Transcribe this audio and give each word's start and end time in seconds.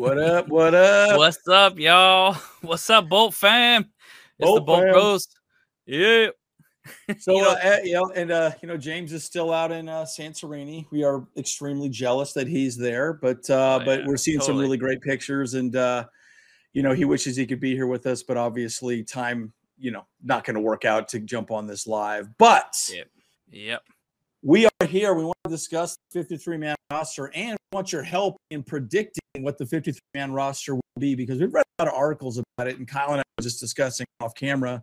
What 0.00 0.16
up? 0.16 0.48
What 0.48 0.74
up? 0.74 1.18
What's 1.18 1.46
up, 1.46 1.78
y'all? 1.78 2.32
What's 2.62 2.88
up, 2.88 3.10
Bolt 3.10 3.34
fam? 3.34 3.82
It's 4.38 4.46
Bolt 4.46 4.56
the 4.56 4.60
Bolt 4.62 4.80
fam. 4.80 4.92
Bros. 4.94 5.28
Yeah. 5.84 6.28
So, 7.18 7.32
You 7.36 7.42
know- 7.42 7.50
uh, 7.50 7.76
you 7.84 7.92
know, 7.92 8.10
and 8.16 8.30
uh, 8.30 8.52
you 8.62 8.68
know, 8.68 8.78
James 8.78 9.12
is 9.12 9.24
still 9.24 9.52
out 9.52 9.70
in 9.70 9.90
uh, 9.90 10.04
Santorini. 10.06 10.86
We 10.90 11.04
are 11.04 11.26
extremely 11.36 11.90
jealous 11.90 12.32
that 12.32 12.46
he's 12.48 12.78
there, 12.78 13.12
but 13.12 13.48
uh, 13.50 13.80
Oh, 13.82 13.84
but 13.84 14.00
yeah, 14.00 14.06
we're 14.06 14.16
seeing 14.16 14.40
some 14.40 14.56
really 14.56 14.78
great 14.78 15.02
pictures, 15.02 15.52
and 15.52 15.76
uh, 15.76 16.06
you 16.72 16.82
know, 16.82 16.94
he 16.94 17.04
wishes 17.04 17.36
he 17.36 17.44
could 17.46 17.60
be 17.60 17.74
here 17.74 17.86
with 17.86 18.06
us, 18.06 18.22
but 18.22 18.38
obviously, 18.38 19.04
time, 19.04 19.52
you 19.78 19.90
know, 19.90 20.06
not 20.24 20.44
going 20.44 20.54
to 20.54 20.62
work 20.62 20.86
out 20.86 21.08
to 21.08 21.20
jump 21.20 21.50
on 21.50 21.66
this 21.66 21.86
live. 21.86 22.26
But 22.38 22.72
Yep. 22.90 23.08
Yep. 23.50 23.82
we 24.42 24.64
are 24.64 24.86
here. 24.86 25.12
We 25.12 25.24
want 25.24 25.36
to 25.44 25.50
discuss 25.50 25.98
the 26.10 26.20
53 26.22 26.56
man 26.56 26.74
roster 26.90 27.30
and 27.34 27.56
want 27.72 27.92
your 27.92 28.02
help 28.02 28.36
in 28.50 28.62
predicting 28.62 29.20
what 29.40 29.58
the 29.58 29.66
53 29.66 30.00
man 30.14 30.32
roster 30.32 30.74
will 30.74 30.82
be 30.98 31.14
because 31.14 31.40
we've 31.40 31.52
read 31.54 31.64
a 31.78 31.84
lot 31.84 31.92
of 31.92 31.98
articles 31.98 32.38
about 32.38 32.68
it. 32.68 32.78
And 32.78 32.86
Kyle 32.86 33.12
and 33.12 33.20
I 33.20 33.22
were 33.38 33.42
just 33.42 33.60
discussing 33.60 34.06
off 34.20 34.34
camera, 34.34 34.82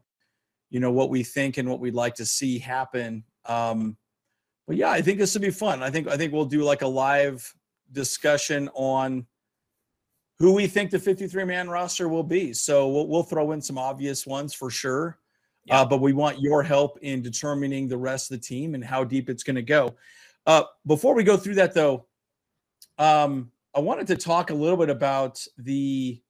you 0.70 0.80
know, 0.80 0.92
what 0.92 1.10
we 1.10 1.24
think 1.24 1.58
and 1.58 1.70
what 1.70 1.80
we'd 1.80 1.94
like 1.94 2.16
to 2.16 2.26
see 2.26 2.58
happen. 2.58 3.24
Um, 3.46 3.98
but 4.68 4.78
yeah, 4.78 4.90
I 4.90 5.02
think 5.02 5.20
this 5.20 5.34
would 5.34 5.42
be 5.42 5.52
fun. 5.52 5.84
I 5.84 5.90
think 5.90 6.08
I 6.08 6.18
think 6.18 6.34
we'll 6.34 6.46
do 6.46 6.64
like 6.64 6.82
a 6.82 6.88
live 6.88 7.54
discussion 7.92 8.70
on 8.74 9.26
who 10.40 10.54
we 10.54 10.68
think 10.68 10.92
the 10.92 11.00
53 11.00 11.46
man 11.46 11.70
roster 11.70 12.08
will 12.08 12.24
be. 12.24 12.54
So 12.54 12.88
we'll, 12.90 13.08
we'll 13.08 13.24
throw 13.24 13.52
in 13.52 13.62
some 13.62 13.78
obvious 13.78 14.28
ones 14.28 14.54
for 14.54 14.70
sure. 14.70 15.20
Yeah. 15.66 15.82
Uh, 15.82 15.86
but 15.86 16.00
we 16.00 16.14
want 16.14 16.40
your 16.40 16.64
help 16.64 17.00
in 17.02 17.22
determining 17.22 17.88
the 17.88 17.98
rest 17.98 18.32
of 18.32 18.40
the 18.40 18.46
team 18.46 18.76
and 18.76 18.84
how 18.84 19.04
deep 19.04 19.30
it's 19.30 19.44
going 19.44 19.56
to 19.56 19.62
go. 19.62 19.96
Uh, 20.48 20.64
before 20.88 21.14
we 21.14 21.24
go 21.24 21.36
through 21.38 21.56
that, 21.56 21.74
though, 21.74 22.08
um, 22.98 23.52
I 23.76 23.80
wanted 23.82 24.08
to 24.08 24.16
talk 24.16 24.50
a 24.50 24.54
little 24.56 24.78
bit 24.78 24.90
about 24.90 25.46
the 25.58 26.22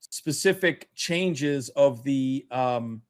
specific 0.00 0.90
changes 0.94 1.68
of 1.70 2.02
the 2.04 2.46
um, 2.50 3.02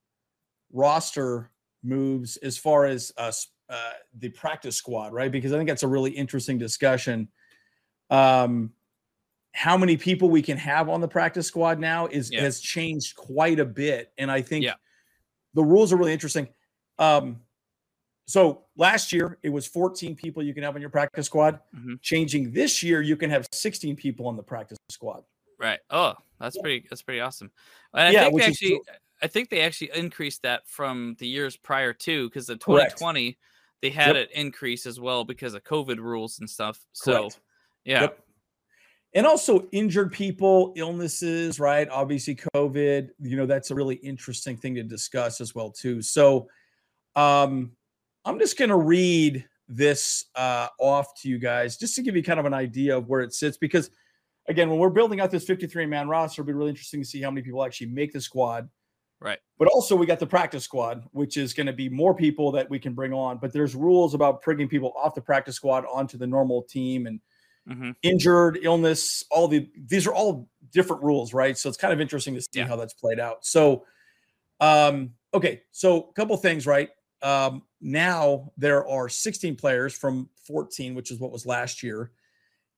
roster 0.72 1.50
moves 1.82 2.36
as 2.38 2.58
far 2.58 2.84
as 2.86 3.12
us, 3.16 3.48
uh, 3.70 3.92
the 4.18 4.28
practice 4.30 4.76
squad, 4.76 5.12
right? 5.14 5.32
Because 5.32 5.52
I 5.52 5.56
think 5.56 5.68
that's 5.68 5.82
a 5.82 5.88
really 5.88 6.10
interesting 6.12 6.58
discussion. 6.58 7.28
Um, 8.10 8.74
how 9.54 9.76
many 9.78 9.96
people 9.96 10.30
we 10.30 10.42
can 10.42 10.58
have 10.58 10.88
on 10.88 11.00
the 11.00 11.08
practice 11.08 11.46
squad 11.46 11.80
now 11.80 12.06
is 12.08 12.30
Yeah. 12.30 12.42
has 12.42 12.60
changed 12.60 13.16
quite 13.16 13.60
a 13.60 13.64
bit, 13.64 14.12
and 14.18 14.30
I 14.30 14.42
think 14.42 14.64
Yeah. 14.64 14.74
the 15.54 15.64
rules 15.64 15.92
are 15.92 15.96
really 15.96 16.12
interesting. 16.12 16.48
Um, 16.98 17.42
so 18.26 18.63
last 18.76 19.12
year 19.12 19.38
it 19.42 19.50
was 19.50 19.66
14 19.66 20.16
people 20.16 20.42
you 20.42 20.54
can 20.54 20.62
have 20.62 20.74
on 20.74 20.80
your 20.80 20.90
practice 20.90 21.26
squad. 21.26 21.60
Mhm. 21.72 21.96
Changing 22.02 22.52
this 22.52 22.82
year, 22.82 23.00
you 23.02 23.16
can 23.16 23.30
have 23.30 23.46
16 23.52 23.96
people 23.96 24.26
on 24.28 24.36
the 24.36 24.42
practice 24.42 24.78
squad. 24.90 25.24
Right. 25.58 25.80
Oh, 25.90 26.14
that's 26.40 26.58
pretty 26.58 26.86
that's 26.88 27.02
pretty 27.02 27.20
awesome. 27.20 27.52
And 27.92 28.02
I 28.08 28.12
Yeah, 28.12 28.24
think 28.24 28.34
they 28.36 28.42
is 28.46 28.46
actually 28.46 28.82
I 29.22 29.28
think 29.28 29.50
they 29.50 29.60
actually 29.62 29.90
increased 29.94 30.42
that 30.42 30.66
from 30.66 31.16
the 31.18 31.26
years 31.28 31.56
prior 31.56 31.92
to 31.94 32.28
because 32.28 32.46
the 32.46 32.56
Correct. 32.60 33.06
2020 33.06 33.38
they 33.82 33.90
had 33.90 34.16
Yep. 34.16 34.16
it 34.16 34.30
increase 34.32 34.86
as 34.86 34.98
well 34.98 35.24
because 35.24 35.54
of 35.54 35.62
COVID 35.64 35.98
rules 35.98 36.38
and 36.40 36.48
stuff. 36.50 36.84
So 36.92 37.34
Correct. 37.34 37.40
yeah. 37.84 38.08
Yep. 38.08 38.24
And 39.14 39.26
also 39.26 39.68
injured 39.72 40.12
people, 40.12 40.72
illnesses, 40.76 41.60
right? 41.60 41.88
Obviously, 41.88 42.36
COVID. 42.56 43.10
You 43.20 43.36
know, 43.36 43.46
that's 43.46 43.70
a 43.70 43.74
really 43.74 43.96
interesting 43.96 44.56
thing 44.56 44.74
to 44.76 44.82
discuss 44.84 45.40
as 45.40 45.54
well, 45.54 45.70
too. 45.70 46.02
So, 46.02 46.48
um, 47.16 47.76
I'm 48.24 48.38
just 48.38 48.58
going 48.58 48.70
to 48.70 48.76
read 48.76 49.46
this 49.68 50.26
uh, 50.34 50.68
off 50.78 51.20
to 51.22 51.28
you 51.28 51.38
guys 51.38 51.76
just 51.76 51.94
to 51.96 52.02
give 52.02 52.16
you 52.16 52.22
kind 52.22 52.40
of 52.40 52.46
an 52.46 52.54
idea 52.54 52.96
of 52.96 53.08
where 53.08 53.20
it 53.20 53.32
sits. 53.32 53.56
Because, 53.56 53.90
again, 54.48 54.68
when 54.70 54.78
we're 54.78 54.90
building 54.90 55.20
out 55.20 55.30
this 55.30 55.44
53 55.44 55.86
man 55.86 56.08
roster, 56.08 56.42
it'll 56.42 56.48
be 56.48 56.52
really 56.54 56.70
interesting 56.70 57.00
to 57.02 57.06
see 57.06 57.20
how 57.22 57.30
many 57.30 57.42
people 57.42 57.64
actually 57.64 57.88
make 57.88 58.12
the 58.12 58.20
squad. 58.20 58.68
Right. 59.20 59.38
But 59.58 59.68
also, 59.68 59.94
we 59.96 60.06
got 60.06 60.18
the 60.18 60.26
practice 60.26 60.64
squad, 60.64 61.04
which 61.12 61.36
is 61.36 61.54
going 61.54 61.66
to 61.68 61.72
be 61.72 61.88
more 61.88 62.14
people 62.14 62.50
that 62.52 62.68
we 62.68 62.78
can 62.78 62.94
bring 62.94 63.12
on. 63.12 63.38
But 63.38 63.52
there's 63.52 63.74
rules 63.74 64.14
about 64.14 64.42
bringing 64.42 64.68
people 64.68 64.92
off 64.96 65.14
the 65.14 65.20
practice 65.22 65.56
squad 65.56 65.84
onto 65.92 66.18
the 66.18 66.26
normal 66.26 66.62
team 66.64 67.06
and 67.06 67.20
hmm 67.66 67.92
injured, 68.02 68.58
illness, 68.62 69.24
all 69.30 69.48
the 69.48 69.70
these 69.86 70.06
are 70.06 70.14
all 70.14 70.48
different 70.72 71.02
rules, 71.02 71.32
right? 71.32 71.56
So 71.56 71.68
it's 71.68 71.78
kind 71.78 71.92
of 71.92 72.00
interesting 72.00 72.34
to 72.34 72.40
see 72.42 72.48
Yeah. 72.60 72.66
how 72.66 72.76
that's 72.76 72.94
played 72.94 73.18
out. 73.18 73.44
So 73.46 73.84
um 74.60 75.14
okay, 75.34 75.62
so 75.72 76.08
a 76.10 76.12
couple 76.14 76.36
things, 76.36 76.66
right? 76.66 76.90
Um 77.24 77.62
now 77.80 78.52
there 78.56 78.86
are 78.86 79.08
16 79.08 79.56
players 79.56 79.94
from 79.94 80.28
14, 80.46 80.94
which 80.94 81.10
is 81.10 81.18
what 81.18 81.32
was 81.32 81.46
last 81.46 81.82
year. 81.82 82.12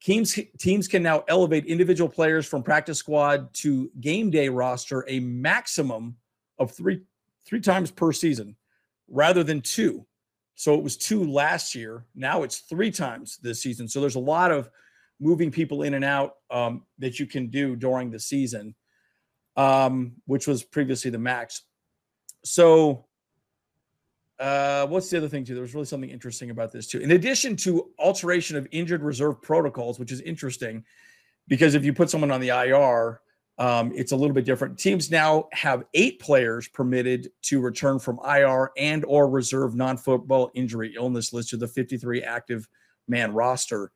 Teams 0.02 0.38
teams 0.58 0.88
can 0.88 1.02
now 1.02 1.24
elevate 1.28 1.66
individual 1.66 2.08
players 2.08 2.46
from 2.46 2.62
practice 2.62 2.98
squad 2.98 3.52
to 3.54 3.90
game 4.00 4.30
day 4.30 4.48
roster 4.48 5.04
a 5.08 5.20
maximum 5.20 6.16
of 6.58 6.70
3 6.70 7.02
3 7.46 7.60
times 7.60 7.90
per 7.90 8.12
season 8.12 8.56
rather 9.08 9.44
than 9.44 9.60
two. 9.60 10.06
So 10.54 10.74
it 10.74 10.82
was 10.82 10.96
two 10.96 11.30
last 11.30 11.74
year. 11.74 12.06
Now 12.14 12.42
it's 12.42 12.60
three 12.60 12.90
times 12.90 13.38
this 13.42 13.62
season. 13.62 13.88
So 13.88 14.00
there's 14.00 14.14
a 14.14 14.20
lot 14.20 14.50
of 14.50 14.70
moving 15.20 15.50
people 15.50 15.82
in 15.82 15.94
and 15.94 16.04
out 16.04 16.36
um, 16.50 16.84
that 16.98 17.18
you 17.18 17.26
can 17.26 17.48
do 17.48 17.76
during 17.76 18.10
the 18.10 18.18
season, 18.18 18.74
um, 19.56 20.12
which 20.26 20.46
was 20.46 20.62
previously 20.62 21.10
the 21.10 21.18
max. 21.18 21.62
So, 22.44 23.06
uh, 24.38 24.86
what's 24.86 25.08
the 25.10 25.16
other 25.16 25.28
thing 25.28 25.44
too? 25.44 25.54
There 25.54 25.62
was 25.62 25.74
really 25.74 25.86
something 25.86 26.10
interesting 26.10 26.50
about 26.50 26.72
this 26.72 26.86
too. 26.86 26.98
In 27.00 27.12
addition 27.12 27.56
to 27.58 27.90
alteration 27.98 28.56
of 28.56 28.68
injured 28.70 29.02
reserve 29.02 29.40
protocols, 29.40 29.98
which 29.98 30.12
is 30.12 30.20
interesting 30.20 30.84
because 31.48 31.74
if 31.74 31.84
you 31.84 31.92
put 31.92 32.10
someone 32.10 32.30
on 32.30 32.40
the 32.40 32.48
IR, 32.48 33.20
um, 33.58 33.92
it's 33.94 34.12
a 34.12 34.16
little 34.16 34.34
bit 34.34 34.44
different. 34.44 34.78
Teams 34.78 35.10
now 35.10 35.48
have 35.52 35.84
eight 35.94 36.20
players 36.20 36.68
permitted 36.68 37.30
to 37.42 37.60
return 37.60 37.98
from 37.98 38.20
IR 38.26 38.70
and 38.76 39.04
or 39.06 39.30
reserve 39.30 39.74
non-football 39.74 40.50
injury 40.54 40.94
illness 40.94 41.32
list 41.32 41.50
to 41.50 41.56
the 41.56 41.68
53 41.68 42.22
active 42.22 42.68
man 43.08 43.32
roster 43.32 43.92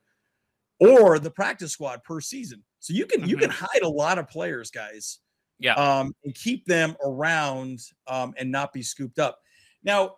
or 0.79 1.19
the 1.19 1.31
practice 1.31 1.73
squad 1.73 2.03
per 2.03 2.21
season. 2.21 2.63
So 2.79 2.95
you 2.95 3.05
can 3.05 3.29
you 3.29 3.37
can 3.37 3.51
hide 3.51 3.83
a 3.83 3.89
lot 3.89 4.19
of 4.19 4.29
players, 4.29 4.71
guys. 4.71 5.19
Yeah. 5.59 5.75
Um, 5.75 6.15
and 6.25 6.35
keep 6.35 6.65
them 6.65 6.97
around 7.05 7.81
um, 8.07 8.33
and 8.39 8.51
not 8.51 8.73
be 8.73 8.83
scooped 8.83 9.19
up. 9.19 9.39
Now, 9.85 10.17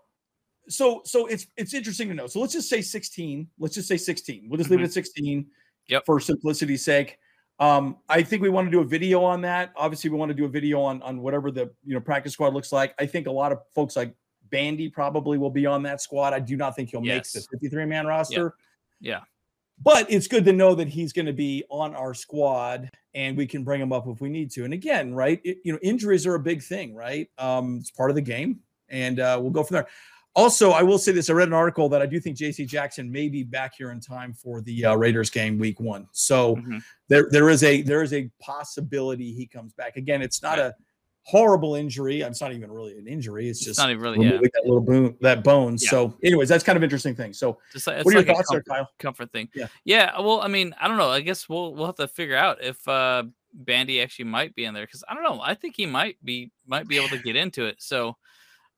so 0.68 1.02
so 1.04 1.26
it's 1.26 1.46
it's 1.56 1.74
interesting 1.74 2.08
to 2.08 2.14
know. 2.14 2.26
So 2.26 2.40
let's 2.40 2.52
just 2.52 2.68
say 2.68 2.80
16. 2.82 3.46
Let's 3.58 3.74
just 3.74 3.88
say 3.88 3.96
16. 3.96 4.46
We'll 4.48 4.58
just 4.58 4.70
leave 4.70 4.80
it 4.80 4.84
at 4.84 4.92
16 4.92 5.46
Yep. 5.88 6.04
for 6.06 6.20
simplicity's 6.20 6.84
sake. 6.84 7.18
Um, 7.58 7.98
I 8.08 8.22
think 8.22 8.42
we 8.42 8.48
want 8.48 8.66
to 8.66 8.70
do 8.70 8.80
a 8.80 8.84
video 8.84 9.22
on 9.22 9.40
that. 9.42 9.72
Obviously, 9.76 10.10
we 10.10 10.16
want 10.16 10.30
to 10.30 10.34
do 10.34 10.44
a 10.44 10.48
video 10.48 10.80
on 10.80 11.02
on 11.02 11.20
whatever 11.20 11.50
the 11.50 11.70
you 11.84 11.94
know 11.94 12.00
practice 12.00 12.32
squad 12.32 12.54
looks 12.54 12.72
like. 12.72 12.94
I 12.98 13.06
think 13.06 13.26
a 13.26 13.30
lot 13.32 13.52
of 13.52 13.58
folks 13.74 13.96
like 13.96 14.14
Bandy 14.50 14.88
probably 14.88 15.38
will 15.38 15.50
be 15.50 15.66
on 15.66 15.82
that 15.84 16.00
squad. 16.00 16.32
I 16.32 16.38
do 16.40 16.56
not 16.56 16.74
think 16.76 16.90
he'll 16.90 17.04
Yes. 17.04 17.34
make 17.34 17.42
the 17.44 17.48
53 17.58 17.84
man 17.86 18.06
roster. 18.06 18.54
Yeah. 19.00 19.20
But 19.82 20.10
it's 20.12 20.28
good 20.28 20.44
to 20.44 20.52
know 20.52 20.74
that 20.76 20.86
he's 20.88 21.12
going 21.12 21.26
to 21.26 21.32
be 21.32 21.64
on 21.68 21.94
our 21.96 22.14
squad 22.14 22.88
and 23.14 23.36
we 23.36 23.46
can 23.46 23.64
bring 23.64 23.80
him 23.80 23.92
up 23.92 24.06
if 24.06 24.20
we 24.20 24.28
need 24.28 24.50
to. 24.52 24.64
And 24.64 24.72
again, 24.72 25.12
right, 25.14 25.40
it- 25.44 25.58
you 25.64 25.72
know, 25.72 25.78
injuries 25.82 26.26
are 26.26 26.34
a 26.36 26.40
big 26.40 26.62
thing, 26.62 26.94
right? 26.94 27.28
Um, 27.38 27.78
it's 27.80 27.90
part 27.90 28.10
of 28.10 28.14
the 28.14 28.22
game, 28.22 28.60
and 28.88 29.18
uh, 29.18 29.38
we'll 29.40 29.50
go 29.50 29.64
from 29.64 29.74
there. 29.76 29.88
Also, 30.34 30.70
I 30.70 30.82
will 30.82 30.98
say 30.98 31.12
this: 31.12 31.28
I 31.28 31.34
read 31.34 31.48
an 31.48 31.54
article 31.54 31.88
that 31.90 32.00
I 32.00 32.06
do 32.06 32.18
think 32.18 32.36
J.C. 32.38 32.64
Jackson 32.64 33.10
may 33.12 33.28
be 33.28 33.42
back 33.42 33.74
here 33.76 33.90
in 33.90 34.00
time 34.00 34.32
for 34.32 34.62
the 34.62 34.86
uh, 34.86 34.94
Raiders 34.94 35.28
game, 35.28 35.58
Week 35.58 35.78
One. 35.78 36.08
So 36.12 36.56
Mhm. 36.56 36.82
there, 37.08 37.28
there 37.30 37.50
is 37.50 37.62
a 37.62 37.82
there 37.82 38.02
is 38.02 38.12
a 38.14 38.30
possibility 38.40 39.32
he 39.34 39.46
comes 39.46 39.72
back. 39.74 39.96
Again, 39.96 40.22
it's 40.22 40.42
not 40.42 40.58
a 40.58 40.74
horrible 41.24 41.74
injury. 41.74 42.22
It's 42.22 42.40
not 42.40 42.52
even 42.52 42.72
really 42.72 42.96
an 42.98 43.06
injury. 43.06 43.48
It's 43.48 43.60
It's 43.60 43.66
just 43.66 43.78
not 43.78 43.90
even 43.90 44.02
really 44.02 44.24
yeah. 44.24 44.38
that 44.38 44.62
little 44.64 44.80
bone, 44.80 45.16
that 45.20 45.44
bone. 45.44 45.76
Yeah. 45.78 45.90
So, 45.90 46.16
anyways, 46.24 46.48
that's 46.48 46.64
kind 46.64 46.76
of 46.76 46.82
interesting 46.82 47.14
thing. 47.14 47.32
So, 47.34 47.58
Just 47.72 47.86
what 47.86 48.06
are 48.06 48.10
your 48.10 48.20
like 48.22 48.28
a 48.28 48.34
thoughts 48.34 48.50
there, 48.50 48.62
comfort- 48.62 48.74
Kyle? 48.74 48.90
comfort 48.98 49.32
thing. 49.32 49.48
Yeah. 49.54 49.66
Yeah. 49.84 50.18
Well, 50.20 50.40
I 50.40 50.48
mean, 50.48 50.74
I 50.80 50.88
don't 50.88 50.96
know. 50.96 51.10
I 51.10 51.20
guess 51.20 51.48
we'll 51.48 51.74
we'll 51.74 51.86
have 51.86 51.96
to 51.96 52.08
figure 52.08 52.36
out 52.36 52.62
if 52.64 52.86
uh 52.88 53.24
Bandy 53.54 54.00
actually 54.00 54.24
might 54.24 54.54
be 54.54 54.64
in 54.64 54.72
there 54.72 54.86
because 54.86 55.04
I 55.06 55.14
don't 55.14 55.22
know. 55.24 55.40
I 55.42 55.52
think 55.54 55.76
he 55.76 55.84
might 55.84 56.16
be 56.24 56.50
might 56.66 56.88
be 56.88 56.96
able 56.96 57.08
to 57.10 57.18
get 57.22 57.36
into 57.36 57.66
it. 57.66 57.76
So 57.82 58.16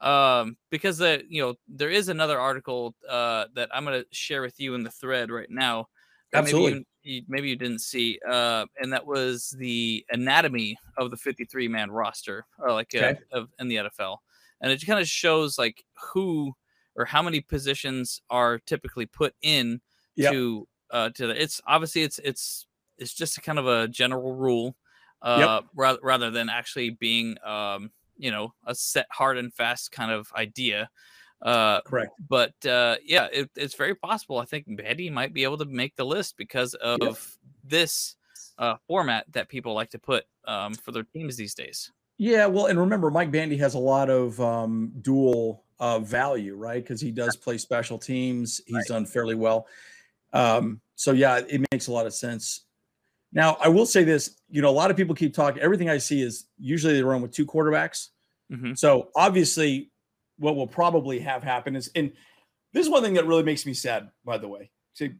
um 0.00 0.56
because 0.70 0.98
the 0.98 1.24
you 1.28 1.40
know 1.42 1.54
there 1.68 1.90
is 1.90 2.08
another 2.08 2.38
article 2.38 2.94
uh 3.08 3.46
that 3.54 3.68
I'm 3.74 3.84
gonna 3.84 4.04
share 4.12 4.42
with 4.42 4.58
you 4.60 4.74
in 4.74 4.82
the 4.82 4.90
thread 4.90 5.30
right 5.30 5.50
now. 5.50 5.88
that 6.32 6.40
Absolutely. 6.40 6.44
Maybe 6.44 6.86
you, 7.02 7.22
maybe 7.28 7.48
you 7.50 7.56
didn't 7.56 7.80
see, 7.80 8.18
uh, 8.28 8.66
and 8.80 8.92
that 8.92 9.06
was 9.06 9.50
the 9.58 10.04
anatomy 10.10 10.78
of 10.96 11.10
the 11.10 11.16
53 11.16 11.68
man 11.68 11.90
roster, 11.90 12.46
or 12.58 12.72
like 12.72 12.94
uh, 12.94 13.12
Okay. 13.12 13.20
of 13.32 13.50
in 13.58 13.68
the 13.68 13.76
NFL, 13.78 14.22
and 14.60 14.72
it 14.72 14.84
kind 14.86 14.98
of 15.00 15.06
shows 15.08 15.58
like 15.58 15.84
who 16.12 16.54
or 16.96 17.04
how 17.04 17.22
many 17.22 17.40
positions 17.40 18.20
are 18.30 18.58
typically 18.58 19.06
put 19.06 19.34
in 19.42 19.80
Yep. 20.16 20.38
to 20.38 20.68
uh 20.90 21.10
to 21.10 21.26
the 21.26 21.40
it's 21.42 21.60
obviously 21.66 22.02
it's 22.02 22.18
it's 22.20 22.66
it's 22.98 23.14
just 23.14 23.36
a 23.36 23.40
kind 23.40 23.58
of 23.58 23.66
a 23.66 23.88
general 23.88 24.34
rule 24.34 24.76
uh 25.22 25.62
rather 25.74 25.98
rather 26.02 26.30
than 26.30 26.48
actually 26.48 26.90
being 26.90 27.36
um 27.44 27.90
you 28.16 28.30
know 28.30 28.54
a 28.66 28.74
set 28.74 29.06
hard 29.10 29.38
and 29.38 29.52
fast 29.52 29.92
kind 29.92 30.10
of 30.10 30.32
idea 30.34 30.88
uh 31.42 31.80
Correct. 31.82 32.12
but 32.28 32.54
uh 32.66 32.96
yeah 33.04 33.28
it, 33.32 33.50
it's 33.56 33.74
very 33.74 33.94
possible 33.94 34.38
i 34.38 34.44
think 34.44 34.64
Bandy 34.68 35.10
might 35.10 35.34
be 35.34 35.44
able 35.44 35.58
to 35.58 35.64
make 35.64 35.96
the 35.96 36.06
list 36.06 36.36
because 36.36 36.74
of 36.74 37.36
this 37.64 38.16
uh, 38.58 38.76
format 38.86 39.26
that 39.32 39.48
people 39.48 39.74
like 39.74 39.90
to 39.90 39.98
put 39.98 40.24
um, 40.46 40.74
for 40.74 40.92
their 40.92 41.02
teams 41.02 41.36
these 41.36 41.54
days. 41.54 41.90
Yeah, 42.16 42.46
well, 42.46 42.66
and 42.66 42.78
remember, 42.78 43.10
Mike 43.10 43.30
Bandy 43.30 43.56
has 43.58 43.74
a 43.74 43.78
lot 43.78 44.08
of 44.08 44.40
um, 44.40 44.92
dual 45.00 45.64
uh, 45.80 45.98
value, 45.98 46.54
right? 46.54 46.82
Because 46.82 47.00
he 47.00 47.10
does 47.10 47.36
play 47.36 47.58
special 47.58 47.98
teams. 47.98 48.60
He's 48.66 48.76
right. 48.76 48.86
done 48.86 49.06
fairly 49.06 49.34
well. 49.34 49.66
Um, 50.32 50.80
so 50.94 51.12
yeah, 51.12 51.40
it 51.48 51.64
makes 51.72 51.88
a 51.88 51.92
lot 51.92 52.06
of 52.06 52.14
sense. 52.14 52.63
Now, 53.34 53.58
I 53.60 53.68
will 53.68 53.84
say 53.84 54.04
this: 54.04 54.40
you 54.48 54.62
know, 54.62 54.70
a 54.70 54.72
lot 54.72 54.90
of 54.90 54.96
people 54.96 55.14
keep 55.14 55.34
talking. 55.34 55.60
Everything 55.60 55.90
I 55.90 55.98
see 55.98 56.22
is 56.22 56.46
usually 56.58 56.94
they 56.94 57.02
run 57.02 57.20
with 57.20 57.32
two 57.32 57.44
quarterbacks. 57.44 58.08
Mm-hmm. 58.50 58.74
So 58.74 59.08
obviously, 59.16 59.90
what 60.38 60.56
will 60.56 60.68
probably 60.68 61.18
have 61.18 61.42
happen 61.42 61.76
is, 61.76 61.90
and 61.94 62.12
this 62.72 62.86
is 62.86 62.90
one 62.90 63.02
thing 63.02 63.14
that 63.14 63.26
really 63.26 63.42
makes 63.42 63.66
me 63.66 63.74
sad. 63.74 64.10
By 64.24 64.38
the 64.38 64.48
way, 64.48 64.70
see, 64.94 65.12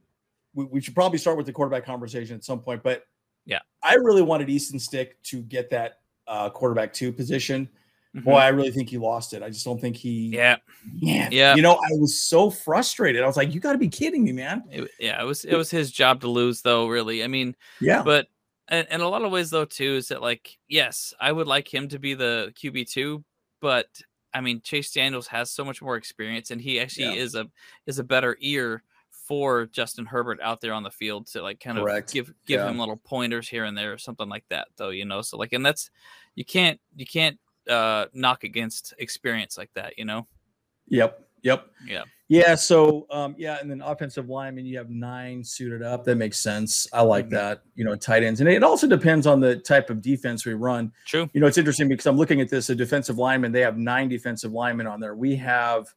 we, 0.55 0.65
we 0.65 0.81
should 0.81 0.95
probably 0.95 1.19
start 1.19 1.37
with 1.37 1.47
the 1.47 1.53
quarterback 1.53 1.85
conversation 1.85 2.37
at 2.37 2.45
some 2.45 2.61
point. 2.61 2.83
But 2.83 3.03
yeah, 3.45 3.61
I 3.83 3.95
really 3.97 4.23
wanted 4.23 4.49
Easton 4.49 4.79
Stick 4.79 5.21
to 5.25 5.43
get 5.43 5.69
that 5.71 5.99
uh, 6.27 6.51
quarterback 6.51 6.93
two 6.93 7.13
position. 7.13 7.69
Mm-hmm. 8.15 8.25
Boy, 8.25 8.37
I 8.37 8.49
really 8.49 8.71
think 8.71 8.89
he 8.89 8.99
lost 8.99 9.33
it. 9.33 9.43
I 9.43 9.49
just 9.49 9.65
don't 9.65 9.81
think 9.81 9.97
he. 9.97 10.29
Yeah. 10.29 10.57
Man, 11.03 11.33
yeah. 11.33 11.57
You 11.57 11.63
know, 11.63 11.75
I 11.75 11.89
was 11.99 12.21
so 12.21 12.49
frustrated. 12.49 13.23
I 13.23 13.27
was 13.27 13.37
like, 13.37 13.53
"You 13.53 13.61
got 13.61 13.73
to 13.73 13.79
be 13.79 13.89
kidding 13.89 14.23
me, 14.23 14.33
man!" 14.33 14.63
It, 14.71 14.89
yeah, 15.01 15.21
it 15.21 15.25
was. 15.25 15.45
It 15.45 15.57
was 15.57 15.71
his 15.71 15.91
job 15.91 16.21
to 16.21 16.29
lose, 16.29 16.63
though. 16.63 16.87
Really, 16.87 17.25
I 17.25 17.27
mean, 17.27 17.57
yeah. 17.81 18.03
But 18.03 18.29
in, 18.71 18.87
in 18.89 19.01
a 19.01 19.09
lot 19.09 19.23
of 19.23 19.33
ways, 19.33 19.51
though, 19.51 19.65
too, 19.65 19.97
is 19.97 20.09
that 20.09 20.23
like, 20.23 20.57
yes, 20.69 21.13
I 21.21 21.33
would 21.33 21.49
like 21.49 21.73
him 21.73 21.89
to 21.89 21.99
be 21.99 22.15
the 22.15 22.53
QB 22.55 22.89
two, 22.89 23.25
but 23.61 23.89
I 24.33 24.41
mean, 24.41 24.61
Chase 24.63 24.93
Daniels 24.93 25.27
has 25.29 25.51
so 25.51 25.65
much 25.65 25.83
more 25.83 25.97
experience, 25.97 26.53
and 26.53 26.61
he 26.61 26.79
actually 26.79 27.17
yeah. 27.17 27.23
is 27.23 27.35
a 27.35 27.49
is 27.87 27.99
a 27.99 28.05
better 28.05 28.37
ear 28.39 28.85
for 29.11 29.67
Justin 29.67 30.07
Herbert 30.07 30.39
out 30.43 30.61
there 30.61 30.73
on 30.73 30.83
the 30.83 30.91
field 30.91 31.27
to 31.29 31.43
like 31.43 31.59
kind 31.59 31.79
Correct. 31.79 32.11
of 32.11 32.15
give 32.15 32.27
give 32.47 32.61
yeah. 32.61 32.69
him 32.69 32.79
little 32.79 32.97
pointers 32.99 33.49
here 33.49 33.65
and 33.65 33.77
there 33.77 33.93
or 33.93 33.99
something 33.99 34.29
like 34.29 34.45
that 34.51 34.69
though 34.77 34.91
you 34.91 35.07
know 35.07 35.23
so 35.23 35.39
like 35.39 35.55
and 35.55 35.65
that's 35.65 35.91
you 36.35 36.45
can't 36.45 36.79
you 36.95 37.07
can't 37.07 37.39
uh 37.69 38.07
knock 38.13 38.45
against 38.45 38.95
experience 38.99 39.57
like 39.59 39.71
that, 39.75 39.99
you 39.99 40.05
know? 40.05 40.27
Yep. 40.89 41.21
Yep. 41.43 41.71
Yeah. 41.87 42.05
Yeah. 42.29 42.55
So 42.55 43.07
um, 43.11 43.35
yeah, 43.37 43.59
and 43.61 43.71
then 43.71 43.83
offensive 43.83 44.29
lineman, 44.29 44.65
you 44.65 44.79
have 44.79 44.89
nine 44.89 45.45
suited 45.45 45.83
up. 45.83 46.05
That 46.05 46.17
makes 46.17 46.39
sense. 46.39 46.89
I 46.93 47.03
like 47.03 47.27
mm-hmm. 47.27 47.35
that. 47.35 47.63
You 47.75 47.85
know, 47.85 47.95
tight 47.97 48.23
ends. 48.23 48.41
And 48.41 48.49
it 48.49 48.63
also 48.63 48.87
depends 48.87 49.27
on 49.27 49.41
the 49.41 49.57
type 49.57 49.91
of 49.91 50.01
defense 50.01 50.47
we 50.47 50.55
run. 50.55 50.91
True. 51.07 51.29
You 51.35 51.41
know, 51.41 51.47
it's 51.47 51.59
interesting 51.59 51.89
because 51.89 52.07
I'm 52.07 52.17
looking 52.17 52.41
at 52.41 52.49
this, 52.49 52.71
a 52.71 52.75
defensive 52.75 53.19
lineman, 53.19 53.53
they 53.53 53.61
have 53.61 53.77
nine 53.77 54.09
defensive 54.09 54.53
linemen 54.53 54.87
on 54.87 55.01
there. 55.01 55.15
We 55.15 55.37
have 55.37 55.93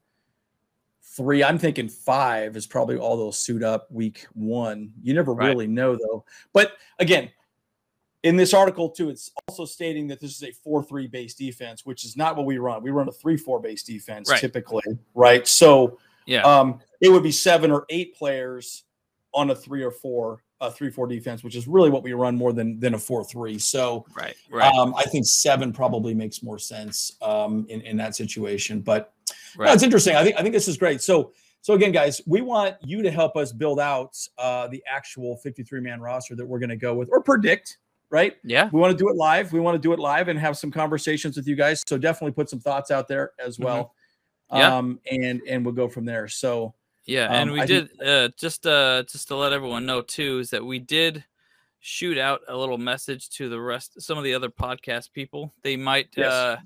three. 1.01 1.43
I'm 1.43 1.57
thinking 1.57 1.87
five 1.87 2.57
is 2.57 2.67
probably 2.67 2.97
all 2.97 3.15
those 3.15 3.39
suit 3.39 3.63
up 3.63 3.89
week 3.89 4.27
one. 4.33 4.91
You 5.01 5.13
never 5.13 5.33
right. 5.33 5.47
really 5.47 5.67
know 5.67 5.95
though. 5.95 6.25
But 6.51 6.73
again, 6.99 7.31
in 8.27 8.35
this 8.35 8.53
article 8.53 8.89
too 8.89 9.09
it's 9.09 9.31
also 9.47 9.65
stating 9.65 10.07
that 10.07 10.19
this 10.19 10.35
is 10.35 10.43
a 10.43 10.67
4-3 10.67 11.09
base 11.09 11.33
defense 11.33 11.85
which 11.85 12.03
is 12.03 12.17
not 12.17 12.35
what 12.35 12.45
we 12.45 12.57
run. 12.57 12.83
We 12.83 12.91
run 12.91 13.07
a 13.07 13.11
3-4 13.11 13.63
base 13.63 13.83
defense 13.83 14.29
right. 14.29 14.39
typically 14.39 14.83
right? 15.15 15.47
So 15.47 15.97
yeah. 16.25 16.41
um 16.41 16.79
it 17.01 17.09
would 17.09 17.23
be 17.23 17.31
seven 17.31 17.71
or 17.71 17.85
eight 17.89 18.15
players 18.15 18.83
on 19.33 19.49
a 19.49 19.55
three 19.55 19.83
or 19.83 19.91
four 19.91 20.43
a 20.59 20.71
three 20.71 20.89
four 20.89 21.07
defense 21.07 21.43
which 21.43 21.55
is 21.55 21.67
really 21.67 21.89
what 21.89 22.03
we 22.03 22.13
run 22.13 22.35
more 22.35 22.51
than 22.51 22.79
than 22.79 22.93
a 22.95 22.99
four 22.99 23.23
three. 23.23 23.57
So 23.57 24.05
right 24.15 24.35
right. 24.49 24.73
um 24.73 24.93
i 24.95 25.03
think 25.03 25.25
seven 25.25 25.71
probably 25.71 26.13
makes 26.13 26.43
more 26.43 26.59
sense 26.59 27.11
um 27.21 27.65
in 27.69 27.81
in 27.81 27.97
that 27.97 28.15
situation 28.15 28.81
but 28.81 29.13
right. 29.57 29.67
no, 29.67 29.73
it's 29.73 29.83
interesting. 29.83 30.15
I 30.15 30.23
think 30.23 30.35
i 30.37 30.41
think 30.41 30.53
this 30.53 30.67
is 30.67 30.77
great. 30.77 31.01
So 31.01 31.31
so 31.61 31.73
again, 31.73 31.91
guys, 31.91 32.21
we 32.25 32.39
want 32.39 32.75
you 32.81 33.01
to 33.01 33.11
help 33.11 33.35
us 33.35 33.51
build 33.51 33.77
out 33.77 34.17
uh, 34.37 34.69
the 34.69 34.81
actual 34.89 35.35
53 35.35 35.81
man 35.81 35.99
roster 35.99 36.33
that 36.33 36.45
we're 36.45 36.59
going 36.59 36.69
to 36.69 36.77
go 36.77 36.93
with 36.93 37.09
or 37.11 37.21
predict 37.21 37.79
right? 38.09 38.35
Yeah. 38.43 38.69
We 38.71 38.79
want 38.79 38.91
to 38.91 38.97
do 38.97 39.09
it 39.09 39.15
live. 39.15 39.51
We 39.53 39.59
want 39.59 39.75
to 39.75 39.79
do 39.79 39.93
it 39.93 39.99
live 39.99 40.27
and 40.27 40.39
have 40.39 40.57
some 40.57 40.71
conversations 40.71 41.35
with 41.37 41.47
you 41.47 41.55
guys. 41.55 41.83
So 41.85 41.97
definitely 41.97 42.33
put 42.33 42.49
some 42.49 42.59
thoughts 42.59 42.91
out 42.91 43.07
there 43.07 43.31
as 43.39 43.55
mm-hmm. 43.55 43.65
well. 43.65 43.93
Mm-hmm. 44.51 44.57
Yeah. 44.57 44.77
Um, 44.77 44.99
and 45.11 45.41
and 45.47 45.65
we'll 45.65 45.73
go 45.73 45.87
from 45.87 46.05
there. 46.05 46.27
So 46.27 46.73
yeah, 47.05 47.25
um, 47.27 47.33
and 47.33 47.51
we 47.51 47.61
I 47.61 47.65
did 47.65 47.89
think- 47.89 48.01
uh, 48.03 48.29
just 48.37 48.65
uh 48.65 49.03
just 49.03 49.27
to 49.29 49.35
let 49.35 49.53
everyone 49.53 49.85
know 49.85 50.01
too 50.01 50.39
is 50.39 50.49
that 50.51 50.65
we 50.65 50.79
did 50.79 51.23
shoot 51.79 52.17
out 52.17 52.41
a 52.47 52.57
little 52.57 52.77
message 52.77 53.29
to 53.29 53.49
the 53.49 53.59
rest 53.59 54.01
some 54.01 54.17
of 54.17 54.23
the 54.23 54.33
other 54.33 54.49
podcast 54.49 55.11
people. 55.11 55.53
They 55.63 55.75
might 55.75 56.09
yes. 56.15 56.31
uh 56.31 56.57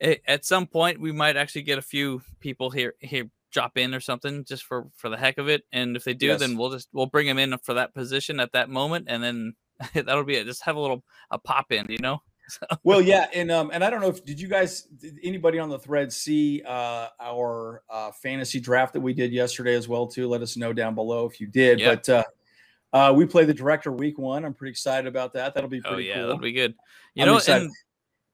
at 0.26 0.44
some 0.44 0.66
point 0.66 1.00
we 1.00 1.12
might 1.12 1.36
actually 1.36 1.62
get 1.62 1.78
a 1.78 1.82
few 1.82 2.22
people 2.40 2.70
here 2.70 2.94
here 3.00 3.30
drop 3.50 3.78
in 3.78 3.94
or 3.94 4.00
something 4.00 4.44
just 4.44 4.64
for 4.64 4.86
for 4.94 5.08
the 5.08 5.16
heck 5.16 5.38
of 5.38 5.48
it 5.48 5.64
and 5.72 5.96
if 5.96 6.04
they 6.04 6.12
do 6.12 6.26
yes. 6.26 6.40
then 6.40 6.56
we'll 6.56 6.70
just 6.70 6.88
we'll 6.92 7.06
bring 7.06 7.26
them 7.26 7.38
in 7.38 7.56
for 7.58 7.74
that 7.74 7.94
position 7.94 8.40
at 8.40 8.52
that 8.52 8.68
moment 8.68 9.06
and 9.08 9.22
then 9.22 9.54
that'll 9.94 10.24
be 10.24 10.36
it. 10.36 10.44
Just 10.44 10.62
have 10.64 10.76
a 10.76 10.80
little 10.80 11.04
a 11.30 11.38
pop 11.38 11.72
in, 11.72 11.86
you 11.88 11.98
know. 11.98 12.22
So. 12.50 12.66
Well, 12.82 13.02
yeah, 13.02 13.26
and 13.34 13.50
um, 13.50 13.70
and 13.74 13.84
I 13.84 13.90
don't 13.90 14.00
know 14.00 14.08
if 14.08 14.24
did 14.24 14.40
you 14.40 14.48
guys, 14.48 14.84
did 14.84 15.18
anybody 15.22 15.58
on 15.58 15.68
the 15.68 15.78
thread 15.78 16.10
see 16.10 16.62
uh, 16.66 17.08
our 17.20 17.82
uh, 17.90 18.10
fantasy 18.10 18.58
draft 18.58 18.94
that 18.94 19.00
we 19.00 19.12
did 19.12 19.32
yesterday 19.32 19.74
as 19.74 19.86
well 19.86 20.06
too? 20.06 20.26
Let 20.28 20.40
us 20.40 20.56
know 20.56 20.72
down 20.72 20.94
below 20.94 21.26
if 21.26 21.42
you 21.42 21.46
did. 21.46 21.78
Yeah. 21.78 21.96
But 21.96 22.08
uh, 22.08 22.24
uh, 22.94 23.12
we 23.14 23.26
play 23.26 23.44
the 23.44 23.52
director 23.52 23.92
week 23.92 24.18
one. 24.18 24.46
I'm 24.46 24.54
pretty 24.54 24.70
excited 24.70 25.06
about 25.06 25.34
that. 25.34 25.52
That'll 25.52 25.68
be 25.68 25.82
oh, 25.84 25.90
pretty 25.90 26.10
oh, 26.10 26.14
yeah, 26.14 26.14
cool. 26.14 26.26
That'll 26.28 26.42
be 26.42 26.52
good. 26.52 26.74
You 27.14 27.24
I'm 27.24 27.28
know, 27.28 27.40
and 27.48 27.70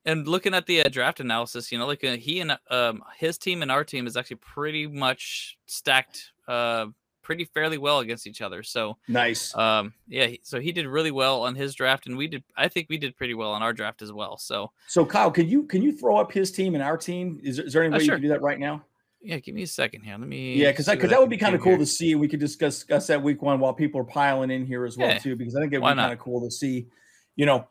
and 0.04 0.28
looking 0.28 0.54
at 0.54 0.66
the 0.66 0.82
uh, 0.82 0.88
draft 0.88 1.20
analysis, 1.20 1.72
you 1.72 1.78
know, 1.78 1.86
like 1.86 2.04
uh, 2.04 2.16
he 2.16 2.40
and 2.40 2.56
um, 2.70 3.02
his 3.18 3.38
team 3.38 3.62
and 3.62 3.70
our 3.70 3.84
team 3.84 4.06
is 4.06 4.16
actually 4.16 4.36
pretty 4.36 4.86
much 4.86 5.58
stacked 5.66 6.32
uh, 6.46 6.86
pretty 7.24 7.44
fairly 7.44 7.78
well 7.78 7.98
against 7.98 8.26
each 8.26 8.40
other. 8.40 8.62
So 8.62 8.96
nice. 9.08 9.56
Um, 9.56 9.92
yeah. 10.06 10.28
So 10.42 10.60
he 10.60 10.70
did 10.70 10.86
really 10.86 11.10
well 11.10 11.42
on 11.42 11.56
his 11.56 11.74
draft, 11.74 12.06
and 12.06 12.16
we 12.16 12.28
did. 12.28 12.44
I 12.56 12.68
think 12.68 12.86
we 12.88 12.98
did 12.98 13.16
pretty 13.16 13.34
well 13.34 13.50
on 13.50 13.62
our 13.62 13.72
draft 13.72 14.02
as 14.02 14.12
well. 14.12 14.38
So 14.38 14.70
so 14.86 15.04
Kyle, 15.04 15.30
can 15.30 15.48
you 15.48 15.64
can 15.64 15.82
you 15.82 15.96
throw 15.96 16.16
up 16.16 16.30
his 16.30 16.52
team 16.52 16.74
and 16.74 16.84
our 16.84 16.96
team? 16.96 17.40
Is, 17.42 17.58
is 17.58 17.72
there 17.72 17.82
any 17.82 17.94
uh, 17.94 17.98
way 17.98 18.04
uh, 18.04 18.06
sure. 18.06 18.14
you 18.14 18.20
can 18.20 18.22
do 18.22 18.28
that 18.28 18.42
right 18.42 18.60
now? 18.60 18.84
Yeah, 19.20 19.38
give 19.38 19.54
me 19.54 19.62
a 19.62 19.66
second 19.66 20.02
here. 20.02 20.16
Let 20.18 20.28
me. 20.28 20.54
Yeah, 20.54 20.70
because 20.70 20.86
because 20.86 21.10
that, 21.10 21.18
would 21.18 21.30
be 21.30 21.38
kind 21.38 21.54
of 21.54 21.62
cool 21.62 21.72
here. 21.72 21.78
to 21.78 21.86
see. 21.86 22.14
We 22.14 22.28
could 22.28 22.40
discuss 22.40 22.76
discuss 22.76 23.06
that 23.06 23.22
week 23.22 23.40
one 23.40 23.58
while 23.58 23.72
people 23.72 24.00
are 24.00 24.04
piling 24.04 24.50
in 24.50 24.66
here 24.66 24.84
as 24.84 24.98
well 24.98 25.08
yeah. 25.08 25.18
too, 25.18 25.34
because 25.34 25.56
I 25.56 25.60
think 25.60 25.72
it 25.72 25.80
would 25.80 25.94
be 25.94 25.96
kind 25.96 26.12
of 26.12 26.18
cool 26.18 26.42
to 26.42 26.50
see. 26.50 26.86
You 27.34 27.46
know, 27.46 27.66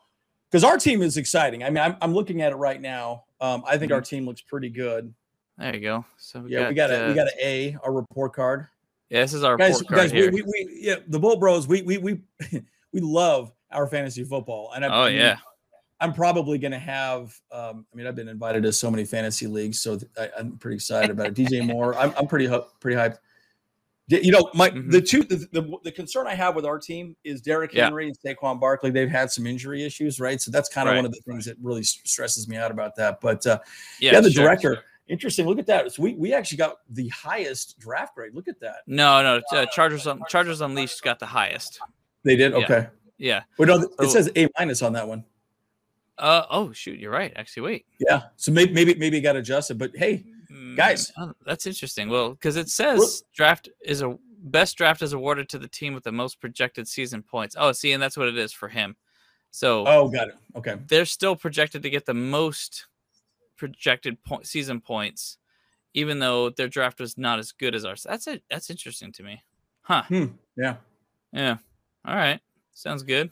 because 0.49 0.63
our 0.63 0.77
team 0.77 1.03
is 1.03 1.15
exciting. 1.15 1.63
I 1.63 1.69
mean, 1.69 1.83
I'm, 1.83 1.95
I'm 2.01 2.13
looking 2.13 2.41
at 2.41 2.51
it 2.51 2.55
right 2.55 2.81
now. 2.81 3.25
Um, 3.39 3.63
I 3.67 3.77
think 3.77 3.91
mm-hmm. 3.91 3.93
our 3.93 4.01
team 4.01 4.25
looks 4.25 4.41
pretty 4.41 4.69
good. 4.69 5.13
There 5.57 5.75
you 5.75 5.81
go. 5.81 6.05
So 6.17 6.39
we 6.41 6.51
yeah, 6.51 6.61
got, 6.61 6.69
we 6.69 6.75
got 6.75 6.89
a 6.91 7.05
uh, 7.05 7.07
we 7.09 7.13
got 7.13 7.27
an 7.27 7.33
A, 7.41 7.77
our 7.83 7.93
report 7.93 8.33
card. 8.33 8.67
Yeah, 9.13 9.21
this 9.21 9.35
is 9.35 9.43
our 9.43 9.57
guys. 9.57 9.79
guys, 9.83 10.11
we, 10.11 10.27
we, 10.29 10.41
we, 10.41 10.79
yeah, 10.81 10.95
the 11.07 11.19
Bolt 11.19 11.39
Bros. 11.39 11.67
We 11.67 11.83
we 11.83 11.99
we 11.99 12.19
we 12.93 12.99
love 12.99 13.51
our 13.71 13.85
fantasy 13.85 14.23
football, 14.23 14.71
and 14.75 14.83
I, 14.83 14.87
oh 14.87 15.03
I 15.03 15.09
mean, 15.09 15.19
yeah, 15.19 15.37
I'm 15.99 16.13
probably 16.13 16.57
going 16.57 16.71
to 16.71 16.79
have. 16.79 17.39
Um, 17.51 17.85
I 17.93 17.95
mean, 17.95 18.07
I've 18.07 18.15
been 18.15 18.27
invited 18.27 18.63
to 18.63 18.73
so 18.73 18.89
many 18.89 19.05
fantasy 19.05 19.45
leagues, 19.45 19.79
so 19.81 19.99
I, 20.17 20.29
am 20.39 20.57
pretty 20.57 20.77
excited 20.77 21.11
about 21.11 21.27
it. 21.27 21.35
DJ 21.35 21.63
Moore, 21.63 21.95
I'm 21.95 22.11
I'm 22.17 22.25
pretty 22.25 22.49
pretty 22.79 22.97
hyped. 22.97 23.17
You 24.07 24.31
know, 24.31 24.49
my 24.55 24.71
mm-hmm. 24.71 24.89
the 24.89 24.99
two 24.99 25.21
the, 25.21 25.47
the, 25.51 25.77
the 25.83 25.91
concern 25.91 26.25
I 26.25 26.33
have 26.33 26.55
with 26.55 26.65
our 26.65 26.79
team 26.79 27.15
is 27.23 27.39
Derrick 27.39 27.71
Henry 27.71 28.05
yeah. 28.05 28.13
and 28.25 28.37
Saquon 28.37 28.59
Barkley. 28.59 28.89
They've 28.89 29.07
had 29.07 29.29
some 29.31 29.45
injury 29.45 29.83
issues, 29.83 30.19
right? 30.19 30.41
So 30.41 30.49
that's 30.49 30.69
kind 30.69 30.89
of 30.89 30.93
right. 30.93 30.97
one 30.97 31.05
of 31.05 31.11
the 31.11 31.21
things 31.21 31.45
that 31.45 31.57
really 31.61 31.83
stresses 31.83 32.47
me 32.47 32.57
out 32.57 32.71
about 32.71 32.95
that. 32.95 33.21
But 33.21 33.45
uh, 33.45 33.59
yeah, 33.99 34.13
yeah, 34.13 34.21
the 34.21 34.31
sure, 34.31 34.43
director. 34.43 34.73
Sure 34.73 34.83
Interesting. 35.07 35.45
Look 35.45 35.59
at 35.59 35.67
that. 35.67 35.91
So 35.91 36.03
we, 36.03 36.13
we 36.13 36.33
actually 36.33 36.57
got 36.57 36.77
the 36.89 37.09
highest 37.09 37.77
draft 37.79 38.15
grade. 38.15 38.33
Look 38.33 38.47
at 38.47 38.59
that. 38.61 38.77
No, 38.87 39.21
no. 39.21 39.41
Uh, 39.51 39.65
Chargers 39.67 40.07
on 40.07 40.21
Chargers 40.29 40.61
Unleashed 40.61 41.01
got 41.03 41.19
the 41.19 41.25
highest. 41.25 41.79
They 42.23 42.35
did. 42.35 42.53
Okay. 42.53 42.87
Yeah. 43.17 43.43
Well, 43.57 43.67
no, 43.67 43.89
it 43.99 44.09
says 44.09 44.31
A 44.35 44.47
minus 44.57 44.81
on 44.81 44.93
that 44.93 45.07
one. 45.07 45.25
Uh 46.17 46.45
oh, 46.49 46.71
shoot. 46.71 46.99
You're 46.99 47.11
right. 47.11 47.33
Actually, 47.35 47.63
wait. 47.63 47.85
Yeah. 47.99 48.23
So 48.37 48.51
maybe 48.51 48.71
maybe 48.73 48.95
maybe 48.95 49.17
it 49.17 49.21
got 49.21 49.35
adjusted. 49.35 49.77
But 49.77 49.95
hey, 49.95 50.23
mm, 50.51 50.77
guys, 50.77 51.11
oh, 51.17 51.33
that's 51.45 51.65
interesting. 51.65 52.07
Well, 52.07 52.31
because 52.31 52.55
it 52.55 52.69
says 52.69 53.23
draft 53.33 53.69
is 53.83 54.01
a 54.01 54.17
best 54.43 54.77
draft 54.77 55.01
is 55.01 55.13
awarded 55.13 55.49
to 55.49 55.57
the 55.57 55.67
team 55.67 55.93
with 55.93 56.03
the 56.03 56.11
most 56.11 56.39
projected 56.39 56.87
season 56.87 57.23
points. 57.23 57.55
Oh, 57.57 57.71
see, 57.71 57.93
and 57.93 58.01
that's 58.01 58.15
what 58.15 58.27
it 58.27 58.37
is 58.37 58.53
for 58.53 58.69
him. 58.69 58.95
So 59.51 59.85
oh, 59.87 60.07
got 60.09 60.29
it. 60.29 60.35
Okay. 60.55 60.75
They're 60.87 61.05
still 61.05 61.35
projected 61.35 61.83
to 61.83 61.89
get 61.89 62.05
the 62.05 62.13
most 62.13 62.85
projected 63.57 64.23
point, 64.23 64.47
season 64.47 64.81
points, 64.81 65.37
even 65.93 66.19
though 66.19 66.49
their 66.49 66.67
draft 66.67 66.99
was 66.99 67.17
not 67.17 67.39
as 67.39 67.51
good 67.51 67.75
as 67.75 67.85
ours. 67.85 68.05
That's 68.07 68.27
it. 68.27 68.43
That's 68.49 68.69
interesting 68.69 69.11
to 69.13 69.23
me. 69.23 69.43
Huh. 69.81 70.03
Hmm. 70.03 70.25
Yeah. 70.55 70.75
Yeah. 71.31 71.57
All 72.05 72.15
right. 72.15 72.39
Sounds 72.73 73.03
good. 73.03 73.31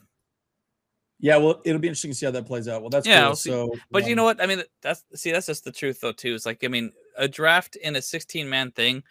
Yeah, 1.19 1.37
well, 1.37 1.61
it'll 1.63 1.79
be 1.79 1.87
interesting 1.87 2.11
to 2.11 2.17
see 2.17 2.25
how 2.25 2.31
that 2.31 2.47
plays 2.47 2.67
out. 2.67 2.81
Well, 2.81 2.89
that's 2.89 3.05
yeah. 3.05 3.27
Cool. 3.27 3.35
So, 3.35 3.75
but 3.91 4.03
um, 4.03 4.09
you 4.09 4.15
know 4.15 4.23
what? 4.23 4.41
I 4.41 4.47
mean, 4.47 4.63
that's 4.81 5.03
see, 5.13 5.31
that's 5.31 5.45
just 5.45 5.63
the 5.63 5.71
truth, 5.71 6.01
though. 6.01 6.11
Too. 6.11 6.33
It's 6.33 6.47
like, 6.47 6.63
I 6.63 6.67
mean, 6.67 6.93
a 7.15 7.27
draft 7.27 7.75
in 7.75 7.95
a 7.95 8.01
16 8.01 8.49
man 8.49 8.71
thing. 8.71 9.03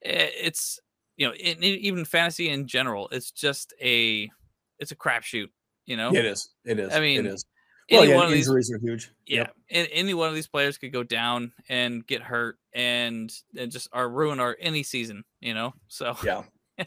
It's 0.00 0.80
you 1.18 1.26
know, 1.26 1.34
in, 1.34 1.62
even 1.62 2.06
fantasy 2.06 2.48
in 2.48 2.66
general, 2.66 3.10
it's 3.12 3.30
just 3.30 3.74
a, 3.82 4.30
it's 4.78 4.90
a 4.90 4.96
crapshoot. 4.96 5.48
You 5.84 5.98
know, 5.98 6.14
it 6.14 6.24
is. 6.24 6.48
It 6.64 6.78
is. 6.78 6.94
I 6.94 7.00
mean, 7.00 7.26
it 7.26 7.26
is 7.26 7.44
well, 7.90 8.04
yeah, 8.04 8.36
injuries 8.36 8.68
these, 8.68 8.72
are 8.72 8.78
huge. 8.78 9.10
Yeah, 9.26 9.46
yep. 9.70 9.88
any 9.92 10.14
one 10.14 10.28
of 10.28 10.34
these 10.34 10.46
players 10.46 10.78
could 10.78 10.92
go 10.92 11.02
down 11.02 11.52
and 11.68 12.06
get 12.06 12.22
hurt 12.22 12.58
and, 12.72 13.32
and 13.56 13.70
just 13.70 13.88
or 13.92 14.08
ruin 14.08 14.40
our 14.40 14.56
any 14.60 14.82
season, 14.82 15.24
you 15.40 15.54
know. 15.54 15.74
So 15.88 16.16
yeah. 16.24 16.42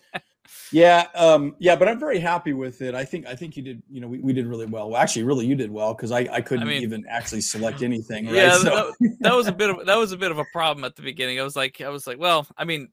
Yeah, 0.71 1.07
um, 1.15 1.55
yeah, 1.59 1.75
but 1.75 1.87
I'm 1.87 1.99
very 1.99 2.19
happy 2.19 2.53
with 2.53 2.81
it. 2.81 2.95
I 2.95 3.05
think 3.05 3.25
I 3.27 3.35
think 3.35 3.55
you 3.55 3.63
did. 3.63 3.81
You 3.89 4.01
know, 4.01 4.07
we, 4.07 4.19
we 4.19 4.33
did 4.33 4.45
really 4.45 4.65
well. 4.65 4.89
well 4.89 5.01
actually, 5.01 5.23
really, 5.23 5.45
you 5.45 5.55
did 5.55 5.71
well 5.71 5.93
because 5.93 6.11
I, 6.11 6.27
I 6.31 6.41
couldn't 6.41 6.67
I 6.67 6.71
mean, 6.71 6.81
even 6.81 7.05
actually 7.07 7.41
select 7.41 7.81
anything. 7.81 8.25
Right? 8.25 8.35
Yeah, 8.35 8.57
so. 8.57 8.93
that, 8.99 9.17
that, 9.21 9.35
was 9.35 9.47
a 9.47 9.51
bit 9.51 9.69
of 9.69 9.85
that 9.85 9.95
was 9.95 10.11
a 10.11 10.17
bit 10.17 10.31
of 10.31 10.39
a 10.39 10.45
problem 10.51 10.83
at 10.83 10.95
the 10.95 11.01
beginning. 11.01 11.39
I 11.39 11.43
was 11.43 11.55
like, 11.55 11.79
I 11.81 11.89
was 11.89 12.07
like, 12.07 12.19
well, 12.19 12.47
I 12.57 12.65
mean, 12.65 12.89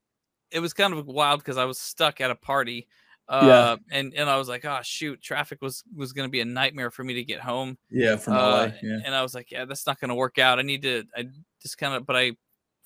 it 0.51 0.61
was 0.61 0.73
kind 0.73 0.95
of 0.95 1.07
wild 1.07 1.41
because 1.41 1.57
I 1.57 1.65
was 1.65 1.79
stuck 1.79 2.21
at 2.21 2.31
a 2.31 2.35
party. 2.35 2.87
Uh, 3.31 3.77
yeah. 3.91 3.97
and 3.97 4.13
and 4.15 4.29
I 4.29 4.37
was 4.37 4.49
like, 4.49 4.65
oh 4.65 4.81
shoot, 4.83 5.23
traffic 5.23 5.63
was 5.63 5.85
was 5.95 6.13
going 6.13 6.27
to 6.27 6.31
be 6.31 6.41
a 6.41 6.45
nightmare 6.45 6.91
for 6.91 7.05
me 7.05 7.15
to 7.15 7.23
get 7.23 7.41
home. 7.41 7.79
Yeah, 7.89 8.17
from 8.17 8.35
uh, 8.35 8.39
LA. 8.39 8.65
Yeah. 8.83 8.99
And 9.05 9.15
I 9.15 9.23
was 9.23 9.35
like, 9.35 9.53
yeah, 9.53 9.67
that's 9.67 9.87
not 9.87 10.01
going 10.01 10.09
to 10.09 10.17
work 10.17 10.39
out. 10.39 10.59
I 10.59 10.63
need 10.63 10.83
to. 10.83 11.05
I 11.17 11.27
just 11.63 11.79
kind 11.79 11.95
of, 11.95 12.05
but 12.07 12.17
I 12.17 12.33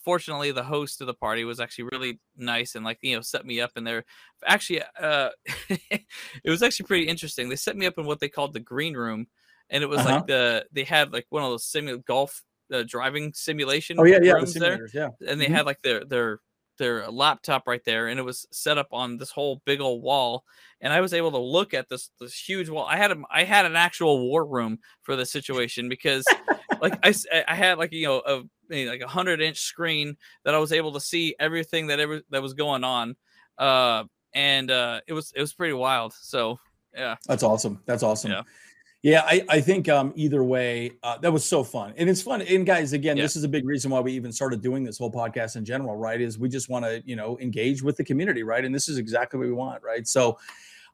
fortunately 0.05 0.53
the 0.53 0.63
host 0.63 1.01
of 1.01 1.07
the 1.07 1.15
party 1.15 1.45
was 1.45 1.61
actually 1.61 1.89
really 1.91 2.21
nice 2.37 2.75
and 2.75 2.85
like 2.85 2.99
you 3.01 3.17
know 3.17 3.23
set 3.23 3.47
me 3.47 3.59
up 3.59 3.71
in 3.77 3.85
there 3.85 4.05
actually 4.47 4.83
uh 5.01 5.31
it 5.71 6.05
was 6.51 6.63
actually 6.63 6.85
pretty 6.85 7.09
interesting 7.09 7.49
they 7.49 7.57
set 7.57 7.75
me 7.75 7.87
up 7.87 7.97
in 7.97 8.05
what 8.05 8.21
they 8.21 8.29
called 8.29 8.53
the 8.53 8.61
green 8.61 8.95
room 8.95 9.27
and 9.71 9.83
it 9.83 9.89
was 9.89 10.01
uh-huh. 10.01 10.17
like 10.17 10.27
the 10.27 10.63
they 10.73 10.85
had 10.85 11.11
like 11.11 11.25
one 11.31 11.43
of 11.43 11.49
those 11.49 11.65
simu 11.65 12.05
golf 12.05 12.43
uh, 12.73 12.85
driving 12.87 13.33
simulation 13.33 13.97
oh 13.99 14.05
yeah 14.05 14.19
yeah 14.23 14.35
the 14.39 14.59
there 14.59 14.89
yeah 14.93 15.09
and 15.27 15.41
they 15.41 15.47
mm-hmm. 15.47 15.55
had 15.55 15.67
like 15.67 15.81
their 15.83 16.05
their 16.05 16.41
their 16.79 17.09
laptop 17.09 17.67
right 17.67 17.85
there 17.85 18.09
and 18.09 18.19
it 18.19 18.25
was 18.25 18.47
set 18.51 18.79
up 18.79 18.89
on 18.93 19.17
this 19.17 19.31
whole 19.31 19.63
big 19.65 19.81
old 19.81 20.03
wall 20.03 20.45
and 20.81 20.93
i 20.93 21.01
was 21.01 21.15
able 21.15 21.31
to 21.31 21.39
look 21.39 21.75
at 21.75 21.89
this 21.89 22.11
this 22.21 22.35
huge 22.35 22.69
wall 22.69 22.87
i 22.89 22.97
had 22.97 23.13
a, 23.13 23.17
i 23.31 23.45
had 23.45 23.67
an 23.67 23.77
actual 23.77 24.21
war 24.21 24.45
room 24.45 24.79
for 25.03 25.17
the 25.17 25.27
situation 25.27 25.89
because 25.89 26.25
like 26.81 26.99
i 27.03 27.15
i 27.49 27.55
had 27.55 27.79
like 27.79 27.93
you 27.93 28.07
know 28.07 28.23
a 28.27 28.43
like 28.71 29.01
a 29.01 29.09
hundred 29.09 29.41
inch 29.41 29.61
screen 29.61 30.17
that 30.45 30.55
I 30.55 30.59
was 30.59 30.73
able 30.73 30.93
to 30.93 31.01
see 31.01 31.35
everything 31.39 31.89
that 31.89 32.01
ever 32.01 32.23
that 32.31 32.43
was 32.43 32.55
going 32.55 32.85
on. 32.85 33.17
Uh, 33.59 34.05
and 34.35 34.71
uh, 34.71 35.01
it 35.07 35.13
was 35.13 35.33
it 35.35 35.41
was 35.41 35.53
pretty 35.53 35.75
wild. 35.75 36.13
So 36.13 36.59
yeah, 36.95 37.17
that's 37.27 37.43
awesome. 37.43 37.81
That's 37.87 38.03
awesome. 38.03 38.33
Yeah. 38.33 38.43
Yeah, 39.05 39.21
I, 39.27 39.45
I 39.51 39.61
think 39.61 39.87
um, 39.91 40.15
either 40.17 40.43
way, 40.43 40.93
uh, 41.03 41.19
that 41.19 41.31
was 41.31 41.45
so 41.45 41.63
fun. 41.63 41.93
And 41.99 42.09
it's 42.09 42.23
fun. 42.23 42.41
And 42.41 42.65
guys, 42.65 42.95
again, 42.95 43.19
yeah. 43.19 43.25
this 43.25 43.37
is 43.37 43.45
a 43.45 43.49
big 43.49 43.67
reason 43.67 43.91
why 43.91 44.01
we 44.01 44.13
even 44.13 44.33
started 44.33 44.63
doing 44.63 44.83
this 44.83 44.97
whole 44.97 45.13
podcast 45.13 45.57
in 45.57 45.65
general, 45.67 45.95
right? 45.95 46.19
Is 46.19 46.39
we 46.39 46.49
just 46.49 46.71
want 46.71 46.87
to, 46.87 47.03
you 47.05 47.15
know, 47.15 47.39
engage 47.39 47.83
with 47.83 47.99
the 47.99 48.05
community, 48.05 48.45
right? 48.45 48.65
And 48.65 48.75
this 48.75 48.89
is 48.89 48.97
exactly 48.97 49.39
what 49.39 49.47
we 49.47 49.53
want, 49.53 49.83
right? 49.83 50.09
So 50.09 50.39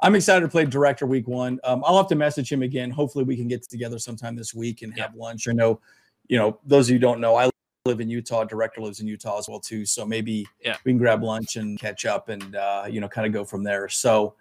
I'm 0.00 0.16
excited 0.16 0.40
to 0.40 0.48
play 0.48 0.64
director 0.64 1.06
week 1.06 1.28
one. 1.28 1.60
Um, 1.62 1.84
I'll 1.86 1.96
have 1.98 2.08
to 2.08 2.16
message 2.16 2.50
him 2.50 2.62
again. 2.62 2.90
Hopefully 2.90 3.22
we 3.22 3.36
can 3.36 3.46
get 3.46 3.62
together 3.62 4.00
sometime 4.00 4.34
this 4.34 4.52
week 4.52 4.82
and 4.82 4.92
have 4.98 5.14
lunch. 5.14 5.46
I 5.46 5.52
know, 5.52 5.80
you 6.26 6.36
know, 6.36 6.58
those 6.66 6.88
of 6.88 6.94
you 6.94 6.98
don't 6.98 7.20
know, 7.20 7.36
I 7.36 7.48
live 7.84 8.00
in 8.00 8.10
Utah. 8.10 8.42
Director 8.42 8.80
lives 8.80 8.98
in 8.98 9.06
Utah 9.06 9.38
as 9.38 9.48
well 9.48 9.60
too. 9.60 9.86
So 9.86 10.04
maybe 10.04 10.48
yeah. 10.64 10.78
we 10.84 10.90
can 10.90 10.98
grab 10.98 11.22
lunch 11.22 11.54
and 11.54 11.78
catch 11.78 12.06
up 12.06 12.28
and 12.28 12.56
uh, 12.56 12.86
you 12.90 13.00
know 13.00 13.08
kind 13.08 13.28
of 13.28 13.32
go 13.32 13.44
from 13.44 13.62
there. 13.62 13.88
So 13.88 14.34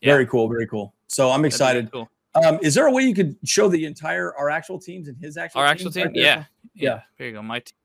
yeah. 0.00 0.10
very 0.10 0.26
cool, 0.26 0.48
very 0.48 0.66
cool. 0.66 0.94
So 1.06 1.30
I'm 1.30 1.44
excited. 1.44 1.92
Cool. 1.92 2.10
Um, 2.34 2.58
is 2.62 2.74
there 2.74 2.86
a 2.86 2.90
way 2.90 3.02
you 3.02 3.14
could 3.14 3.36
show 3.44 3.68
the 3.68 3.84
entire 3.84 4.34
our 4.36 4.50
actual 4.50 4.78
teams 4.78 5.08
and 5.08 5.16
his 5.18 5.36
actual 5.36 5.60
our 5.60 5.66
actual 5.66 5.90
team? 5.90 6.06
Right 6.06 6.16
yeah. 6.16 6.44
yeah, 6.74 7.00
Here 7.16 7.28
you 7.28 7.32
go, 7.32 7.42
my 7.42 7.60
team. 7.60 7.76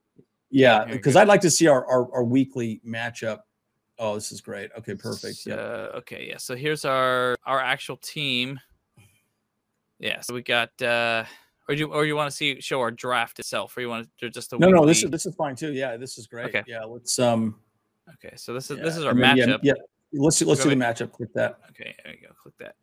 Yeah, 0.50 0.86
because 0.86 1.16
I'd 1.16 1.28
like 1.28 1.42
to 1.42 1.52
see 1.52 1.68
our, 1.68 1.86
our, 1.86 2.12
our 2.12 2.24
weekly 2.24 2.82
matchup. 2.86 3.42
Oh, 4.00 4.16
this 4.16 4.32
is 4.32 4.42
great. 4.42 4.72
Okay, 4.78 4.96
perfect. 4.96 5.46
Yeah. 5.46 5.56
Uh, 5.56 5.92
okay, 5.98 6.26
yeah. 6.28 6.38
So 6.38 6.56
here's 6.56 6.86
our 6.86 7.36
our 7.46 7.60
actual 7.60 7.98
team. 7.98 8.60
Yeah, 10.00 10.22
so 10.22 10.34
we 10.34 10.42
got 10.42 10.70
uh 10.82 11.26
or 11.70 11.76
do 11.76 11.80
you, 11.82 11.94
or 11.94 12.06
you 12.06 12.16
want 12.16 12.32
to 12.32 12.36
see 12.36 12.60
show 12.62 12.80
our 12.80 12.90
draft 12.90 13.38
itself, 13.38 13.78
or 13.78 13.82
you 13.82 13.90
want 13.90 14.10
to 14.20 14.30
just 14.32 14.50
the 14.50 14.58
no, 14.58 14.70
no, 14.70 14.88
this 14.88 15.04
is 15.04 15.12
this 15.12 15.28
is 15.28 15.36
fine 15.36 15.56
too. 15.56 15.72
Yeah, 15.72 15.98
this 15.98 16.18
is 16.18 16.26
great. 16.26 16.48
Okay. 16.48 16.64
Yeah, 16.66 16.84
let's 16.84 17.20
um. 17.20 17.56
Okay, 18.16 18.36
so 18.36 18.56
this 18.56 18.72
is 18.72 18.78
yeah. 18.78 18.84
this 18.84 18.98
is 18.98 19.06
our 19.06 19.14
then, 19.14 19.38
matchup. 19.38 19.60
Yeah, 19.62 19.74
yeah. 20.12 20.22
let's 20.24 20.38
see, 20.38 20.46
let's 20.46 20.64
do 20.64 20.70
the 20.70 20.76
matchup. 20.76 21.12
Click 21.12 21.32
that. 21.36 21.60
Okay, 21.70 21.96
there 22.04 22.16
you 22.16 22.28
go. 22.28 22.34
Click 22.42 22.56
that. 22.58 22.76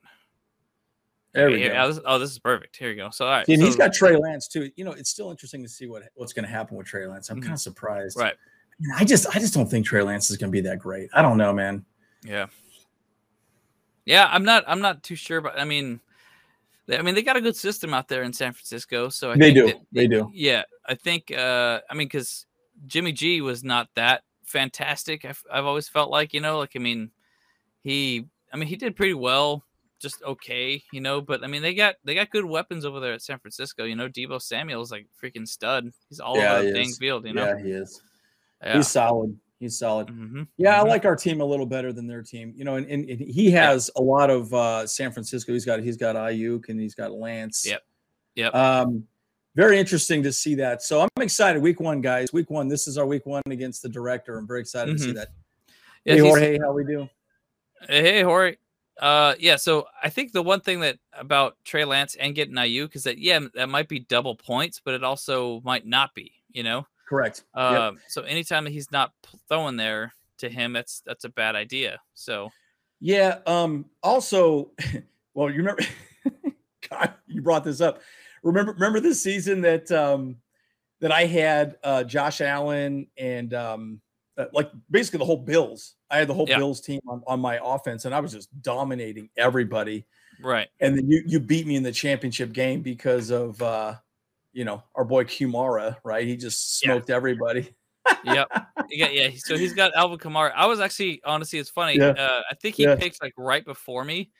There 1.37 1.50
we 1.50 1.62
go. 1.62 1.88
this, 1.88 2.00
oh, 2.05 2.19
this 2.19 2.31
is 2.31 2.38
perfect. 2.38 2.76
Here 2.76 2.90
you 2.90 2.97
go. 2.97 3.11
So 3.11 3.26
all 3.26 3.31
right, 3.31 3.49
and 3.49 3.61
so, 3.61 3.66
he's 3.66 3.76
got 3.76 3.93
Trey 3.93 4.16
Lance 4.16 4.49
too. 4.49 4.71
You 4.76 4.85
know, 4.85 4.93
it's 4.93 5.11
still 5.11 5.31
interesting 5.31 5.62
to 5.62 5.69
see 5.69 5.87
what 5.87 6.02
what's 6.14 6.33
going 6.33 6.45
to 6.45 6.50
happen 6.50 6.76
with 6.76 6.87
Trey 6.87 7.07
Lance. 7.07 7.31
I'm 7.31 7.37
mm-hmm. 7.37 7.45
kind 7.45 7.55
of 7.55 7.61
surprised. 7.61 8.19
Right. 8.19 8.35
I 8.97 9.05
just 9.05 9.26
I 9.35 9.38
just 9.38 9.55
don't 9.55 9.71
think 9.71 9.87
Trey 9.87 10.02
Lance 10.02 10.31
is 10.31 10.37
going 10.37 10.50
to 10.50 10.52
be 10.52 10.62
that 10.62 10.78
great. 10.78 11.09
I 11.14 11.23
don't 11.23 11.38
know, 11.38 11.52
man. 11.52 11.85
Yeah. 12.25 12.47
Yeah, 14.07 14.28
I'm 14.31 14.45
not. 14.45 14.64
I'm 14.66 14.81
not 14.81 15.02
too 15.02 15.16
sure, 15.16 15.40
but 15.40 15.59
I 15.59 15.64
mean, 15.64 16.00
I 16.88 17.02
mean, 17.02 17.14
they 17.14 17.23
got 17.23 17.37
a 17.37 17.40
good 17.40 17.57
system 17.57 17.93
out 17.93 18.07
there 18.09 18.23
in 18.23 18.33
San 18.33 18.52
Francisco. 18.52 19.09
So 19.09 19.33
I 19.33 19.37
they 19.37 19.52
do. 19.52 19.66
That, 19.66 19.81
they 19.93 20.07
do. 20.07 20.31
Yeah, 20.33 20.62
I 20.87 20.95
think. 20.95 21.33
Uh, 21.33 21.81
I 21.90 21.95
mean, 21.95 22.07
because 22.07 22.47
Jimmy 22.87 23.12
G 23.12 23.40
was 23.40 23.64
not 23.64 23.88
that 23.97 24.23
fantastic. 24.45 25.25
I've, 25.25 25.43
I've 25.52 25.66
always 25.66 25.88
felt 25.88 26.11
like 26.11 26.33
you 26.33 26.40
know, 26.40 26.59
like 26.59 26.73
I 26.76 26.78
mean, 26.78 27.11
he. 27.83 28.26
I 28.52 28.57
mean, 28.57 28.69
he 28.69 28.76
did 28.76 28.95
pretty 28.95 29.14
well, 29.14 29.64
just 30.00 30.23
okay, 30.23 30.83
you 30.93 31.00
know. 31.00 31.21
But 31.21 31.45
I 31.45 31.47
mean, 31.47 31.62
they 31.62 31.75
got 31.75 31.97
they 32.05 32.15
got 32.15 32.31
good 32.31 32.45
weapons 32.45 32.85
over 32.85 33.00
there 33.00 33.12
at 33.12 33.23
San 33.23 33.38
Francisco. 33.38 33.85
You 33.85 33.97
know, 33.97 34.09
Deebo 34.09 34.41
Samuel's 34.41 34.91
like 34.91 35.07
freaking 35.23 35.47
stud. 35.47 35.91
He's 36.09 36.21
all 36.21 36.37
yeah, 36.37 36.55
over 36.55 36.65
the 36.65 36.73
dang 36.73 36.93
field. 36.93 37.26
You 37.26 37.35
know. 37.35 37.47
Yeah, 37.47 37.62
he 37.62 37.71
is. 37.71 38.03
Yeah. 38.62 38.76
He's 38.76 38.88
solid. 38.88 39.38
He's 39.59 39.79
solid. 39.79 40.09
Mm-hmm. 40.09 40.43
Yeah, 40.59 40.76
mm-hmm. 40.79 40.87
I 40.87 40.88
like 40.88 41.05
our 41.05 41.17
team 41.17 41.41
a 41.41 41.45
little 41.45 41.67
better 41.67 41.93
than 41.93 42.07
their 42.07 42.23
team. 42.23 42.53
You 42.57 42.65
know, 42.65 42.76
and, 42.76 42.87
and, 42.87 43.09
and 43.09 43.21
he 43.21 43.50
has 43.53 43.91
a 43.97 44.03
lot 44.03 44.31
of 44.31 44.53
uh, 44.53 44.87
San 44.87 45.12
Francisco. 45.12 45.53
He's 45.53 45.65
got 45.65 45.81
he's 45.81 45.97
got 45.97 46.17
Aiyuk 46.17 46.69
and 46.69 46.79
he's 46.79 46.95
got 46.95 47.12
Lance. 47.12 47.67
Yep. 47.67 47.83
Yep. 48.35 48.55
Um, 48.55 49.05
very 49.55 49.79
interesting 49.79 50.23
to 50.25 50.33
see 50.33 50.57
that. 50.57 50.83
So 50.83 51.00
I'm 51.00 51.23
excited. 51.23 51.62
Week 51.62 51.81
one, 51.81 52.03
guys. 52.03 52.33
Week 52.35 52.50
one. 52.50 52.69
This 52.69 52.87
is 52.87 52.99
our 52.99 53.07
week 53.07 53.25
one 53.25 53.43
against 53.47 53.83
the 53.83 53.88
director. 53.88 54.37
I'm 54.37 54.47
very 54.47 54.61
excited 54.61 54.97
mm-hmm. 54.97 54.97
to 54.97 55.03
see 55.03 55.09
mm-hmm. 55.11 55.19
that. 55.19 55.29
Yeah, 56.05 56.15
hey 56.15 56.21
Jorge, 56.21 56.59
how 56.59 56.73
we 56.73 56.85
do? 56.85 57.09
Hey 57.88 58.23
Jorge. 58.23 58.57
Uh, 59.00 59.35
yeah. 59.38 59.57
So 59.57 59.87
I 60.03 60.09
think 60.09 60.33
the 60.33 60.43
one 60.43 60.61
thing 60.61 60.81
that 60.81 60.99
about 61.12 61.57
Trey 61.65 61.85
Lance 61.85 62.15
and 62.15 62.35
getting 62.35 62.55
Aiyuk 62.55 62.97
is 62.97 63.05
that 63.05 63.19
yeah, 63.19 63.41
that 63.55 63.69
might 63.69 63.88
be 63.88 64.00
double 64.00 64.35
points, 64.35 64.81
but 64.85 64.95
it 64.95 65.05
also 65.05 65.61
might 65.65 65.87
not 65.87 66.15
be. 66.15 66.33
You 66.50 66.62
know. 66.62 66.87
Correct. 67.09 67.45
Uh, 67.55 67.93
yep. 67.93 68.03
So 68.09 68.23
anytime 68.23 68.65
that 68.65 68.73
he's 68.73 68.91
not 68.91 69.12
throwing 69.49 69.76
there 69.76 70.12
to 70.38 70.49
him, 70.49 70.73
that's 70.73 71.03
that's 71.05 71.25
a 71.25 71.29
bad 71.29 71.55
idea. 71.55 72.00
So. 72.15 72.50
Yeah. 73.00 73.38
Um. 73.47 73.87
Also, 74.03 74.71
well, 75.35 75.50
you 75.50 75.59
remember, 75.59 75.83
God, 76.91 77.15
you 77.26 77.43
brought 77.43 77.65
this 77.65 77.81
up. 77.81 78.00
Remember, 78.43 78.73
remember 78.73 79.00
this 79.00 79.21
season 79.21 79.61
that 79.62 79.91
um 79.93 80.37
that 81.00 81.12
I 81.12 81.26
had 81.26 81.76
uh 81.85 82.05
Josh 82.05 82.41
Allen 82.41 83.09
and 83.19 83.53
um 83.53 84.00
like 84.52 84.71
basically 84.90 85.19
the 85.19 85.25
whole 85.25 85.38
Bills. 85.38 85.95
I 86.11 86.19
had 86.19 86.28
the 86.28 86.35
whole 86.35 86.49
yeah. 86.49 86.59
Bills 86.59 86.81
team 86.81 87.00
on, 87.09 87.23
on 87.26 87.40
my 87.40 87.59
offense, 87.62 88.05
and 88.05 88.14
I 88.14 88.21
was 88.21 88.33
just 88.33 88.49
dominating 88.62 89.31
everybody. 89.37 90.07
Right. 90.43 90.69
And 90.81 90.97
then 90.97 91.11
you 91.11 91.23
you 91.26 91.40
beat 91.40 91.66
me 91.66 91.76
in 91.76 91.83
the 91.83 91.93
championship 91.93 92.52
game 92.52 92.83
because 92.83 93.31
of 93.31 93.61
uh 93.62 93.95
you 94.57 94.64
know, 94.64 94.83
our 94.95 95.05
boy 95.05 95.25
Kamara, 95.25 95.97
right? 96.02 96.26
He 96.26 96.35
just 96.35 96.78
smoked 96.78 97.11
yeah. 97.11 97.16
everybody. 97.16 97.75
yep. 98.25 98.49
Yeah, 98.88 99.09
yeah. 99.09 99.31
So 99.37 99.57
he's 99.57 99.75
got 99.75 99.97
Alvin 99.97 100.16
Kamara. 100.16 100.52
I 100.55 100.66
was 100.66 100.78
actually 100.78 101.21
honestly, 101.25 101.59
it's 101.59 101.71
funny. 101.71 101.99
Yeah. 101.99 102.11
Uh, 102.11 102.43
I 102.49 102.55
think 102.55 102.76
he 102.76 102.85
yeah. 102.85 102.95
picked 102.95 103.21
like 103.21 103.35
right 103.37 103.64
before 103.64 104.05
me. 104.05 104.31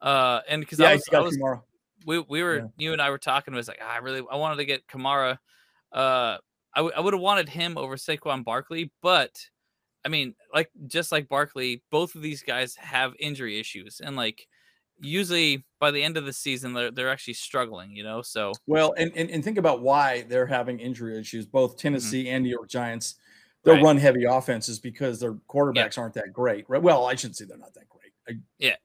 Uh, 0.00 0.40
and 0.48 0.60
because 0.60 0.78
I 0.80 0.94
was, 0.94 1.04
I 1.12 1.18
was 1.18 1.36
we 2.06 2.20
we 2.20 2.42
were 2.44 2.70
you 2.78 2.92
and 2.92 3.02
I 3.02 3.10
were 3.10 3.18
talking. 3.18 3.52
It 3.52 3.56
was 3.56 3.66
like 3.66 3.82
I 3.82 3.98
really 3.98 4.22
I 4.30 4.36
wanted 4.36 4.56
to 4.56 4.64
get 4.64 4.86
Kamara. 4.86 5.38
Uh, 5.90 6.38
I, 6.76 6.80
w- 6.80 6.92
I 6.94 7.00
would 7.00 7.14
have 7.14 7.22
wanted 7.22 7.48
him 7.48 7.78
over 7.78 7.96
Saquon 7.96 8.44
Barkley, 8.44 8.92
but 9.02 9.34
I 10.04 10.08
mean, 10.08 10.34
like 10.54 10.70
just 10.86 11.10
like 11.10 11.28
Barkley, 11.28 11.82
both 11.90 12.14
of 12.14 12.22
these 12.22 12.42
guys 12.42 12.76
have 12.76 13.14
injury 13.18 13.58
issues, 13.58 14.00
and 14.04 14.14
like 14.14 14.46
usually 15.00 15.64
by 15.80 15.90
the 15.90 16.02
end 16.02 16.16
of 16.16 16.26
the 16.26 16.32
season 16.32 16.74
they're 16.74 16.90
they're 16.90 17.10
actually 17.10 17.34
struggling, 17.34 17.96
you 17.96 18.04
know. 18.04 18.20
So 18.20 18.52
well, 18.66 18.94
and 18.98 19.10
and, 19.16 19.30
and 19.30 19.42
think 19.42 19.56
about 19.56 19.80
why 19.80 20.26
they're 20.28 20.46
having 20.46 20.78
injury 20.78 21.18
issues. 21.18 21.46
Both 21.46 21.72
mm-hmm. 21.72 21.78
Tennessee 21.78 22.24
mm-hmm. 22.24 22.34
and 22.34 22.44
New 22.44 22.50
York 22.50 22.68
Giants, 22.68 23.14
they'll 23.64 23.74
right. 23.74 23.82
run 23.82 23.96
heavy 23.96 24.24
offenses 24.24 24.78
because 24.78 25.18
their 25.18 25.32
quarterbacks 25.48 25.96
yeah. 25.96 26.02
aren't 26.02 26.14
that 26.14 26.32
great. 26.32 26.66
Right? 26.68 26.82
Well, 26.82 27.06
I 27.06 27.14
shouldn't 27.14 27.36
say 27.36 27.46
they're 27.46 27.56
not 27.56 27.74
that 27.74 27.88
great. 27.88 28.12
I, 28.28 28.38
yeah, 28.58 28.76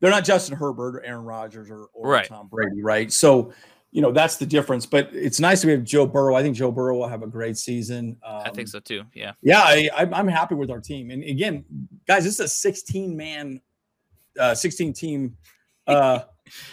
they're 0.00 0.12
not 0.12 0.24
Justin 0.24 0.56
Herbert 0.56 0.96
or 0.96 1.04
Aaron 1.04 1.24
Rodgers 1.24 1.68
or, 1.68 1.88
or 1.92 2.10
right. 2.10 2.26
Tom 2.26 2.46
Brady, 2.46 2.80
right? 2.80 3.12
So. 3.12 3.52
You 3.94 4.02
know 4.02 4.12
that's 4.12 4.36
the 4.36 4.44
difference, 4.44 4.84
but 4.84 5.08
it's 5.12 5.40
nice 5.40 5.62
to 5.62 5.68
have 5.68 5.84
Joe 5.84 6.04
Burrow. 6.04 6.34
I 6.34 6.42
think 6.42 6.56
Joe 6.56 6.70
Burrow 6.70 6.98
will 6.98 7.08
have 7.08 7.22
a 7.22 7.26
great 7.26 7.56
season. 7.56 8.16
Um, 8.22 8.42
I 8.44 8.50
think 8.50 8.68
so 8.68 8.80
too. 8.80 9.04
Yeah, 9.14 9.32
yeah, 9.40 9.62
I, 9.62 9.88
I'm 10.12 10.28
happy 10.28 10.56
with 10.56 10.70
our 10.70 10.80
team. 10.80 11.10
And 11.10 11.22
again, 11.22 11.64
guys, 12.06 12.24
this 12.24 12.34
is 12.34 12.40
a 12.40 12.48
16 12.48 13.16
man, 13.16 13.60
uh, 14.38 14.54
16 14.54 14.92
team 14.92 15.36
uh, 15.86 16.20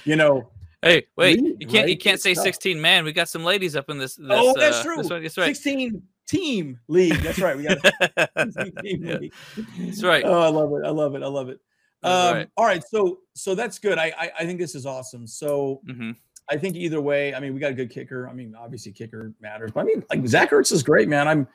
you 0.06 0.16
know. 0.16 0.51
Hey, 0.82 1.06
wait! 1.16 1.40
You 1.40 1.68
can't 1.68 1.74
right? 1.74 1.90
you 1.90 1.98
can't 1.98 2.20
say 2.20 2.34
sixteen 2.34 2.82
man. 2.82 3.06
We 3.06 3.13
got 3.13 3.30
some 3.30 3.44
ladies 3.44 3.75
up 3.75 3.90
in 3.92 4.00
this. 4.00 4.16
this 4.16 4.28
oh, 4.32 4.56
that's 4.58 4.78
uh, 4.78 4.84
true. 4.84 4.98
This 4.98 5.10
one, 5.12 5.22
that's 5.22 5.38
right. 5.38 5.56
Sixteen 5.56 6.01
team 6.28 6.80
league. 6.88 7.13
That's 7.18 7.38
right. 7.38 7.56
We 7.56 7.63
got 7.63 7.78
team 8.82 9.06
yeah. 9.06 9.18
league. 9.18 9.34
That's 9.78 10.04
right. 10.04 10.24
Oh, 10.25 10.40
I 10.40 10.48
love 10.48 10.72
it. 10.74 10.84
I 10.84 10.90
love 10.90 11.13
it. 11.13 11.22
I 11.22 11.28
love 11.28 11.50
it. 11.50 11.60
Um, 12.01 12.34
right. 12.34 12.50
All 12.58 12.66
right. 12.66 12.84
So 12.84 13.20
so 13.36 13.54
that's 13.54 13.78
good. 13.78 14.00
I 14.00 14.12
I, 14.18 14.32
I 14.40 14.46
think 14.46 14.60
this 14.60 14.74
is 14.75 14.86
awesome. 14.86 15.28
So. 15.28 15.82
Mm-hmm. 15.88 16.12
I 16.51 16.58
think 16.58 16.75
either 16.75 17.01
way, 17.01 17.34
I 17.34 17.39
mean, 17.39 17.53
we 17.53 17.60
got 17.60 17.72
a 17.72 17.75
good 17.75 17.89
kicker. 17.89 18.27
I 18.27 18.34
mean, 18.34 18.55
obviously, 18.60 18.91
kicker 18.91 19.34
matters, 19.39 19.72
but 19.72 19.81
I 19.81 19.84
mean, 19.86 20.03
like 20.10 20.27
Zach 20.27 20.51
Ertz 20.51 20.72
is 20.72 20.84
great, 20.84 21.08
man. 21.08 21.27
I'm, 21.27 21.48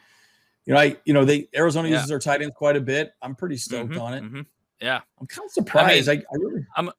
you 0.65 0.75
know, 0.75 0.81
I, 0.81 0.97
you 1.05 1.13
know, 1.13 1.25
they 1.25 1.49
Arizona 1.55 1.89
yeah. 1.89 1.95
uses 1.95 2.09
their 2.09 2.19
tight 2.19 2.43
ends 2.43 2.55
quite 2.57 2.77
a 2.77 2.81
bit. 2.81 3.13
I'm 3.23 3.35
pretty 3.35 3.59
stoked 3.59 3.91
mm-hmm, 3.91 4.01
on 4.01 4.15
it. 4.15 4.23
Mm-hmm. 4.25 4.41
Yeah, 4.81 5.01
I'm 5.21 5.27
kind 5.27 5.47
of 5.47 5.53
surprised. 5.53 6.09
I, 6.09 6.15
mean, 6.17 6.25
I, 6.31 6.35
I 6.35 6.39
really, 6.39 6.67
I'm, 6.77 6.91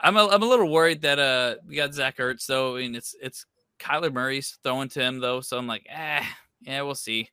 I'm 0.00 0.16
a, 0.16 0.26
I'm 0.28 0.42
a 0.42 0.46
little 0.46 0.70
worried 0.70 1.02
that 1.02 1.18
uh 1.18 1.56
we 1.66 1.76
got 1.76 1.94
Zach 1.94 2.18
Ertz 2.18 2.46
though. 2.46 2.76
I 2.76 2.80
mean, 2.80 2.94
it's 2.94 3.14
it's 3.22 3.46
Kyler 3.78 4.12
Murray's 4.12 4.58
throwing 4.62 4.88
to 4.90 5.00
him 5.00 5.20
though, 5.20 5.40
so 5.40 5.56
I'm 5.56 5.66
like, 5.66 5.86
eh, 5.88 6.24
yeah, 6.62 6.82
we'll 6.82 6.94
see. 6.94 7.28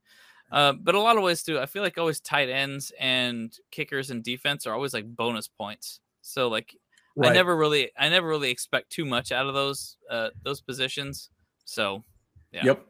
Uh, 0.51 0.73
but 0.73 0.95
a 0.95 0.99
lot 0.99 1.17
of 1.17 1.23
ways 1.23 1.43
too. 1.43 1.59
I 1.59 1.65
feel 1.65 1.81
like 1.81 1.97
always 1.97 2.19
tight 2.19 2.49
ends 2.49 2.91
and 2.99 3.53
kickers 3.71 4.11
and 4.11 4.23
defense 4.23 4.67
are 4.67 4.73
always 4.73 4.93
like 4.93 5.05
bonus 5.05 5.47
points. 5.47 5.99
So 6.21 6.47
like, 6.47 6.75
right. 7.15 7.31
I 7.31 7.33
never 7.33 7.55
really, 7.55 7.91
I 7.97 8.09
never 8.09 8.27
really 8.27 8.51
expect 8.51 8.91
too 8.91 9.05
much 9.05 9.31
out 9.31 9.47
of 9.47 9.53
those 9.53 9.97
uh 10.09 10.29
those 10.43 10.61
positions. 10.61 11.29
So, 11.65 12.03
yeah. 12.51 12.65
Yep. 12.65 12.85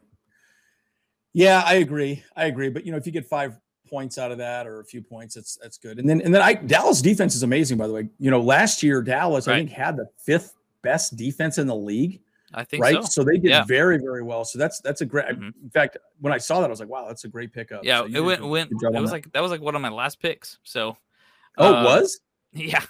Yeah, 1.34 1.64
I 1.66 1.76
agree. 1.76 2.24
I 2.36 2.46
agree. 2.46 2.70
But 2.70 2.86
you 2.86 2.92
know, 2.92 2.98
if 2.98 3.06
you 3.06 3.12
get 3.12 3.26
five 3.26 3.60
points 3.88 4.18
out 4.18 4.32
of 4.32 4.38
that 4.38 4.68
or 4.68 4.80
a 4.80 4.86
few 4.86 5.02
points, 5.02 5.36
that's 5.36 5.58
that's 5.62 5.78
good. 5.78 6.00
And 6.00 6.08
then 6.08 6.22
and 6.22 6.34
then 6.34 6.42
I 6.42 6.54
Dallas 6.54 7.02
defense 7.02 7.36
is 7.36 7.44
amazing, 7.44 7.78
by 7.78 7.88
the 7.88 7.94
way. 7.94 8.10
You 8.20 8.32
know, 8.32 8.42
last 8.42 8.82
year 8.84 9.02
Dallas, 9.02 9.48
right. 9.48 9.56
I 9.56 9.58
think, 9.60 9.72
had 9.72 9.98
the 9.98 10.08
fifth 10.18 10.56
best 10.82 11.16
defense 11.18 11.58
in 11.58 11.68
the 11.68 11.76
league. 11.76 12.22
I 12.54 12.64
think 12.64 12.82
right. 12.82 12.96
So, 13.04 13.10
so 13.10 13.24
they 13.24 13.38
did 13.38 13.50
yeah. 13.50 13.66
very, 13.66 13.98
very 13.98 14.24
well. 14.24 14.46
So 14.46 14.58
that's 14.58 14.80
that's 14.80 15.02
a 15.02 15.06
great. 15.06 15.26
Mm-hmm. 15.26 15.50
In 15.64 15.70
fact, 15.72 15.98
when 16.22 16.32
I 16.32 16.38
saw 16.38 16.62
that, 16.62 16.68
I 16.68 16.70
was 16.70 16.80
like, 16.80 16.88
"Wow, 16.88 17.06
that's 17.08 17.26
a 17.26 17.28
great 17.28 17.52
pickup." 17.52 17.84
Yeah, 17.84 18.00
so 18.00 18.06
it 18.06 18.20
went 18.22 18.48
went. 18.48 18.72
It 18.72 18.76
was 18.76 19.10
that. 19.10 19.12
like 19.12 19.32
that 19.34 19.42
was 19.42 19.52
like 19.52 19.62
one 19.62 19.76
of 19.76 19.82
my 19.82 19.90
last 19.90 20.22
picks. 20.22 20.60
So, 20.64 20.96
oh, 21.58 21.74
uh, 21.74 21.82
it 21.82 21.84
was 21.84 22.20
yeah. 22.54 22.84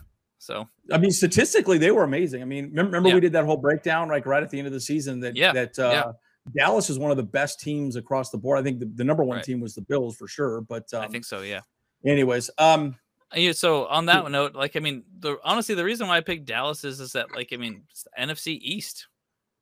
So 0.46 0.70
I 0.92 1.00
mean, 1.00 1.12
statistically, 1.12 1.80
they 1.80 1.90
were 1.90 2.04
amazing. 2.04 2.42
I 2.42 2.46
mean, 2.46 2.72
remember, 2.72 3.10
yeah. 3.10 3.16
we 3.16 3.20
did 3.20 3.34
that 3.34 3.46
whole 3.46 3.58
breakdown 3.58 4.10
like 4.10 4.28
right 4.28 4.44
at 4.44 4.52
the 4.52 4.60
end 4.60 4.68
of 4.68 4.74
the 4.74 4.80
season 4.80 5.20
that 5.22 5.36
yeah. 5.36 5.52
that 5.54 5.80
uh, 5.80 5.90
yeah. 5.90 6.12
Dallas 6.56 6.90
is 6.92 7.00
one 7.00 7.10
of 7.10 7.18
the 7.18 7.24
best 7.24 7.60
teams 7.60 7.96
across 7.96 8.30
the 8.30 8.38
board. 8.38 8.60
I 8.60 8.64
think 8.64 8.80
the, 8.80 8.86
the 8.86 9.04
number 9.04 9.24
one 9.24 9.38
right. 9.38 9.46
team 9.46 9.60
was 9.60 9.74
the 9.74 9.82
Bills 9.82 10.16
for 10.16 10.28
sure. 10.28 10.62
But 10.62 10.94
um, 10.94 11.02
I 11.02 11.08
think 11.08 11.26
so. 11.26 11.42
Yeah. 11.42 11.62
Anyways, 12.06 12.52
um, 12.60 12.96
yeah, 13.34 13.54
so 13.54 13.88
on 13.88 14.06
that 14.06 14.30
note, 14.30 14.54
like 14.54 14.76
I 14.76 14.80
mean, 14.80 15.04
the 15.20 15.38
honestly, 15.44 15.74
the 15.74 15.84
reason 15.84 16.08
why 16.08 16.18
I 16.18 16.22
picked 16.22 16.46
Dallas 16.46 16.84
is 16.84 17.00
is 17.00 17.14
that 17.14 17.34
like 17.36 17.50
I 17.52 17.58
mean, 17.58 17.84
NFC 18.18 18.60
East 18.62 19.08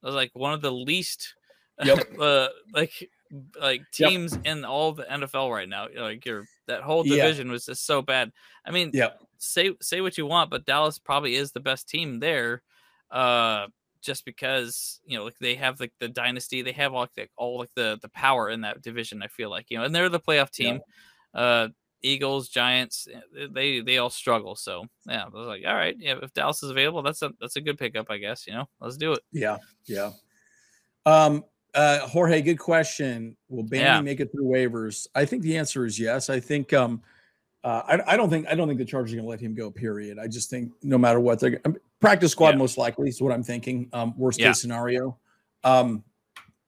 was 0.02 0.14
like 0.14 0.32
one 0.34 0.54
of 0.54 0.62
the 0.62 0.72
least, 0.72 1.34
yep. 1.82 2.06
uh, 2.20 2.50
like 2.74 3.10
like 3.60 3.82
teams 3.92 4.34
yep. 4.34 4.46
in 4.46 4.66
all 4.66 4.92
the 4.92 5.04
NFL 5.04 5.52
right 5.52 5.70
now. 5.70 5.88
Like 5.96 6.26
your 6.26 6.46
that 6.68 6.82
whole 6.82 7.04
division 7.04 7.48
yeah. 7.48 7.54
was 7.54 7.66
just 7.66 7.86
so 7.86 8.02
bad. 8.02 8.32
I 8.66 8.72
mean, 8.72 8.92
yeah. 8.94 9.12
Say 9.44 9.76
say 9.82 10.02
what 10.02 10.18
you 10.18 10.26
want, 10.26 10.50
but 10.50 10.66
Dallas 10.66 11.00
probably 11.00 11.36
is 11.36 11.52
the 11.52 11.60
best 11.60 11.90
team 11.90 12.20
there. 12.20 12.64
Uh, 13.12 13.68
just 14.04 14.26
because 14.26 15.00
you 15.06 15.18
know 15.18 15.24
like 15.24 15.38
they 15.40 15.56
have 15.56 15.80
like 15.80 15.94
the 16.00 16.08
dynasty 16.08 16.62
they 16.62 16.74
have 16.74 16.94
all 16.94 17.02
like 17.02 17.14
the, 17.16 17.28
all 17.38 17.58
like 17.58 17.74
the 17.76 17.98
the 18.02 18.10
power 18.10 18.50
in 18.50 18.62
that 18.62 18.82
division 18.82 19.24
i 19.24 19.28
feel 19.28 19.50
like 19.50 19.66
you 19.70 19.78
know 19.78 19.86
and 19.86 19.96
they're 19.96 20.10
the 20.10 20.20
playoff 20.20 20.52
team 20.52 20.80
yeah. 21.34 21.42
uh 21.42 21.68
eagles 22.04 22.50
giants 22.50 23.08
eh, 23.12 23.48
they 23.50 23.80
they 23.80 23.98
all 23.98 24.10
struggle 24.10 24.56
so 24.56 24.86
yeah 25.08 25.24
i 25.24 25.30
was 25.30 25.48
like 25.48 25.64
all 25.66 25.74
right 25.74 25.96
yeah 26.00 26.16
if 26.22 26.34
dallas 26.34 26.62
is 26.62 26.70
available 26.70 27.02
that's 27.02 27.22
a 27.22 27.32
that's 27.40 27.56
a 27.56 27.62
good 27.62 27.78
pickup 27.78 28.08
i 28.12 28.18
guess 28.18 28.46
you 28.46 28.54
know 28.54 28.68
let's 28.82 28.98
do 28.98 29.14
it 29.14 29.22
yeah 29.32 29.58
yeah 29.86 30.12
um 31.06 31.44
uh 31.74 32.00
jorge 32.00 32.42
good 32.42 32.60
question 32.60 33.36
will 33.48 33.64
Bandy 33.64 33.86
yeah. 33.86 34.02
make 34.02 34.20
it 34.20 34.32
through 34.32 34.46
waivers 34.46 35.08
i 35.16 35.24
think 35.24 35.42
the 35.44 35.58
answer 35.58 35.86
is 35.86 35.98
yes 35.98 36.30
i 36.30 36.40
think 36.40 36.74
um 36.74 37.02
uh, 37.64 37.82
I, 37.88 38.14
I, 38.14 38.18
don't 38.18 38.30
think 38.30 38.48
I 38.48 38.56
don't 38.56 38.68
think 38.68 38.80
the 38.80 38.86
Chargers 38.86 39.14
are 39.14 39.16
going 39.16 39.26
to 39.26 39.30
let 39.30 39.40
him 39.40 39.56
go. 39.56 39.72
Period. 39.72 40.20
I 40.20 40.28
just 40.28 40.50
think 40.50 40.72
no 40.82 40.98
matter 40.98 41.20
what, 41.20 41.40
they're 41.40 41.62
um, 41.64 41.78
practice 42.02 42.32
squad 42.32 42.50
yeah. 42.50 42.58
most 42.58 42.78
likely 42.78 43.08
is 43.08 43.22
what 43.22 43.32
I'm 43.32 43.44
thinking. 43.44 43.90
Um, 43.94 44.14
worst 44.18 44.40
yeah. 44.40 44.48
case 44.48 44.62
scenario. 44.62 45.18
Um, 45.64 46.04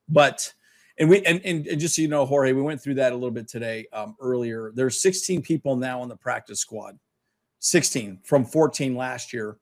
but 0.08 0.52
and 0.98 1.10
we 1.10 1.22
and, 1.24 1.40
and, 1.44 1.66
and 1.66 1.80
just 1.80 1.96
so 1.96 2.02
you 2.02 2.08
know, 2.08 2.24
Jorge, 2.24 2.52
we 2.52 2.62
went 2.62 2.80
through 2.80 2.94
that 2.94 3.12
a 3.12 3.14
little 3.14 3.30
bit 3.30 3.46
today 3.46 3.86
um, 3.92 4.16
earlier. 4.20 4.72
There's 4.74 5.02
16 5.02 5.42
people 5.42 5.76
now 5.76 6.00
on 6.00 6.08
the 6.08 6.16
practice 6.16 6.60
squad, 6.60 6.98
16 7.58 8.20
from 8.24 8.46
14 8.46 8.96
last 8.96 9.32
year, 9.34 9.58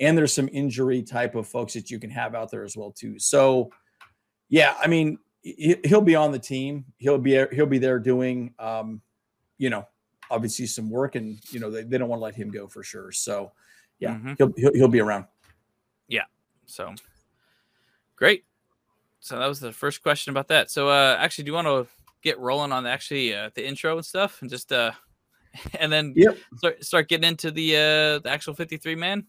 and 0.00 0.16
there's 0.16 0.32
some 0.32 0.48
injury 0.52 1.02
type 1.02 1.34
of 1.34 1.46
folks 1.46 1.74
that 1.74 1.90
you 1.90 1.98
can 1.98 2.10
have 2.10 2.34
out 2.34 2.50
there 2.50 2.64
as 2.64 2.76
well 2.76 2.92
too. 2.92 3.18
So, 3.18 3.70
yeah, 4.48 4.74
I 4.80 4.86
mean, 4.86 5.18
he'll 5.42 6.00
be 6.00 6.16
on 6.16 6.32
the 6.32 6.38
team. 6.38 6.86
He'll 6.96 7.18
be 7.18 7.44
he'll 7.52 7.66
be 7.66 7.78
there 7.78 7.98
doing, 7.98 8.54
um, 8.58 9.02
you 9.58 9.68
know, 9.68 9.86
obviously 10.30 10.66
some 10.66 10.90
work, 10.90 11.14
and 11.14 11.38
you 11.50 11.60
know 11.60 11.70
they, 11.70 11.82
they 11.82 11.98
don't 11.98 12.08
want 12.08 12.20
to 12.20 12.24
let 12.24 12.34
him 12.34 12.50
go 12.50 12.66
for 12.66 12.82
sure. 12.82 13.12
So 13.12 13.52
yeah, 13.98 14.14
mm-hmm. 14.14 14.34
he'll, 14.38 14.52
he'll 14.56 14.74
he'll 14.74 14.88
be 14.88 15.00
around. 15.00 15.26
Yeah. 16.08 16.24
So 16.66 16.94
great. 18.16 18.44
So 19.20 19.38
that 19.38 19.46
was 19.46 19.60
the 19.60 19.72
first 19.72 20.02
question 20.02 20.30
about 20.30 20.48
that. 20.48 20.70
So 20.70 20.88
uh 20.88 21.16
actually, 21.18 21.44
do 21.44 21.50
you 21.50 21.54
want 21.54 21.66
to 21.66 21.86
get 22.22 22.38
rolling 22.38 22.72
on 22.72 22.86
actually 22.86 23.34
uh, 23.34 23.50
the 23.54 23.66
intro 23.66 23.96
and 23.96 24.04
stuff, 24.04 24.40
and 24.42 24.50
just 24.50 24.72
uh 24.72 24.92
and 25.78 25.92
then 25.92 26.12
yep. 26.16 26.38
start 26.56 26.84
start 26.84 27.08
getting 27.08 27.28
into 27.28 27.50
the 27.50 27.76
uh 27.76 28.18
the 28.20 28.30
actual 28.30 28.54
53 28.54 28.94
man? 28.94 29.26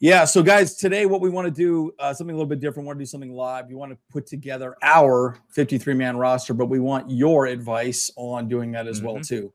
Yeah. 0.00 0.24
So, 0.24 0.42
guys, 0.42 0.76
today 0.76 1.04
what 1.04 1.20
we 1.20 1.28
want 1.28 1.46
to 1.46 1.50
do 1.50 1.92
uh, 1.98 2.14
something 2.14 2.34
a 2.34 2.36
little 2.36 2.48
bit 2.48 2.58
different. 2.58 2.84
We 2.84 2.86
want 2.86 2.98
to 2.98 3.02
do 3.02 3.06
something 3.06 3.34
live. 3.34 3.68
We 3.68 3.74
want 3.74 3.92
to 3.92 3.98
put 4.10 4.26
together 4.26 4.74
our 4.82 5.36
53 5.50 5.92
man 5.92 6.16
roster, 6.16 6.54
but 6.54 6.66
we 6.66 6.80
want 6.80 7.10
your 7.10 7.46
advice 7.46 8.10
on 8.16 8.48
doing 8.48 8.72
that 8.72 8.86
as 8.86 8.98
mm-hmm. 8.98 9.06
well 9.06 9.20
too. 9.20 9.52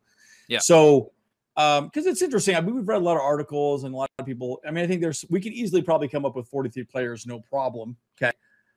Yeah. 0.48 0.60
So, 0.60 1.12
um, 1.58 1.86
because 1.86 2.06
it's 2.06 2.22
interesting. 2.22 2.56
I 2.56 2.62
mean, 2.62 2.76
we've 2.76 2.88
read 2.88 3.02
a 3.02 3.06
lot 3.06 3.16
of 3.16 3.22
articles 3.22 3.86
and 3.86 3.94
a 3.94 3.98
lot 3.98 4.10
of 4.20 4.26
people. 4.26 4.62
I 4.68 4.72
mean, 4.72 4.84
I 4.84 4.88
think 4.88 5.02
there's 5.02 5.24
we 5.30 5.40
could 5.40 5.54
easily 5.54 5.82
probably 5.82 6.08
come 6.08 6.26
up 6.26 6.36
with 6.36 6.48
43 6.48 6.84
players, 6.84 7.26
no 7.26 7.40
problem. 7.40 7.96
Okay, 8.18 8.32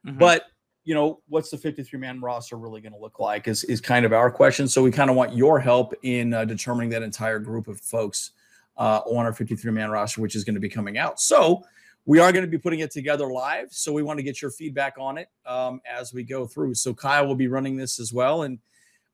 mm-hmm. 0.06 0.18
but 0.18 0.44
you 0.84 0.94
know, 0.94 1.20
what's 1.28 1.50
the 1.50 1.58
53 1.58 1.98
man 1.98 2.20
roster 2.20 2.56
really 2.56 2.80
going 2.80 2.92
to 2.92 2.98
look 2.98 3.18
like? 3.18 3.48
Is 3.48 3.64
is 3.64 3.80
kind 3.80 4.06
of 4.06 4.12
our 4.12 4.30
question. 4.30 4.68
So 4.68 4.82
we 4.82 4.92
kind 4.92 5.10
of 5.10 5.16
want 5.16 5.34
your 5.34 5.58
help 5.58 5.92
in 6.02 6.32
uh, 6.32 6.44
determining 6.44 6.88
that 6.90 7.02
entire 7.02 7.40
group 7.40 7.66
of 7.66 7.80
folks 7.80 8.30
uh, 8.76 9.00
on 9.06 9.26
our 9.26 9.32
53 9.32 9.72
man 9.72 9.90
roster, 9.90 10.20
which 10.20 10.36
is 10.36 10.44
going 10.44 10.54
to 10.54 10.60
be 10.60 10.68
coming 10.68 10.98
out. 10.98 11.20
So 11.20 11.64
we 12.06 12.20
are 12.20 12.32
going 12.32 12.44
to 12.44 12.50
be 12.50 12.58
putting 12.58 12.78
it 12.78 12.92
together 12.92 13.26
live. 13.26 13.68
So 13.70 13.92
we 13.92 14.02
want 14.02 14.18
to 14.20 14.22
get 14.22 14.40
your 14.40 14.52
feedback 14.52 14.94
on 14.98 15.18
it 15.18 15.28
um, 15.44 15.80
as 15.84 16.14
we 16.14 16.22
go 16.22 16.46
through. 16.46 16.74
So 16.74 16.94
Kyle 16.94 17.26
will 17.26 17.34
be 17.34 17.48
running 17.48 17.76
this 17.76 17.98
as 17.98 18.12
well, 18.12 18.44
and 18.44 18.60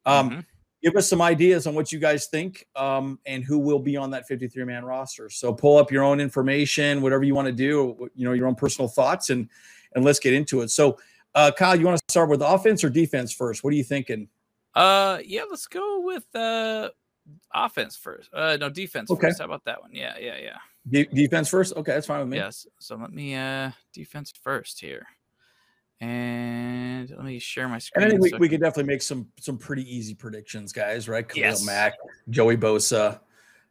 um, 0.04 0.30
mm-hmm 0.30 0.40
give 0.84 0.96
us 0.96 1.08
some 1.08 1.22
ideas 1.22 1.66
on 1.66 1.74
what 1.74 1.90
you 1.90 1.98
guys 1.98 2.26
think 2.26 2.66
um, 2.76 3.18
and 3.24 3.42
who 3.42 3.58
will 3.58 3.78
be 3.78 3.96
on 3.96 4.10
that 4.10 4.28
53 4.28 4.64
man 4.64 4.84
roster. 4.84 5.30
So 5.30 5.52
pull 5.52 5.78
up 5.78 5.90
your 5.90 6.04
own 6.04 6.20
information, 6.20 7.00
whatever 7.00 7.24
you 7.24 7.34
want 7.34 7.46
to 7.46 7.52
do, 7.52 8.10
you 8.14 8.24
know, 8.26 8.32
your 8.32 8.46
own 8.46 8.54
personal 8.54 8.86
thoughts, 8.86 9.30
and 9.30 9.48
and 9.94 10.04
let's 10.04 10.18
get 10.18 10.34
into 10.34 10.60
it. 10.60 10.70
So, 10.70 10.98
uh, 11.34 11.52
Kyle, 11.56 11.74
you 11.74 11.86
want 11.86 11.98
to 11.98 12.12
start 12.12 12.28
with 12.28 12.42
offense 12.42 12.84
or 12.84 12.90
defense 12.90 13.32
first? 13.32 13.64
What 13.64 13.72
are 13.72 13.76
you 13.76 13.84
thinking? 13.84 14.28
Uh, 14.74 15.18
yeah, 15.24 15.44
let's 15.48 15.68
go 15.68 16.00
with 16.00 16.24
uh, 16.34 16.90
offense 17.54 17.96
first. 17.96 18.28
Uh, 18.32 18.56
no, 18.60 18.68
defense 18.68 19.10
okay. 19.10 19.28
first. 19.28 19.38
How 19.38 19.46
about 19.46 19.64
that 19.64 19.80
one? 19.80 19.92
Yeah, 19.94 20.16
yeah, 20.20 20.36
yeah. 20.42 20.58
De- 20.90 21.06
defense 21.14 21.48
first. 21.48 21.74
Okay, 21.76 21.92
that's 21.92 22.06
fine 22.06 22.20
with 22.20 22.28
me. 22.28 22.36
Yes. 22.36 22.66
So 22.78 22.96
let 22.96 23.12
me 23.12 23.34
uh 23.34 23.70
defense 23.94 24.32
first 24.42 24.80
here. 24.80 25.06
And 26.00 27.08
let 27.10 27.24
me 27.24 27.38
share 27.38 27.68
my 27.68 27.78
screen. 27.78 28.04
And 28.04 28.08
I 28.08 28.10
think 28.10 28.22
we, 28.22 28.30
so 28.30 28.36
we 28.38 28.48
could 28.48 28.60
definitely 28.60 28.92
make 28.92 29.02
some 29.02 29.28
some 29.40 29.56
pretty 29.56 29.82
easy 29.94 30.14
predictions, 30.14 30.72
guys. 30.72 31.08
Right? 31.08 31.26
Khalil 31.26 31.50
yes. 31.50 31.64
Mack, 31.64 31.94
Joey 32.30 32.56
Bosa, 32.56 33.20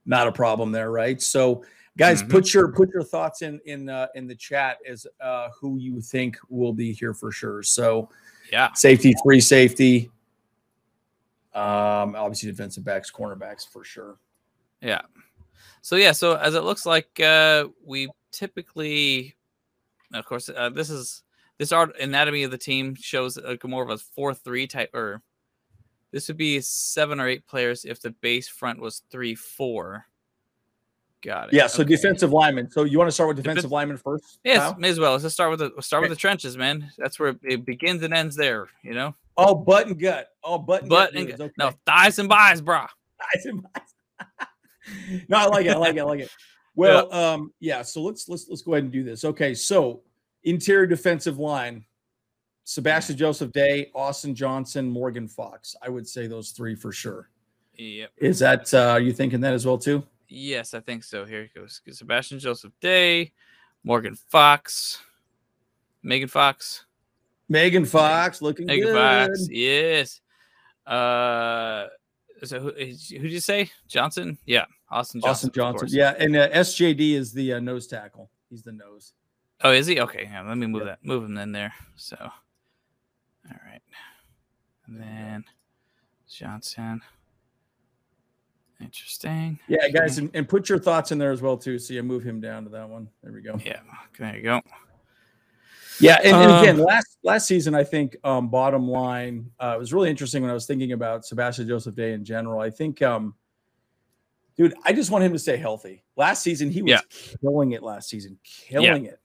not 0.05 0.27
a 0.27 0.31
problem 0.31 0.71
there, 0.71 0.91
right? 0.91 1.21
So, 1.21 1.63
guys, 1.97 2.21
mm-hmm. 2.21 2.31
put 2.31 2.53
your 2.53 2.71
put 2.71 2.89
your 2.93 3.03
thoughts 3.03 3.41
in 3.41 3.59
in 3.65 3.89
uh, 3.89 4.07
in 4.15 4.27
the 4.27 4.36
chat 4.36 4.77
as 4.88 5.05
uh, 5.21 5.49
who 5.59 5.77
you 5.77 6.01
think 6.01 6.38
will 6.49 6.73
be 6.73 6.93
here 6.93 7.13
for 7.13 7.31
sure. 7.31 7.62
So, 7.62 8.09
yeah, 8.51 8.71
safety, 8.73 9.13
free 9.23 9.41
safety, 9.41 10.09
um, 11.53 12.15
obviously 12.15 12.49
defensive 12.49 12.83
backs, 12.83 13.12
cornerbacks 13.12 13.67
for 13.67 13.83
sure. 13.83 14.17
Yeah. 14.81 15.01
So 15.81 15.97
yeah, 15.97 16.13
so 16.13 16.38
as 16.38 16.55
it 16.55 16.63
looks 16.63 16.86
like 16.86 17.19
uh, 17.19 17.67
we 17.86 18.09
typically, 18.31 19.36
of 20.13 20.25
course, 20.25 20.49
uh, 20.49 20.69
this 20.69 20.89
is 20.89 21.23
this 21.59 21.71
art 21.71 21.99
anatomy 21.99 22.43
of 22.43 22.51
the 22.51 22.57
team 22.57 22.95
shows 22.95 23.37
like 23.37 23.63
more 23.63 23.83
of 23.83 23.89
a 23.89 23.97
four 23.97 24.33
three 24.33 24.67
type, 24.67 24.93
or 24.93 25.21
this 26.11 26.27
would 26.27 26.37
be 26.37 26.61
seven 26.61 27.19
or 27.19 27.27
eight 27.27 27.47
players 27.47 27.85
if 27.85 28.01
the 28.01 28.11
base 28.21 28.47
front 28.47 28.79
was 28.79 29.03
three 29.09 29.35
four. 29.35 30.05
Got 31.23 31.49
it. 31.49 31.55
Yeah. 31.55 31.67
So 31.67 31.83
okay. 31.83 31.95
defensive 31.95 32.33
lineman. 32.33 32.69
So 32.69 32.83
you 32.83 32.97
want 32.97 33.07
to 33.07 33.13
start 33.13 33.29
with 33.29 33.37
defensive 33.37 33.71
lineman 33.71 33.97
first? 33.97 34.39
Yes, 34.43 34.73
may 34.77 34.89
as 34.89 34.99
well. 34.99 35.13
Let's 35.13 35.33
start 35.33 35.51
with 35.51 35.59
the 35.59 35.81
start 35.81 36.03
okay. 36.03 36.09
with 36.09 36.17
the 36.17 36.19
trenches, 36.19 36.57
man. 36.57 36.91
That's 36.97 37.17
where 37.17 37.35
it 37.43 37.65
begins 37.65 38.03
and 38.03 38.13
ends 38.13 38.35
there. 38.35 38.67
You 38.83 38.93
know. 38.93 39.15
All 39.37 39.55
butt 39.55 39.87
and 39.87 39.99
gut. 39.99 40.27
All 40.43 40.59
butt 40.59 40.81
and 40.81 40.89
butt 40.89 41.13
gut. 41.13 41.19
And 41.19 41.29
gut. 41.29 41.41
Okay. 41.41 41.53
No 41.57 41.71
thighs 41.85 42.19
and 42.19 42.27
buys, 42.27 42.61
bro. 42.61 42.81
Thighs 43.17 43.45
and 43.45 43.63
buys. 43.63 45.25
no, 45.29 45.37
I 45.37 45.45
like 45.45 45.65
it. 45.65 45.71
I 45.71 45.77
like 45.77 45.95
it. 45.95 45.99
I 45.99 46.03
like 46.03 46.19
it. 46.21 46.29
Well, 46.75 47.07
yeah. 47.11 47.33
um, 47.33 47.53
yeah. 47.59 47.81
So 47.83 48.01
let's 48.01 48.27
let's 48.27 48.49
let's 48.49 48.63
go 48.63 48.73
ahead 48.73 48.85
and 48.85 48.91
do 48.91 49.03
this. 49.03 49.23
Okay. 49.25 49.53
So 49.53 50.01
Interior 50.43 50.86
defensive 50.86 51.39
line, 51.39 51.86
Sebastian 52.65 53.17
Joseph 53.17 53.51
Day, 53.51 53.91
Austin 53.95 54.36
Johnson, 54.36 54.89
Morgan 54.89 55.27
Fox. 55.27 55.75
I 55.82 55.89
would 55.89 56.08
say 56.08 56.27
those 56.27 56.51
three 56.51 56.75
for 56.75 56.91
sure. 56.91 57.29
Yep. 57.75 58.12
Is 58.17 58.39
that 58.39 58.73
uh, 58.73 58.89
are 58.89 58.99
you 58.99 59.13
thinking 59.13 59.41
that 59.41 59.53
as 59.53 59.65
well 59.65 59.77
too? 59.77 60.03
Yes, 60.27 60.73
I 60.73 60.79
think 60.79 61.03
so. 61.03 61.25
Here 61.25 61.41
it 61.41 61.53
goes. 61.53 61.82
Sebastian 61.91 62.39
Joseph 62.39 62.73
Day, 62.82 63.34
Morgan 63.84 64.15
Fox, 64.15 65.01
Megan 66.01 66.27
Fox. 66.27 66.86
Megan 67.49 67.86
Fox 67.86 68.41
looking 68.41 68.65
Megan 68.65 68.88
good. 68.88 68.95
Fox, 68.95 69.47
yes. 69.49 70.21
Uh, 70.86 71.88
so 72.43 72.60
who 72.60 72.71
who 72.71 72.73
did 72.73 73.32
you 73.32 73.39
say? 73.39 73.69
Johnson? 73.88 74.38
Yeah, 74.45 74.65
Austin 74.89 75.21
Johnson. 75.21 75.49
Austin 75.49 75.51
Johnson. 75.53 75.88
Yeah, 75.91 76.15
and 76.17 76.36
uh, 76.36 76.49
SJD 76.49 77.13
is 77.13 77.34
the 77.34 77.53
uh, 77.53 77.60
nose 77.60 77.88
tackle. 77.88 78.29
He's 78.49 78.63
the 78.63 78.71
nose. 78.71 79.13
Oh, 79.61 79.71
is 79.71 79.87
he? 79.87 79.99
Okay. 79.99 80.23
Yeah, 80.31 80.41
let 80.41 80.57
me 80.57 80.67
move 80.67 80.85
that. 80.85 81.03
Move 81.03 81.23
him 81.23 81.37
in 81.37 81.51
there. 81.51 81.73
So, 81.95 82.17
all 82.19 82.31
right. 83.65 83.81
And 84.87 84.99
then 84.99 85.45
Johnson. 86.29 87.01
Interesting. 88.81 89.59
Yeah, 89.69 89.87
guys, 89.89 90.17
and, 90.17 90.29
and 90.33 90.49
put 90.49 90.67
your 90.67 90.79
thoughts 90.79 91.13
in 91.13 91.17
there 91.17 91.31
as 91.31 91.41
well 91.41 91.55
too. 91.55 91.79
So 91.79 91.93
you 91.93 92.03
move 92.03 92.23
him 92.23 92.41
down 92.41 92.65
to 92.65 92.69
that 92.71 92.89
one. 92.89 93.07
There 93.21 93.31
we 93.31 93.41
go. 93.41 93.57
Yeah. 93.63 93.79
There 94.19 94.35
you 94.35 94.43
go. 94.43 94.61
Yeah, 95.99 96.19
and, 96.23 96.35
and 96.35 96.51
again, 96.51 96.79
Um, 96.79 96.85
last 96.85 97.17
last 97.23 97.47
season, 97.47 97.75
I 97.75 97.83
think 97.83 98.17
um, 98.23 98.49
bottom 98.49 98.89
line 98.89 99.51
uh, 99.59 99.73
it 99.75 99.79
was 99.79 99.93
really 99.93 100.09
interesting 100.09 100.41
when 100.41 100.49
I 100.51 100.53
was 100.53 100.65
thinking 100.65 100.91
about 100.91 101.23
Sebastian 101.23 101.67
Joseph 101.67 101.95
Day 101.95 102.13
in 102.13 102.25
general. 102.25 102.59
I 102.59 102.71
think, 102.71 103.01
um, 103.03 103.35
dude, 104.57 104.73
I 104.83 104.91
just 104.91 105.11
want 105.11 105.23
him 105.23 105.31
to 105.33 105.39
stay 105.39 105.55
healthy. 105.55 106.03
Last 106.17 106.41
season, 106.41 106.71
he 106.71 106.81
was 106.81 106.89
Yeah. 106.89 107.01
killing 107.41 107.71
it. 107.71 107.83
Last 107.83 108.09
season, 108.09 108.39
killing 108.43 109.05
it. 109.05 109.19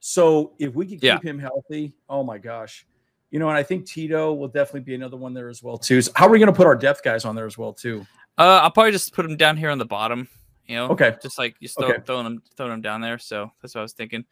So 0.00 0.52
if 0.58 0.74
we 0.74 0.84
could 0.86 1.00
keep 1.00 1.02
Yeah. 1.02 1.20
him 1.20 1.38
healthy, 1.38 1.92
oh 2.08 2.22
my 2.22 2.38
gosh, 2.38 2.86
you 3.30 3.38
know, 3.38 3.48
and 3.48 3.58
I 3.58 3.62
think 3.62 3.84
Tito 3.86 4.32
will 4.32 4.48
definitely 4.48 4.80
be 4.80 4.94
another 4.94 5.16
one 5.16 5.34
there 5.34 5.48
as 5.48 5.62
well 5.62 5.76
too. 5.78 6.00
So 6.02 6.12
how 6.14 6.26
are 6.26 6.30
we 6.30 6.38
going 6.38 6.46
to 6.46 6.56
put 6.56 6.66
our 6.66 6.76
depth 6.76 7.02
guys 7.02 7.24
on 7.24 7.34
there 7.34 7.46
as 7.46 7.58
well 7.58 7.72
too? 7.72 8.06
Uh, 8.38 8.60
I'll 8.62 8.70
probably 8.70 8.92
just 8.92 9.12
put 9.12 9.24
them 9.24 9.36
down 9.36 9.56
here 9.56 9.70
on 9.70 9.78
the 9.78 9.84
bottom. 9.84 10.28
You 10.66 10.76
know, 10.76 10.88
Okay. 10.90 11.16
just 11.22 11.38
like 11.38 11.58
just 11.60 11.78
throw, 11.78 11.88
Okay. 11.88 12.02
throwing 12.06 12.24
them 12.24 12.42
throwing 12.56 12.72
him 12.74 12.80
down 12.82 13.00
there. 13.00 13.18
So 13.18 13.50
that's 13.60 13.74
what 13.74 13.80
I 13.80 13.82
was 13.82 13.94
thinking. 13.94 14.24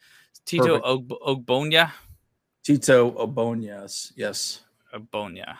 Tito 0.45 0.79
Perfect. 0.79 0.85
Og- 1.21 1.45
Ogbonnia. 1.45 1.91
Tito 2.63 3.11
Obonias, 3.11 4.11
yes, 4.15 4.61
Ogbonnia. 4.93 5.57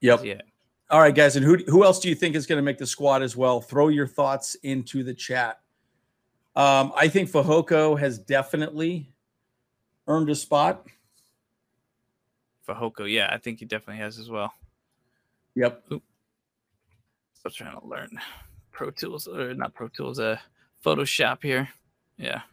yep. 0.00 0.24
Yeah. 0.24 0.40
All 0.90 1.00
right, 1.00 1.14
guys, 1.14 1.36
and 1.36 1.44
who 1.44 1.56
who 1.68 1.84
else 1.84 2.00
do 2.00 2.08
you 2.08 2.14
think 2.14 2.34
is 2.36 2.46
going 2.46 2.56
to 2.58 2.62
make 2.62 2.78
the 2.78 2.86
squad 2.86 3.22
as 3.22 3.36
well? 3.36 3.60
Throw 3.60 3.88
your 3.88 4.06
thoughts 4.06 4.54
into 4.62 5.02
the 5.04 5.12
chat. 5.12 5.60
Um, 6.56 6.92
I 6.96 7.06
think 7.08 7.30
Fehoko 7.30 7.98
has 7.98 8.18
definitely 8.18 9.12
earned 10.08 10.28
a 10.30 10.34
spot. 10.34 10.86
Fehoko. 12.66 13.10
Yeah, 13.10 13.28
I 13.32 13.38
think 13.38 13.60
he 13.60 13.64
definitely 13.64 14.02
has 14.02 14.18
as 14.18 14.28
well. 14.28 14.52
Yep. 15.54 15.84
Still 15.86 17.50
trying 17.52 17.78
to 17.78 17.86
learn 17.86 18.10
Pro 18.72 18.90
Tools 18.90 19.28
or 19.28 19.54
not 19.54 19.74
Pro 19.74 19.88
Tools, 19.88 20.18
uh, 20.18 20.38
Photoshop 20.84 21.42
here. 21.42 21.68
Yeah. 22.16 22.42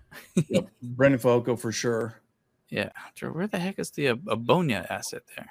Yep. 0.48 0.70
Brendan 0.82 1.20
Fehoko 1.20 1.60
for 1.60 1.74
sure. 1.74 2.22
Yeah. 2.70 2.90
Drew, 3.16 3.32
Where 3.32 3.48
the 3.48 3.60
heck 3.60 3.80
is 3.80 3.92
the 3.92 4.10
uh, 4.10 4.16
Abonia 4.16 4.90
asset 4.90 5.24
there? 5.36 5.50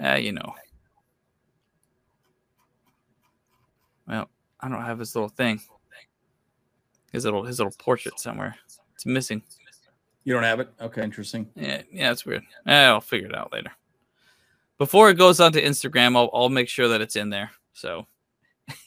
Ah, 0.00 0.14
you 0.16 0.32
know. 0.32 0.54
Well, 4.08 4.30
I 4.60 4.68
don't 4.68 4.82
have 4.82 4.98
his 4.98 5.14
little 5.14 5.28
thing. 5.28 5.60
His 7.12 7.26
little 7.26 7.44
his 7.44 7.58
little 7.58 7.74
portrait 7.78 8.18
somewhere. 8.18 8.56
It's 8.94 9.04
missing. 9.04 9.42
You 10.24 10.32
don't 10.34 10.42
have 10.44 10.60
it? 10.60 10.68
Okay, 10.80 11.02
interesting. 11.02 11.48
Yeah, 11.56 11.82
yeah, 11.90 12.12
it's 12.12 12.24
weird. 12.24 12.42
Eh, 12.66 12.84
I'll 12.84 13.00
figure 13.00 13.28
it 13.28 13.34
out 13.34 13.52
later. 13.52 13.70
Before 14.78 15.10
it 15.10 15.14
goes 15.18 15.40
onto 15.40 15.60
Instagram, 15.60 16.16
I'll 16.16 16.30
I'll 16.32 16.48
make 16.48 16.68
sure 16.68 16.88
that 16.88 17.00
it's 17.00 17.16
in 17.16 17.30
there. 17.30 17.50
So 17.72 18.06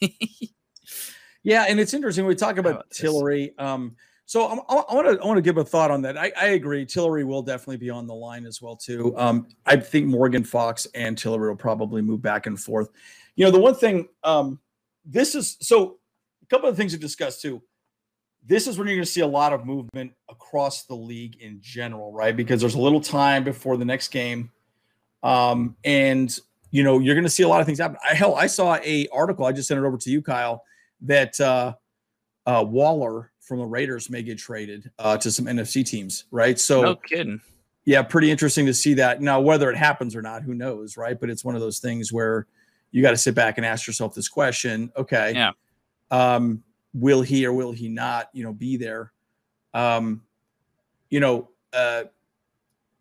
Yeah, 1.42 1.66
and 1.68 1.78
it's 1.78 1.94
interesting. 1.94 2.26
We 2.26 2.34
talk 2.34 2.58
about, 2.58 2.72
about? 2.72 2.90
Tillery. 2.90 3.56
Um, 3.58 3.94
so 4.24 4.46
I'm- 4.46 4.60
I 4.68 4.94
want 4.94 5.06
to 5.06 5.22
I 5.22 5.26
want 5.26 5.38
to 5.38 5.42
give 5.42 5.58
a 5.58 5.64
thought 5.64 5.90
on 5.92 6.02
that. 6.02 6.18
I, 6.18 6.32
I 6.36 6.46
agree. 6.48 6.84
Tillery 6.84 7.22
will 7.24 7.42
definitely 7.42 7.76
be 7.76 7.90
on 7.90 8.06
the 8.08 8.14
line 8.14 8.44
as 8.46 8.60
well 8.60 8.74
too. 8.74 9.14
Um, 9.16 9.46
I 9.64 9.76
think 9.76 10.06
Morgan 10.06 10.42
Fox 10.42 10.86
and 10.94 11.16
Tillery 11.16 11.48
will 11.50 11.56
probably 11.56 12.02
move 12.02 12.20
back 12.20 12.46
and 12.46 12.58
forth. 12.58 12.90
You 13.36 13.44
know, 13.44 13.50
the 13.52 13.60
one 13.60 13.74
thing. 13.76 14.08
Um, 14.24 14.58
this 15.04 15.34
is 15.34 15.56
so. 15.60 15.98
A 16.42 16.46
couple 16.48 16.68
of 16.68 16.76
things 16.76 16.92
to 16.92 16.98
discuss 16.98 17.40
too. 17.42 17.60
This 18.46 18.66
is 18.66 18.78
when 18.78 18.86
you're 18.86 18.96
going 18.96 19.04
to 19.04 19.10
see 19.10 19.22
a 19.22 19.26
lot 19.26 19.52
of 19.52 19.66
movement 19.66 20.12
across 20.30 20.84
the 20.84 20.94
league 20.94 21.36
in 21.40 21.58
general, 21.60 22.12
right? 22.12 22.36
Because 22.36 22.60
there's 22.60 22.74
a 22.74 22.80
little 22.80 23.00
time 23.00 23.42
before 23.44 23.76
the 23.76 23.84
next 23.84 24.08
game, 24.08 24.50
um, 25.22 25.76
and 25.84 26.38
you 26.70 26.82
know 26.82 26.98
you're 26.98 27.14
going 27.14 27.24
to 27.24 27.30
see 27.30 27.42
a 27.42 27.48
lot 27.48 27.60
of 27.60 27.66
things 27.66 27.78
happen. 27.78 27.96
I, 28.08 28.14
hell, 28.14 28.34
I 28.36 28.46
saw 28.46 28.76
a 28.76 29.08
article. 29.12 29.44
I 29.44 29.52
just 29.52 29.68
sent 29.68 29.78
it 29.78 29.84
over 29.86 29.96
to 29.98 30.10
you, 30.10 30.22
Kyle 30.22 30.62
that 31.02 31.38
uh, 31.40 31.74
uh, 32.46 32.64
Waller 32.66 33.32
from 33.40 33.58
the 33.58 33.66
Raiders 33.66 34.10
may 34.10 34.22
get 34.22 34.38
traded 34.38 34.90
uh, 34.98 35.16
to 35.18 35.30
some 35.30 35.46
NFC 35.46 35.84
teams, 35.84 36.24
right? 36.30 36.58
So, 36.58 36.82
no 36.82 36.96
kidding. 36.96 37.40
yeah, 37.84 38.02
pretty 38.02 38.30
interesting 38.30 38.66
to 38.66 38.74
see 38.74 38.94
that. 38.94 39.20
Now, 39.20 39.40
whether 39.40 39.70
it 39.70 39.76
happens 39.76 40.16
or 40.16 40.22
not, 40.22 40.42
who 40.42 40.54
knows, 40.54 40.96
right? 40.96 41.18
But 41.18 41.30
it's 41.30 41.44
one 41.44 41.54
of 41.54 41.60
those 41.60 41.78
things 41.78 42.12
where 42.12 42.46
you 42.90 43.02
got 43.02 43.10
to 43.10 43.16
sit 43.16 43.34
back 43.34 43.58
and 43.58 43.66
ask 43.66 43.86
yourself 43.86 44.14
this 44.14 44.28
question: 44.28 44.90
Okay, 44.96 45.32
Yeah. 45.34 45.52
um, 46.10 46.62
will 46.96 47.20
he 47.22 47.44
or 47.44 47.52
will 47.52 47.72
he 47.72 47.88
not, 47.88 48.30
you 48.32 48.42
know, 48.42 48.52
be 48.52 48.76
there? 48.76 49.12
Um, 49.74 50.22
you 51.10 51.20
know, 51.20 51.50
uh, 51.72 52.04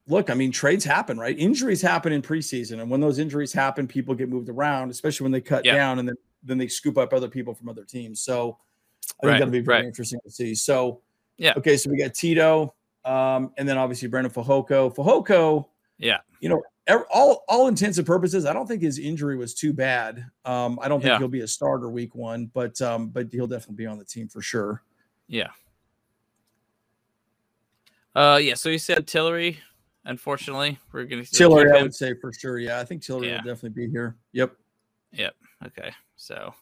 look, 0.08 0.30
I 0.30 0.34
mean, 0.34 0.52
trades 0.52 0.84
happen, 0.84 1.18
right? 1.18 1.38
Injuries 1.40 1.82
happen 1.82 2.12
in 2.12 2.22
preseason, 2.22 2.82
and 2.82 2.90
when 2.92 3.00
those 3.00 3.18
injuries 3.20 3.54
happen, 3.54 3.88
people 3.88 4.14
get 4.14 4.30
moved 4.30 4.50
around, 4.50 4.92
especially 4.92 5.24
when 5.24 5.32
they 5.32 5.42
cut 5.42 5.64
Yeah. 5.66 5.76
down 5.76 6.00
and 6.00 6.08
then 6.08 6.16
then 6.44 6.60
they 6.60 6.68
scoop 6.68 6.96
up 7.00 7.12
other 7.12 7.28
people 7.28 7.56
from 7.56 7.70
other 7.70 7.84
teams. 7.84 8.22
So 8.22 8.60
I 9.24 9.26
Right, 9.26 9.32
think 9.32 9.40
that'll 9.40 9.52
be 9.52 9.62
very 9.62 9.80
right. 9.80 9.86
interesting 9.88 10.20
to 10.24 10.30
see. 10.30 10.54
So 10.54 11.02
Yeah. 11.38 11.54
okay, 11.58 11.76
so 11.76 11.90
we 11.90 11.98
got 11.98 12.14
Tito, 12.14 12.76
um, 13.04 13.52
and 13.58 13.68
then 13.68 13.80
obviously 13.80 14.08
Brandon 14.10 14.32
Fehoko. 14.32 14.94
Fehoko, 14.94 15.66
Yeah. 15.98 16.20
you 16.42 16.50
know, 16.50 16.62
all 17.12 17.44
all 17.48 17.68
intents 17.68 17.98
and 17.98 18.06
purposes, 18.06 18.46
I 18.46 18.54
don't 18.54 18.68
think 18.68 18.82
his 18.82 19.00
injury 19.00 19.38
was 19.38 19.54
too 19.54 19.74
bad. 19.74 20.26
Um, 20.46 20.78
I 20.82 20.88
don't 20.88 21.00
think 21.02 21.12
Yeah. 21.12 21.18
he'll 21.18 21.28
be 21.28 21.42
a 21.42 21.48
starter 21.48 21.90
week 21.90 22.14
one, 22.16 22.46
but 22.54 22.80
um, 22.82 23.10
but 23.10 23.28
he'll 23.32 23.48
definitely 23.48 23.76
be 23.76 23.86
on 23.88 23.98
the 23.98 24.06
team 24.06 24.28
for 24.28 24.42
sure. 24.42 24.84
Yeah. 25.28 25.50
Uh 28.16 28.40
yeah, 28.42 28.54
so 28.54 28.70
you 28.70 28.78
said 28.80 29.08
Tillery. 29.08 29.60
Unfortunately, 30.06 30.78
we're 30.92 31.06
gonna 31.06 31.24
keep 31.24 31.32
Tillery, 31.32 31.72
I 31.78 31.82
would 31.82 31.96
say 31.96 32.14
for 32.22 32.32
sure. 32.32 32.60
Yeah, 32.60 32.80
I 32.80 32.86
think 32.86 33.02
Tillery 33.02 33.28
Yeah. 33.30 33.38
will 33.38 33.54
definitely 33.54 33.88
be 33.88 33.92
here. 33.92 34.16
Yep. 34.34 34.56
Yep. 35.14 35.36
Okay. 35.68 35.92
So 36.16 36.54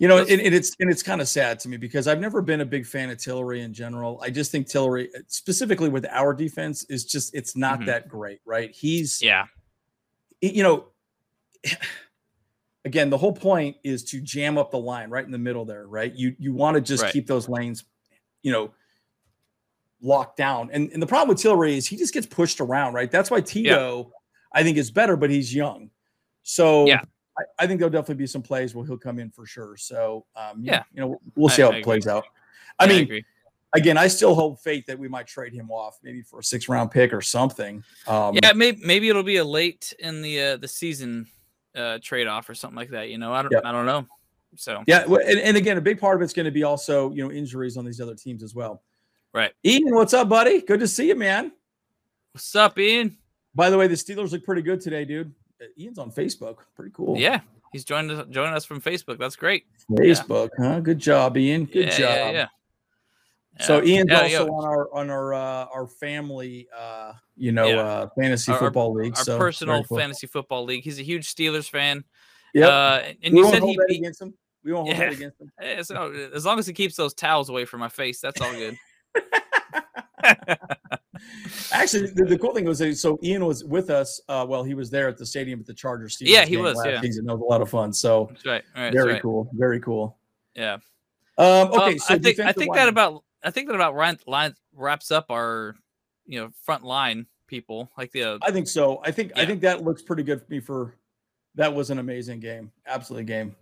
You 0.00 0.08
know, 0.08 0.16
and, 0.16 0.30
and 0.30 0.54
it's 0.54 0.74
and 0.80 0.90
it's 0.90 1.02
kind 1.02 1.20
of 1.20 1.28
sad 1.28 1.60
to 1.60 1.68
me 1.68 1.76
because 1.76 2.08
I've 2.08 2.20
never 2.20 2.40
been 2.40 2.62
a 2.62 2.64
big 2.64 2.86
fan 2.86 3.10
of 3.10 3.18
Tillery 3.18 3.60
in 3.60 3.74
general. 3.74 4.18
I 4.24 4.30
just 4.30 4.50
think 4.50 4.66
Tillery, 4.66 5.10
specifically 5.26 5.90
with 5.90 6.06
our 6.10 6.32
defense, 6.32 6.84
is 6.84 7.04
just 7.04 7.34
it's 7.34 7.54
not 7.54 7.80
Mhm. 7.80 7.86
that 7.86 8.08
great, 8.08 8.40
right? 8.46 8.74
He's 8.74 9.20
yeah. 9.20 9.44
you 10.40 10.62
know, 10.62 10.86
again, 12.86 13.10
the 13.10 13.18
whole 13.18 13.32
point 13.34 13.76
is 13.84 14.02
to 14.04 14.22
jam 14.22 14.56
up 14.56 14.70
the 14.70 14.78
line 14.78 15.10
right 15.10 15.24
in 15.24 15.30
the 15.30 15.38
middle 15.38 15.66
there, 15.66 15.86
right? 15.86 16.14
You 16.14 16.34
you 16.38 16.54
want 16.54 16.76
to 16.76 16.80
just 16.80 17.02
Right. 17.02 17.12
keep 17.12 17.26
those 17.26 17.46
lanes, 17.48 17.84
you 18.42 18.52
know, 18.52 18.72
locked 20.00 20.38
down. 20.38 20.70
And 20.72 20.90
and 20.92 21.02
the 21.02 21.06
problem 21.06 21.28
with 21.28 21.38
Tillery 21.42 21.76
is 21.76 21.86
he 21.86 21.98
just 21.98 22.14
gets 22.14 22.26
pushed 22.26 22.62
around, 22.62 22.94
right? 22.94 23.10
That's 23.10 23.30
why 23.30 23.42
Tito, 23.42 24.12
I 24.54 24.62
think, 24.62 24.78
is 24.78 24.90
better, 24.90 25.14
but 25.16 25.28
he's 25.28 25.54
young. 25.54 25.90
So 26.42 26.86
Yeah. 26.86 27.02
I, 27.40 27.64
I 27.64 27.66
think 27.66 27.80
there'll 27.80 27.90
definitely 27.92 28.16
be 28.16 28.26
some 28.26 28.42
plays 28.42 28.74
where 28.74 28.84
he'll 28.86 28.96
come 28.98 29.18
in 29.18 29.30
for 29.30 29.46
sure. 29.46 29.76
So 29.76 30.26
um, 30.36 30.60
Yeah. 30.62 30.82
you 30.92 31.00
know, 31.00 31.20
we'll 31.36 31.48
see 31.48 31.62
I- 31.62 31.70
how 31.70 31.72
it 31.78 31.84
plays 31.84 32.06
out. 32.06 32.24
I 32.78 32.84
Yeah, 32.84 32.88
mean, 32.92 33.02
agree. 33.04 33.24
again, 33.74 33.96
I 33.98 34.08
still 34.08 34.34
hope 34.34 34.60
fate 34.60 34.86
that 34.86 34.98
we 34.98 35.08
might 35.08 35.26
trade 35.26 35.52
him 35.52 35.70
off, 35.70 35.98
maybe 36.02 36.22
for 36.22 36.40
a 36.40 36.44
six 36.44 36.68
round 36.68 36.90
pick 36.90 37.12
or 37.12 37.20
something. 37.20 37.82
Um, 38.06 38.34
yeah, 38.42 38.52
maybe 38.52 38.80
maybe 38.84 39.08
it'll 39.08 39.22
be 39.22 39.36
a 39.36 39.44
late 39.44 39.92
in 39.98 40.22
the 40.22 40.42
uh, 40.42 40.56
the 40.56 40.68
season 40.68 41.26
uh, 41.76 41.98
trade 42.02 42.26
off 42.26 42.48
or 42.48 42.54
something 42.54 42.76
like 42.76 42.90
that. 42.90 43.10
You 43.10 43.18
know, 43.18 43.32
I 43.32 43.42
don't 43.42 43.52
Yeah. 43.52 43.60
I 43.64 43.72
don't 43.72 43.86
know. 43.86 44.06
So 44.56 44.82
Yeah, 44.86 45.04
and, 45.04 45.38
and 45.40 45.56
again, 45.56 45.76
a 45.78 45.80
big 45.80 46.00
part 46.00 46.16
of 46.16 46.22
it's 46.22 46.32
going 46.32 46.46
to 46.46 46.50
be 46.50 46.64
also 46.64 47.12
you 47.12 47.22
know 47.22 47.30
injuries 47.30 47.76
on 47.76 47.84
these 47.84 48.00
other 48.00 48.14
teams 48.14 48.42
as 48.42 48.54
well. 48.54 48.82
right. 49.32 49.52
Ian, 49.64 49.94
what's 49.94 50.12
up, 50.14 50.28
buddy? 50.28 50.60
Good 50.62 50.80
to 50.80 50.88
see 50.88 51.06
you, 51.08 51.14
man. 51.14 51.52
What's 52.32 52.54
up, 52.56 52.78
Ian? 52.78 53.16
By 53.54 53.68
the 53.70 53.76
way, 53.78 53.86
the 53.88 53.94
Steelers 53.94 54.32
look 54.32 54.44
pretty 54.44 54.62
good 54.62 54.80
today, 54.80 55.04
dude. 55.04 55.32
Ian's 55.78 55.98
on 55.98 56.10
Facebook. 56.10 56.58
Pretty 56.74 56.90
cool. 56.94 57.18
Yeah, 57.18 57.40
he's 57.72 57.84
joined 57.84 58.10
us 58.10 58.26
joining 58.30 58.54
us 58.54 58.64
from 58.64 58.80
Facebook. 58.80 59.18
That's 59.18 59.36
great. 59.36 59.64
Facebook, 59.90 60.50
huh? 60.58 60.80
Good 60.80 60.98
job, 60.98 61.36
Ian. 61.36 61.64
Good 61.66 61.86
yeah, 61.86 61.90
job. 61.90 62.00
Yeah, 62.00 62.30
yeah. 62.30 62.46
So 63.60 63.82
Ian's 63.82 64.10
Yeah, 64.10 64.20
also 64.22 64.46
yo, 64.46 64.52
on 64.54 64.64
our 64.64 64.94
on 64.94 65.10
our 65.10 65.34
uh, 65.34 65.66
our 65.74 65.86
family, 65.86 66.68
uh, 66.76 67.12
you 67.36 67.52
know, 67.52 67.66
Yeah. 67.66 67.80
uh, 67.80 68.08
fantasy 68.18 68.52
Our- 68.52 68.58
our- 68.58 68.64
football 68.64 68.94
league. 68.94 69.16
our 69.18 69.24
so 69.24 69.38
personal 69.38 69.84
cool. 69.84 69.98
fantasy 69.98 70.26
football 70.26 70.64
league. 70.64 70.82
He's 70.84 70.98
a 70.98 71.02
huge 71.02 71.34
Steelers 71.34 71.68
fan. 71.68 72.04
Yeah, 72.54 72.68
Uh, 72.68 73.12
and 73.22 73.36
you 73.36 73.48
said 73.50 73.62
he, 73.62 73.78
against 73.90 74.22
him. 74.22 74.34
We 74.64 74.72
won't 74.72 74.86
hold 74.88 74.98
Yeah. 74.98 75.10
that 75.10 75.12
against 75.14 75.40
him. 75.40 75.50
so 75.84 76.30
as 76.34 76.44
long 76.44 76.58
as 76.58 76.66
he 76.66 76.72
keeps 76.72 76.96
those 76.96 77.14
towels 77.14 77.48
away 77.48 77.64
from 77.64 77.80
my 77.80 77.88
face, 77.88 78.20
that's 78.20 78.40
all 78.40 78.52
good. 78.52 78.76
Actually, 81.72 82.10
the, 82.10 82.24
the 82.24 82.38
cool 82.38 82.54
thing 82.54 82.64
was 82.64 83.00
so 83.00 83.18
Ian 83.22 83.44
was 83.44 83.64
with 83.64 83.90
us. 83.90 84.20
Uh, 84.28 84.46
well, 84.48 84.62
he 84.62 84.74
was 84.74 84.90
there 84.90 85.08
at 85.08 85.18
the 85.18 85.26
stadium 85.26 85.60
at 85.60 85.66
the 85.66 85.74
Chargers. 85.74 86.16
Steelers 86.16 86.28
Yeah, 86.28 86.44
he 86.44 86.56
was, 86.56 86.76
last 86.76 86.86
yeah. 86.86 87.00
season. 87.00 87.26
That 87.26 87.34
was 87.34 87.42
a 87.42 87.44
lot 87.44 87.60
of 87.60 87.68
fun. 87.68 87.92
So 87.92 88.28
That's 88.30 88.46
right. 88.46 88.62
All 88.76 88.82
right. 88.82 88.92
very 88.92 89.14
right. 89.14 89.22
cool. 89.22 89.50
Very 89.54 89.80
cool. 89.80 90.16
Yeah. 90.54 90.78
Um, 91.38 91.68
okay, 91.72 91.92
Um, 91.92 91.98
so 91.98 92.14
I 92.14 92.18
think 92.18 92.40
I 92.40 92.52
think 92.52 92.74
that 92.74 92.88
about 92.88 93.24
I 93.42 93.50
think 93.50 93.68
that 93.68 93.74
about 93.74 93.94
line 94.26 94.54
wraps 94.74 95.10
up 95.10 95.26
our 95.30 95.76
you 96.26 96.40
know 96.40 96.50
front 96.62 96.84
line 96.84 97.26
people 97.46 97.90
like 97.96 98.12
the 98.12 98.24
uh, 98.24 98.38
I 98.42 98.50
think 98.50 98.68
so. 98.68 99.00
I 99.04 99.10
think 99.10 99.32
I 99.36 99.46
think 99.46 99.62
that 99.62 99.82
looks 99.82 100.02
pretty 100.02 100.22
good 100.22 100.40
for 100.40 100.46
me. 100.50 100.60
For 100.60 100.94
that 101.54 101.74
was 101.74 101.90
an 101.90 101.98
amazing 101.98 102.40
game, 102.40 102.70
absolutely 102.86 103.24
game. 103.24 103.56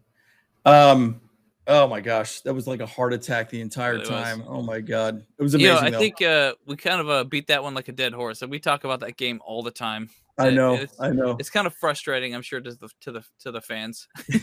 Um, 0.65 1.21
Oh 1.71 1.87
my 1.87 2.01
gosh, 2.01 2.41
that 2.41 2.55
was 2.55 2.67
like 2.67 2.81
a 2.81 2.87
heart 2.87 3.13
attack 3.13 3.51
the 3.51 3.61
entire 3.61 3.91
Really 3.93 4.01
was. 4.01 4.09
time. 4.09 4.43
Oh 4.49 4.63
my 4.63 4.81
god, 4.81 5.23
it 5.39 5.43
was 5.43 5.53
You 5.53 5.69
amazing. 5.71 5.75
know, 5.83 5.87
I 5.87 5.91
though. 5.91 5.99
think 5.99 6.23
uh, 6.23 6.55
we 6.67 6.77
kind 6.77 6.99
of 7.01 7.11
uh, 7.11 7.25
beat 7.25 7.47
that 7.49 7.63
one 7.63 7.75
like 7.75 7.89
a 7.89 7.93
dead 7.93 8.15
horse, 8.15 8.41
and 8.43 8.51
we 8.51 8.59
talk 8.59 8.85
about 8.85 9.01
that 9.01 9.17
game 9.19 9.41
all 9.45 9.63
the 9.63 9.71
time. 9.71 10.09
I 10.39 10.49
know, 10.51 10.83
I 10.99 11.11
know. 11.11 11.37
It's 11.39 11.51
kind 11.51 11.67
of 11.67 11.75
frustrating, 11.75 12.35
I'm 12.35 12.41
sure, 12.43 12.61
to 12.61 12.73
the 12.75 12.89
to 13.03 13.13
the 13.13 13.23
to 13.41 13.51
the 13.53 13.61
fans. 13.61 14.09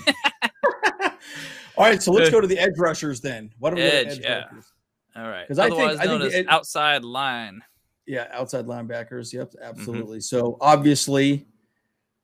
All 1.77 1.83
right, 1.85 2.01
so 2.01 2.11
let's 2.11 2.29
go 2.31 2.39
to 2.39 2.47
the 2.47 2.57
edge 2.57 2.77
rushers 2.77 3.19
then. 3.21 3.51
What 3.59 3.73
are 3.73 3.77
we 3.77 3.81
Edge, 3.81 4.19
yeah. 4.19 4.43
rushers? 4.45 4.71
All 5.15 5.27
right, 5.27 5.47
'Cause 5.47 5.59
I 5.59 5.63
think- 5.69 5.75
otherwise 5.79 5.97
I 5.97 6.01
think 6.01 6.11
known 6.11 6.19
the 6.21 6.25
as 6.27 6.33
ed- 6.35 6.45
outside 6.49 7.03
line. 7.03 7.61
Yeah, 8.05 8.27
outside 8.31 8.65
linebackers. 8.65 9.33
Yep, 9.33 9.51
Mm-hmm. 9.53 9.63
absolutely. 9.63 10.19
So 10.21 10.57
obviously, 10.61 11.47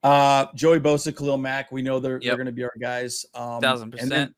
uh, 0.03 0.45
Joey 0.55 0.79
Bosa, 0.79 1.15
Khalil 1.15 1.37
Mack, 1.37 1.71
we 1.71 1.81
know 1.81 1.99
they're 1.99 2.19
they're 2.19 2.35
going 2.35 2.45
to 2.45 2.51
be 2.51 2.63
our 2.63 2.73
guys. 2.79 3.25
Um, 3.33 3.59
Thousand 3.61 3.91
percent. 3.91 4.33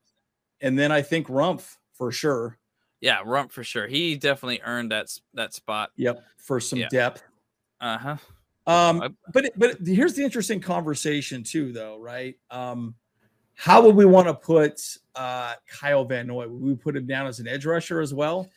And 0.64 0.80
then 0.80 0.92
I 0.92 1.04
think 1.04 1.28
Rumph 1.28 1.78
for 1.94 2.12
sure. 2.12 2.58
Yeah, 3.02 3.22
Rumph 3.24 3.52
for 3.52 3.64
sure. 3.64 3.86
He 3.86 4.16
definitely 4.16 4.62
earned 4.66 4.92
that 4.92 5.08
that 5.36 5.54
spot. 5.54 5.92
Yep, 5.98 6.24
for 6.38 6.60
some 6.60 6.80
Yeah. 6.80 6.88
depth. 6.90 7.22
Uh 7.80 7.98
huh. 7.98 8.18
Um, 8.66 9.16
but 9.34 9.52
but 9.58 9.78
here's 9.86 10.14
the 10.14 10.24
interesting 10.24 10.62
conversation 10.62 11.44
too, 11.44 11.74
though, 11.74 12.00
right? 12.00 12.36
Um, 12.50 12.96
how 13.56 13.82
would 13.86 13.96
we 13.96 14.06
want 14.06 14.28
to 14.28 14.34
put 14.34 14.82
uh, 15.16 15.56
Kyle 15.70 16.06
Van 16.06 16.28
Noy? 16.28 16.48
Would 16.48 16.62
we 16.62 16.76
put 16.76 16.96
him 16.96 17.06
down 17.06 17.28
as 17.28 17.40
an 17.42 17.48
edge 17.48 17.66
rusher 17.66 18.00
as 18.00 18.14
well, 18.14 18.50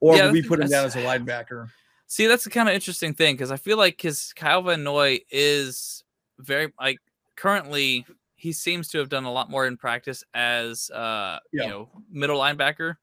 or 0.00 0.16
Yeah, 0.16 0.24
would 0.24 0.32
we 0.32 0.42
put 0.42 0.60
him 0.60 0.68
down 0.68 0.86
as 0.86 0.96
a 0.96 1.00
linebacker? 1.00 1.68
See, 2.06 2.26
that's 2.26 2.44
the 2.44 2.50
kind 2.50 2.68
of 2.70 2.74
interesting 2.74 3.12
thing 3.12 3.34
because 3.34 3.50
I 3.50 3.56
feel 3.58 3.76
like 3.76 4.00
his 4.00 4.32
Kyle 4.34 4.62
Van 4.62 4.82
Noy 4.82 5.20
is 5.30 6.04
very 6.38 6.72
like 6.80 6.98
currently 7.36 8.06
he 8.44 8.52
seems 8.52 8.88
to 8.88 8.98
have 8.98 9.08
done 9.08 9.24
a 9.24 9.32
lot 9.32 9.48
more 9.48 9.66
in 9.66 9.78
practice 9.78 10.22
as 10.34 10.90
uh 10.90 11.38
Yeah. 11.50 11.64
you 11.64 11.70
know 11.70 11.90
middle 12.10 12.38
linebacker 12.38 12.96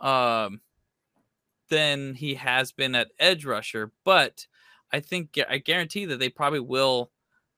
um 0.00 0.60
than 1.68 2.14
he 2.14 2.34
has 2.34 2.72
been 2.72 2.96
at 2.96 3.12
edge 3.20 3.44
rusher. 3.44 3.92
But 4.04 4.46
I 4.92 4.98
think 4.98 5.38
I 5.48 5.58
guarantee 5.58 6.06
that 6.06 6.18
they 6.18 6.28
probably 6.28 6.58
will 6.60 7.12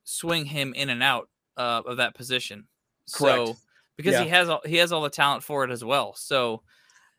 swing 0.05 0.45
him 0.45 0.75
in 0.75 0.91
and 0.91 1.03
out 1.03 1.31
uh, 1.57 1.81
of 1.87 1.97
that 1.97 2.15
position. 2.15 2.69
Correct. 3.15 3.49
So 3.49 3.57
because 3.97 4.19
he 4.19 4.29
has 4.29 4.51
all 4.51 4.61
he 4.67 4.77
has 4.77 4.93
all 4.93 5.01
the 5.01 5.09
talent 5.09 5.43
for 5.43 5.65
it 5.65 5.71
as 5.71 5.83
well. 5.83 6.15
So 6.15 6.63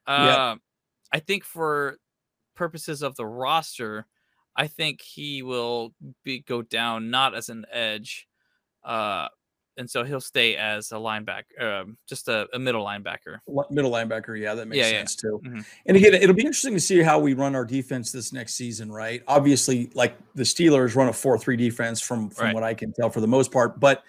uh, 0.06 0.58
I 1.12 1.20
think 1.20 1.44
for 1.44 1.98
purposes 2.56 3.02
of 3.02 3.16
the 3.16 3.26
roster, 3.26 4.06
I 4.56 4.68
think 4.68 5.02
he 5.02 5.42
will 5.42 5.96
be 6.24 6.42
go 6.42 6.62
down 6.62 7.10
not 7.10 7.34
as 7.34 7.50
an 7.50 7.66
edge, 7.72 8.28
uh, 8.84 9.30
and 9.78 9.90
so 9.90 10.04
he'll 10.04 10.22
stay 10.22 10.56
as 10.56 10.92
a 10.92 10.96
linebacker, 10.96 11.62
um, 11.62 11.98
just 12.08 12.28
a, 12.28 12.48
a 12.54 12.60
middle 12.60 12.84
linebacker. 12.86 13.40
Middle 13.72 13.92
linebacker, 13.92 14.40
yeah, 14.40 14.54
that 14.56 14.68
makes 14.68 14.78
Yeah, 14.80 14.90
yeah. 14.92 14.98
sense 15.00 15.16
too. 15.16 15.42
Mhm. 15.44 15.66
And 15.86 15.98
again, 15.98 16.14
it'll 16.14 16.36
be 16.36 16.42
interesting 16.46 16.74
to 16.74 16.80
see 16.80 17.02
how 17.02 17.20
we 17.20 17.34
run 17.34 17.56
our 17.56 17.66
defense 17.66 18.12
this 18.12 18.32
next 18.34 18.54
season, 18.56 18.92
right? 18.92 19.24
Obviously, 19.28 19.90
like 19.96 20.16
the 20.36 20.44
Steelers 20.44 20.96
run 20.96 21.08
a 21.10 21.14
four-three 21.14 21.58
defense 21.58 22.00
from 22.02 22.30
from 22.30 22.46
Right. 22.46 22.54
what 22.54 22.64
I 22.64 22.74
can 22.74 22.94
tell 22.94 23.10
for 23.10 23.22
the 23.22 23.28
most 23.28 23.52
part, 23.52 23.80
but 23.80 24.04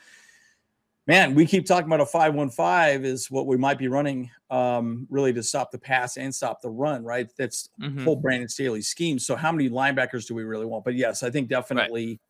man, 1.07 1.35
we 1.35 1.45
keep 1.47 1.67
talking 1.67 1.87
about 1.87 2.01
a 2.01 2.07
five-one-five 2.07 3.05
is 3.05 3.31
what 3.31 3.47
we 3.47 3.59
might 3.59 3.77
be 3.79 3.89
running, 3.89 4.31
um, 4.51 5.07
really 5.11 5.35
to 5.35 5.43
stop 5.43 5.71
the 5.71 5.79
pass 5.79 6.17
and 6.17 6.35
stop 6.35 6.63
the 6.63 6.71
run, 6.71 7.05
right? 7.05 7.31
That's 7.37 7.69
Mhm. 7.81 8.05
whole 8.05 8.17
Brandon 8.17 8.49
Staley 8.49 8.81
scheme. 8.81 9.19
So, 9.19 9.37
how 9.37 9.53
many 9.53 9.69
linebackers 9.69 10.27
do 10.27 10.35
we 10.35 10.45
really 10.45 10.65
want? 10.67 10.83
But 10.85 10.95
yes, 10.95 11.23
I 11.23 11.31
think 11.31 11.49
definitely 11.49 12.21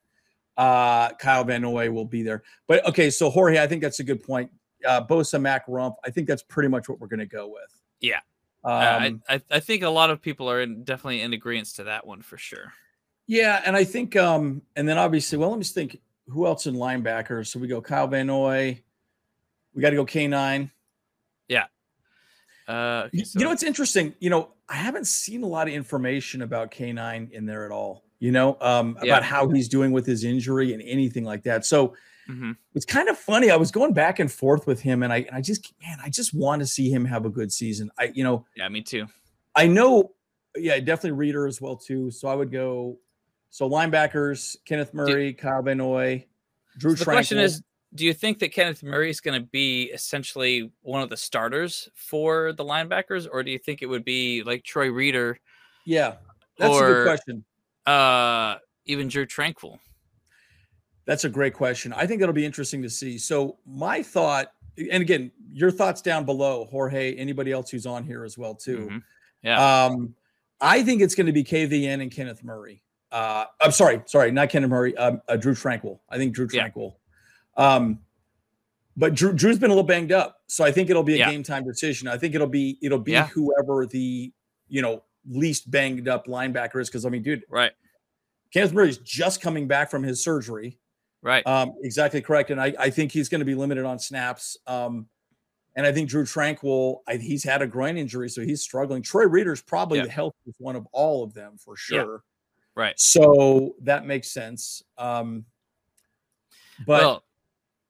uh, 0.56 1.10
Kyle 1.14 1.44
Van 1.44 1.62
Noy 1.62 1.90
will 1.90 2.04
be 2.04 2.22
there. 2.22 2.42
But 2.66 2.86
okay, 2.88 3.10
so 3.10 3.30
Jorge, 3.30 3.58
I 3.60 3.66
think 3.66 3.82
that's 3.82 4.00
a 4.00 4.04
good 4.04 4.22
point. 4.22 4.50
Uh, 4.86 5.04
Bosa, 5.04 5.40
Mack, 5.40 5.66
Rumph. 5.66 5.94
I 6.04 6.10
think 6.10 6.28
that's 6.28 6.42
pretty 6.42 6.68
much 6.68 6.88
what 6.88 7.00
we're 7.00 7.06
going 7.08 7.20
to 7.20 7.26
go 7.26 7.48
with. 7.48 7.80
Yeah. 8.00 8.20
Um, 8.64 9.22
Uh, 9.28 9.34
I, 9.34 9.42
I 9.50 9.60
think 9.60 9.82
a 9.82 9.88
lot 9.90 10.10
of 10.10 10.20
people 10.20 10.50
are 10.50 10.60
in, 10.60 10.84
definitely 10.84 11.20
in 11.22 11.32
agreement 11.32 11.68
to 11.76 11.84
that 11.84 12.06
one 12.06 12.22
for 12.22 12.36
sure. 12.36 12.72
Yeah, 13.26 13.62
and 13.64 13.74
I 13.74 13.84
think, 13.84 14.16
um, 14.16 14.60
and 14.76 14.86
then 14.88 14.98
obviously, 14.98 15.38
well, 15.38 15.48
let 15.50 15.56
me 15.56 15.62
just 15.62 15.74
think 15.74 16.00
who 16.28 16.46
else 16.46 16.66
in 16.66 16.74
linebackers. 16.74 17.46
So 17.48 17.58
we 17.58 17.68
go 17.68 17.80
Kyle 17.80 18.06
Van 18.06 18.26
Noy. 18.26 18.82
We 19.74 19.80
got 19.82 19.90
to 19.90 19.96
go 19.96 20.04
K 20.04 20.28
nine. 20.28 20.70
Uh, 22.66 23.04
okay, 23.06 23.18
You, 23.18 23.24
so- 23.24 23.38
you 23.38 23.44
know, 23.44 23.52
it's 23.52 23.62
interesting. 23.62 24.14
You 24.20 24.30
know, 24.30 24.54
I 24.68 24.76
haven't 24.76 25.06
seen 25.06 25.42
a 25.42 25.46
lot 25.46 25.68
of 25.68 25.74
information 25.74 26.40
about 26.42 26.70
K 26.70 26.92
nine 26.92 27.28
in 27.32 27.44
there 27.46 27.66
at 27.66 27.70
all. 27.70 28.04
You 28.24 28.32
know, 28.32 28.56
um, 28.62 28.96
Yeah. 29.02 29.12
about 29.12 29.22
how 29.22 29.50
he's 29.50 29.68
doing 29.68 29.92
with 29.92 30.06
his 30.06 30.24
injury 30.24 30.72
and 30.72 30.82
anything 30.82 31.24
like 31.24 31.42
that. 31.42 31.66
So 31.66 31.94
Mhm. 32.26 32.56
it's 32.74 32.86
kind 32.86 33.10
of 33.10 33.18
funny. 33.18 33.50
I 33.50 33.56
was 33.56 33.70
going 33.70 33.92
back 33.92 34.18
and 34.18 34.32
forth 34.32 34.66
with 34.66 34.80
him, 34.80 35.02
and 35.02 35.12
I, 35.12 35.18
and 35.18 35.36
I 35.36 35.42
just, 35.42 35.74
man, 35.82 35.98
I 36.02 36.08
just 36.08 36.32
want 36.32 36.60
to 36.60 36.66
see 36.66 36.88
him 36.88 37.04
have 37.04 37.26
a 37.26 37.28
good 37.28 37.52
season. 37.52 37.90
I, 37.98 38.04
you 38.14 38.24
know, 38.24 38.46
yeah, 38.56 38.66
me 38.70 38.80
too. 38.80 39.08
I 39.54 39.66
know, 39.66 40.14
yeah, 40.56 40.80
definitely 40.80 41.12
Reeder 41.12 41.46
as 41.46 41.60
well 41.60 41.76
too. 41.76 42.10
So 42.10 42.26
I 42.28 42.34
would 42.34 42.50
go. 42.50 42.98
So 43.50 43.68
linebackers: 43.68 44.56
Kenneth 44.64 44.94
Murray, 44.94 45.34
Kyle 45.34 45.60
Van 45.60 45.76
Noy, 45.76 46.24
Drew. 46.78 46.96
So 46.96 47.04
the 47.04 47.10
question 47.10 47.36
is, 47.36 47.62
do 47.94 48.06
you 48.06 48.14
think 48.14 48.38
that 48.38 48.52
Kenneth 48.52 48.82
Murray 48.82 49.10
is 49.10 49.20
going 49.20 49.38
to 49.38 49.46
be 49.46 49.90
essentially 49.92 50.72
one 50.80 51.02
of 51.02 51.10
the 51.10 51.18
starters 51.18 51.90
for 51.94 52.54
the 52.54 52.64
linebackers, 52.64 53.28
or 53.30 53.42
do 53.42 53.50
you 53.50 53.58
think 53.58 53.82
it 53.82 53.86
would 53.86 54.02
be 54.02 54.42
like 54.44 54.64
Troy 54.64 54.88
Reeder, 54.90 55.38
yeah, 55.84 56.14
that's 56.56 56.74
a 56.74 56.80
good 56.80 57.04
question. 57.04 57.44
Uh, 57.86 58.56
even 58.86 59.08
Drew 59.08 59.26
Tranquill? 59.26 59.78
That's 61.06 61.24
a 61.24 61.28
great 61.28 61.52
question. 61.54 61.92
I 61.92 62.06
think 62.06 62.22
it'll 62.22 62.32
be 62.34 62.46
interesting 62.46 62.82
to 62.82 62.90
see. 62.90 63.18
So 63.18 63.58
my 63.66 64.02
thought, 64.02 64.52
and 64.90 65.02
again, 65.02 65.30
your 65.52 65.70
thoughts 65.70 66.00
down 66.00 66.24
below, 66.24 66.64
Jorge. 66.70 67.14
Anybody 67.16 67.52
else 67.52 67.70
who's 67.70 67.86
on 67.86 68.04
here 68.04 68.24
as 68.24 68.38
well 68.38 68.54
too. 68.54 68.88
Mhm. 68.90 69.02
Yeah. 69.42 69.84
Um, 69.86 70.14
I 70.60 70.82
think 70.82 71.02
it's 71.02 71.14
going 71.14 71.26
to 71.26 71.32
be 71.32 71.44
KVN 71.44 72.00
and 72.00 72.10
Kenneth 72.10 72.42
Murray. 72.42 72.82
Uh, 73.12 73.44
I'm 73.60 73.70
sorry, 73.70 74.02
sorry, 74.06 74.30
not 74.32 74.48
Kenneth 74.48 74.70
Murray. 74.70 74.96
Um, 74.96 75.20
uh, 75.28 75.36
Drew 75.36 75.54
Tranquill. 75.54 76.00
I 76.08 76.16
think 76.16 76.34
Drew 76.34 76.48
Yeah. 76.50 76.68
Tranquill. 76.68 76.94
Um, 77.56 78.00
but 78.96 79.14
Drew, 79.14 79.32
Drew's 79.32 79.58
been 79.58 79.70
a 79.70 79.74
little 79.74 79.86
banged 79.86 80.10
up, 80.12 80.38
so 80.46 80.64
I 80.64 80.72
think 80.72 80.88
it'll 80.88 81.02
be 81.02 81.14
a 81.14 81.18
Yeah. 81.18 81.30
game 81.30 81.42
time 81.42 81.64
decision. 81.64 82.08
I 82.08 82.16
think 82.16 82.34
it'll 82.34 82.46
be 82.46 82.78
it'll 82.82 82.98
be 82.98 83.12
Yeah. 83.12 83.26
whoever 83.28 83.86
the 83.86 84.32
you 84.68 84.82
know 84.82 85.04
least 85.28 85.70
banged 85.70 86.08
up 86.08 86.26
linebacker 86.26 86.80
is. 86.80 86.88
Because 86.88 87.04
I 87.06 87.08
mean, 87.08 87.22
dude, 87.22 87.44
Right. 87.48 87.72
Kenneth 88.52 88.76
is 88.76 88.98
just 88.98 89.40
coming 89.40 89.66
back 89.66 89.90
from 89.90 90.02
his 90.02 90.22
surgery. 90.22 90.78
Right. 91.22 91.44
Um, 91.46 91.72
exactly 91.82 92.20
correct. 92.20 92.50
And 92.50 92.60
I, 92.60 92.72
I 92.78 92.90
think 92.90 93.10
he's 93.10 93.28
going 93.28 93.40
to 93.40 93.44
be 93.44 93.54
limited 93.54 93.84
on 93.84 93.98
snaps. 93.98 94.56
Um, 94.66 95.08
and 95.74 95.84
I 95.84 95.92
think 95.92 96.08
Drew 96.08 96.24
Tranquill, 96.24 96.98
I, 97.08 97.16
he's 97.16 97.42
had 97.42 97.62
a 97.62 97.66
groin 97.66 97.96
injury, 97.96 98.28
so 98.28 98.42
he's 98.42 98.62
struggling. 98.62 99.02
Troy 99.02 99.24
Reeder's 99.26 99.60
probably 99.60 99.98
Yeah. 99.98 100.04
the 100.04 100.10
healthiest 100.10 100.60
one 100.60 100.76
of 100.76 100.86
all 100.92 101.24
of 101.24 101.34
them 101.34 101.56
for 101.58 101.74
Yeah. 101.90 102.02
sure. 102.02 102.24
Right. 102.76 102.94
So 102.98 103.74
that 103.82 104.06
makes 104.06 104.30
sense. 104.30 104.82
Um, 104.98 105.46
but 106.86 107.02
well, 107.02 107.24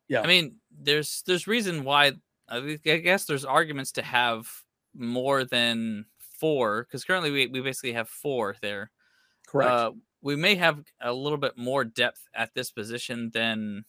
yeah. 0.09 0.21
I 0.23 0.27
mean, 0.27 0.57
there's 0.71 1.23
there's 1.27 1.47
reason 1.47 1.85
why 1.85 2.13
I 2.49 2.79
guess 2.83 3.25
there's 3.25 3.45
arguments 3.45 3.93
to 3.93 4.03
have 4.03 4.49
more 4.95 5.45
than 5.45 6.07
four 6.45 6.85
because 6.85 7.05
currently 7.05 7.31
we, 7.31 7.47
we 7.47 7.61
basically 7.63 7.93
have 7.95 8.07
four 8.09 8.55
there. 8.61 8.91
correct. 9.47 9.71
Uh, 9.71 9.91
we 10.21 10.37
may 10.37 10.55
have 10.57 10.83
a 11.01 11.13
little 11.13 11.39
bit 11.39 11.57
more 11.57 11.85
depth 11.85 12.29
at 12.35 12.53
this 12.55 12.71
position 12.71 13.31
than 13.33 13.85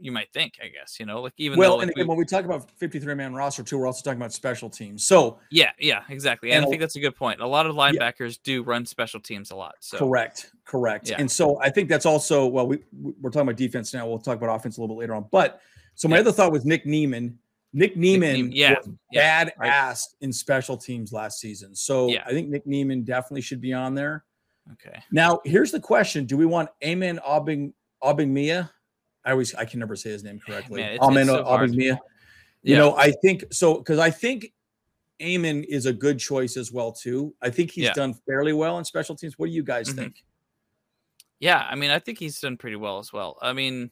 you 0.00 0.10
might 0.10 0.32
think. 0.32 0.54
I 0.60 0.66
guess 0.68 0.98
you 0.98 1.06
know, 1.06 1.22
like 1.22 1.34
even 1.36 1.56
well, 1.56 1.76
though 1.76 1.82
and 1.82 1.90
again, 1.90 2.04
we- 2.04 2.08
when 2.08 2.18
we 2.18 2.24
talk 2.24 2.44
about 2.44 2.68
53 2.72 3.14
man 3.14 3.32
roster 3.34 3.62
too, 3.62 3.78
we're 3.78 3.86
also 3.86 4.02
talking 4.02 4.18
about 4.18 4.32
special 4.32 4.68
teams. 4.68 5.04
So 5.04 5.38
yeah, 5.52 5.70
yeah, 5.78 6.02
exactly. 6.08 6.50
And, 6.50 6.58
and 6.58 6.66
I 6.66 6.68
think 6.68 6.80
that's 6.80 6.96
a 6.96 7.00
good 7.00 7.14
point. 7.14 7.40
A 7.40 7.46
lot 7.46 7.66
of 7.66 7.76
linebackers 7.76 8.38
do 8.42 8.64
run 8.64 8.86
special 8.86 9.20
teams 9.20 9.52
a 9.52 9.56
lot. 9.56 9.76
So 9.80 9.98
Correct, 9.98 10.50
correct. 10.64 11.10
Yeah. 11.10 11.16
And 11.20 11.30
so 11.30 11.60
I 11.60 11.70
think 11.70 11.88
that's 11.88 12.06
also 12.06 12.46
well, 12.46 12.66
we 12.66 12.78
we- 13.00 13.14
we're 13.20 13.30
talking 13.30 13.48
about 13.48 13.56
defense 13.56 13.94
now. 13.94 14.06
We'll 14.08 14.18
talk 14.18 14.36
about 14.36 14.54
offense 14.56 14.78
a 14.78 14.80
little 14.80 14.96
bit 14.96 15.00
later 15.00 15.14
on. 15.14 15.26
But 15.30 15.60
so 15.94 16.08
my 16.08 16.16
Yeah. 16.16 16.22
other 16.22 16.32
thought 16.32 16.50
was 16.50 16.64
Nick 16.64 16.86
Niemann. 16.86 17.38
Nick 17.74 17.96
Niemann, 17.96 18.34
Neem- 18.34 18.52
yeah, 18.52 18.76
was 18.78 18.88
yeah, 19.10 19.50
badass 19.60 20.14
in 20.20 20.32
special 20.32 20.76
teams 20.76 21.12
last 21.12 21.40
season. 21.40 21.74
So 21.74 22.08
Yeah. 22.08 22.22
I 22.24 22.30
think 22.30 22.48
Nick 22.48 22.66
Niemann 22.66 23.02
definitely 23.02 23.40
should 23.42 23.60
be 23.60 23.72
on 23.72 23.94
there. 23.96 24.24
okay, 24.72 25.02
Now, 25.10 25.40
here's 25.44 25.72
the 25.72 25.80
question: 25.80 26.24
Do 26.24 26.36
we 26.36 26.46
want 26.46 26.70
Amen 26.84 27.18
Aubing 27.26 27.72
Aubingmia? 28.02 28.70
I 29.24 29.32
always 29.32 29.54
I 29.56 29.64
can 29.64 29.80
never 29.80 29.96
say 29.96 30.10
his 30.10 30.22
name 30.22 30.38
correctly. 30.38 30.80
Man, 30.82 30.92
it's- 30.92 31.06
Amen 31.06 31.22
it's 31.28 31.30
so. 31.32 31.38
You 32.62 32.72
Yeah. 32.74 32.78
know, 32.78 32.96
I 32.96 33.10
think 33.10 33.44
so 33.52 33.74
because 33.78 33.98
I 33.98 34.10
think 34.10 34.52
Amon 35.20 35.64
is 35.64 35.86
a 35.86 35.92
good 35.92 36.18
choice 36.18 36.56
as 36.56 36.70
well 36.72 36.92
too. 36.92 37.34
I 37.42 37.50
think 37.50 37.72
he's 37.72 37.90
done 37.90 38.14
fairly 38.26 38.52
well 38.52 38.78
in 38.78 38.84
special 38.84 39.16
teams. 39.16 39.36
What 39.38 39.46
do 39.46 39.52
you 39.52 39.62
guys 39.64 39.88
Mhm. 39.90 39.96
think? 39.96 40.24
yeah. 41.40 41.66
I 41.68 41.74
mean, 41.74 41.90
I 41.90 41.98
think 41.98 42.18
he's 42.20 42.40
done 42.40 42.56
pretty 42.56 42.76
well 42.76 42.98
as 43.00 43.12
well. 43.12 43.36
I 43.42 43.52
mean, 43.52 43.90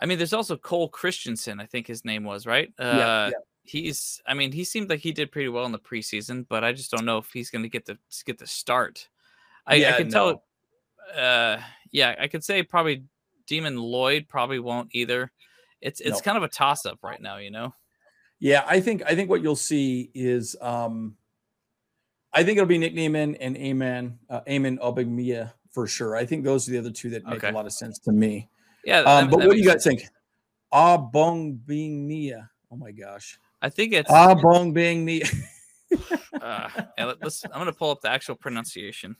I 0.00 0.06
mean, 0.06 0.18
there's 0.18 0.32
also 0.32 0.56
Cole 0.56 0.88
Christiansen. 0.88 1.58
I 1.60 1.66
think 1.66 1.86
his 1.86 2.04
name 2.04 2.24
was 2.24 2.46
right. 2.46 2.72
Uh, 2.78 3.30
yeah. 3.32 3.38
he's 3.64 4.20
i 4.28 4.32
mean 4.32 4.52
he 4.52 4.62
seemed 4.62 4.88
like 4.88 5.00
he 5.00 5.10
did 5.10 5.32
pretty 5.32 5.48
well 5.48 5.64
in 5.66 5.72
the 5.72 5.78
preseason 5.78 6.46
but 6.48 6.62
i 6.62 6.70
just 6.72 6.88
don't 6.88 7.04
know 7.04 7.18
if 7.18 7.32
he's 7.32 7.50
going 7.50 7.64
to 7.64 7.68
get 7.68 7.84
the 7.84 7.98
get 8.24 8.38
the 8.38 8.46
start 8.46 9.08
i, 9.66 9.74
I 9.74 9.78
Yeah, 9.78 9.96
can 9.96 10.08
tell 10.08 10.44
uh 11.16 11.58
yeah 11.90 12.14
i 12.20 12.28
could 12.28 12.44
say 12.44 12.62
probably 12.62 13.02
demon 13.48 13.76
lloyd 13.76 14.26
probably 14.28 14.60
won't 14.60 14.90
either 14.92 15.32
it's 15.80 16.00
it's 16.00 16.20
No. 16.20 16.22
kind 16.22 16.36
of 16.36 16.44
a 16.44 16.48
toss 16.48 16.86
up 16.86 17.00
right 17.02 17.20
now 17.20 17.38
you 17.38 17.50
know 17.50 17.74
Yeah, 18.38 18.62
I 18.68 18.80
think 18.80 19.02
I 19.04 19.16
think 19.16 19.30
what 19.30 19.42
you'll 19.42 19.56
see 19.56 20.12
is 20.14 20.54
um 20.60 21.16
I 22.32 22.44
think 22.44 22.58
it'll 22.58 22.68
be 22.68 22.78
Nick 22.78 22.94
Niemann 22.94 23.34
and 23.36 23.56
Amen 23.56 24.18
uh, 24.30 24.42
Amen 24.48 24.78
Obigmia 24.78 25.52
for 25.72 25.86
sure. 25.88 26.14
I 26.16 26.24
think 26.24 26.44
those 26.44 26.68
are 26.68 26.72
the 26.72 26.78
other 26.78 26.92
two 26.92 27.10
that 27.10 27.24
make 27.24 27.38
Okay. 27.38 27.48
a 27.48 27.52
lot 27.52 27.66
of 27.66 27.72
sense 27.72 27.98
to 28.00 28.12
me. 28.12 28.48
Yeah, 28.86 29.00
Um, 29.00 29.28
but 29.28 29.38
what 29.38 29.50
do 29.50 29.58
you 29.58 29.64
makes 29.64 29.84
guys 29.84 29.84
think? 29.84 30.08
Abong 30.72 31.54
Bing 31.54 32.06
Nia. 32.06 32.48
Oh 32.70 32.76
my 32.76 32.92
gosh. 32.92 33.38
I 33.60 33.68
think 33.68 33.92
it's 33.92 34.08
Abong 34.10 34.72
Bing 34.72 35.04
Nia. 35.04 35.26
uh, 36.40 36.68
yeah, 36.96 37.12
let's. 37.20 37.44
I'm 37.44 37.58
gonna 37.58 37.72
pull 37.72 37.90
up 37.90 38.00
the 38.00 38.10
actual 38.10 38.36
pronunciation. 38.36 39.16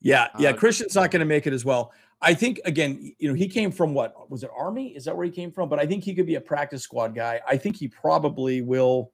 Yeah, 0.00 0.28
yeah. 0.38 0.50
Uh, 0.50 0.52
Christian's 0.52 0.94
not 0.94 1.10
going 1.10 1.20
to 1.20 1.26
make 1.26 1.46
it 1.46 1.52
as 1.52 1.64
well. 1.64 1.92
I 2.20 2.34
think 2.34 2.60
again, 2.64 3.14
you 3.18 3.28
know, 3.28 3.34
he 3.34 3.48
came 3.48 3.72
from 3.72 3.94
what 3.94 4.30
was 4.30 4.44
it 4.44 4.50
Army? 4.56 4.88
Is 4.88 5.06
that 5.06 5.16
where 5.16 5.24
he 5.24 5.32
came 5.32 5.50
from? 5.50 5.68
But 5.68 5.80
I 5.80 5.86
think 5.86 6.04
he 6.04 6.14
could 6.14 6.26
be 6.26 6.34
a 6.36 6.40
practice 6.40 6.82
squad 6.82 7.14
guy. 7.14 7.40
I 7.48 7.56
think 7.56 7.76
he 7.76 7.88
probably 7.88 8.60
will. 8.60 9.12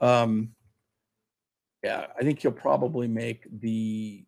Um, 0.00 0.50
yeah, 1.82 2.06
I 2.18 2.22
think 2.22 2.40
he'll 2.40 2.52
probably 2.52 3.06
make 3.06 3.46
the. 3.60 4.24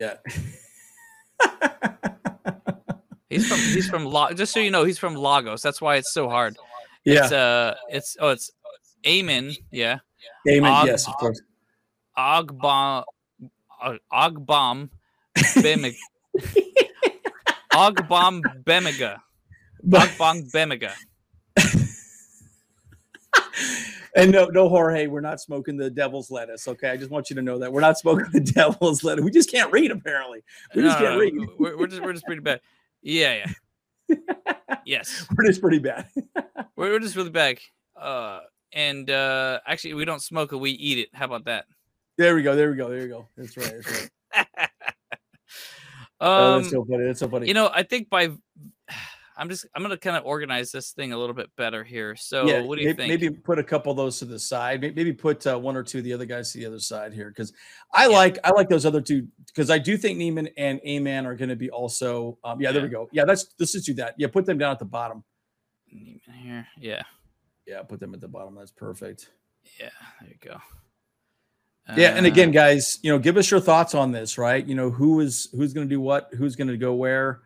Yeah. 0.00 0.14
He's 3.34 3.48
from 3.48 3.58
he's 3.58 3.88
from 3.88 4.04
La- 4.04 4.32
just 4.32 4.52
so 4.52 4.60
you 4.60 4.70
know 4.70 4.84
he's 4.84 4.98
from 4.98 5.14
Lagos. 5.14 5.62
That's 5.62 5.80
why 5.80 5.96
it's 5.96 6.12
so 6.12 6.28
hard. 6.28 6.56
yeah. 7.04 7.24
It's 7.24 7.32
uh 7.32 7.74
it's 7.88 8.16
oh 8.20 8.30
it's 8.30 8.50
Amen, 9.06 9.52
yeah. 9.70 9.98
Amen. 10.48 10.72
Og- 10.72 10.86
yes, 10.86 11.06
of 11.06 11.16
course. 11.16 11.40
Ogbom 12.16 13.04
uh, 13.82 13.94
Ogbom 14.12 14.88
Bemig 15.62 15.94
Ogbom 17.72 18.42
Bemiga. 18.64 19.18
But, 19.82 20.08
Ogbom 20.10 20.50
Bemiga. 20.52 20.92
and 24.16 24.30
no, 24.30 24.46
no, 24.46 24.68
Jorge, 24.68 25.06
we're 25.08 25.20
not 25.20 25.40
smoking 25.40 25.76
the 25.76 25.90
devil's 25.90 26.30
lettuce. 26.30 26.68
Okay, 26.68 26.88
I 26.88 26.96
just 26.96 27.10
want 27.10 27.30
you 27.30 27.36
to 27.36 27.42
know 27.42 27.58
that 27.58 27.72
we're 27.72 27.80
not 27.80 27.98
smoking 27.98 28.26
the 28.32 28.40
devil's 28.54 29.02
lettuce. 29.04 29.24
We 29.24 29.30
just 29.30 29.50
can't 29.50 29.72
read, 29.72 29.90
apparently. 29.90 30.42
We 30.74 30.82
just 30.82 30.98
can't 30.98 31.18
read. 31.18 31.34
We're, 31.58 31.76
we're 31.76 31.88
just 31.88 32.02
we're 32.02 32.12
just 32.12 32.24
pretty 32.24 32.40
bad. 32.40 32.60
Yeah, 33.04 33.44
yeah. 34.08 34.16
yes. 34.86 35.26
We're 35.36 35.46
just 35.46 35.60
pretty 35.60 35.78
bad. 35.78 36.08
We're, 36.76 36.90
we're 36.90 36.98
just 36.98 37.14
really 37.14 37.30
bad. 37.30 37.58
Uh 38.00 38.40
and 38.72 39.08
uh 39.08 39.60
actually 39.66 39.94
we 39.94 40.04
don't 40.04 40.22
smoke 40.22 40.52
it, 40.52 40.56
we 40.56 40.70
eat 40.70 40.98
it. 40.98 41.08
How 41.12 41.26
about 41.26 41.44
that? 41.44 41.66
There 42.18 42.34
we 42.34 42.42
go. 42.42 42.56
There 42.56 42.70
we 42.70 42.76
go. 42.76 42.88
There 42.88 43.02
you 43.02 43.08
go. 43.08 43.28
That's 43.36 43.56
right. 43.56 43.72
That's 43.72 44.10
right. 44.34 44.48
Oh, 46.20 46.54
um 46.54 46.62
that's 46.62 46.72
so 46.72 46.84
funny. 46.84 47.04
That's 47.04 47.20
so 47.20 47.28
funny. 47.28 47.48
you 47.48 47.54
know, 47.54 47.70
I 47.72 47.82
think 47.82 48.08
by 48.08 48.30
I'm 49.36 49.48
just 49.48 49.66
I'm 49.74 49.82
gonna 49.82 49.96
kind 49.96 50.16
of 50.16 50.24
organize 50.24 50.70
this 50.70 50.92
thing 50.92 51.12
a 51.12 51.18
little 51.18 51.34
bit 51.34 51.50
better 51.56 51.82
here. 51.82 52.14
So 52.16 52.46
yeah, 52.46 52.60
what 52.60 52.76
do 52.76 52.82
you 52.82 52.88
maybe, 52.88 52.96
think? 53.08 53.20
maybe 53.20 53.30
put 53.34 53.58
a 53.58 53.64
couple 53.64 53.90
of 53.90 53.96
those 53.96 54.18
to 54.20 54.24
the 54.24 54.38
side. 54.38 54.80
Maybe 54.80 55.12
put 55.12 55.46
uh, 55.46 55.58
one 55.58 55.76
or 55.76 55.82
two 55.82 55.98
of 55.98 56.04
the 56.04 56.12
other 56.12 56.24
guys 56.24 56.52
to 56.52 56.58
the 56.58 56.66
other 56.66 56.78
side 56.78 57.12
here 57.12 57.28
because 57.30 57.52
I 57.92 58.04
Yeah. 58.08 58.16
like 58.16 58.38
I 58.44 58.50
like 58.50 58.68
those 58.68 58.86
other 58.86 59.00
two 59.00 59.26
because 59.46 59.70
I 59.70 59.78
do 59.78 59.96
think 59.96 60.18
Niemann 60.18 60.48
and 60.56 60.80
Aman 60.86 61.26
are 61.26 61.34
going 61.34 61.48
to 61.48 61.56
be 61.56 61.70
also. 61.70 62.38
Um, 62.44 62.60
yeah, 62.60 62.70
there 62.72 62.82
we 62.82 62.88
go. 62.88 63.08
Yeah, 63.12 63.24
that's 63.24 63.46
let's 63.58 63.72
just 63.72 63.86
do 63.86 63.94
that. 63.94 64.14
Yeah, 64.18 64.28
put 64.28 64.46
them 64.46 64.58
down 64.58 64.70
at 64.72 64.78
the 64.78 64.84
bottom. 64.84 65.24
Niemann 65.92 66.20
here. 66.42 66.66
Yeah, 66.78 67.02
Yeah, 67.66 67.82
put 67.82 68.00
them 68.00 68.14
at 68.14 68.20
the 68.20 68.28
bottom. 68.28 68.54
That's 68.54 68.72
perfect. 68.72 69.30
yeah, 69.80 69.90
there 70.20 70.30
you 70.30 70.36
go. 70.40 70.58
Yeah, 71.96 72.16
and 72.16 72.24
Uh, 72.24 72.28
again, 72.30 72.50
guys, 72.50 72.98
you 73.02 73.10
know, 73.12 73.18
give 73.18 73.36
us 73.36 73.50
your 73.50 73.60
thoughts 73.60 73.94
on 73.94 74.10
this, 74.10 74.38
right? 74.38 74.66
You 74.66 74.74
know, 74.74 74.90
who 74.90 75.20
is 75.20 75.48
who's 75.52 75.74
going 75.74 75.86
to 75.86 75.94
do 75.94 76.00
what, 76.00 76.30
who's 76.32 76.56
going 76.56 76.68
to 76.68 76.78
go 76.78 76.94
where, 76.94 77.42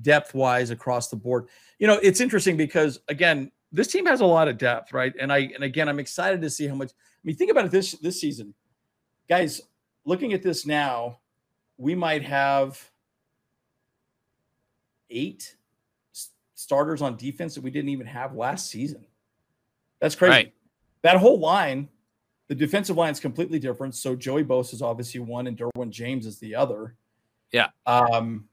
depth 0.00 0.34
wise 0.34 0.70
across 0.70 1.08
the 1.08 1.16
board. 1.16 1.48
You 1.78 1.86
know, 1.86 1.98
it's 2.02 2.20
interesting 2.20 2.56
because 2.56 3.00
again, 3.08 3.50
this 3.70 3.88
team 3.88 4.06
has 4.06 4.20
a 4.20 4.26
lot 4.26 4.48
of 4.48 4.58
depth, 4.58 4.92
right? 4.92 5.12
And 5.20 5.32
I 5.32 5.50
and 5.54 5.64
again, 5.64 5.88
I'm 5.88 5.98
excited 5.98 6.40
to 6.42 6.50
see 6.50 6.66
how 6.66 6.74
much. 6.74 6.90
I 6.90 7.22
mean, 7.24 7.36
think 7.36 7.50
about 7.50 7.64
it 7.64 7.70
this 7.70 7.92
this 7.92 8.20
season, 8.20 8.54
guys. 9.28 9.60
Looking 10.04 10.32
at 10.32 10.42
this 10.42 10.66
now, 10.66 11.20
we 11.76 11.94
might 11.94 12.24
have 12.24 12.90
eight 15.10 15.54
starters 16.54 17.02
on 17.02 17.16
defense 17.16 17.54
that 17.54 17.62
we 17.62 17.70
didn't 17.70 17.90
even 17.90 18.06
have 18.06 18.34
last 18.34 18.70
season. 18.70 19.04
That's 20.00 20.14
crazy. 20.14 20.32
Right. 20.32 20.54
That 21.02 21.16
whole 21.16 21.38
line, 21.38 21.88
the 22.48 22.54
defensive 22.54 22.96
line 22.96 23.12
is 23.12 23.20
completely 23.20 23.58
different. 23.58 23.94
So 23.94 24.16
Joey 24.16 24.44
Bosa 24.44 24.74
is 24.74 24.82
obviously 24.82 25.20
one, 25.20 25.46
and 25.46 25.56
Derwin 25.56 25.90
James 25.90 26.26
is 26.26 26.38
the 26.38 26.54
other. 26.54 26.96
Yeah. 27.52 27.68
Um. 27.86 28.48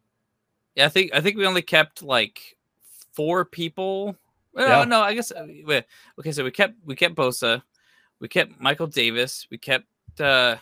Yeah, 0.80 0.86
I 0.86 0.90
think 0.90 1.12
I 1.14 1.20
think 1.20 1.36
we 1.36 1.46
only 1.46 1.62
kept 1.62 2.02
like 2.02 2.56
four 3.12 3.44
people. 3.44 4.16
Well, 4.54 4.80
Yeah. 4.80 4.86
no, 4.86 5.02
I 5.02 5.14
guess 5.14 5.30
uh, 5.30 5.46
wait, 5.66 5.84
okay. 6.18 6.32
So 6.32 6.46
we 6.46 6.52
kept 6.52 6.76
we 6.86 6.96
kept 6.96 7.16
Bosa, 7.16 7.62
we 8.22 8.30
kept 8.30 8.62
Michael 8.62 8.88
Davis, 8.88 9.46
we 9.52 9.58
kept 9.58 9.88
uh, 10.22 10.56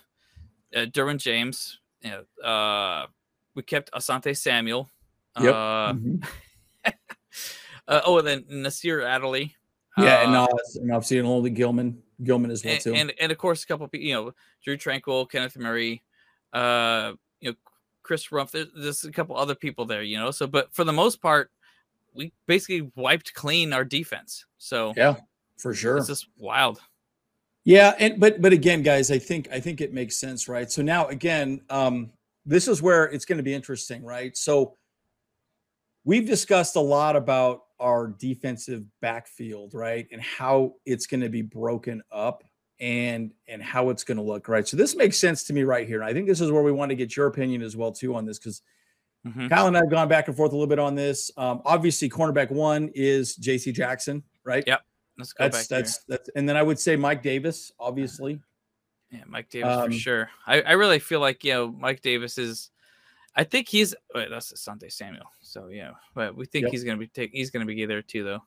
uh 0.76 0.86
Derwin 0.90 1.20
James, 1.20 1.80
you 2.02 2.10
know, 2.10 2.44
uh, 2.44 3.06
we 3.54 3.62
kept 3.62 3.92
Asante 3.92 4.36
Samuel. 4.36 4.90
Yep. 5.40 5.54
Uh, 5.54 5.94
mhm. 5.94 6.28
uh, 7.88 8.02
oh, 8.04 8.18
and 8.18 8.28
then 8.28 8.46
Nasir 8.50 9.02
Adderley. 9.02 9.56
yeah, 10.00 10.24
and, 10.24 10.36
uh, 10.36 10.48
and 10.82 10.92
obviously 10.92 11.20
and 11.20 11.28
only 11.28 11.52
Gilman, 11.52 12.02
Gilman 12.24 12.50
as 12.50 12.66
well 12.66 12.74
and, 12.74 12.82
too. 12.82 12.96
and 12.96 13.14
and 13.22 13.32
of 13.32 13.38
course 13.38 13.64
a 13.64 13.68
couple 13.68 13.88
people, 13.88 14.08
you 14.08 14.16
know, 14.16 14.34
Drew 14.64 14.78
Tranquill, 14.78 15.30
Kenneth 15.30 15.58
Murray, 15.58 16.02
uh, 16.54 17.14
you 17.40 17.52
know, 17.52 17.56
Chris 18.08 18.28
Rumph. 18.30 18.52
There's, 18.52 18.67
there's 18.76 19.04
a 19.04 19.12
couple 19.12 19.36
other 19.36 19.54
people 19.54 19.86
there, 19.86 20.02
you 20.02 20.17
know. 20.17 20.32
So, 20.32 20.48
but 20.48 20.74
for 20.74 20.86
the 20.86 20.93
most 20.93 21.22
part, 21.22 21.52
we 22.13 22.32
basically 22.48 22.89
wiped 22.96 23.34
clean 23.34 23.74
our 23.74 23.84
defense. 23.84 24.46
So 24.58 24.93
yeah, 24.96 25.17
for 25.58 25.74
sure. 25.74 25.98
it's 25.98 26.08
just 26.08 26.28
wild. 26.38 26.80
Yeah, 27.65 27.93
and 28.00 28.20
but 28.20 28.41
but 28.41 28.54
again, 28.54 28.82
guys, 28.82 29.12
I 29.12 29.20
think 29.20 29.50
I 29.52 29.60
think 29.60 29.82
it 29.82 29.93
makes 29.93 30.15
sense, 30.15 30.48
right? 30.48 30.72
So 30.72 30.82
now 30.82 31.08
again, 31.08 31.62
um, 31.70 32.10
this 32.46 32.67
is 32.70 32.82
where 32.82 33.04
it's 33.06 33.26
going 33.26 33.38
to 33.38 33.43
be 33.43 33.54
interesting, 33.54 34.04
right? 34.04 34.36
So 34.38 34.76
we've 36.06 36.26
discussed 36.26 36.78
a 36.78 36.82
lot 36.82 37.17
about 37.17 37.63
our 37.80 38.08
defensive 38.08 38.86
backfield, 39.02 39.74
right, 39.74 40.08
and 40.12 40.22
how 40.22 40.76
it's 40.86 41.06
going 41.06 41.22
to 41.22 41.29
be 41.29 41.42
broken 41.42 42.02
up 42.10 42.44
and 42.80 43.32
and 43.48 43.62
how 43.62 43.90
it's 43.90 44.04
going 44.04 44.17
to 44.17 44.23
look, 44.23 44.48
right? 44.48 44.67
So 44.67 44.78
this 44.78 44.96
makes 44.96 45.17
sense 45.17 45.44
to 45.46 45.54
me 45.54 45.63
right 45.63 45.88
here. 45.88 46.02
And 46.02 46.10
I 46.10 46.13
think 46.13 46.28
this 46.28 46.42
is 46.42 46.52
where 46.52 46.63
we 46.63 46.71
want 46.71 46.90
to 46.90 46.96
get 46.96 47.15
your 47.15 47.28
opinion 47.28 47.62
as 47.62 47.75
well 47.75 47.92
too 47.92 48.15
on 48.15 48.25
this 48.25 48.38
because 48.40 48.62
Mhm. 49.25 49.50
Kyle 49.50 49.67
and 49.67 49.75
I 49.75 49.82
have 49.82 49.90
gone 49.90 50.08
back 50.08 50.28
and 50.28 50.38
forth 50.38 50.52
a 50.52 50.56
little 50.56 50.67
bit 50.67 50.80
on 50.80 50.96
this. 50.96 51.32
Um, 51.36 51.62
obviously, 51.65 52.08
cornerback 52.10 52.50
one 52.52 52.90
is 52.94 53.36
J.C. 53.36 53.71
Jackson, 53.73 54.23
right? 54.46 54.63
Yep. 54.65 54.82
Let's 55.17 55.34
go 55.34 55.44
That's 55.46 55.58
back 55.58 55.67
that's 55.67 55.98
that's, 56.08 56.30
and 56.36 56.48
then 56.48 56.56
I 56.56 56.62
would 56.63 56.80
say 56.80 56.96
Mike 56.96 57.23
Davis, 57.23 57.71
obviously. 57.80 58.40
Yeah, 59.12 59.23
Mike 59.25 59.50
Davis 59.50 59.69
um, 59.75 59.92
for 59.92 59.98
sure. 59.98 60.30
I, 60.46 60.62
I 60.62 60.71
really 60.73 61.00
feel 61.00 61.19
like 61.19 61.44
you 61.44 61.54
know 61.54 61.71
Mike 61.71 62.02
Davis 62.02 62.38
is. 62.38 62.69
I 63.36 63.44
think 63.44 63.67
he's 63.67 63.94
wait, 64.15 64.30
that's 64.30 64.54
Asante 64.54 64.92
Samuel. 64.92 65.25
So 65.42 65.67
yeah, 65.69 65.92
but 66.13 66.36
we 66.36 66.46
think 66.46 66.63
Yep. 66.65 66.71
he's 66.71 66.84
gonna 66.84 66.98
be 66.98 67.08
take 67.08 67.32
he's 67.32 67.50
gonna 67.50 67.65
be 67.65 67.86
there 67.86 68.02
too 68.04 68.23
though. 68.23 68.44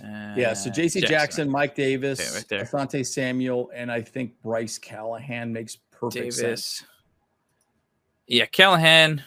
Yeah, 0.00 0.52
so 0.54 0.70
Uh, 0.70 0.72
J.C. 0.72 1.00
Jackson, 1.02 1.48
Mike 1.50 1.74
Davis, 1.74 2.34
right 2.34 2.46
there. 2.48 2.64
Asante 2.64 3.04
Samuel, 3.06 3.70
and 3.74 3.90
I 3.90 4.02
think 4.02 4.40
Bryce 4.42 4.78
Callahan 4.78 5.52
makes 5.52 5.76
perfect 5.90 6.34
sense. 6.34 6.84
Yeah, 8.26 8.46
Callahan. 8.46 9.22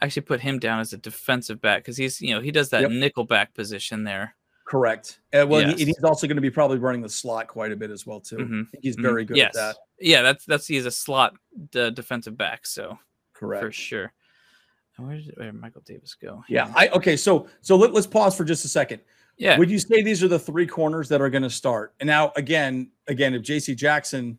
I 0.00 0.06
actually 0.06 0.22
put 0.22 0.40
him 0.40 0.58
down 0.58 0.80
as 0.80 0.92
a 0.92 0.98
defensive 0.98 1.60
back 1.60 1.82
because 1.82 1.96
he's 1.96 2.20
you 2.20 2.34
know 2.34 2.40
he 2.40 2.50
does 2.50 2.70
that 2.70 2.82
Yep. 2.82 2.90
nickel 2.90 3.24
back 3.24 3.54
position 3.54 4.04
there. 4.04 4.34
Correct. 4.66 5.20
Uh, 5.32 5.46
well, 5.46 5.66
he- 5.76 5.84
he's 5.84 6.02
also 6.04 6.26
going 6.26 6.36
to 6.36 6.42
be 6.42 6.50
probably 6.50 6.78
running 6.78 7.02
the 7.02 7.08
slot 7.08 7.48
quite 7.48 7.70
a 7.70 7.76
bit 7.76 7.90
as 7.90 8.06
well 8.06 8.20
too. 8.20 8.36
Mhm, 8.38 8.66
I 8.66 8.70
think 8.70 8.82
he's 8.82 8.96
Mhm. 8.96 9.02
very 9.02 9.24
good 9.24 9.36
yes. 9.36 9.48
at 9.48 9.54
that. 9.54 9.76
Yeah, 10.00 10.22
that's 10.22 10.44
that's 10.46 10.66
he's 10.66 10.86
a 10.86 10.90
slot 10.90 11.36
uh, 11.74 11.90
defensive 11.90 12.36
back, 12.36 12.66
so 12.66 12.98
Correct. 13.34 13.62
for 13.64 13.72
sure. 13.72 14.12
Where 14.96 15.16
did 15.16 15.32
where 15.36 15.50
did 15.50 15.60
Michael 15.60 15.82
Davis 15.84 16.14
go? 16.14 16.44
Yeah. 16.48 16.72
I 16.74 16.88
okay. 16.88 17.16
So 17.16 17.48
so 17.62 17.76
let, 17.76 17.92
let's 17.92 18.06
pause 18.06 18.36
for 18.36 18.44
just 18.44 18.64
a 18.64 18.68
second. 18.68 19.00
Yeah. 19.36 19.58
Would 19.58 19.70
you 19.70 19.78
say 19.78 20.02
these 20.02 20.22
are 20.22 20.28
the 20.28 20.38
three 20.38 20.66
corners 20.66 21.08
that 21.08 21.20
are 21.20 21.30
going 21.30 21.42
to 21.42 21.50
start? 21.50 21.94
And 22.00 22.06
now 22.06 22.32
again, 22.36 22.90
again, 23.08 23.34
if 23.34 23.42
J.C. 23.42 23.74
Jackson 23.74 24.38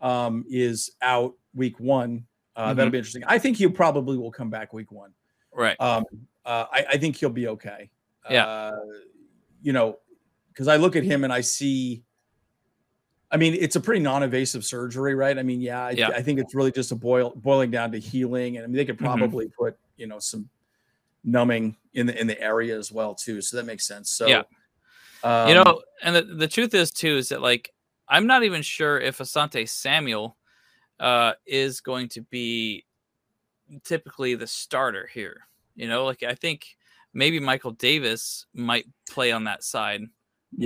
um, 0.00 0.44
is 0.48 0.90
out 1.02 1.34
week 1.54 1.78
one, 1.80 2.26
uh, 2.56 2.74
that'll 2.74 2.88
Mhm. 2.88 2.92
be 2.92 2.98
interesting. 2.98 3.22
I 3.26 3.38
think 3.38 3.56
he 3.56 3.68
probably 3.68 4.16
will 4.18 4.32
come 4.32 4.50
back 4.50 4.72
week 4.72 4.90
one. 4.92 5.12
right. 5.54 5.78
um, 5.80 6.04
uh, 6.44 6.66
I, 6.72 6.84
I 6.92 6.96
think 6.98 7.16
he'll 7.16 7.30
be 7.30 7.46
okay. 7.48 7.90
Yeah. 8.30 8.46
Uh, 8.46 8.76
you 9.62 9.72
know, 9.72 9.98
because 10.48 10.66
I 10.68 10.76
look 10.76 10.96
at 10.96 11.04
him 11.04 11.24
and 11.24 11.32
I 11.32 11.40
see. 11.40 12.02
I 13.30 13.36
mean, 13.38 13.54
it's 13.54 13.76
a 13.76 13.80
pretty 13.80 14.00
non-invasive 14.00 14.64
surgery, 14.64 15.14
right? 15.14 15.38
I 15.38 15.42
mean, 15.42 15.60
yeah, 15.60 15.86
I, 15.86 15.90
Yeah. 15.92 16.08
I 16.08 16.20
think 16.22 16.38
it's 16.38 16.54
really 16.54 16.70
just 16.72 16.92
a 16.92 16.94
boil 16.96 17.32
boiling 17.36 17.70
down 17.70 17.90
to 17.92 17.98
healing, 17.98 18.56
and 18.56 18.64
I 18.64 18.66
mean, 18.66 18.76
they 18.76 18.84
could 18.84 18.98
Mhm. 18.98 19.04
probably 19.04 19.48
put 19.48 19.76
you 19.96 20.06
know 20.06 20.18
some 20.18 20.48
numbing 21.24 21.76
in 21.94 22.06
the 22.06 22.20
in 22.20 22.26
the 22.26 22.40
area 22.40 22.76
as 22.78 22.90
well 22.92 23.14
too, 23.14 23.40
so 23.40 23.56
that 23.56 23.66
makes 23.66 23.86
sense. 23.86 24.10
So, 24.10 24.28
Yeah. 24.28 24.42
um, 25.22 25.48
you 25.48 25.54
know, 25.54 25.82
and 26.02 26.16
the, 26.16 26.22
the 26.22 26.48
truth 26.48 26.74
is 26.74 26.90
too 26.90 27.16
is 27.16 27.28
that 27.30 27.42
like 27.42 27.70
I'm 28.08 28.26
not 28.26 28.42
even 28.42 28.62
sure 28.62 28.98
if 29.00 29.18
Asante 29.18 29.68
Samuel 29.68 30.36
uh 31.00 31.32
is 31.46 31.80
going 31.80 32.08
to 32.10 32.22
be 32.22 32.84
typically 33.84 34.34
the 34.34 34.46
starter 34.46 35.08
here. 35.12 35.46
You 35.74 35.88
know, 35.88 36.04
like 36.04 36.22
I 36.22 36.34
think 36.34 36.66
maybe 37.14 37.40
Michael 37.40 37.72
Davis 37.72 38.46
might 38.54 38.86
play 39.08 39.32
on 39.32 39.44
that 39.44 39.64
side. 39.64 40.02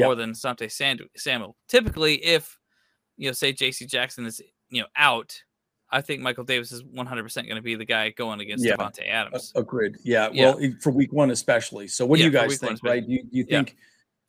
more 0.07 0.17
than 0.17 0.35
Sante 0.35 0.69
Samuel. 0.69 1.57
Typically, 1.69 2.17
if 2.25 2.59
you 3.17 3.29
know, 3.29 3.33
say 3.33 3.53
J.C. 3.53 3.87
Jackson 3.87 4.27
is 4.27 4.43
you 4.69 4.81
know 4.83 4.89
out, 4.97 5.41
I 5.91 6.01
think 6.01 6.21
Michael 6.21 6.45
Davis 6.45 6.73
is 6.73 6.83
100 6.85 7.23
percent 7.23 7.47
going 7.47 7.57
to 7.57 7.63
be 7.63 7.75
the 7.75 7.85
guy 7.85 8.11
going 8.11 8.41
against 8.41 8.65
yeah. 8.65 8.77
Davante 8.77 9.09
Adams. 9.09 9.53
Agreed. 9.55 9.97
Yeah. 10.03 10.29
yeah. 10.33 10.55
Well, 10.55 10.73
for 10.81 10.91
Week 10.91 11.13
One 11.13 11.31
especially. 11.31 11.89
So, 11.89 12.05
what 12.05 12.19
do 12.19 12.25
you 12.25 12.31
guys 12.31 12.59
think? 12.59 12.81
Right? 12.83 13.07
Do 13.07 13.13
you, 13.13 13.25
you 13.31 13.45
think? 13.45 13.77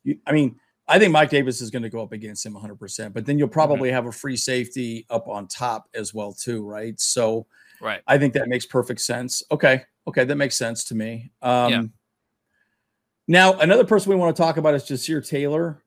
You, 0.04 0.18
I 0.26 0.32
mean, 0.32 0.56
I 0.86 0.98
think 0.98 1.12
Mike 1.12 1.30
Davis 1.30 1.60
is 1.60 1.70
going 1.70 1.82
to 1.82 1.90
go 1.90 2.02
up 2.02 2.12
against 2.12 2.46
him 2.46 2.54
100. 2.54 2.76
percent 2.76 3.14
But 3.14 3.26
then 3.26 3.38
you'll 3.38 3.48
mm-hmm. 3.48 3.54
probably 3.54 3.88
mm-hmm. 3.88 3.96
have 3.96 4.06
a 4.06 4.12
free 4.12 4.36
safety 4.36 5.06
up 5.10 5.28
on 5.28 5.48
top 5.48 5.88
as 5.94 6.14
well 6.14 6.32
too, 6.32 6.64
right? 6.64 6.98
So, 7.00 7.46
right. 7.80 8.00
I 8.06 8.18
think 8.18 8.34
that 8.34 8.48
makes 8.48 8.66
perfect 8.66 9.00
sense. 9.00 9.42
Okay. 9.50 9.82
Okay, 10.06 10.24
that 10.24 10.36
makes 10.36 10.56
sense 10.56 10.84
to 10.84 10.94
me. 10.94 11.30
Um, 11.42 11.92
now, 13.26 13.58
another 13.58 13.84
person 13.84 14.08
we 14.08 14.16
want 14.16 14.34
to 14.34 14.42
talk 14.42 14.56
about 14.56 14.74
is 14.74 14.84
Ja'Sir 14.84 15.26
Taylor. 15.26 15.82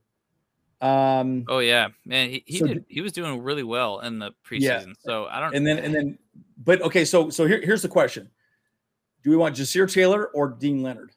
Um, 0.81 1.45
oh 1.47 1.59
yeah, 1.59 1.89
man, 2.05 2.29
he 2.29 2.43
he, 2.47 2.57
so 2.57 2.67
did, 2.67 2.85
he 2.87 3.01
was 3.01 3.11
doing 3.11 3.41
really 3.41 3.63
well 3.63 3.99
in 3.99 4.17
the 4.17 4.31
preseason. 4.45 4.61
Yeah. 4.61 4.93
So 4.99 5.27
I 5.27 5.39
don't. 5.39 5.51
Know 5.51 5.57
and 5.57 5.67
then 5.67 5.77
and 5.77 5.93
then, 5.93 6.17
but 6.57 6.81
okay, 6.81 7.05
so 7.05 7.29
so 7.29 7.45
here, 7.45 7.61
here's 7.61 7.83
the 7.83 7.87
question: 7.87 8.29
Do 9.23 9.29
we 9.29 9.37
want 9.37 9.55
Ja'Sir 9.55 9.91
Taylor 9.91 10.27
or 10.27 10.49
Deane 10.49 10.81
Leonard 10.81 11.11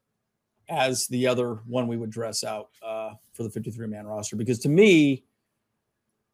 as 0.68 1.06
the 1.08 1.26
other 1.26 1.60
one 1.66 1.86
we 1.86 1.96
would 1.96 2.10
dress 2.10 2.44
out 2.44 2.70
uh, 2.84 3.12
for 3.32 3.42
the 3.42 3.50
53 3.50 3.86
man 3.86 4.06
roster? 4.06 4.36
Because 4.36 4.58
to 4.60 4.68
me, 4.68 5.24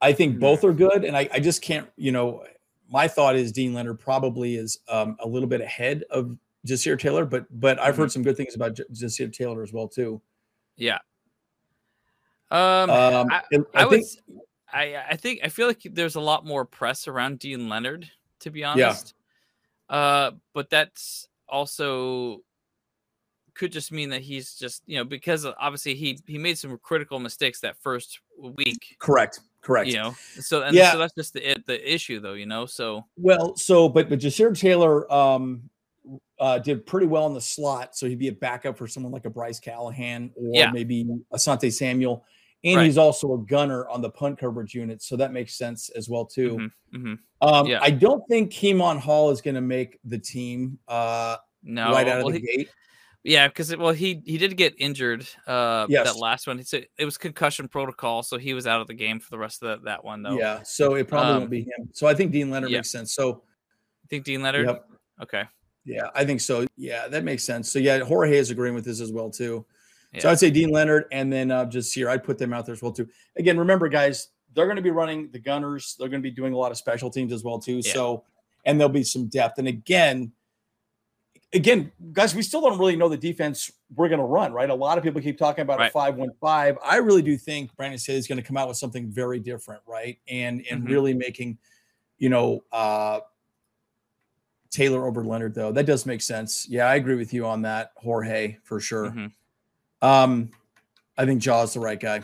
I 0.01 0.12
think 0.12 0.33
mm-hmm. 0.33 0.41
both 0.41 0.64
are 0.64 0.72
good, 0.72 1.05
and 1.05 1.16
I, 1.16 1.28
I 1.33 1.39
just 1.39 1.62
can't. 1.62 1.89
You 1.97 2.11
know, 2.11 2.45
my 2.89 3.07
thought 3.07 3.37
is 3.37 3.53
Deane 3.53 3.74
Leonard 3.74 4.01
probably 4.01 4.57
is 4.57 4.78
um, 4.89 5.16
a 5.20 5.28
little 5.28 5.49
bit 5.49 5.61
ahead 5.61 6.03
of 6.11 6.37
Ja'Sir 6.66 6.99
Taylor, 6.99 7.24
but 7.24 7.47
but 7.61 7.78
I've 7.78 7.97
heard 7.97 8.05
mm-hmm. 8.05 8.11
some 8.11 8.22
good 8.24 8.37
things 8.37 8.57
about 8.57 8.74
J- 8.74 8.85
Ja'Sir 8.93 9.33
Taylor 9.33 9.62
as 9.62 9.72
well 9.72 9.87
too. 9.87 10.20
Yeah. 10.76 10.99
Um, 12.51 12.90
um 12.90 13.28
I, 13.30 13.42
I, 13.53 13.59
I 13.74 13.88
think, 13.88 14.07
would, 14.28 14.40
I 14.72 14.96
I 15.11 15.16
think 15.16 15.40
I 15.42 15.48
feel 15.48 15.66
like 15.66 15.82
there's 15.84 16.16
a 16.16 16.20
lot 16.20 16.44
more 16.44 16.64
press 16.64 17.09
around 17.09 17.38
Deane 17.38 17.68
Leonard, 17.68 18.11
to 18.40 18.51
be 18.51 18.64
honest. 18.64 19.14
Yeah. 19.88 19.96
Uh, 19.96 20.30
but 20.55 20.70
that's 20.70 21.28
also 21.48 22.42
could 23.55 23.72
just 23.72 23.92
mean 23.92 24.11
that 24.11 24.22
he's 24.22 24.55
just 24.55 24.82
you 24.86 24.96
know 24.96 25.05
because 25.05 25.44
obviously 25.44 25.94
he 25.94 26.18
he 26.26 26.38
made 26.38 26.57
some 26.57 26.78
critical 26.82 27.18
mistakes 27.18 27.61
that 27.61 27.76
first 27.76 28.20
week. 28.38 28.96
Correct. 28.98 29.40
Correct. 29.62 29.88
You 29.88 29.96
know, 29.96 30.14
so 30.40 30.62
and 30.62 30.74
yeah. 30.74 30.92
so 30.92 30.98
that's 30.98 31.14
just 31.14 31.34
the 31.34 31.62
the 31.66 31.94
issue 31.94 32.18
though. 32.20 32.32
You 32.32 32.46
know, 32.46 32.64
so 32.64 33.05
well, 33.16 33.55
so 33.57 33.88
but 33.88 34.09
but 34.09 34.18
Ja'Sir 34.18 34.59
Taylor, 34.59 35.12
um, 35.12 35.68
uh, 36.38 36.59
did 36.59 36.86
pretty 36.86 37.07
well 37.07 37.26
in 37.26 37.34
the 37.34 37.40
slot, 37.40 37.94
so 37.94 38.09
he'd 38.09 38.18
be 38.18 38.28
a 38.28 38.32
backup 38.32 38.78
for 38.78 38.88
someone 38.88 39.12
like 39.12 39.26
a 39.26 39.30
Bryce 39.30 39.61
Callahan 39.61 40.30
or 40.34 40.53
yeah. 40.55 40.70
maybe 40.70 41.07
Asante 41.32 41.70
Samuel. 41.70 42.24
And 42.62 42.76
right. 42.76 42.84
he's 42.84 42.98
also 42.98 43.34
a 43.34 43.38
gunner 43.38 43.88
on 43.88 44.02
the 44.02 44.11
punt 44.11 44.38
coverage 44.38 44.74
unit, 44.74 45.02
so 45.02 45.16
that 45.16 45.32
makes 45.32 45.56
sense 45.56 45.88
as 45.90 46.11
well 46.11 46.26
too. 46.26 46.56
Mm-hmm. 46.92 46.96
Mm-hmm. 46.96 47.48
Um, 47.48 47.66
yeah. 47.66 47.78
I 47.80 47.90
don't 47.90 48.22
think 48.28 48.52
Kemon 48.52 48.98
Hall 48.98 49.30
is 49.30 49.40
going 49.40 49.54
to 49.54 49.62
make 49.62 49.98
the 50.04 50.18
team. 50.18 50.78
Uh, 50.86 51.36
no, 51.62 51.90
right 51.90 52.06
out 52.06 52.18
well, 52.18 52.28
of 52.28 52.34
the 52.34 52.40
he, 52.40 52.56
gate. 52.56 52.70
Yeah, 53.22 53.48
because 53.48 53.74
well, 53.76 53.92
he 53.92 54.22
he 54.24 54.38
did 54.38 54.56
get 54.56 54.74
injured. 54.78 55.26
Uh, 55.46 55.86
yes. 55.88 56.06
that 56.06 56.18
last 56.18 56.46
one. 56.46 56.58
It's 56.58 56.72
a, 56.72 56.86
it 56.98 57.04
was 57.04 57.18
concussion 57.18 57.68
protocol, 57.68 58.22
so 58.22 58.38
he 58.38 58.54
was 58.54 58.66
out 58.66 58.80
of 58.80 58.86
the 58.86 58.94
game 58.94 59.20
for 59.20 59.30
the 59.30 59.38
rest 59.38 59.62
of 59.62 59.80
the, 59.80 59.84
that 59.86 60.04
one 60.04 60.22
though. 60.22 60.38
Yeah, 60.38 60.62
so 60.62 60.94
it 60.94 61.06
probably 61.06 61.32
um, 61.32 61.38
won't 61.40 61.50
be 61.50 61.61
him. 61.62 61.90
So 61.92 62.06
I 62.06 62.14
think 62.14 62.32
Deane 62.32 62.50
Leonard 62.50 62.70
yeah. 62.70 62.78
makes 62.78 62.90
sense. 62.90 63.12
So, 63.14 63.42
I 64.04 64.06
think 64.08 64.24
Deane 64.24 64.42
Leonard. 64.42 64.66
Yep. 64.66 64.86
Okay. 65.22 65.44
Yeah, 65.84 66.08
I 66.14 66.24
think 66.24 66.40
so. 66.40 66.66
Yeah, 66.76 67.08
that 67.08 67.24
makes 67.24 67.44
sense. 67.44 67.70
So 67.70 67.78
yeah, 67.78 67.98
Jorge 68.00 68.36
is 68.36 68.50
agreeing 68.50 68.74
with 68.74 68.84
this 68.84 69.00
as 69.00 69.12
well 69.12 69.30
too. 69.30 69.66
Yeah. 70.12 70.20
So 70.20 70.30
I'd 70.30 70.38
say 70.38 70.50
Deane 70.50 70.70
Leonard 70.70 71.04
and 71.12 71.32
then 71.32 71.50
uh, 71.50 71.66
Ja'Sir 71.66 72.08
I'd 72.08 72.24
put 72.24 72.38
them 72.38 72.52
out 72.52 72.66
there 72.66 72.72
as 72.72 72.82
well 72.82 72.92
too. 72.92 73.08
Again, 73.36 73.58
remember 73.58 73.88
guys, 73.88 74.28
they're 74.54 74.66
going 74.66 74.76
to 74.76 74.82
be 74.82 74.90
running 74.90 75.30
the 75.30 75.38
gunners. 75.38 75.96
They're 75.98 76.08
going 76.08 76.22
to 76.22 76.28
be 76.28 76.34
doing 76.34 76.52
a 76.52 76.56
lot 76.56 76.72
of 76.72 76.78
special 76.78 77.11
teams 77.11 77.32
as 77.32 77.44
well 77.44 77.58
too. 77.58 77.80
Yeah. 77.84 77.92
So 77.92 78.24
and 78.64 78.78
there'll 78.78 78.92
be 78.92 79.04
some 79.04 79.26
depth. 79.26 79.58
And 79.58 79.68
again, 79.68 80.32
again, 81.52 81.90
guys, 82.12 82.34
we 82.34 82.42
still 82.42 82.61
don't 82.61 82.78
really 82.78 82.96
know 82.96 83.08
the 83.08 83.16
defense 83.16 83.72
we're 83.96 84.08
going 84.08 84.20
to 84.20 84.24
run, 84.24 84.52
right? 84.52 84.70
A 84.70 84.74
lot 84.74 84.98
of 84.98 85.04
people 85.04 85.20
keep 85.20 85.38
talking 85.38 85.62
about 85.62 85.78
right. 85.78 85.88
a 85.88 85.92
five-one-five. 85.92 86.78
I 86.84 86.96
really 86.96 87.22
do 87.22 87.36
think 87.36 87.74
Brandon 87.76 87.98
Staley 87.98 88.18
is 88.18 88.26
going 88.26 88.36
to 88.36 88.42
come 88.42 88.56
out 88.56 88.68
with 88.68 88.76
something 88.76 89.08
very 89.08 89.40
different, 89.40 89.82
right? 89.86 90.18
And 90.28 90.64
and 90.70 90.82
mm-hmm. 90.82 90.92
really 90.92 91.14
making, 91.14 91.58
you 92.18 92.28
know, 92.28 92.62
uh, 92.70 93.20
Taylor 94.70 95.06
over 95.06 95.24
Leonard, 95.24 95.54
though. 95.54 95.72
That 95.72 95.86
does 95.86 96.06
make 96.06 96.20
sense. 96.20 96.68
Yeah, 96.68 96.86
I 96.86 96.94
agree 96.94 97.16
with 97.16 97.32
you 97.34 97.46
on 97.46 97.62
that, 97.62 97.92
Jorge, 97.96 98.58
for 98.62 98.78
sure. 98.78 99.06
Mm-hmm. 99.06 99.26
Um, 100.03 100.51
I 101.16 101.26
think 101.26 101.42
Jaw's 101.42 101.74
the 101.74 101.80
right 101.80 102.01
guy. 102.01 102.22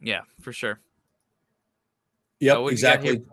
Yeah, 0.00 0.22
for 0.40 0.52
sure. 0.52 0.80
Yep, 2.40 2.54
so 2.54 2.68
exactly. 2.68 3.24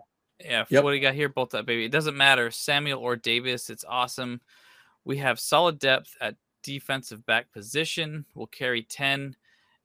Yeah, 0.44 0.64
yep. 0.68 0.82
what 0.82 0.90
do 0.90 0.96
you 0.96 1.02
got 1.02 1.14
here? 1.14 1.28
Both 1.28 1.50
that 1.50 1.66
baby. 1.66 1.84
It 1.84 1.92
doesn't 1.92 2.16
matter, 2.16 2.50
Samuel 2.50 3.00
or 3.00 3.16
Davis. 3.16 3.70
It's 3.70 3.84
awesome. 3.88 4.40
We 5.04 5.18
have 5.18 5.38
solid 5.38 5.78
depth 5.78 6.16
at 6.20 6.36
defensive 6.62 7.24
back 7.26 7.52
position. 7.52 8.24
We'll 8.34 8.46
carry 8.46 8.82
ten, 8.82 9.36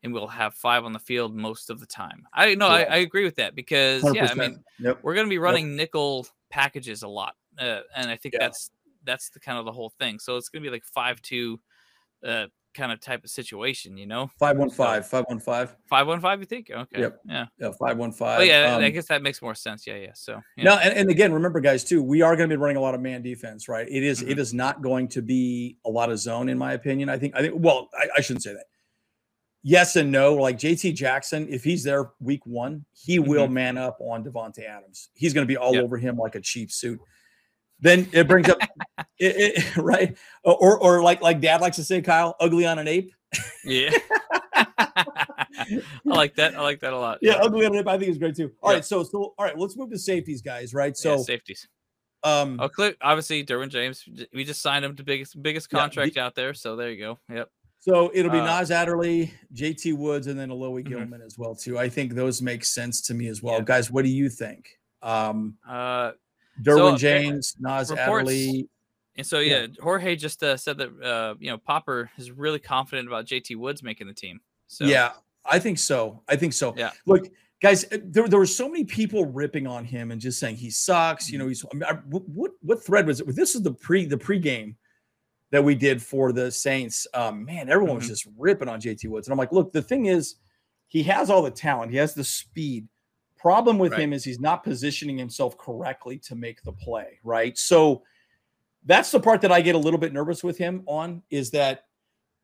and 0.03 0.13
we'll 0.13 0.27
have 0.27 0.55
five 0.55 0.85
on 0.85 0.93
the 0.93 0.99
field 0.99 1.35
most 1.35 1.69
of 1.69 1.79
the 1.79 1.85
time. 1.85 2.27
I 2.33 2.55
know 2.55 2.67
I, 2.67 2.83
I, 2.83 2.95
agree 2.97 3.25
with 3.25 3.35
that 3.35 3.55
because 3.55 4.01
100%. 4.03 4.15
yeah, 4.15 4.27
I 4.31 4.33
mean 4.33 4.63
yep. 4.79 4.99
we're 5.03 5.13
going 5.13 5.27
to 5.27 5.29
be 5.29 5.37
running 5.37 5.67
yep. 5.67 5.77
nickel 5.77 6.27
packages 6.49 7.03
a 7.03 7.07
lot, 7.07 7.35
uh, 7.59 7.81
and 7.95 8.09
I 8.09 8.15
think 8.15 8.33
yeah. 8.33 8.39
that's 8.39 8.71
that's 9.03 9.29
the 9.29 9.39
kind 9.39 9.57
of 9.57 9.65
the 9.65 9.71
whole 9.71 9.91
thing. 9.99 10.19
So 10.19 10.37
it's 10.37 10.49
going 10.49 10.63
to 10.63 10.69
be 10.69 10.71
like 10.71 10.83
five 10.83 11.21
two, 11.21 11.59
uh, 12.25 12.47
kind 12.73 12.91
of 12.91 12.99
type 12.99 13.23
of 13.23 13.29
situation, 13.29 13.97
you 13.97 14.05
know. 14.05 14.29
Five 14.39 14.57
one 14.57 14.69
five, 14.69 15.07
five 15.07 15.25
one 15.27 15.39
five, 15.39 15.75
five 15.89 16.07
one 16.07 16.21
five. 16.21 16.39
You 16.39 16.45
think? 16.45 16.69
Okay. 16.69 17.01
Yep. 17.01 17.21
Yeah. 17.25 17.45
Yeah. 17.59 17.71
Five 17.79 17.97
one 17.97 18.11
five. 18.11 18.39
Oh, 18.39 18.43
yeah, 18.43 18.75
um, 18.75 18.83
I 18.83 18.89
guess 18.89 19.07
that 19.07 19.21
makes 19.21 19.41
more 19.41 19.55
sense. 19.55 19.85
Yeah, 19.87 19.95
yeah. 19.95 20.11
So 20.13 20.41
yeah. 20.57 20.63
no, 20.63 20.77
and, 20.77 20.93
and 20.95 21.09
again, 21.09 21.33
remember, 21.33 21.59
guys, 21.59 21.83
too, 21.83 22.03
we 22.03 22.21
are 22.21 22.35
going 22.35 22.49
to 22.49 22.55
be 22.55 22.59
running 22.59 22.77
a 22.77 22.81
lot 22.81 22.95
of 22.95 23.01
man 23.01 23.21
defense, 23.21 23.67
right? 23.67 23.87
It 23.89 24.03
is, 24.03 24.21
mm-hmm. 24.21 24.31
it 24.31 24.39
is 24.39 24.53
not 24.53 24.81
going 24.81 25.07
to 25.09 25.21
be 25.21 25.77
a 25.85 25.89
lot 25.89 26.11
of 26.11 26.19
zone, 26.19 26.49
in 26.49 26.57
my 26.57 26.73
opinion. 26.73 27.09
I 27.09 27.17
think. 27.17 27.35
I 27.35 27.41
think. 27.41 27.55
Well, 27.57 27.89
I, 27.97 28.07
I 28.17 28.21
shouldn't 28.21 28.43
say 28.43 28.53
that 28.53 28.65
yes 29.63 29.95
and 29.95 30.11
no. 30.11 30.35
Like 30.35 30.57
J.C. 30.57 30.93
Jackson, 30.93 31.47
if 31.49 31.63
he's 31.63 31.83
there 31.83 32.11
week 32.19 32.45
one, 32.45 32.85
he 32.93 33.19
will 33.19 33.45
mm-hmm. 33.45 33.53
man 33.53 33.77
up 33.77 33.97
on 33.99 34.23
Davante 34.23 34.67
Adams. 34.67 35.09
He's 35.13 35.33
going 35.33 35.45
to 35.45 35.47
be 35.47 35.57
all 35.57 35.73
yep. 35.73 35.83
over 35.83 35.97
him 35.97 36.17
like 36.17 36.35
a 36.35 36.41
cheap 36.41 36.71
suit. 36.71 36.99
Then 37.81 38.07
it 38.11 38.27
brings 38.27 38.49
up, 38.49 38.59
it, 39.19 39.55
it, 39.57 39.77
right? 39.77 40.17
Or, 40.43 40.77
or 40.77 41.01
like 41.01 41.21
like 41.21 41.39
Dad 41.39 41.61
likes 41.61 41.77
to 41.77 41.83
say, 41.83 42.01
Kyle, 42.01 42.35
ugly 42.39 42.65
on 42.65 42.79
an 42.79 42.87
ape. 42.87 43.13
Yeah, 43.63 43.91
I 44.57 45.81
like 46.05 46.35
that. 46.35 46.55
I 46.55 46.61
like 46.61 46.79
that 46.81 46.93
a 46.93 46.97
lot. 46.97 47.19
Yeah, 47.21 47.33
yeah. 47.35 47.41
ugly 47.43 47.65
on 47.65 47.73
an 47.73 47.79
ape. 47.79 47.87
I 47.87 47.97
think 47.97 48.09
is 48.09 48.17
great 48.17 48.35
too. 48.35 48.51
All 48.61 48.71
yeah. 48.71 48.77
right, 48.77 48.85
so 48.85 49.03
so 49.03 49.33
all 49.37 49.45
right, 49.45 49.57
let's 49.57 49.77
move 49.77 49.91
to 49.91 49.99
safeties, 49.99 50.41
guys. 50.41 50.73
Right, 50.73 50.97
so 50.97 51.15
yeah, 51.15 51.21
safeties. 51.21 51.67
Um, 52.23 52.59
oh, 52.59 52.91
obviously, 53.01 53.45
Derwin 53.45 53.69
James. 53.69 54.03
We 54.33 54.43
just 54.43 54.61
signed 54.61 54.83
him 54.83 54.95
to 54.95 55.03
biggest 55.03 55.41
biggest 55.41 55.69
contract 55.69 56.15
the, 56.15 56.21
out 56.21 56.35
there. 56.35 56.53
So 56.53 56.75
there 56.75 56.89
you 56.89 56.99
go. 56.99 57.19
Yep. 57.29 57.49
So 57.81 58.11
it'll 58.13 58.31
be 58.31 58.39
uh, 58.39 58.59
Nas 58.59 58.71
Adderley, 58.71 59.33
JT 59.53 59.95
Woods, 59.95 60.27
and 60.27 60.37
then 60.37 60.49
Alohi 60.49 60.83
mm-hmm. 60.83 60.95
Gilman 60.95 61.21
as 61.21 61.37
well 61.37 61.55
too. 61.55 61.79
I 61.79 61.87
think 61.87 62.13
those 62.13 62.41
make 62.41 62.65
sense 62.65 63.01
to 63.03 63.13
me 63.13 63.27
as 63.27 63.41
well, 63.41 63.59
yeah. 63.59 63.63
guys. 63.63 63.89
What 63.89 64.03
do 64.03 64.11
you 64.11 64.29
think? 64.29 64.67
Um, 65.01 65.55
uh, 65.67 66.11
Derwin 66.61 66.91
so, 66.91 66.97
James, 66.97 67.55
Nas 67.59 67.89
reports, 67.89 68.29
Adderley. 68.29 68.69
And 69.17 69.25
so 69.25 69.39
yeah, 69.39 69.61
yeah. 69.61 69.67
Jorge 69.81 70.15
just 70.15 70.43
uh, 70.43 70.57
said 70.57 70.77
that 70.77 71.01
uh, 71.01 71.35
you 71.39 71.49
know 71.49 71.57
Popper 71.57 72.09
is 72.17 72.31
really 72.31 72.59
confident 72.59 73.07
about 73.07 73.25
JT 73.25 73.55
Woods 73.57 73.83
making 73.83 74.07
the 74.07 74.13
team. 74.13 74.39
So 74.67 74.85
yeah, 74.85 75.11
I 75.45 75.59
think 75.59 75.77
so. 75.77 76.21
I 76.27 76.35
think 76.35 76.53
so. 76.53 76.73
Yeah. 76.77 76.91
Look, 77.05 77.27
guys, 77.61 77.85
uh, 77.85 77.97
there, 78.03 78.27
there 78.27 78.39
were 78.39 78.45
so 78.45 78.69
many 78.69 78.85
people 78.85 79.25
ripping 79.25 79.67
on 79.67 79.83
him 79.83 80.11
and 80.11 80.21
just 80.21 80.39
saying 80.39 80.55
he 80.55 80.69
sucks. 80.69 81.29
You 81.29 81.37
know, 81.37 81.45
mm-hmm. 81.45 81.49
he's 81.49 81.65
I 81.71 81.75
mean, 81.75 81.83
I, 81.83 81.93
what 82.27 82.51
what 82.61 82.83
thread 82.83 83.07
was 83.07 83.19
it? 83.19 83.35
This 83.35 83.55
is 83.55 83.63
the 83.63 83.73
pre 83.73 84.05
the 84.05 84.17
pregame 84.17 84.75
that 85.51 85.63
we 85.63 85.75
did 85.75 86.01
for 86.01 86.31
the 86.31 86.51
Saints, 86.51 87.07
um, 87.13 87.45
man, 87.45 87.69
everyone 87.69 87.97
mm-hmm. 87.97 87.97
was 87.99 88.07
just 88.07 88.27
ripping 88.37 88.69
on 88.69 88.79
JT 88.79 89.09
Woods. 89.09 89.27
And 89.27 89.31
I'm 89.31 89.37
like, 89.37 89.51
look, 89.51 89.71
the 89.71 89.81
thing 89.81 90.05
is, 90.05 90.35
he 90.87 91.03
has 91.03 91.29
all 91.29 91.41
the 91.41 91.51
talent, 91.51 91.91
he 91.91 91.97
has 91.97 92.13
the 92.13 92.23
speed. 92.23 92.87
Problem 93.39 93.77
with 93.77 93.93
right. 93.93 94.01
him 94.01 94.13
is 94.13 94.23
he's 94.23 94.39
not 94.39 94.63
positioning 94.63 95.17
himself 95.17 95.57
correctly 95.57 96.17
to 96.19 96.35
make 96.35 96.61
the 96.63 96.73
play, 96.73 97.19
right? 97.23 97.57
So 97.57 98.03
that's 98.85 99.11
the 99.11 99.19
part 99.19 99.41
that 99.41 99.51
I 99.51 99.61
get 99.61 99.75
a 99.75 99.77
little 99.77 99.99
bit 99.99 100.11
nervous 100.11 100.43
with 100.43 100.57
him 100.57 100.83
on 100.85 101.23
is 101.29 101.51
that 101.51 101.85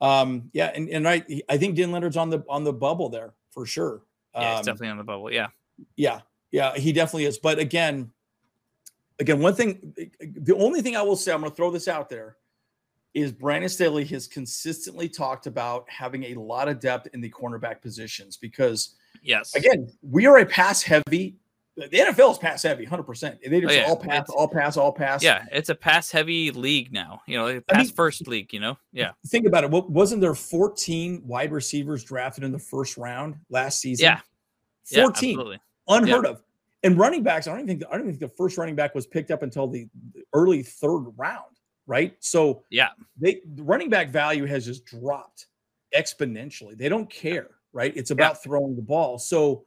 um 0.01 0.49
yeah, 0.53 0.71
and, 0.73 0.87
and 0.89 1.07
I 1.07 1.23
I 1.49 1.57
think 1.57 1.75
Deane 1.75 1.91
Leonard's 1.91 2.17
on 2.17 2.29
the 2.29 2.43
on 2.47 2.63
the 2.63 2.73
bubble 2.73 3.09
there 3.09 3.33
for 3.51 3.65
sure. 3.65 4.03
Yeah, 4.33 4.55
um, 4.55 4.65
definitely 4.65 4.89
on 4.89 4.97
the 4.97 5.03
bubble. 5.03 5.31
Yeah. 5.31 5.47
Yeah. 5.95 6.21
Yeah, 6.51 6.75
he 6.75 6.93
definitely 6.93 7.25
is. 7.25 7.37
But 7.37 7.59
again, 7.59 8.11
again, 9.19 9.39
one 9.39 9.53
thing 9.53 9.93
the 10.21 10.55
only 10.55 10.81
thing 10.81 10.95
I 10.95 11.01
will 11.01 11.17
say, 11.17 11.33
I'm 11.33 11.41
gonna 11.41 11.53
throw 11.53 11.71
this 11.71 11.89
out 11.89 12.09
there 12.09 12.37
is 13.13 13.31
Brandon 13.31 13.69
Staley 13.69 14.05
has 14.05 14.27
consistently 14.27 15.09
talked 15.09 15.47
about 15.47 15.89
having 15.89 16.25
a 16.25 16.35
lot 16.35 16.67
of 16.67 16.79
depth 16.79 17.07
in 17.13 17.21
the 17.21 17.29
cornerback 17.29 17.81
positions 17.81 18.37
because, 18.37 18.95
yes, 19.26 19.53
again, 19.55 19.89
we 20.01 20.26
are 20.28 20.38
a 20.38 20.45
pass 20.45 20.82
heavy 20.84 21.36
the 21.78 21.89
NFL 21.89 22.32
is 22.32 22.38
pass 22.38 22.63
heavy, 22.63 22.86
hundred 22.86 23.03
percent. 23.03 23.38
They 23.45 23.59
just 23.59 23.73
Oh, 23.73 23.78
yeah. 23.78 23.84
all 23.89 23.97
pass, 23.97 24.21
It's- 24.23 24.30
all 24.30 24.47
pass, 24.47 24.78
all 24.78 24.93
pass. 24.93 25.21
Yeah, 25.21 25.45
it's 25.51 25.67
a 25.67 25.76
pass 25.76 26.09
heavy 26.09 26.49
league 26.51 26.93
now. 26.93 27.21
You 27.28 27.38
know, 27.38 27.47
a 27.47 27.55
I 27.57 27.59
pass 27.59 27.88
mean- 27.88 27.95
first 27.95 28.26
league. 28.30 28.53
You 28.53 28.61
know, 28.61 28.78
yeah, 28.93 29.11
Think 29.28 29.45
about 29.45 29.65
it. 29.65 29.69
What 29.71 29.89
wasn't 29.89 30.21
there 30.21 30.34
14 30.34 31.21
wide 31.28 31.51
receivers 31.51 32.01
drafted 32.05 32.45
in 32.45 32.53
the 32.53 32.59
first 32.59 32.95
round 32.95 33.36
last 33.49 33.82
season? 33.82 34.05
yeah, 34.05 34.19
yeah, 34.89 35.03
14. 35.03 35.32
absolutely. 35.32 35.59
unheard 35.89 36.26
of. 36.26 36.41
And 36.84 36.97
running 36.97 37.23
backs, 37.23 37.45
I 37.45 37.51
don't 37.51 37.59
even 37.59 37.80
think 37.80 37.89
I 37.89 37.97
don't 37.97 38.07
even 38.07 38.17
think 38.17 38.32
the 38.32 38.38
first 38.38 38.57
running 38.57 38.76
back 38.76 38.95
was 38.95 39.05
picked 39.05 39.30
up 39.32 39.43
until 39.43 39.67
the 39.67 39.89
the 40.13 40.23
early 40.32 40.63
third 40.63 41.03
round, 41.17 41.59
right? 41.88 42.15
So 42.21 42.63
Yeah. 42.69 42.91
they 43.17 43.41
the 43.55 43.63
running 43.63 43.89
back 43.89 44.07
value 44.11 44.45
has 44.45 44.63
just 44.65 44.86
dropped 44.86 45.47
exponentially. 45.93 46.78
They 46.78 46.88
don't 46.88 47.09
care, 47.09 47.49
right? 47.76 47.93
It's 47.95 48.09
about 48.09 48.41
throwing 48.41 48.76
the 48.76 48.82
ball. 48.82 49.19
So 49.19 49.65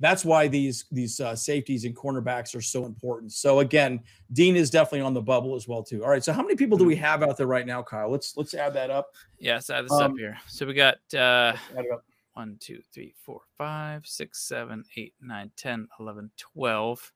that's 0.00 0.24
why 0.24 0.48
these 0.48 0.86
these 0.90 1.20
uh, 1.20 1.36
safeties 1.36 1.84
and 1.84 1.96
cornerbacks 1.96 2.54
are 2.56 2.60
so 2.60 2.84
important. 2.84 3.32
So 3.32 3.60
again, 3.60 4.00
Deane 4.32 4.56
is 4.56 4.68
definitely 4.68 5.02
on 5.02 5.14
the 5.14 5.22
bubble 5.22 5.54
as 5.54 5.68
well 5.68 5.82
too. 5.82 6.02
All 6.02 6.10
right, 6.10 6.22
so 6.22 6.32
how 6.32 6.42
many 6.42 6.56
people 6.56 6.76
do 6.76 6.84
we 6.84 6.96
have 6.96 7.22
out 7.22 7.36
there 7.36 7.46
right 7.46 7.64
now, 7.64 7.80
Kyle? 7.80 8.10
Let's 8.10 8.36
let's 8.36 8.54
add 8.54 8.74
that 8.74 8.90
up. 8.90 9.06
Yeah, 9.38 9.54
let's 9.54 9.70
add 9.70 9.84
this 9.84 9.92
Um, 9.92 10.12
up 10.12 10.18
here. 10.18 10.36
So 10.48 10.66
we 10.66 10.74
got 10.74 10.96
uh 11.14 11.56
Add 11.78 11.84
it 11.84 11.92
up. 11.92 12.04
1, 12.34 12.56
2, 12.58 12.82
3, 12.92 13.14
4, 13.22 13.40
5, 13.56 14.06
6, 14.06 14.48
7, 14.48 14.84
8, 14.96 15.14
9, 15.22 15.50
10, 15.56 15.88
11, 16.00 16.30
12, 16.36 17.12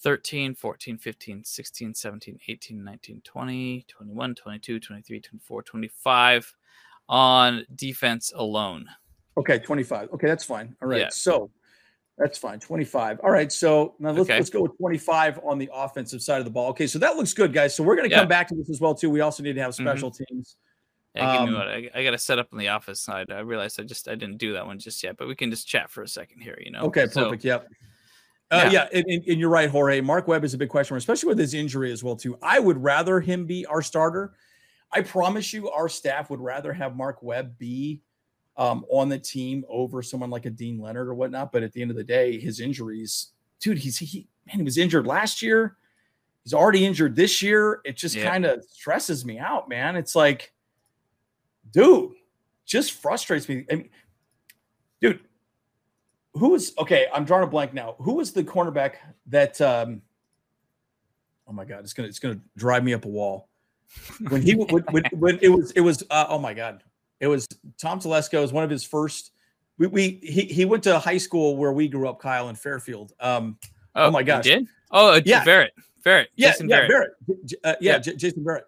13, 0.00 0.54
14, 0.54 0.98
15, 0.98 1.44
16, 1.44 1.94
17, 1.94 2.38
18, 2.48 2.82
19, 2.82 3.20
20, 3.22 3.84
21, 3.86 4.34
22, 4.34 4.80
23, 4.80 5.20
24, 5.20 5.62
25 5.62 6.56
on 7.10 7.66
defense 7.74 8.32
alone. 8.34 8.86
Okay, 9.36 9.58
25. 9.58 10.10
Okay, 10.14 10.26
that's 10.26 10.44
fine. 10.44 10.76
All 10.82 10.88
right. 10.88 11.00
Yeah. 11.00 11.08
So 11.10 11.50
that's 12.18 12.38
fine. 12.38 12.60
25. 12.60 13.20
All 13.24 13.30
right. 13.30 13.50
So 13.52 13.94
now 13.98 14.10
let's 14.10 14.20
Okay. 14.28 14.36
let's 14.38 14.50
go 14.50 14.62
with 14.62 14.76
25 14.78 15.40
on 15.44 15.58
the 15.58 15.68
offensive 15.74 16.22
side 16.22 16.38
of 16.38 16.44
the 16.44 16.50
ball. 16.50 16.70
Okay, 16.70 16.86
so 16.86 16.98
that 17.00 17.16
looks 17.16 17.32
good, 17.34 17.52
guys. 17.52 17.74
So 17.74 17.82
we're 17.82 17.96
gonna 17.96 18.08
Yeah. 18.08 18.20
come 18.20 18.28
back 18.28 18.48
to 18.48 18.54
this 18.54 18.70
as 18.70 18.80
well, 18.80 18.94
too. 18.94 19.10
We 19.10 19.20
also 19.20 19.42
need 19.42 19.54
to 19.54 19.62
have 19.62 19.72
Mhm. 19.72 19.82
special 19.82 20.10
teams. 20.10 20.56
Yeah, 21.16 21.38
Um, 21.42 21.56
I, 21.56 21.90
I 21.94 22.02
got 22.02 22.10
to 22.10 22.18
set 22.18 22.40
up 22.40 22.48
on 22.52 22.58
the 22.58 22.68
office 22.68 23.00
side. 23.00 23.30
I 23.30 23.38
realized 23.40 23.78
I 23.80 23.84
just 23.84 24.08
I 24.08 24.16
didn't 24.16 24.38
do 24.38 24.52
that 24.54 24.66
one 24.66 24.78
just 24.80 25.00
yet, 25.04 25.16
but 25.16 25.28
we 25.28 25.36
can 25.36 25.48
just 25.50 25.66
chat 25.68 25.88
for 25.90 26.02
a 26.02 26.08
second 26.08 26.40
here. 26.40 26.58
You 26.60 26.72
know. 26.72 26.80
Okay, 26.86 27.06
So, 27.06 27.24
perfect. 27.26 27.44
yep. 27.44 27.68
Uh, 28.50 28.68
yeah. 28.70 28.88
yeah, 28.92 29.00
and, 29.00 29.04
and- 29.26 29.40
you're 29.40 29.48
right, 29.48 29.70
Jorge. 29.70 30.00
Mark 30.00 30.26
Webb 30.28 30.44
is 30.44 30.54
a 30.54 30.58
big 30.58 30.68
question, 30.68 30.96
especially 30.96 31.28
with 31.28 31.38
his 31.38 31.54
injury 31.54 31.90
as 31.92 32.02
well, 32.04 32.14
too. 32.16 32.36
I 32.42 32.58
would 32.60 32.82
rather 32.82 33.20
him 33.20 33.46
be 33.46 33.64
our 33.66 33.80
starter. 33.80 34.34
I 34.92 35.00
promise 35.02 35.52
you, 35.52 35.70
our 35.70 35.88
staff 35.88 36.30
would 36.30 36.40
rather 36.40 36.72
have 36.72 36.94
Mark 36.96 37.22
Webb 37.22 37.58
be 37.58 38.02
um, 38.56 38.84
on 38.90 39.08
the 39.08 39.18
team 39.18 39.64
over 39.68 40.02
someone 40.02 40.30
like 40.30 40.46
a 40.46 40.50
Deane 40.50 40.78
Leonard 40.78 41.08
or 41.08 41.14
whatnot. 41.14 41.52
But 41.52 41.62
at 41.62 41.72
the 41.72 41.82
end 41.82 41.90
of 41.90 41.96
the 41.96 42.04
day, 42.04 42.38
his 42.38 42.60
injuries, 42.60 43.32
dude, 43.60 43.78
he's 43.78 43.98
he 43.98 44.28
man, 44.46 44.58
he 44.58 44.62
was 44.62 44.78
injured 44.78 45.06
last 45.06 45.42
year. 45.42 45.76
He's 46.42 46.54
already 46.54 46.84
injured 46.84 47.16
this 47.16 47.40
year. 47.42 47.80
It 47.84 47.96
just 47.96 48.14
Yeah. 48.14 48.30
kind 48.30 48.44
of 48.44 48.64
stresses 48.64 49.24
me 49.24 49.38
out, 49.38 49.68
man. 49.68 49.96
It's 49.96 50.14
like, 50.14 50.52
dude, 51.72 52.12
just 52.66 52.92
frustrates 52.92 53.48
me. 53.48 53.64
I 53.70 53.74
mean, 53.76 53.90
dude, 55.00 55.20
who 56.34 56.50
was 56.50 56.76
okay? 56.78 57.06
I'm 57.12 57.24
drawing 57.24 57.44
a 57.44 57.46
blank 57.46 57.72
now. 57.72 57.94
Who 57.98 58.14
was 58.14 58.32
the 58.32 58.44
cornerback 58.44 58.96
that? 59.28 59.60
um 59.60 60.02
Oh 61.46 61.52
my 61.52 61.64
god, 61.64 61.80
it's 61.80 61.92
gonna 61.92 62.08
it's 62.08 62.18
gonna 62.18 62.40
drive 62.56 62.84
me 62.84 62.94
up 62.94 63.04
a 63.04 63.08
wall. 63.08 63.48
When 64.28 64.42
he 64.42 64.54
when, 64.54 64.82
when, 64.90 65.04
when 65.12 65.38
it 65.42 65.48
was 65.48 65.70
it 65.72 65.80
was 65.80 66.02
uh, 66.10 66.26
oh 66.28 66.38
my 66.38 66.54
god, 66.54 66.82
it 67.20 67.26
was 67.28 67.46
Tom 67.80 68.00
Telesco. 68.00 68.40
Was 68.40 68.52
one 68.52 68.64
of 68.64 68.70
his 68.70 68.84
first. 68.84 69.32
We, 69.78 69.86
we 69.88 70.20
he 70.22 70.42
he 70.42 70.64
went 70.64 70.82
to 70.84 70.98
high 70.98 71.18
school 71.18 71.56
where 71.56 71.72
we 71.72 71.88
grew 71.88 72.08
up, 72.08 72.20
Kyle 72.20 72.48
in 72.48 72.54
Fairfield. 72.56 73.12
Um, 73.20 73.58
Oh, 73.96 74.10
my 74.10 74.20
you 74.20 74.26
gosh. 74.26 74.44
did? 74.44 74.66
Oh, 74.90 75.14
uh, 75.14 75.20
Yeah. 75.24 75.44
Verrett. 75.44 75.68
Verrett. 76.04 76.26
yeah, 76.34 76.50
Jason 76.50 76.68
yeah, 76.68 76.88
Verrett. 76.88 77.06
Verrett. 77.28 77.54
Uh, 77.62 77.74
yeah, 77.80 77.92
Yeah. 77.92 77.98
J- 77.98 78.16
Jason 78.16 78.44
Verrett. 78.44 78.62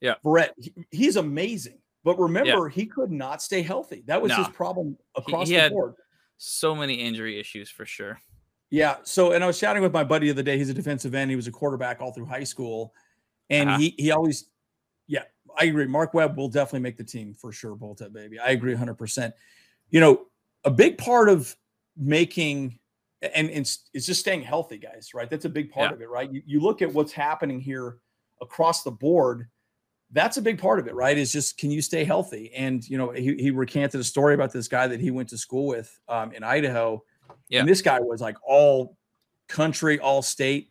Yeah. 0.00 0.14
Verrett. 0.24 0.50
He- 0.58 0.72
he's 0.90 1.16
amazing, 1.16 1.78
but 2.04 2.18
remember, 2.18 2.68
he 2.70 2.86
could 2.86 3.10
not 3.12 3.42
stay 3.42 3.60
healthy. 3.62 4.02
That 4.06 4.20
was 4.22 4.34
his 4.34 4.48
problem 4.48 4.96
across 5.14 5.48
he 5.48 5.54
the 5.56 5.60
had- 5.60 5.72
board. 5.72 5.94
So 6.38 6.74
many 6.74 6.94
injury 6.94 7.38
issues 7.38 7.68
for 7.70 7.84
sure. 7.86 8.18
Yeah. 8.70 8.96
So, 9.04 9.32
and 9.32 9.44
I 9.44 9.46
was 9.46 9.58
chatting 9.60 9.82
with 9.82 9.92
my 9.92 10.04
buddy 10.04 10.26
the 10.26 10.32
other 10.32 10.42
day. 10.42 10.56
He's 10.58 10.68
a 10.70 10.74
defensive 10.74 11.14
end. 11.14 11.30
He 11.30 11.36
was 11.36 11.46
a 11.46 11.52
quarterback 11.52 12.00
all 12.02 12.12
through 12.12 12.26
high 12.26 12.44
school, 12.44 12.94
and 13.50 13.68
Uh-huh. 13.70 13.78
he 13.78 13.94
he 13.98 14.10
always, 14.10 14.46
yeah, 14.46 14.48
I 15.58 15.64
agree. 15.64 15.86
Mark 15.86 16.14
Webb 16.14 16.36
will 16.36 16.48
definitely 16.48 16.80
make 16.80 16.96
the 16.96 17.04
team 17.04 17.34
for 17.34 17.52
sure. 17.52 17.74
Bolt 17.74 18.02
up, 18.02 18.12
baby. 18.12 18.38
I 18.38 18.50
agree 18.50 18.72
100. 18.72 18.94
percent 18.94 19.34
You 19.90 20.00
know, 20.00 20.26
a 20.64 20.70
big 20.70 20.98
part 20.98 21.28
of 21.28 21.54
making 21.96 22.78
and, 23.22 23.48
and 23.48 23.60
it's 23.60 23.88
it's 23.94 24.06
just 24.06 24.20
staying 24.20 24.42
healthy, 24.42 24.78
guys. 24.78 25.10
Right. 25.14 25.28
That's 25.30 25.44
a 25.46 25.48
big 25.50 25.70
part 25.70 25.90
Yeah. 25.90 25.94
of 25.94 26.02
it, 26.02 26.08
right? 26.10 26.30
You, 26.30 26.42
you 26.46 26.60
look 26.60 26.82
at 26.82 26.92
what's 26.92 27.12
happening 27.12 27.60
here 27.60 27.98
across 28.42 28.82
the 28.82 28.90
board. 28.90 29.48
That's 30.12 30.36
a 30.36 30.42
big 30.42 30.58
part 30.58 30.78
of 30.78 30.86
it, 30.86 30.94
right? 30.94 31.16
Is 31.16 31.32
just 31.32 31.58
can 31.58 31.70
you 31.70 31.82
stay 31.82 32.04
healthy? 32.04 32.52
And 32.54 32.86
you 32.88 32.98
know, 32.98 33.10
he, 33.10 33.34
he 33.36 33.50
recanted 33.50 34.00
a 34.00 34.04
story 34.04 34.34
about 34.34 34.52
this 34.52 34.68
guy 34.68 34.86
that 34.86 35.00
he 35.00 35.10
went 35.10 35.28
to 35.30 35.38
school 35.38 35.66
with 35.66 35.98
um, 36.08 36.32
in 36.32 36.44
Idaho. 36.44 37.02
Yeah. 37.48 37.60
And 37.60 37.68
this 37.68 37.82
guy 37.82 37.98
was 38.00 38.20
like 38.20 38.36
all 38.46 38.96
country, 39.48 39.98
all 39.98 40.22
state, 40.22 40.68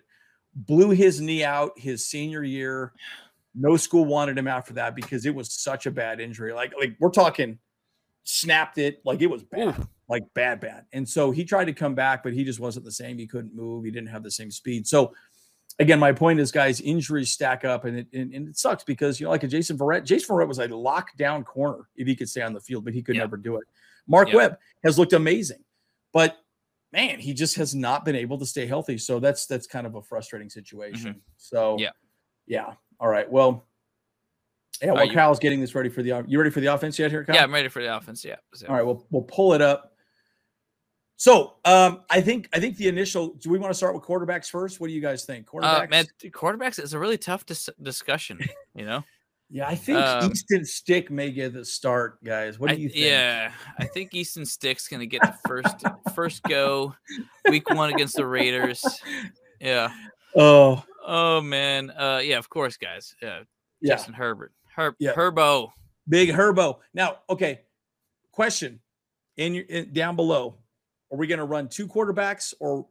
blew 0.53 0.91
his 0.91 1.19
knee 1.19 1.43
out 1.43 1.71
his 1.77 2.05
senior 2.05 2.43
year. 2.43 2.93
No 3.57 3.77
school 3.77 4.05
wanted 4.05 4.37
him 4.37 4.47
after 4.47 4.73
that 4.73 4.95
because 4.95 5.25
it 5.25 5.33
was 5.33 5.53
such 5.53 5.85
a 5.85 5.91
bad 5.91 6.19
injury. 6.19 6.53
Like, 6.53 6.73
like 6.77 6.95
we're 6.99 7.09
talking 7.09 7.59
snapped 8.23 8.77
it, 8.79 9.01
like 9.05 9.21
it 9.21 9.27
was 9.27 9.43
bad, 9.43 9.87
like 10.09 10.23
bad, 10.33 10.59
bad. 10.59 10.85
And 10.93 11.07
so 11.07 11.31
he 11.31 11.45
tried 11.45 11.65
to 11.65 11.73
come 11.73 11.93
back, 11.95 12.23
but 12.23 12.33
he 12.33 12.43
just 12.43 12.59
wasn't 12.59 12.85
the 12.85 12.91
same. 12.91 13.17
He 13.17 13.27
couldn't 13.27 13.55
move, 13.55 13.85
he 13.85 13.91
didn't 13.91 14.09
have 14.09 14.23
the 14.23 14.31
same 14.31 14.49
speed. 14.51 14.87
So 14.87 15.13
again, 15.79 15.99
my 15.99 16.11
point 16.11 16.39
is, 16.39 16.51
guys, 16.51 16.81
injuries 16.81 17.31
stack 17.31 17.63
up 17.65 17.85
and 17.85 17.99
it 17.99 18.07
and, 18.13 18.33
and 18.33 18.47
it 18.49 18.57
sucks 18.57 18.83
because 18.83 19.19
you 19.19 19.25
know, 19.25 19.29
like 19.31 19.43
a 19.43 19.47
Jason 19.47 19.77
Verrett, 19.77 20.03
Jason 20.05 20.35
Verrett 20.35 20.47
was 20.47 20.59
a 20.59 20.67
lockdown 20.67 21.45
corner 21.45 21.87
if 21.95 22.07
he 22.07 22.15
could 22.15 22.29
stay 22.29 22.41
on 22.41 22.53
the 22.53 22.59
field, 22.61 22.83
but 22.83 22.93
he 22.93 23.01
could 23.03 23.15
Yeah. 23.15 23.21
never 23.21 23.37
do 23.37 23.57
it. 23.57 23.63
Mark 24.07 24.29
Yeah. 24.29 24.35
Webb 24.35 24.57
has 24.83 24.97
looked 24.97 25.13
amazing, 25.13 25.63
but 26.11 26.35
man, 26.91 27.19
he 27.19 27.33
just 27.33 27.55
has 27.57 27.75
not 27.75 28.05
been 28.05 28.15
able 28.15 28.39
to 28.39 28.45
stay 28.45 28.65
healthy. 28.65 28.97
So 28.97 29.19
that's 29.19 29.45
that's 29.45 29.67
kind 29.67 29.85
of 29.85 29.95
a 29.95 30.01
frustrating 30.01 30.49
situation. 30.49 31.21
So 31.37 31.73
Mm-hmm. 31.75 31.81
Yeah. 31.81 31.89
yeah. 32.47 32.73
All 32.99 33.07
right. 33.07 33.29
Well, 33.29 33.65
yeah. 34.81 34.91
While 34.91 35.05
you- 35.05 35.13
Kyle's 35.13 35.39
getting 35.39 35.61
this 35.61 35.73
ready 35.75 35.89
for 35.89 36.03
the 36.03 36.23
you 36.27 36.37
ready 36.37 36.49
for 36.51 36.59
the 36.59 36.67
offense 36.67 36.99
yet 36.99 37.11
here, 37.11 37.23
Kyle? 37.23 37.35
Yeah, 37.35 37.43
I'm 37.43 37.53
ready 37.53 37.69
for 37.69 37.81
the 37.81 37.95
offense. 37.95 38.25
Yeah. 38.25 38.35
So- 38.53 38.67
All 38.67 38.75
right, 38.75 38.85
we'll 38.85 39.05
we'll 39.11 39.23
pull 39.23 39.53
it 39.53 39.61
up. 39.61 39.93
So 41.17 41.55
um, 41.63 42.01
I 42.09 42.19
think 42.21 42.49
I 42.53 42.59
think 42.59 42.75
the 42.77 42.87
initial. 42.89 43.35
Do 43.35 43.49
we 43.49 43.57
want 43.57 43.71
to 43.71 43.75
start 43.77 43.93
with 43.95 44.03
quarterbacks 44.03 44.49
first? 44.49 44.79
What 44.81 44.87
do 44.87 44.93
you 44.93 45.01
guys 45.01 45.23
think? 45.25 45.47
Quarterbacks. 45.47 45.85
Uh, 45.85 45.87
man, 45.89 46.05
quarterbacks 46.25 46.81
is 46.83 46.93
a 46.93 46.99
really 46.99 47.17
tough 47.17 47.45
dis- 47.45 47.69
discussion. 47.81 48.39
You 48.73 48.85
know. 48.85 49.03
yeah, 49.49 49.65
I 49.67 49.75
think 49.75 49.99
um, 49.99 50.29
Easton 50.31 50.65
Stick 50.65 51.09
may 51.09 51.31
get 51.31 51.53
the 51.53 51.63
start, 51.63 52.21
guys. 52.21 52.59
What 52.59 52.69
do 52.69 52.75
I- 52.75 52.79
you 52.79 52.89
think? 52.89 53.05
Yeah, 53.05 53.53
I 53.79 53.85
think 53.85 54.13
Easton 54.13 54.45
Stick's 54.45 54.89
gonna 54.89 55.05
get 55.05 55.21
the 55.21 55.35
first 55.47 55.85
first 56.13 56.43
go, 56.43 56.93
week 57.49 57.69
one 57.69 57.93
against 57.93 58.15
the 58.15 58.25
Raiders. 58.25 58.83
Yeah. 59.61 59.89
Oh, 60.35 60.83
Oh 61.05 61.41
man. 61.41 61.91
Uh, 61.91 62.21
yeah. 62.23 62.37
Of 62.37 62.49
course, 62.49 62.77
guys. 62.77 63.15
Yeah. 63.21 63.41
yeah. 63.81 63.93
Justin 63.93 64.13
Herbert. 64.13 64.53
Herb. 64.75 64.95
Yeah. 64.99 65.13
Herbo. 65.13 65.71
Big 66.09 66.29
Herbo. 66.29 66.79
Now, 66.93 67.19
okay. 67.29 67.61
Question 68.31 68.79
in 69.37 69.53
your 69.53 69.63
in, 69.65 69.93
down 69.93 70.15
below. 70.15 70.57
Are 71.11 71.17
we 71.17 71.27
going 71.27 71.39
to 71.39 71.45
run 71.45 71.69
two 71.69 71.87
quarterbacks 71.87 72.53
or 72.59 72.87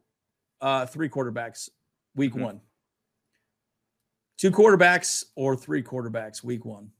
uh, 0.61 0.85
three 0.85 1.09
quarterbacks 1.09 1.69
week 2.15 2.33
Mhm. 2.33 2.41
one? 2.41 2.61
Two 4.37 4.51
quarterbacks 4.51 5.25
or 5.35 5.55
three 5.55 5.83
quarterbacks 5.83 6.43
week 6.43 6.65
one? 6.65 6.91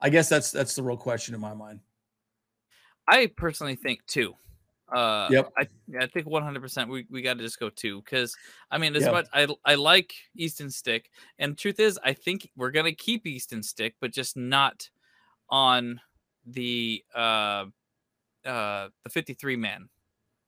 I 0.00 0.10
guess 0.10 0.28
that's 0.28 0.50
that's 0.50 0.74
the 0.74 0.82
real 0.82 0.96
question 0.96 1.34
in 1.34 1.40
my 1.40 1.54
mind. 1.54 1.80
I 3.08 3.26
personally 3.36 3.76
think 3.76 4.04
two. 4.06 4.34
Uh, 4.92 5.32
Yep. 5.32 5.52
I 5.58 5.68
I 6.00 6.06
think 6.06 6.26
100. 6.28 6.60
percent 6.60 6.88
We 6.90 7.06
we 7.10 7.22
got 7.22 7.34
to 7.38 7.42
just 7.42 7.58
go 7.58 7.68
two 7.70 8.02
because 8.02 8.36
I 8.70 8.78
mean 8.78 8.94
as 8.94 9.04
Yeah. 9.04 9.10
much 9.10 9.26
I 9.32 9.48
I 9.64 9.74
like 9.74 10.14
Easton 10.36 10.70
Stick 10.70 11.10
and 11.38 11.58
truth 11.58 11.80
is 11.80 11.98
I 12.04 12.12
think 12.12 12.48
we're 12.56 12.70
gonna 12.70 12.92
keep 12.92 13.26
Easton 13.26 13.62
Stick 13.62 13.96
but 14.00 14.12
just 14.12 14.36
not 14.36 14.88
on 15.50 16.00
the 16.46 17.04
uh 17.14 17.66
uh 18.44 18.88
the 19.04 19.10
53 19.10 19.56
man. 19.56 19.88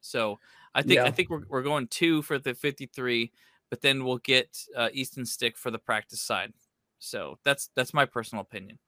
So 0.00 0.38
I 0.74 0.82
think 0.82 1.00
I 1.04 1.10
think 1.10 1.30
we're 1.30 1.42
we're 1.48 1.62
going 1.62 1.88
two 1.88 2.22
for 2.22 2.38
the 2.38 2.54
53, 2.54 3.32
but 3.70 3.80
then 3.80 4.04
we'll 4.04 4.18
get 4.18 4.56
uh, 4.76 4.90
Easton 4.92 5.26
Stick 5.26 5.56
for 5.58 5.70
the 5.72 5.78
practice 5.78 6.22
side. 6.22 6.52
So 7.00 7.38
that's 7.44 7.70
that's 7.74 7.92
my 7.94 8.04
personal 8.06 8.42
opinion. 8.42 8.78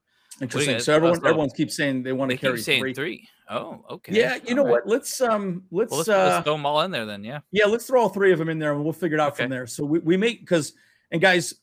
Interesting. 0.40 0.80
So 0.80 0.94
everyone 0.94 1.20
so- 1.20 1.26
everyone 1.28 1.50
keeps 1.50 1.76
saying 1.76 2.02
they 2.02 2.12
want 2.12 2.30
to 2.30 2.36
They 2.36 2.40
carry 2.40 2.56
keep 2.56 2.64
saying 2.64 2.80
three. 2.82 2.94
three. 2.94 3.28
Oh, 3.50 3.84
okay. 3.90 4.16
Yeah, 4.18 4.38
you 4.46 4.54
know 4.54 4.62
All 4.62 4.68
right. 4.68 4.84
what? 4.84 4.86
Let's 4.86 5.20
um 5.20 5.64
let's, 5.70 5.90
Well, 5.90 5.98
let's, 5.98 6.08
uh 6.08 6.24
let's 6.34 6.44
throw 6.44 6.54
them 6.54 6.66
all 6.66 6.80
in 6.82 6.90
there 6.90 7.04
then. 7.04 7.24
Yeah. 7.24 7.40
yeah, 7.50 7.66
let's 7.66 7.86
throw 7.86 8.00
all 8.02 8.08
three 8.08 8.32
of 8.32 8.38
them 8.38 8.48
in 8.48 8.58
there 8.58 8.72
and 8.72 8.82
we'll 8.82 8.92
figure 8.92 9.16
it 9.18 9.20
out 9.20 9.36
from 9.36 9.50
there. 9.50 9.66
So 9.66 9.84
we, 9.84 9.98
we 9.98 10.16
make 10.16 10.40
because 10.40 10.72
and 11.10 11.20
guys, 11.20 11.54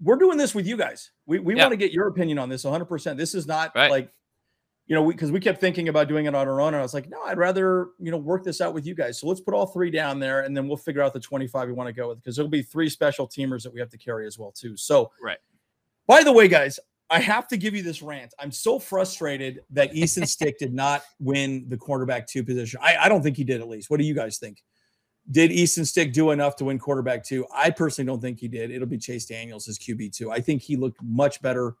we're 0.00 0.16
doing 0.16 0.38
this 0.38 0.54
with 0.54 0.66
you 0.66 0.76
guys. 0.76 1.10
We 1.26 1.38
we 1.38 1.54
Yeah. 1.54 1.64
want 1.64 1.72
to 1.72 1.76
get 1.76 1.92
your 1.92 2.08
opinion 2.08 2.38
on 2.38 2.48
this 2.48 2.64
100%. 2.64 3.16
This 3.16 3.34
is 3.34 3.46
not 3.46 3.72
Right. 3.74 3.90
like 3.90 4.10
you 4.86 4.94
know, 4.94 5.06
because 5.08 5.30
we, 5.30 5.36
we, 5.36 5.40
kept 5.40 5.62
thinking 5.62 5.88
about 5.88 6.08
doing 6.08 6.26
it 6.26 6.34
on 6.34 6.46
our 6.46 6.60
own, 6.60 6.74
and 6.74 6.76
I 6.76 6.82
was 6.82 6.92
like, 6.92 7.08
no, 7.08 7.22
I'd 7.22 7.38
rather 7.38 7.88
you 7.98 8.10
know 8.10 8.18
work 8.18 8.44
this 8.44 8.60
out 8.60 8.74
with 8.74 8.84
you 8.86 8.94
guys. 8.94 9.18
So 9.18 9.26
let's 9.26 9.40
put 9.40 9.54
all 9.54 9.66
three 9.66 9.90
down 9.90 10.18
there, 10.18 10.40
and 10.40 10.54
then 10.54 10.68
we'll 10.68 10.76
figure 10.76 11.00
out 11.00 11.14
the 11.14 11.20
25 11.20 11.68
we 11.68 11.72
want 11.72 11.86
to 11.86 11.92
go 11.94 12.08
with 12.08 12.18
because 12.20 12.36
there'll 12.36 12.50
be 12.50 12.60
three 12.62 12.90
special 12.90 13.26
teamers 13.26 13.62
that 13.62 13.72
we 13.72 13.80
have 13.80 13.88
to 13.90 13.96
carry 13.98 14.26
as 14.26 14.38
well 14.38 14.52
too. 14.52 14.76
So 14.76 15.10
right. 15.22 15.38
By 16.06 16.22
the 16.22 16.32
way, 16.32 16.48
guys, 16.48 16.78
I 17.14 17.20
have 17.20 17.46
to 17.48 17.56
give 17.56 17.74
you 17.74 17.82
this 17.82 18.02
rant. 18.02 18.34
I'm 18.38 18.50
so 18.50 18.78
frustrated 18.78 19.60
that 19.70 19.94
Easton 19.94 20.26
Stick 20.28 20.58
did 20.58 20.74
not 20.74 21.02
win 21.20 21.66
the 21.68 21.76
quarterback 21.76 22.26
two 22.26 22.42
position. 22.42 22.80
I, 22.82 22.96
I 23.02 23.08
don't 23.08 23.22
think 23.22 23.36
he 23.36 23.44
did. 23.44 23.60
At 23.60 23.68
least, 23.68 23.90
what 23.90 24.00
do 24.00 24.06
you 24.06 24.14
guys 24.14 24.38
think? 24.38 24.62
Did 25.30 25.52
Easton 25.52 25.84
Stick 25.84 26.12
do 26.12 26.32
enough 26.32 26.56
to 26.56 26.64
win 26.64 26.78
quarterback 26.78 27.24
two? 27.24 27.46
I 27.54 27.70
personally 27.70 28.06
don't 28.06 28.20
think 28.20 28.40
he 28.40 28.48
did. 28.48 28.70
It'll 28.70 28.88
be 28.88 28.98
Chase 28.98 29.26
Daniels 29.26 29.68
as 29.68 29.78
QB 29.78 30.14
two. 30.14 30.30
I 30.30 30.40
think 30.40 30.62
he 30.62 30.76
looked 30.76 31.02
much 31.02 31.40
better 31.40 31.76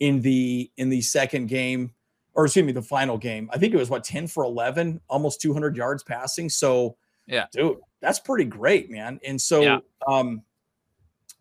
in 0.00 0.20
the 0.22 0.70
in 0.76 0.88
the 0.88 1.02
second 1.02 1.48
game 1.48 1.92
or 2.34 2.44
excuse 2.46 2.64
me, 2.64 2.72
the 2.72 2.82
final 2.82 3.18
game. 3.18 3.50
I 3.52 3.58
think 3.58 3.74
it 3.74 3.76
was 3.76 3.90
what 3.90 4.04
10 4.04 4.26
for 4.26 4.44
11, 4.44 5.00
almost 5.08 5.40
200 5.40 5.76
yards 5.76 6.02
passing. 6.02 6.48
So, 6.48 6.96
yeah, 7.26 7.46
dude, 7.52 7.78
that's 8.00 8.18
pretty 8.18 8.44
great, 8.44 8.90
man. 8.90 9.20
And 9.24 9.40
so, 9.40 9.60
yeah. 9.60 9.78
um, 10.06 10.42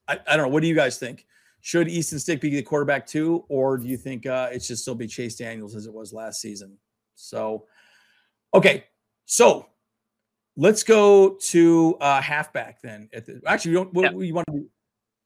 I, 0.08 0.20
I 0.28 0.36
don't 0.36 0.48
know. 0.48 0.54
What 0.54 0.62
do 0.62 0.68
you 0.68 0.76
guys 0.76 0.98
think? 0.98 1.26
Should 1.62 1.90
Easton 1.90 2.20
Stick 2.20 2.42
be 2.42 2.50
the 2.50 2.62
quarterback 2.62 3.06
too, 3.06 3.46
or 3.50 3.78
do 3.78 3.88
you 3.88 3.98
think 3.98 4.26
uh, 4.26 4.50
it 4.52 4.64
should 4.64 4.80
still 4.80 4.96
be 4.96 5.08
Chase 5.08 5.36
Daniels 5.36 5.76
as 5.76 5.88
it 5.88 5.94
was 5.94 6.14
last 6.14 6.42
season? 6.42 6.78
So, 7.16 7.66
okay, 8.54 8.86
so 9.26 9.68
let's 10.56 10.84
go 10.84 11.38
to 11.50 11.98
uh, 12.00 12.22
halfback 12.22 12.82
then. 12.82 13.10
At 13.14 13.26
the, 13.26 13.42
actually, 13.46 13.72
you 13.72 13.78
don't. 13.78 13.94
What, 13.94 14.14
yeah. 14.14 14.20
you 14.20 14.34
want 14.34 14.48
to? 14.48 14.66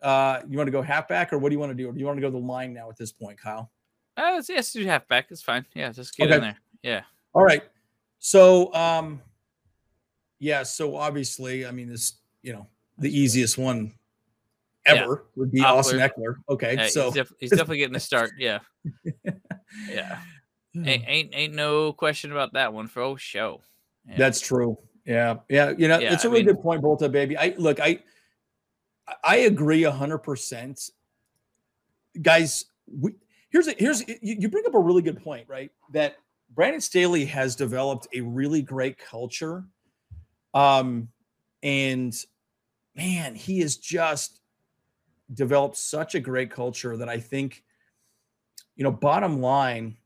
Uh, 0.02 0.42
you 0.50 0.58
want 0.58 0.68
to 0.68 0.72
go 0.72 0.82
halfback, 0.82 1.32
or 1.32 1.38
what 1.38 1.50
do 1.50 1.54
you 1.54 1.60
want 1.60 1.72
to 1.72 1.76
do? 1.76 1.88
Or 1.88 1.94
do 1.94 2.00
you 2.00 2.06
want 2.06 2.18
to 2.18 2.22
go 2.22 2.28
to 2.28 2.38
the 2.38 2.46
line 2.46 2.74
now 2.74 2.90
at 2.90 2.98
this 2.98 3.12
point, 3.12 3.40
Kyle? 3.40 3.72
Uh, 4.18 4.32
let's, 4.34 4.50
yes, 4.50 4.74
do 4.74 4.86
halfback. 4.86 5.28
It's 5.30 5.42
fine. 5.42 5.66
Yeah, 5.74 5.92
just 5.92 6.18
get 6.18 6.28
okay. 6.28 6.36
in 6.36 6.42
there. 6.42 6.58
Yeah. 6.84 7.02
All 7.34 7.44
right. 7.44 7.64
So, 8.20 8.74
um, 8.74 9.22
yeah. 10.40 10.64
So 10.64 10.96
obviously, 10.96 11.66
I 11.66 11.72
mean, 11.72 11.90
this, 11.90 12.20
you 12.42 12.54
know, 12.54 12.68
the 12.98 13.18
easiest 13.18 13.58
one 13.58 13.94
ever 14.86 15.26
yeah. 15.26 15.30
would 15.36 15.52
be 15.52 15.62
Oppler. 15.62 15.66
Austin 15.66 16.00
Ekeler. 16.00 16.36
Okay, 16.50 16.76
yeah, 16.76 16.88
so 16.88 17.06
he's, 17.06 17.14
def- 17.14 17.34
he's, 17.40 17.50
definitely 17.52 17.78
getting 17.78 17.96
a 17.96 18.00
start. 18.00 18.32
Yeah. 18.40 18.60
yeah. 19.90 20.20
Ain't, 20.76 21.04
ain't 21.08 21.30
ain't 21.34 21.54
no 21.54 21.94
question 21.94 22.32
about 22.32 22.54
that 22.54 22.74
one 22.74 22.88
for 22.88 23.18
show. 23.18 23.62
Yeah. 24.08 24.16
That's 24.18 24.42
true. 24.42 24.78
Yeah, 25.06 25.38
yeah. 25.50 25.74
You 25.78 25.88
know, 25.88 26.00
it's 26.00 26.26
a 26.26 26.30
really 26.30 26.44
mean, 26.44 26.56
good 26.56 26.62
point, 26.62 26.82
Bolta, 26.82 27.12
baby. 27.12 27.38
I 27.38 27.54
look, 27.58 27.80
I 27.80 28.00
I 29.24 29.38
agree 29.38 29.84
hundred 29.84 30.20
percent. 30.20 30.90
Guys, 32.22 32.66
we 32.88 33.14
here's 33.50 33.68
a, 33.68 33.76
here's 33.78 34.04
you 34.22 34.50
bring 34.50 34.66
up 34.66 34.76
a 34.76 34.80
really 34.80 35.02
good 35.02 35.22
point, 35.24 35.48
right? 35.48 35.72
That 35.92 36.18
Brandon 36.54 36.82
Staley 36.82 37.26
has 37.26 37.56
developed 37.56 38.08
a 38.14 38.22
really 38.22 38.62
great 38.62 38.98
culture. 38.98 39.64
Um, 40.54 41.10
and 41.62 42.14
man, 42.96 43.36
he 43.36 43.62
is 43.62 43.78
just 43.78 44.40
developed 45.34 45.78
such 45.78 46.16
a 46.16 46.20
great 46.20 46.52
culture 46.52 46.98
that 46.98 47.10
I 47.10 47.20
think, 47.20 47.64
you 48.76 48.84
know, 48.84 48.92
bottom 48.92 49.42
line, 49.42 49.98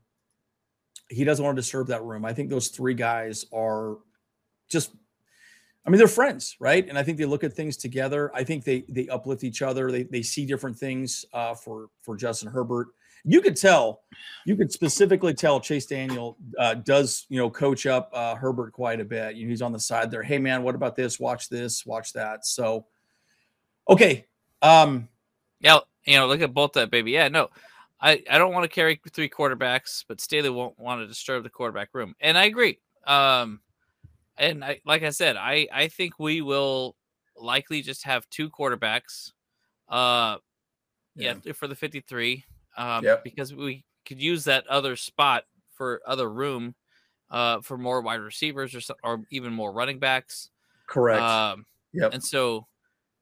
he 1.09 1.23
doesn't 1.23 1.43
want 1.43 1.55
to 1.55 1.61
disturb 1.61 1.87
that 1.87 2.03
room. 2.03 2.25
I 2.25 2.33
think 2.33 2.49
those 2.49 2.69
three 2.69 2.93
guys 2.93 3.45
are 3.53 3.97
just 4.69 4.91
I 5.85 5.89
mean, 5.89 5.99
they're 5.99 6.09
friends, 6.09 6.57
right? 6.59 6.85
And 6.89 6.97
I 6.97 7.03
think 7.03 7.17
they 7.17 7.23
look 7.23 7.45
at 7.45 7.53
things 7.53 7.77
together. 7.77 8.29
I 8.35 8.43
think 8.43 8.65
they 8.65 8.83
they 8.89 9.07
uplift 9.07 9.45
each 9.45 9.61
other. 9.61 9.89
They 9.89 10.03
they 10.03 10.21
see 10.21 10.45
different 10.45 10.77
things 10.77 11.23
uh, 11.31 11.55
for 11.55 11.87
for 12.01 12.17
Justin 12.17 12.49
Herbert 12.49 12.87
you 13.29 13.41
could 13.41 13.57
tell, 13.57 14.03
you 14.45 14.55
could 14.55 14.71
specifically 14.71 15.33
tell 15.33 15.59
Chase 15.59 15.85
Daniel 15.85 16.37
uh, 16.57 16.75
does, 16.75 17.25
you 17.27 17.37
know, 17.37 17.49
coach 17.49 17.85
up 17.85 18.09
uh, 18.13 18.35
Herbert 18.35 18.71
quite 18.71 19.01
a 19.01 19.05
bit. 19.05 19.35
You 19.35 19.45
know, 19.45 19.49
he's 19.49 19.61
on 19.61 19.73
the 19.73 19.79
side 19.79 20.09
there. 20.09 20.23
Hey, 20.23 20.37
man, 20.37 20.63
what 20.63 20.75
about 20.75 20.95
this? 20.95 21.19
Watch 21.19 21.49
this, 21.49 21.85
watch 21.85 22.13
that. 22.13 22.45
So, 22.45 22.85
okay. 23.89 24.25
Um, 24.61 25.09
yeah, 25.59 25.79
you 26.05 26.17
know, 26.17 26.27
look 26.27 26.41
at 26.41 26.53
both 26.53 26.73
that 26.73 26.91
baby. 26.91 27.11
Yeah, 27.11 27.27
no, 27.27 27.49
I, 27.99 28.23
I 28.29 28.37
don't 28.37 28.53
want 28.53 28.63
to 28.63 28.69
carry 28.69 28.99
three 29.11 29.29
quarterbacks, 29.29 30.03
but 30.07 30.21
Staley 30.21 30.49
won't 30.49 30.77
want 30.79 31.01
to 31.01 31.07
disturb 31.07 31.43
the 31.43 31.49
quarterback 31.49 31.89
room. 31.93 32.15
And 32.19 32.37
I 32.37 32.45
agree. 32.45 32.79
Um, 33.05 33.61
and 34.37 34.63
I, 34.63 34.81
like 34.85 35.03
I 35.03 35.09
said, 35.09 35.35
I, 35.35 35.67
I 35.73 35.87
think 35.87 36.19
we 36.19 36.41
will 36.41 36.95
likely 37.35 37.81
just 37.81 38.03
have 38.03 38.29
two 38.29 38.49
quarterbacks. 38.49 39.31
Uh, 39.89 40.37
yeah, 41.15 41.35
yeah 41.43 41.53
for 41.53 41.67
the 41.67 41.75
53 41.75 42.43
um, 42.77 43.03
yep. 43.03 43.23
because 43.23 43.53
we 43.53 43.83
could 44.05 44.21
use 44.21 44.43
that 44.45 44.67
other 44.67 44.95
spot 44.95 45.43
for 45.71 46.01
other 46.05 46.29
room 46.29 46.75
uh, 47.31 47.61
for 47.61 47.77
more 47.77 48.01
wide 48.01 48.21
receivers 48.21 48.75
or, 48.75 48.95
or 49.03 49.23
even 49.31 49.53
more 49.53 49.71
running 49.71 49.99
backs. 49.99 50.49
Correct. 50.87 51.21
Um, 51.21 51.65
yep. 51.93 52.13
And 52.13 52.23
so, 52.23 52.67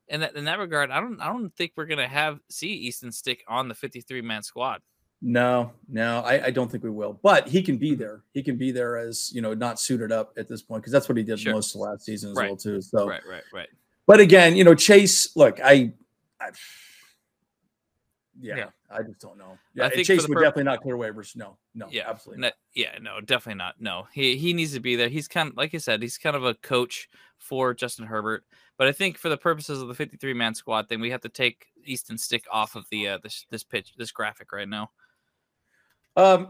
in 0.07 0.21
that 0.21 0.35
in 0.35 0.45
that 0.45 0.59
regard, 0.59 0.91
I 0.91 0.99
don't 0.99 1.19
I 1.19 1.27
don't 1.27 1.53
think 1.55 1.73
we're 1.75 1.85
gonna 1.85 2.07
have 2.07 2.39
see 2.49 2.69
Easton 2.69 3.11
Stick 3.11 3.43
on 3.47 3.67
the 3.67 3.75
53 3.75 4.21
man 4.21 4.43
squad. 4.43 4.81
No, 5.21 5.71
no, 5.89 6.19
I, 6.19 6.47
I, 6.47 6.51
don't 6.51 6.69
think 6.69 6.83
we 6.83 6.89
will. 6.89 7.19
But 7.23 7.47
he 7.47 7.63
can 7.63 7.77
be 7.77 7.91
mm-hmm. 7.91 8.01
there. 8.01 8.21
He 8.33 8.43
can 8.43 8.57
be 8.57 8.71
there 8.71 8.97
as 8.97 9.31
you 9.33 9.41
know, 9.41 9.53
not 9.53 9.79
suited 9.79 10.11
up 10.11 10.33
at 10.37 10.47
this 10.47 10.61
point 10.61 10.83
because 10.83 10.91
that's 10.91 11.09
what 11.09 11.17
he 11.17 11.23
did 11.23 11.39
sure. 11.39 11.53
most 11.53 11.73
of 11.73 11.81
last 11.81 12.05
season 12.05 12.31
as 12.31 12.37
right. 12.37 12.49
well 12.49 12.57
too. 12.57 12.81
So 12.81 13.07
right, 13.07 13.21
right, 13.27 13.43
right. 13.51 13.69
But 14.05 14.19
again, 14.19 14.55
you 14.55 14.63
know, 14.63 14.75
Chase. 14.75 15.35
Look, 15.35 15.59
I, 15.63 15.93
I 16.39 16.49
yeah, 18.39 18.55
yeah, 18.55 18.69
I 18.89 19.01
just 19.01 19.19
don't 19.19 19.37
know. 19.37 19.57
Yeah, 19.73 19.85
I 19.85 19.89
think 19.89 20.07
Chase 20.07 20.27
would 20.27 20.35
definitely 20.35 20.63
not 20.63 20.81
clear 20.81 20.95
waivers. 20.95 21.35
No, 21.35 21.57
no, 21.73 21.87
yeah, 21.89 22.03
absolutely. 22.07 22.43
No, 22.43 22.51
yeah, 22.73 22.97
no, 23.01 23.19
definitely 23.19 23.57
not. 23.57 23.75
No, 23.79 24.07
he 24.13 24.37
he 24.37 24.53
needs 24.53 24.73
to 24.73 24.79
be 24.79 24.95
there. 24.95 25.09
He's 25.09 25.27
kind 25.27 25.49
of 25.49 25.57
like 25.57 25.73
I 25.73 25.79
said, 25.79 26.01
he's 26.01 26.17
kind 26.17 26.35
of 26.35 26.45
a 26.45 26.53
coach 26.53 27.09
for 27.37 27.73
Justin 27.73 28.05
Herbert. 28.05 28.43
But 28.77 28.87
I 28.87 28.91
think 28.91 29.17
for 29.17 29.29
the 29.29 29.37
purposes 29.37 29.81
of 29.81 29.87
the 29.87 29.93
53 29.93 30.33
man 30.33 30.53
squad 30.53 30.89
thing, 30.89 30.99
we 30.99 31.11
have 31.11 31.21
to 31.21 31.29
take 31.29 31.67
Easton 31.83 32.17
Stick 32.17 32.45
off 32.51 32.75
of 32.75 32.85
the 32.89 33.07
uh, 33.09 33.17
this 33.23 33.45
this 33.49 33.63
pitch 33.63 33.93
this 33.97 34.11
graphic 34.11 34.51
right 34.51 34.67
now. 34.67 34.91
Um, 36.17 36.49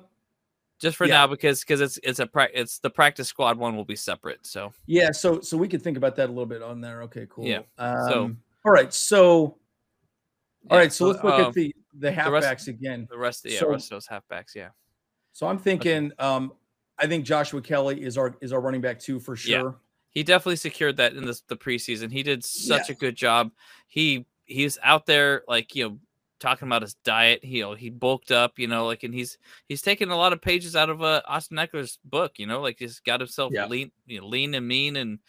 just 0.80 0.98
for 0.98 1.06
yeah. 1.06 1.14
now 1.14 1.28
because 1.28 1.62
because 1.62 1.82
it's 1.82 2.00
it's 2.04 2.20
a 2.20 2.28
pra- 2.28 2.50
it's 2.54 2.80
the 2.80 2.90
practice 2.90 3.28
squad 3.28 3.58
one 3.58 3.76
will 3.76 3.86
be 3.86 3.96
separate. 3.96 4.46
So 4.46 4.74
yeah, 4.88 5.12
so 5.12 5.40
so 5.40 5.58
we 5.58 5.68
can 5.68 5.80
think 5.80 5.98
about 5.98 6.16
that 6.18 6.26
a 6.26 6.32
little 6.32 6.46
bit 6.46 6.62
on 6.62 6.82
there. 6.82 7.04
Okay, 7.04 7.28
cool. 7.30 7.46
Yeah. 7.46 7.62
Um, 7.78 8.10
so 8.10 8.36
all 8.66 8.72
right, 8.72 8.94
so 8.94 9.58
all 10.70 10.78
right, 10.78 10.92
so 10.92 11.08
let's 11.08 11.24
look 11.24 11.40
at 11.40 11.54
the 11.54 11.74
the 12.00 12.12
halfbacks 12.12 12.68
again. 12.68 13.08
The 13.10 13.18
rest, 13.18 13.46
yeah, 13.46 13.60
so, 13.60 13.70
rest 13.70 13.92
of 13.92 13.96
those 13.98 14.08
halfbacks, 14.08 14.56
yeah. 14.56 14.70
So 15.34 15.48
I'm 15.48 15.58
thinking, 15.58 16.12
um, 16.20 16.54
I 16.98 17.08
think 17.08 17.26
Joshua 17.26 17.62
Kelley 17.62 18.02
is 18.02 18.18
our 18.18 18.36
is 18.42 18.54
our 18.54 18.62
running 18.62 18.82
back 18.82 19.00
too 19.00 19.20
for 19.20 19.36
sure. 19.36 19.52
Yeah. 19.52 19.72
He 20.12 20.24
definitely 20.24 20.56
secured 20.56 20.98
that 20.98 21.14
in 21.14 21.26
the 21.26 21.40
the 21.48 21.58
preseason. 21.58 22.12
He 22.12 22.24
did 22.24 22.44
such 22.44 22.90
yeah. 22.90 22.96
a 22.96 22.98
good 22.98 23.16
job. 23.16 23.52
He 23.88 24.26
he's 24.46 24.78
out 24.82 25.06
there 25.06 25.44
like 25.48 25.76
you 25.76 25.90
know 25.90 26.00
talking 26.40 26.68
about 26.68 26.82
his 26.82 26.94
diet. 27.04 27.44
He 27.44 27.58
you 27.58 27.64
know, 27.64 27.74
he 27.74 27.90
bulked 27.90 28.32
up, 28.32 28.58
you 28.58 28.68
know, 28.68 28.86
like 28.86 29.04
and 29.04 29.14
he's 29.14 29.38
he's 29.68 29.82
taken 29.82 30.10
a 30.10 30.18
lot 30.18 30.34
of 30.34 30.42
pages 30.42 30.76
out 30.76 30.90
of 30.90 31.02
uh, 31.02 31.22
Austin 31.28 31.58
Ekeler's 31.58 32.00
book, 32.06 32.40
you 32.40 32.48
know, 32.48 32.62
like 32.62 32.78
he's 32.80 33.00
got 33.00 33.20
himself 33.20 33.52
yeah. 33.54 33.66
lean, 33.68 33.92
you 34.06 34.22
know, 34.22 34.28
lean 34.28 34.54
and 34.54 34.68
mean 34.68 34.96
and 34.96 35.20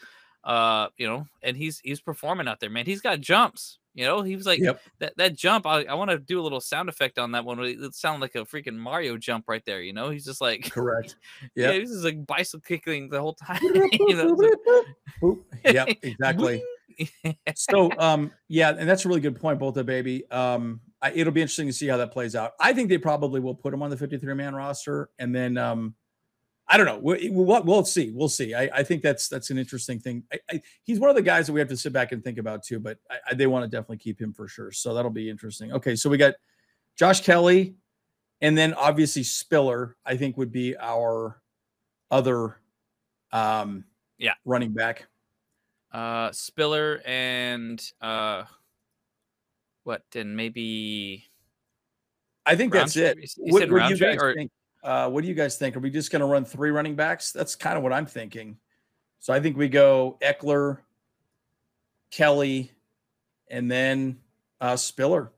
uh, 0.45 0.89
you 0.97 1.07
know, 1.07 1.27
and 1.43 1.57
he's 1.57 1.81
he's 1.81 2.01
performing 2.01 2.47
out 2.47 2.61
there, 2.61 2.71
man. 2.71 2.87
He's 2.87 3.01
got 3.01 3.21
jumps. 3.21 3.79
You 3.97 4.05
know, 4.05 4.21
he 4.21 4.37
was 4.37 4.45
like 4.45 4.61
yep. 4.61 4.79
that 4.99 5.17
that 5.17 5.35
jump. 5.35 5.67
I, 5.67 5.85
I 5.85 5.95
want 5.95 6.11
to 6.11 6.19
do 6.19 6.39
a 6.39 6.43
little 6.43 6.61
sound 6.61 6.91
effect 6.91 7.19
on 7.19 7.33
that 7.33 7.47
one. 7.47 7.59
It 7.61 7.95
sounded 7.95 8.21
like 8.21 8.35
a 8.35 8.45
freaking 8.45 8.77
Mario 8.77 9.17
jump 9.17 9.47
right 9.49 9.65
there. 9.65 9.81
You 9.81 9.95
know, 9.95 10.11
he's 10.11 10.27
just 10.27 10.43
like 10.43 10.71
correct. 10.71 11.17
Yeah, 11.55 11.73
he's 11.73 11.91
just 11.91 12.05
like 12.05 12.27
bicycle 12.27 12.61
kicking 12.61 13.09
the 13.09 13.19
whole 13.19 13.33
time. 13.33 13.59
you 13.65 14.57
know, 15.23 15.39
yeah, 15.65 15.87
exactly. 16.03 16.63
so, 17.55 17.91
um, 17.99 18.31
yeah, 18.49 18.75
and 18.77 18.87
that's 18.87 19.07
a 19.07 19.09
really 19.09 19.23
good 19.23 19.41
point, 19.41 19.59
both 19.59 19.75
the 19.75 19.85
baby. 19.85 20.31
Um, 20.31 20.81
I, 21.01 21.13
it'll 21.13 21.33
be 21.33 21.41
interesting 21.41 21.67
to 21.67 21.73
see 21.73 21.87
how 21.87 21.97
that 21.97 22.13
plays 22.13 22.37
out. 22.37 22.53
I 22.61 22.75
think 22.75 22.91
they 22.91 22.99
probably 22.99 23.41
will 23.41 23.55
put 23.55 23.73
him 23.73 23.83
on 23.83 23.89
the 23.89 23.97
53 23.97 24.35
man 24.35 24.55
roster, 24.55 25.09
and 25.19 25.35
then 25.35 25.57
um, 25.57 25.95
I 26.69 26.77
don't 26.77 26.87
know. 26.87 26.99
We'll, 27.01 27.63
we'll, 27.63 27.85
see. 27.85 28.11
We'll 28.11 28.29
see. 28.29 28.53
I, 28.55 28.69
I, 28.75 28.83
think 28.83 29.03
that's 29.03 29.29
that's 29.29 29.51
an 29.51 29.59
interesting 29.59 30.01
thing. 30.01 30.25
I, 30.33 30.39
I, 30.51 30.63
he's 30.83 30.99
one 30.99 31.11
of 31.11 31.17
the 31.17 31.23
guys 31.23 31.47
that 31.47 31.53
we 31.53 31.61
have 31.61 31.69
to 31.69 31.77
sit 31.77 31.93
back 31.93 32.11
and 32.11 32.25
think 32.25 32.39
about 32.39 32.65
too. 32.65 32.81
But 32.81 32.99
they 33.35 33.47
want 33.47 33.65
to 33.65 33.69
definitely 33.69 33.99
keep 33.99 34.21
him 34.21 34.33
for 34.33 34.49
sure. 34.49 34.73
So 34.73 34.93
that'll 34.93 35.11
be 35.11 35.31
interesting. 35.31 35.73
Okay, 35.73 35.95
so 35.95 36.11
we 36.11 36.17
got 36.17 36.35
Josh 36.97 37.21
Kelley, 37.21 37.77
and 38.41 38.59
then 38.59 38.75
obviously 38.75 39.23
Spiller. 39.23 39.97
I 40.05 40.17
think 40.17 40.37
would 40.39 40.51
be 40.51 40.77
our 40.77 41.41
other, 42.11 42.57
um, 43.31 43.85
yeah, 44.19 44.35
running 44.45 44.73
back. 44.73 45.07
Uh, 45.93 46.33
Spiller 46.33 47.01
and 47.07 47.81
uh, 48.01 48.43
what? 49.85 50.03
And 50.17 50.37
maybe. 50.37 51.27
I 52.45 52.57
think 52.57 52.73
that's 52.73 52.97
it. 52.97 53.19
What, 53.39 53.71
what 53.71 53.89
do 53.89 53.95
you 53.95 53.99
guys 53.99 54.19
or, 54.21 54.35
think? 54.35 54.51
Uh, 54.87 55.11
what 55.11 55.23
do 55.23 55.29
you 55.29 55.35
guys 55.35 55.57
think? 55.59 55.75
Are 55.77 55.81
we 55.81 55.91
just 55.91 56.13
going 56.13 56.21
to 56.21 56.27
run 56.27 56.45
three 56.45 56.71
running 56.71 56.95
backs? 56.95 57.33
That's 57.33 57.57
kind 57.57 57.77
of 57.77 57.83
what 57.83 57.93
I'm 57.93 58.07
thinking. 58.07 58.57
So 59.19 59.33
I 59.33 59.41
think 59.41 59.57
we 59.57 59.69
go 59.69 60.17
Ekeler, 60.23 60.79
Kelley, 62.11 62.71
and 63.51 63.69
then 63.71 64.19
uh, 64.61 64.77
Spiller. 64.77 65.33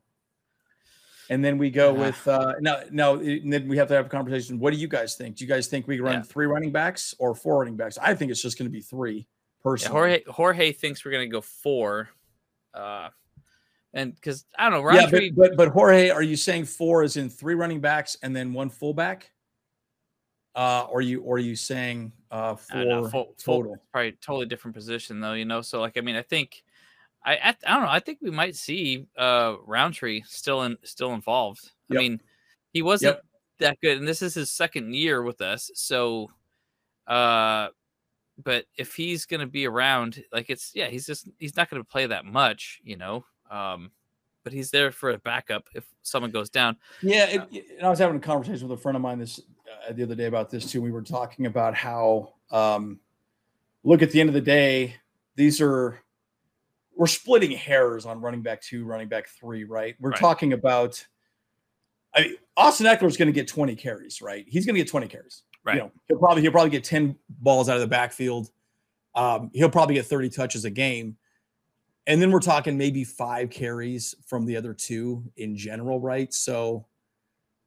and 1.30 1.44
then 1.44 1.58
we 1.58 1.70
go 1.70 1.92
Yeah. 1.94 2.06
with 2.06 2.28
uh 2.28 2.54
now 2.60 2.80
now 2.90 3.14
and 3.14 3.52
then 3.52 3.68
we 3.68 3.76
have 3.76 3.88
to 3.88 3.94
have 3.94 4.06
a 4.06 4.08
conversation. 4.08 4.58
What 4.58 4.72
do 4.72 4.78
you 4.78 4.88
guys 4.88 5.14
think? 5.14 5.36
Do 5.36 5.44
you 5.44 5.48
guys 5.48 5.66
think 5.66 5.86
we 5.86 6.00
run 6.00 6.14
Yeah. 6.14 6.22
three 6.22 6.46
running 6.46 6.70
backs 6.72 7.14
or 7.18 7.34
four 7.34 7.58
running 7.60 7.76
backs? 7.76 7.98
I 7.98 8.14
think 8.14 8.30
it's 8.30 8.40
just 8.42 8.58
going 8.58 8.66
to 8.70 8.72
be 8.72 8.80
three. 8.80 9.26
Yeah, 9.64 9.88
Jorge 9.88 10.22
Jorge 10.26 10.72
thinks 10.72 11.04
we're 11.04 11.10
gonna 11.10 11.26
go 11.26 11.42
four, 11.42 12.08
uh, 12.72 13.08
and 13.92 14.14
because 14.14 14.46
I 14.58 14.70
don't 14.70 14.82
know, 14.82 14.92
yeah, 14.92 15.10
but, 15.10 15.22
but 15.36 15.56
but 15.56 15.68
Jorge, 15.68 16.08
are 16.10 16.22
you 16.22 16.36
saying 16.36 16.64
four 16.66 17.02
is 17.02 17.16
in 17.18 17.28
three 17.28 17.54
running 17.54 17.80
backs 17.80 18.16
and 18.22 18.34
then 18.34 18.54
one 18.54 18.70
fullback? 18.70 19.30
Uh, 20.58 20.88
or 20.90 21.00
you 21.00 21.22
or 21.22 21.36
are 21.36 21.38
you 21.38 21.54
saying 21.54 22.10
uh 22.32 22.56
don't 22.72 22.88
know, 22.88 23.08
full, 23.08 23.32
full, 23.38 23.62
total? 23.62 23.82
probably 23.92 24.10
totally 24.20 24.46
different 24.46 24.74
position 24.74 25.20
though, 25.20 25.34
you 25.34 25.44
know. 25.44 25.62
So 25.62 25.80
like, 25.80 25.96
I 25.96 26.00
mean, 26.00 26.16
I 26.16 26.22
think, 26.22 26.64
I, 27.24 27.36
I, 27.36 27.56
I 27.64 27.74
don't 27.74 27.84
know. 27.84 27.90
I 27.90 28.00
think 28.00 28.18
we 28.20 28.32
might 28.32 28.56
see 28.56 29.06
uh 29.16 29.54
Rountree 29.64 30.22
still 30.26 30.64
in 30.64 30.76
still 30.82 31.12
involved. 31.14 31.70
I 31.92 31.94
mean, 31.94 32.20
he 32.72 32.82
wasn't 32.82 33.18
Yep. 33.18 33.24
that 33.60 33.80
good, 33.80 33.98
and 33.98 34.08
this 34.08 34.20
is 34.20 34.34
his 34.34 34.50
second 34.50 34.96
year 34.96 35.22
with 35.22 35.40
us. 35.40 35.70
So, 35.74 36.28
uh, 37.06 37.68
but 38.42 38.64
if 38.76 38.96
he's 38.96 39.26
gonna 39.26 39.46
be 39.46 39.64
around, 39.64 40.24
like 40.32 40.50
it's 40.50 40.72
yeah, 40.74 40.88
he's 40.88 41.06
just 41.06 41.28
he's 41.38 41.56
not 41.56 41.70
gonna 41.70 41.84
play 41.84 42.06
that 42.06 42.24
much, 42.24 42.80
you 42.82 42.96
know. 42.96 43.24
Um, 43.48 43.92
but 44.48 44.54
he's 44.54 44.70
there 44.70 44.90
for 44.90 45.10
a 45.10 45.18
backup 45.18 45.68
if 45.74 45.84
someone 46.02 46.30
goes 46.30 46.48
down. 46.48 46.74
Yeah, 47.02 47.26
it, 47.26 47.42
it- 47.52 47.66
and 47.76 47.86
I 47.86 47.90
was 47.90 47.98
having 47.98 48.16
a 48.16 48.20
conversation 48.20 48.66
with 48.66 48.78
a 48.78 48.80
friend 48.80 48.96
of 48.96 49.02
mine 49.02 49.18
this 49.18 49.40
uh, 49.86 49.92
the 49.92 50.02
other 50.02 50.14
day 50.14 50.24
about 50.24 50.48
this 50.48 50.70
too. 50.70 50.80
We 50.80 50.90
were 50.90 51.02
talking 51.02 51.44
about 51.44 51.74
how, 51.74 52.32
um, 52.50 52.98
look, 53.84 54.00
at 54.00 54.10
the 54.10 54.20
end 54.20 54.30
of 54.30 54.34
the 54.34 54.40
day, 54.40 54.94
these 55.36 55.60
are 55.60 56.00
we're 56.96 57.06
splitting 57.06 57.50
hairs 57.50 58.06
on 58.06 58.22
running 58.22 58.40
back 58.40 58.62
two, 58.62 58.86
running 58.86 59.06
back 59.08 59.28
three, 59.28 59.64
right? 59.64 59.94
We're 60.00 60.10
Right. 60.10 60.18
talking 60.20 60.54
about. 60.54 61.06
I 62.14 62.22
mean, 62.22 62.36
Austin 62.56 62.86
Ekeler 62.86 63.06
is 63.06 63.18
going 63.18 63.26
to 63.26 63.32
get 63.32 63.46
20 63.48 63.76
carries, 63.76 64.22
right? 64.22 64.46
He's 64.48 64.64
going 64.64 64.74
to 64.74 64.80
get 64.80 64.88
20 64.88 65.08
carries. 65.08 65.42
Right. 65.62 65.74
You 65.76 65.80
know, 65.82 65.92
he'll 66.08 66.18
probably 66.18 66.40
he'll 66.42 66.52
probably 66.52 66.70
get 66.70 66.84
10 66.84 67.14
balls 67.28 67.68
out 67.68 67.74
of 67.76 67.82
the 67.82 67.86
backfield. 67.86 68.50
Um, 69.14 69.50
he'll 69.52 69.68
probably 69.68 69.94
get 69.96 70.06
30 70.06 70.30
touches 70.30 70.64
a 70.64 70.70
game. 70.70 71.18
And 72.08 72.20
then 72.20 72.32
we're 72.32 72.40
talking 72.40 72.76
maybe 72.76 73.04
five 73.04 73.50
carries 73.50 74.14
from 74.26 74.44
the 74.46 74.56
other 74.56 74.74
two 74.74 75.22
in 75.36 75.54
general, 75.56 76.00
right? 76.00 76.32
So 76.34 76.86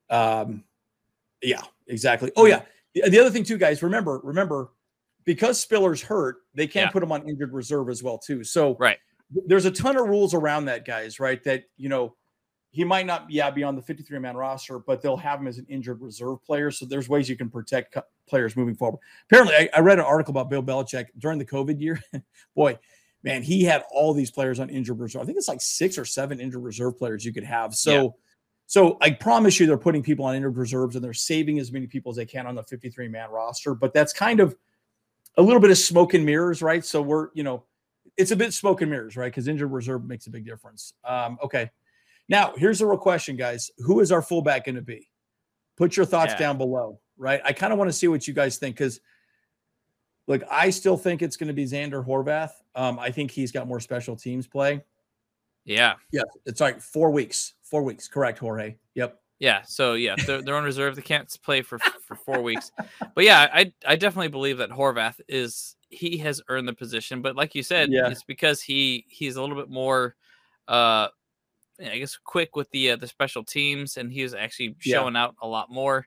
um 0.10 0.64
yeah, 1.42 1.62
exactly. 1.88 2.32
Oh 2.36 2.46
yeah. 2.46 2.64
The, 2.94 3.10
the 3.10 3.20
other 3.20 3.30
thing 3.30 3.44
too, 3.46 3.58
guys, 3.58 3.82
remember, 3.82 4.20
remember, 4.24 4.72
because 5.24 5.60
Spiller's 5.60 6.02
hurt, 6.02 6.38
they 6.54 6.68
can't 6.68 6.88
Yeah. 6.88 6.92
put 6.92 7.04
him 7.04 7.12
on 7.14 7.28
injured 7.30 7.54
reserve 7.54 7.90
as 7.90 8.04
well, 8.04 8.18
too. 8.18 8.44
So 8.44 8.76
Right. 8.80 8.98
there's 9.48 9.66
a 9.66 9.72
ton 9.72 9.96
of 9.96 10.08
rules 10.10 10.34
around 10.34 10.66
that, 10.66 10.86
guys, 10.86 11.20
right? 11.20 11.42
That 11.46 11.64
you 11.78 11.88
know, 11.88 12.16
he 12.72 12.84
might 12.84 13.06
not, 13.06 13.30
yeah, 13.30 13.50
be 13.52 13.64
on 13.64 13.76
the 13.76 13.82
53 13.82 14.18
man 14.20 14.36
roster, 14.36 14.80
but 14.80 15.02
they'll 15.02 15.18
have 15.18 15.40
him 15.40 15.48
as 15.48 15.58
an 15.58 15.66
injured 15.70 16.02
reserve 16.02 16.44
player. 16.44 16.72
So 16.72 16.86
there's 16.86 17.08
ways 17.10 17.30
you 17.30 17.38
can 17.38 17.50
protect 17.50 17.98
players 18.28 18.56
moving 18.56 18.76
forward. 18.76 19.00
Apparently, 19.30 19.56
I, 19.56 19.70
I 19.76 19.80
read 19.82 20.00
an 20.00 20.06
article 20.06 20.32
about 20.32 20.50
Bill 20.50 20.64
Belichick 20.64 21.08
during 21.18 21.38
the 21.38 21.46
COVID 21.46 21.80
year. 21.82 22.00
Boy, 22.56 22.78
man, 23.24 23.44
he 23.44 23.64
had 23.64 23.84
all 23.92 24.14
these 24.14 24.32
players 24.32 24.60
on 24.60 24.70
injured 24.70 25.00
reserve. 25.00 25.22
I 25.22 25.26
think 25.26 25.38
it's 25.38 25.48
like 25.48 25.62
six 25.62 25.98
or 25.98 26.06
seven 26.06 26.40
injured 26.40 26.64
reserve 26.64 26.98
players 26.98 27.24
you 27.24 27.32
could 27.34 27.44
have. 27.44 27.76
So, 27.76 27.94
Yeah. 28.04 28.10
so 28.68 28.98
I 29.02 29.12
promise 29.12 29.60
you, 29.60 29.68
they're 29.68 29.78
putting 29.78 30.02
people 30.04 30.26
on 30.26 30.36
injured 30.36 30.58
reserves 30.58 30.96
and 30.96 31.04
they're 31.06 31.14
saving 31.14 31.60
as 31.60 31.72
many 31.72 31.88
people 31.88 32.10
as 32.12 32.16
they 32.18 32.26
can 32.26 32.48
on 32.48 32.56
the 32.56 32.64
53 32.64 33.08
man 33.08 33.30
roster. 33.30 33.76
But 33.76 33.94
that's 33.94 34.12
kind 34.14 34.40
of 34.40 34.56
a 35.38 35.42
little 35.42 35.62
bit 35.62 35.72
of 35.72 35.78
smoke 35.78 36.14
and 36.14 36.26
mirrors, 36.26 36.62
right? 36.62 36.84
So 36.84 37.02
we're, 37.02 37.30
you 37.34 37.44
know, 37.44 37.64
it's 38.18 38.32
a 38.32 38.36
bit 38.36 38.54
smoke 38.54 38.82
and 38.82 38.92
mirrors, 38.92 39.16
right? 39.16 39.32
Because 39.32 39.48
injured 39.48 39.72
reserve 39.72 40.04
makes 40.06 40.28
a 40.28 40.30
big 40.30 40.46
difference. 40.46 40.94
Um, 41.04 41.38
okay. 41.44 41.70
Now, 42.28 42.54
here's 42.58 42.80
the 42.80 42.86
real 42.86 42.98
question, 42.98 43.36
guys. 43.36 43.72
Who 43.80 44.00
is 44.00 44.12
our 44.12 44.22
fullback 44.22 44.66
going 44.66 44.76
to 44.76 44.82
be? 44.82 45.10
Put 45.78 45.96
your 45.96 46.06
thoughts 46.06 46.34
Yeah. 46.34 46.40
down 46.40 46.58
below, 46.58 47.00
right? 47.18 47.42
I 47.46 47.54
kind 47.54 47.72
of 47.72 47.80
want 47.80 47.90
to 47.90 47.94
see 47.94 48.08
what 48.08 48.28
you 48.28 48.34
guys 48.34 48.58
think 48.58 48.76
because, 48.76 49.00
look, 50.32 50.44
I 50.50 50.70
still 50.70 50.98
think 50.98 51.22
it's 51.22 51.36
going 51.38 51.48
to 51.50 51.54
be 51.54 51.66
Zander 51.66 52.06
Horvath. 52.06 52.52
Um, 52.76 52.98
I 52.98 53.12
think 53.12 53.32
he's 53.32 53.52
got 53.52 53.68
more 53.68 53.80
special 53.80 54.16
teams 54.16 54.48
play. 54.48 54.82
Yeah. 55.66 55.96
Yeah. 56.12 56.24
it's 56.46 56.62
like 56.62 56.82
four 56.82 57.12
weeks. 57.12 57.54
Four 57.64 57.84
weeks, 57.84 58.08
correct, 58.08 58.40
Jorge? 58.40 58.76
Yep. 58.96 59.18
Yeah, 59.40 59.64
so 59.64 59.94
yeah, 59.96 60.16
they're, 60.28 60.44
they're 60.44 60.56
on 60.56 60.64
reserve. 60.64 60.96
They 60.96 61.02
can't 61.02 61.28
play 61.44 61.64
for 61.64 61.80
for 61.80 62.14
four 62.14 62.44
weeks. 62.44 62.72
But 63.16 63.24
yeah, 63.24 63.50
I 63.52 63.74
I 63.88 63.96
definitely 63.96 64.28
believe 64.28 64.60
that 64.60 64.70
Horvath 64.70 65.20
is 65.28 65.76
he 65.90 66.18
has 66.20 66.44
earned 66.48 66.68
the 66.68 66.74
position. 66.74 67.24
But 67.24 67.36
like 67.36 67.56
you 67.56 67.64
said, 67.64 67.90
Yeah. 67.92 68.08
it's 68.08 68.22
because 68.24 68.62
he 68.62 69.04
he's 69.10 69.38
a 69.38 69.42
little 69.42 69.56
bit 69.56 69.68
more, 69.68 70.16
uh, 70.68 71.08
I 71.80 71.98
guess 71.98 72.20
quick 72.24 72.56
with 72.56 72.70
the 72.70 72.92
uh, 72.92 72.96
the 72.98 73.08
special 73.08 73.44
teams, 73.44 73.98
and 73.98 74.12
he 74.12 74.22
was 74.22 74.36
actually 74.36 74.76
Yeah. 74.84 74.98
showing 74.98 75.16
out 75.16 75.36
a 75.42 75.48
lot 75.48 75.72
more. 75.72 76.06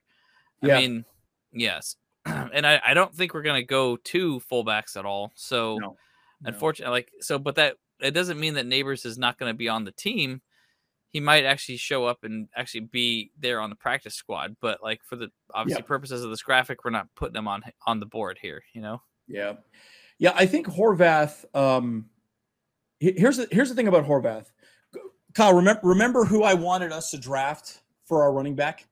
I 0.63 0.67
Yeah. 0.67 0.79
mean, 0.79 1.05
yes, 1.51 1.97
and 2.53 2.65
I 2.65 2.81
I 2.85 2.93
don't 2.93 3.13
think 3.13 3.33
we're 3.33 3.41
gonna 3.43 3.63
go 3.63 3.97
two 3.97 4.41
fullbacks 4.51 4.97
at 4.97 5.05
all. 5.05 5.31
So 5.35 5.77
No. 5.77 5.97
No. 6.41 6.49
unfortunately, 6.49 6.91
like 6.91 7.11
so, 7.21 7.39
but 7.39 7.55
that 7.55 7.77
it 8.01 8.11
doesn't 8.11 8.39
mean 8.39 8.55
that 8.55 8.65
Nabers 8.67 9.05
is 9.05 9.17
not 9.17 9.37
going 9.39 9.49
to 9.49 9.57
be 9.57 9.69
on 9.69 9.85
the 9.85 9.91
team. 9.91 10.41
He 11.11 11.21
might 11.21 11.45
actually 11.45 11.77
show 11.77 12.03
up 12.05 12.25
and 12.25 12.49
actually 12.57 12.81
be 12.81 13.31
there 13.39 13.61
on 13.61 13.69
the 13.69 13.75
practice 13.77 14.15
squad, 14.15 14.57
but 14.59 14.83
like 14.83 15.01
for 15.01 15.15
the 15.15 15.29
obviously 15.53 15.83
purposes 15.83 16.21
of 16.25 16.29
this 16.29 16.41
graphic, 16.41 16.83
we're 16.83 16.91
not 16.91 17.07
putting 17.15 17.37
him 17.37 17.47
on 17.47 17.63
on 17.87 18.01
the 18.01 18.05
board 18.05 18.37
here. 18.41 18.61
You 18.73 18.81
know, 18.81 19.01
Yeah, 19.27 19.53
yeah. 20.17 20.33
I 20.35 20.45
think 20.45 20.67
Horvath. 20.67 21.45
Um, 21.55 22.09
here's 22.99 23.37
the 23.37 23.47
here's 23.49 23.69
the 23.69 23.75
thing 23.75 23.87
about 23.87 24.05
Horvath. 24.05 24.51
Kyle, 25.33 25.53
remember 25.53 25.79
remember 25.83 26.25
who 26.25 26.43
I 26.43 26.53
wanted 26.53 26.91
us 26.91 27.11
to 27.11 27.17
draft 27.17 27.81
for 28.03 28.23
our 28.23 28.33
running 28.33 28.55
back? 28.55 28.85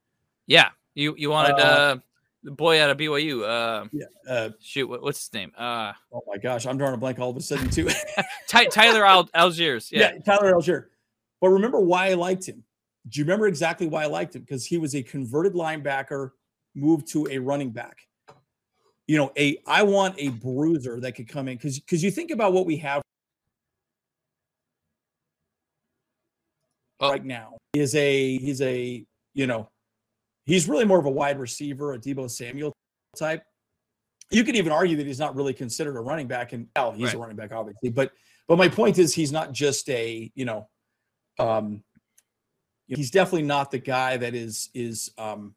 yeah. 0.47 0.69
You 0.95 1.13
you 1.17 1.29
wanted 1.29 1.59
Uh, 1.59 1.63
uh, 1.63 1.97
the 2.43 2.51
boy 2.51 2.81
out 2.81 2.89
of 2.89 2.97
BYU. 2.97 3.43
Uh, 3.47 3.87
Yeah. 3.91 4.05
Uh, 4.27 4.49
shoot, 4.61 4.87
what, 4.87 5.01
what's 5.01 5.19
his 5.25 5.33
name? 5.33 5.51
Uh, 5.57 5.93
oh 6.13 6.21
my 6.27 6.37
gosh, 6.37 6.65
I'm 6.65 6.77
drawing 6.77 6.93
a 6.93 6.97
blank 6.97 7.19
all 7.19 7.29
of 7.29 7.37
a 7.37 7.41
sudden 7.41 7.69
too. 7.69 7.89
Ty, 8.47 8.65
Tyler 8.65 9.05
Al- 9.05 9.27
Allgeiers. 9.29 9.91
yeah. 9.91 10.11
Yeah, 10.13 10.19
Tyler 10.19 10.53
Allgeier. 10.53 10.85
But 11.41 11.49
remember 11.49 11.79
why 11.79 12.09
I 12.09 12.13
liked 12.13 12.47
him? 12.47 12.63
Do 13.09 13.19
you 13.19 13.25
remember 13.25 13.47
exactly 13.47 13.87
why 13.87 14.03
I 14.03 14.07
liked 14.07 14.35
him? 14.35 14.41
Because 14.43 14.65
he 14.65 14.77
was 14.77 14.95
a 14.95 15.03
converted 15.03 15.53
linebacker 15.53 16.31
moved 16.75 17.07
to 17.13 17.27
a 17.29 17.37
running 17.37 17.69
back. 17.71 18.07
You 19.07 19.17
know, 19.17 19.31
a 19.37 19.57
I 19.67 19.83
want 19.83 20.15
a 20.17 20.29
bruiser 20.29 20.99
that 21.01 21.11
could 21.13 21.27
come 21.27 21.49
in 21.49 21.57
because 21.57 21.79
because 21.79 22.01
you 22.01 22.11
think 22.11 22.31
about 22.31 22.53
what 22.53 22.65
we 22.65 22.77
have 22.77 23.01
Oh. 26.99 27.09
right 27.11 27.25
now 27.25 27.57
is 27.73 27.95
a 27.95 28.37
he's 28.37 28.61
a 28.61 29.05
you 29.33 29.47
know 29.47 29.67
he's 30.45 30.67
really 30.67 30.85
more 30.85 30.99
of 30.99 31.05
a 31.05 31.11
wide 31.11 31.39
receiver, 31.39 31.93
a 31.93 31.99
Deebo 31.99 32.29
Samuel 32.29 32.73
type. 33.17 33.43
You 34.31 34.43
could 34.43 34.55
even 34.55 34.71
argue 34.71 34.97
that 34.97 35.05
he's 35.05 35.19
not 35.19 35.35
really 35.35 35.53
considered 35.53 35.95
a 35.95 35.99
running 36.01 36.27
back, 36.27 36.53
and 36.53 36.67
well, 36.75 36.91
he's 36.91 37.13
a 37.13 37.17
running 37.17 37.35
back, 37.35 37.51
obviously. 37.51 37.89
But 37.89 38.11
but 38.47 38.57
my 38.57 38.67
point 38.67 38.97
is, 38.97 39.13
he's 39.13 39.31
not 39.31 39.51
just 39.51 39.89
a 39.89 40.31
you 40.35 40.45
know, 40.45 40.67
um, 41.39 41.83
he's 42.87 43.11
definitely 43.11 43.43
not 43.43 43.71
the 43.71 43.79
guy 43.79 44.17
that 44.17 44.33
is 44.33 44.69
is 44.73 45.11
um, 45.17 45.55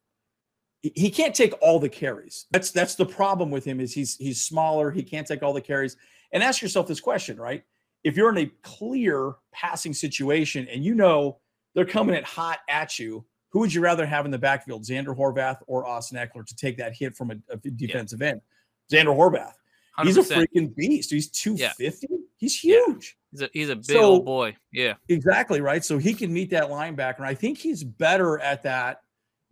he- 0.81 0.93
he 0.95 1.09
can't 1.09 1.33
take 1.33 1.53
all 1.61 1.79
the 1.79 1.89
carries. 1.89 2.45
That's 2.51 2.71
that's 2.71 2.95
the 2.95 3.05
problem 3.05 3.49
with 3.51 3.65
him 3.65 3.79
is 3.79 3.93
he's 3.93 4.15
he's 4.17 4.43
smaller. 4.43 4.91
He 4.91 5.03
can't 5.03 5.25
take 5.27 5.41
all 5.43 5.53
the 5.53 5.61
carries. 5.61 5.95
And 6.33 6.43
ask 6.43 6.61
yourself 6.61 6.87
this 6.87 6.99
question, 6.99 7.37
right? 7.39 7.63
If 8.03 8.17
you're 8.17 8.29
in 8.29 8.37
a 8.37 8.51
clear 8.61 9.33
passing 9.53 9.93
situation 9.93 10.67
and 10.67 10.83
you 10.83 10.93
know 10.93 11.39
they're 11.73 11.85
coming 11.85 12.15
at 12.15 12.25
hot 12.25 12.59
at 12.69 12.99
you, 12.99 13.25
who 13.49 13.59
would 13.59 13.73
you 13.73 13.81
rather 13.81 14.05
have 14.05 14.25
in 14.25 14.31
the 14.31 14.37
backfield, 14.37 14.83
Zander 14.83 15.15
Horvath 15.17 15.57
or 15.67 15.85
Austin 15.87 16.17
Ekeler, 16.17 16.45
to 16.45 16.55
take 16.55 16.77
that 16.77 16.93
hit 16.95 17.15
from 17.15 17.31
a, 17.31 17.35
a 17.49 17.57
defensive 17.57 18.21
end? 18.21 18.41
Zander 18.91 19.15
Horvath. 19.15 19.53
He's 20.03 20.17
a 20.17 20.21
freaking 20.21 20.75
beast. 20.75 21.09
He's 21.09 21.29
250. 21.31 22.07
He's 22.37 22.55
huge. 22.59 23.17
He's 23.31 23.41
a 23.41 23.49
he's 23.51 23.69
a 23.69 23.75
big 23.75 23.85
So- 23.85 24.01
old 24.03 24.25
boy. 24.25 24.55
Yeah. 24.71 24.93
Exactly, 25.09 25.59
right? 25.59 25.83
So 25.83 25.97
he 25.97 26.13
can 26.13 26.31
meet 26.31 26.51
that 26.51 26.65
linebacker. 26.65 27.17
And 27.17 27.25
I 27.25 27.33
think 27.33 27.57
he's 27.57 27.83
better 27.83 28.39
at 28.39 28.61
that 28.63 29.01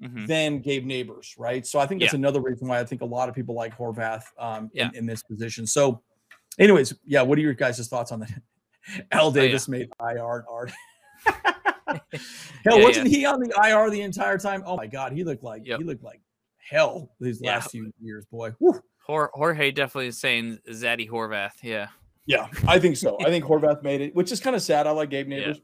Mhm. 0.03 0.27
than 0.27 0.59
Gabe 0.59 0.85
Nabers, 0.85 1.33
right? 1.39 1.65
So 1.65 1.79
I 1.79 1.87
think 1.87 2.01
that's 2.01 2.13
another 2.13 2.41
reason 2.41 2.67
why 2.67 2.79
I 2.79 2.83
think 2.83 3.01
a 3.01 3.05
lot 3.05 3.27
of 3.29 3.33
people 3.33 3.55
like 3.55 3.75
Horvath 3.75 4.23
um, 4.37 4.69
Yeah. 4.73 4.89
in, 4.89 4.95
in 4.97 5.05
this 5.05 5.23
position. 5.23 5.65
So, 5.65 6.03
anyways, 6.59 6.93
yeah, 7.05 7.21
what 7.21 7.37
are 7.37 7.41
your 7.41 7.53
guys' 7.53 7.87
thoughts 7.87 8.11
on 8.11 8.19
that? 8.19 8.41
Al 9.11 9.27
Oh, 9.27 9.33
yeah. 9.33 9.41
Davis 9.41 9.67
made 9.69 9.89
IR 9.99 10.35
and 10.39 10.43
art. 10.49 10.71
Hell, 11.88 11.99
Yeah, 12.79 12.83
wasn't 12.83 13.07
he 13.07 13.25
on 13.25 13.39
the 13.39 13.53
IR 13.63 13.89
the 13.89 14.01
entire 14.01 14.38
time? 14.38 14.63
Oh 14.65 14.75
my 14.77 14.88
God, 14.88 15.11
he 15.11 15.23
looked 15.23 15.43
like 15.43 15.65
Yep. 15.65 15.79
he 15.79 15.86
looked 15.86 16.03
like 16.03 16.21
hell 16.57 17.15
these 17.19 17.39
Yeah. 17.41 17.53
last 17.55 17.71
few 17.71 17.91
years, 18.01 18.25
boy. 18.25 18.51
Whew. 18.59 18.81
Jorge 19.07 19.71
definitely 19.71 20.07
is 20.07 20.19
saying 20.19 20.57
Zaddy 20.69 21.07
Horvath. 21.07 21.53
Yeah. 21.61 21.89
Yeah, 22.25 22.47
I 22.67 22.79
think 22.79 22.97
so. 22.97 23.17
I 23.21 23.25
think 23.25 23.45
Horvath 23.45 23.83
made 23.83 24.01
it, 24.01 24.15
which 24.15 24.31
is 24.31 24.39
kind 24.39 24.55
of 24.55 24.63
sad. 24.63 24.88
I 24.88 24.91
like 24.91 25.11
Gabe 25.11 25.29
Yeah. 25.29 25.38
Nabers, 25.38 25.61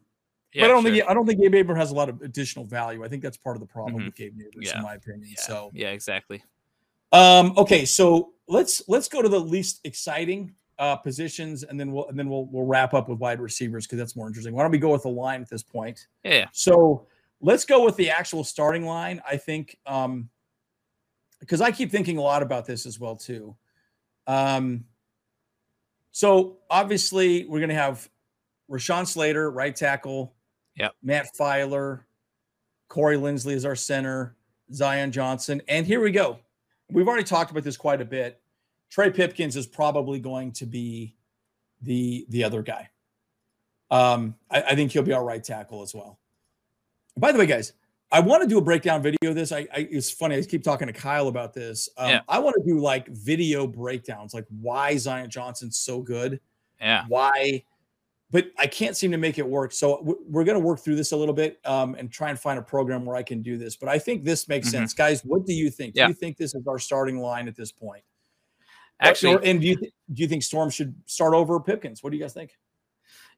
Yeah. 0.53 0.61
but 0.61 0.65
I 0.65 0.67
don't 0.67 0.83
sure. 0.83 0.91
think 0.91 1.09
I 1.09 1.13
don't 1.15 1.25
think 1.25 1.41
Gabe 1.41 1.53
Nabers 1.53 1.77
has 1.77 1.89
a 1.89 1.95
lot 1.95 2.07
of 2.07 2.21
additional 2.21 2.65
value. 2.65 3.03
I 3.03 3.07
think 3.07 3.23
that's 3.23 3.37
part 3.37 3.55
of 3.55 3.61
the 3.61 3.65
problem 3.67 4.03
Mhm. 4.03 4.05
with 4.05 4.15
Gabe 4.15 4.37
Nabers, 4.37 4.65
Yeah. 4.65 4.77
in 4.77 4.83
my 4.83 4.93
opinion. 4.93 5.27
Yeah. 5.29 5.41
So 5.41 5.71
yeah, 5.73 5.89
exactly. 5.89 6.43
Um, 7.11 7.53
okay, 7.57 7.83
so 7.85 8.33
let's 8.47 8.87
let's 8.87 9.07
go 9.09 9.23
to 9.23 9.27
the 9.29 9.39
least 9.39 9.81
exciting 9.85 10.53
uh, 10.81 10.95
positions, 10.95 11.61
and 11.61 11.79
then 11.79 11.91
we'll 11.91 12.07
and 12.09 12.17
then 12.17 12.27
we'll 12.27 12.47
we'll 12.47 12.65
wrap 12.65 12.95
up 12.95 13.07
with 13.07 13.19
wide 13.19 13.39
receivers 13.39 13.85
because 13.85 13.99
that's 13.99 14.15
more 14.15 14.27
interesting. 14.27 14.55
Why 14.55 14.63
don't 14.63 14.71
we 14.71 14.79
go 14.79 14.91
with 14.91 15.03
the 15.03 15.09
line 15.09 15.39
at 15.39 15.47
this 15.47 15.61
point? 15.61 16.07
Yeah. 16.23 16.47
So 16.53 17.05
let's 17.39 17.65
go 17.65 17.85
with 17.85 17.95
the 17.97 18.09
actual 18.09 18.43
starting 18.43 18.83
line. 18.83 19.21
I 19.29 19.37
think 19.37 19.77
um 19.85 20.27
because 21.39 21.61
I 21.61 21.71
keep 21.71 21.91
thinking 21.91 22.17
a 22.17 22.21
lot 22.21 22.41
about 22.41 22.65
this 22.65 22.87
as 22.87 22.99
well 22.99 23.15
too. 23.15 23.55
Um 24.25 24.85
so 26.11 26.57
obviously 26.67 27.45
we're 27.45 27.59
gonna 27.59 27.75
have 27.75 28.09
Rashawn 28.69 29.07
Slater, 29.07 29.51
right 29.51 29.75
tackle. 29.75 30.33
Yeah. 30.75 30.89
Matt 31.03 31.35
Feiler, 31.39 32.01
Corey 32.87 33.17
Linsley 33.17 33.53
is 33.53 33.65
our 33.65 33.75
center, 33.75 34.35
Zion 34.73 35.11
Johnson. 35.11 35.61
And 35.67 35.85
here 35.85 36.01
we 36.01 36.09
go. 36.09 36.39
We've 36.89 37.07
already 37.07 37.23
talked 37.23 37.51
about 37.51 37.63
this 37.63 37.77
quite 37.77 38.01
a 38.01 38.05
bit. 38.05 38.40
Trey 38.91 39.09
Pipkins 39.09 39.55
is 39.55 39.65
probably 39.65 40.19
going 40.19 40.51
to 40.53 40.65
be 40.67 41.15
the 41.81 42.25
the 42.29 42.43
other 42.43 42.61
guy. 42.61 42.89
Um, 43.89 44.35
I, 44.49 44.61
I 44.61 44.75
think 44.75 44.91
he'll 44.91 45.01
be 45.03 45.13
our 45.13 45.23
right 45.25 45.43
tackle 45.43 45.81
as 45.81 45.95
well. 45.95 46.19
By 47.17 47.31
the 47.31 47.39
way, 47.39 47.45
guys, 47.45 47.73
I 48.11 48.19
want 48.19 48.41
to 48.43 48.47
do 48.47 48.57
a 48.57 48.61
breakdown 48.61 49.01
video 49.01 49.17
of 49.23 49.35
this. 49.35 49.51
I, 49.51 49.59
I 49.73 49.87
it's 49.89 50.11
funny. 50.11 50.35
I 50.37 50.41
keep 50.43 50.63
talking 50.63 50.87
to 50.87 50.93
Kyle 50.93 51.27
about 51.29 51.53
this. 51.53 51.89
Um, 51.97 52.09
Yeah. 52.09 52.21
I 52.27 52.39
want 52.39 52.55
to 52.61 52.63
do 52.69 52.79
like 52.79 53.07
video 53.07 53.65
breakdowns, 53.65 54.33
like 54.33 54.45
why 54.49 54.97
Zion 54.97 55.29
Johnson's 55.29 55.77
so 55.77 56.01
good, 56.01 56.39
Yeah. 56.79 57.05
why, 57.07 57.63
but 58.29 58.47
I 58.57 58.67
can't 58.67 58.95
seem 58.95 59.11
to 59.11 59.17
make 59.17 59.37
it 59.37 59.47
work. 59.47 59.71
So 59.73 59.97
w- 59.97 60.19
we're 60.27 60.43
going 60.45 60.59
to 60.59 60.65
work 60.65 60.79
through 60.79 60.95
this 60.95 61.11
a 61.13 61.17
little 61.17 61.33
bit 61.35 61.59
um, 61.65 61.95
and 61.95 62.11
try 62.11 62.29
and 62.29 62.39
find 62.39 62.59
a 62.59 62.61
program 62.61 63.05
where 63.05 63.15
I 63.15 63.23
can 63.23 63.41
do 63.41 63.57
this. 63.57 63.75
But 63.75 63.89
I 63.89 63.99
think 63.99 64.23
this 64.23 64.47
makes 64.47 64.67
Mhm. 64.67 64.71
sense, 64.71 64.93
guys. 64.93 65.23
What 65.25 65.45
do 65.45 65.53
you 65.53 65.69
think? 65.69 65.95
Yeah. 65.95 66.07
Do 66.07 66.11
you 66.11 66.15
think 66.15 66.37
this 66.37 66.53
is 66.55 66.65
our 66.67 66.79
starting 66.79 67.19
line 67.19 67.47
at 67.47 67.55
this 67.55 67.71
point? 67.71 68.03
Actually, 69.01 69.35
Or- 69.35 69.41
and 69.43 69.59
do 69.59 69.67
you 69.67 69.75
th- 69.75 69.91
do 70.13 70.21
you 70.21 70.27
think 70.27 70.43
Storm 70.43 70.69
should 70.69 70.93
start 71.05 71.33
over 71.33 71.59
Pipkins? 71.59 72.03
What 72.03 72.11
do 72.11 72.17
you 72.17 72.23
guys 72.23 72.33
think? 72.33 72.51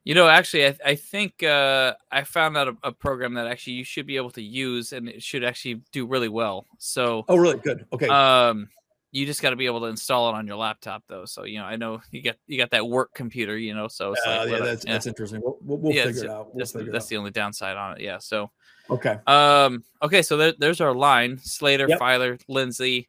You 0.04 0.14
know, 0.14 0.28
actually, 0.28 0.66
I, 0.66 0.76
I 0.84 0.94
think 0.96 1.42
uh, 1.42 1.94
I 2.12 2.24
found 2.24 2.58
out 2.58 2.68
a, 2.68 2.76
a 2.82 2.92
program 2.92 3.34
that 3.34 3.46
actually 3.46 3.72
you 3.74 3.84
should 3.84 4.06
be 4.06 4.16
able 4.18 4.30
to 4.32 4.42
use, 4.42 4.92
and 4.92 5.08
it 5.08 5.22
should 5.22 5.42
actually 5.42 5.80
do 5.92 6.04
really 6.06 6.28
well. 6.28 6.66
So, 6.78 7.24
Oh, 7.26 7.36
really? 7.36 7.56
Good. 7.58 7.86
Okay. 7.90 8.08
um, 8.08 8.68
you 9.12 9.24
just 9.24 9.40
got 9.40 9.50
to 9.50 9.56
be 9.56 9.64
able 9.64 9.80
to 9.80 9.86
install 9.86 10.28
it 10.28 10.34
on 10.34 10.46
your 10.46 10.56
laptop, 10.56 11.04
though. 11.08 11.24
So, 11.24 11.44
you 11.44 11.58
know, 11.58 11.64
I 11.64 11.76
know 11.76 12.02
you 12.10 12.20
got 12.20 12.36
you 12.46 12.58
got 12.58 12.72
that 12.72 12.86
work 12.86 13.14
computer, 13.14 13.56
you 13.56 13.72
know. 13.74 13.88
So, 13.88 14.12
it's 14.12 14.20
Uh, 14.26 14.40
like, 14.46 14.50
yeah, 14.50 14.58
that's 14.66 14.84
that's 14.84 15.06
interesting. 15.06 15.40
We'll, 15.42 15.56
we'll, 15.62 15.78
we'll 15.78 15.94
Yeah, 15.94 16.04
figure 16.04 16.24
it 16.24 16.30
out. 16.30 16.48
We'll 16.48 16.58
that's, 16.58 16.72
the, 16.72 16.80
figure 16.80 16.90
it 16.90 16.92
that's 16.92 17.06
out. 17.06 17.08
the 17.08 17.16
only 17.16 17.30
downside 17.30 17.76
on 17.78 17.92
it. 17.96 18.02
Yeah. 18.02 18.18
So, 18.18 18.50
Okay. 18.90 19.16
um, 19.26 19.84
okay, 20.02 20.20
so 20.20 20.36
there, 20.36 20.52
there's 20.58 20.82
our 20.82 20.94
line: 20.94 21.38
Slater, 21.38 21.88
Yep. 21.88 21.98
Feiler, 21.98 22.38
Linsley, 22.50 23.06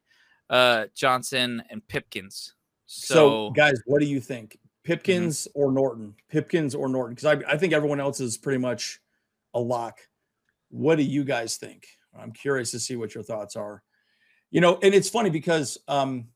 uh, 0.50 0.86
Johnson, 0.94 1.62
and 1.70 1.86
Pipkins. 1.88 2.54
So, 2.86 3.14
So, 3.14 3.50
guys, 3.50 3.80
what 3.86 4.00
do 4.00 4.06
you 4.06 4.20
think? 4.20 4.58
Pipkins 4.84 5.48
Mm-hmm. 5.48 5.60
or 5.60 5.72
Norton? 5.72 6.14
Pipkins 6.28 6.74
or 6.74 6.88
Norton? 6.88 7.14
Because 7.14 7.42
I, 7.42 7.52
I 7.52 7.56
think 7.58 7.72
everyone 7.72 8.00
else 8.00 8.20
is 8.20 8.36
pretty 8.38 8.58
much 8.58 9.00
a 9.54 9.60
lock. 9.60 9.98
What 10.70 10.96
do 10.96 11.02
you 11.02 11.24
guys 11.24 11.56
think? 11.56 11.86
I'm 12.18 12.32
curious 12.32 12.70
to 12.70 12.78
see 12.78 12.96
what 12.96 13.14
your 13.14 13.24
thoughts 13.24 13.56
are. 13.56 13.82
You 14.50 14.60
know, 14.60 14.78
and 14.82 14.94
it's 14.94 15.08
funny 15.08 15.28
because 15.30 15.76
um, 15.88 16.28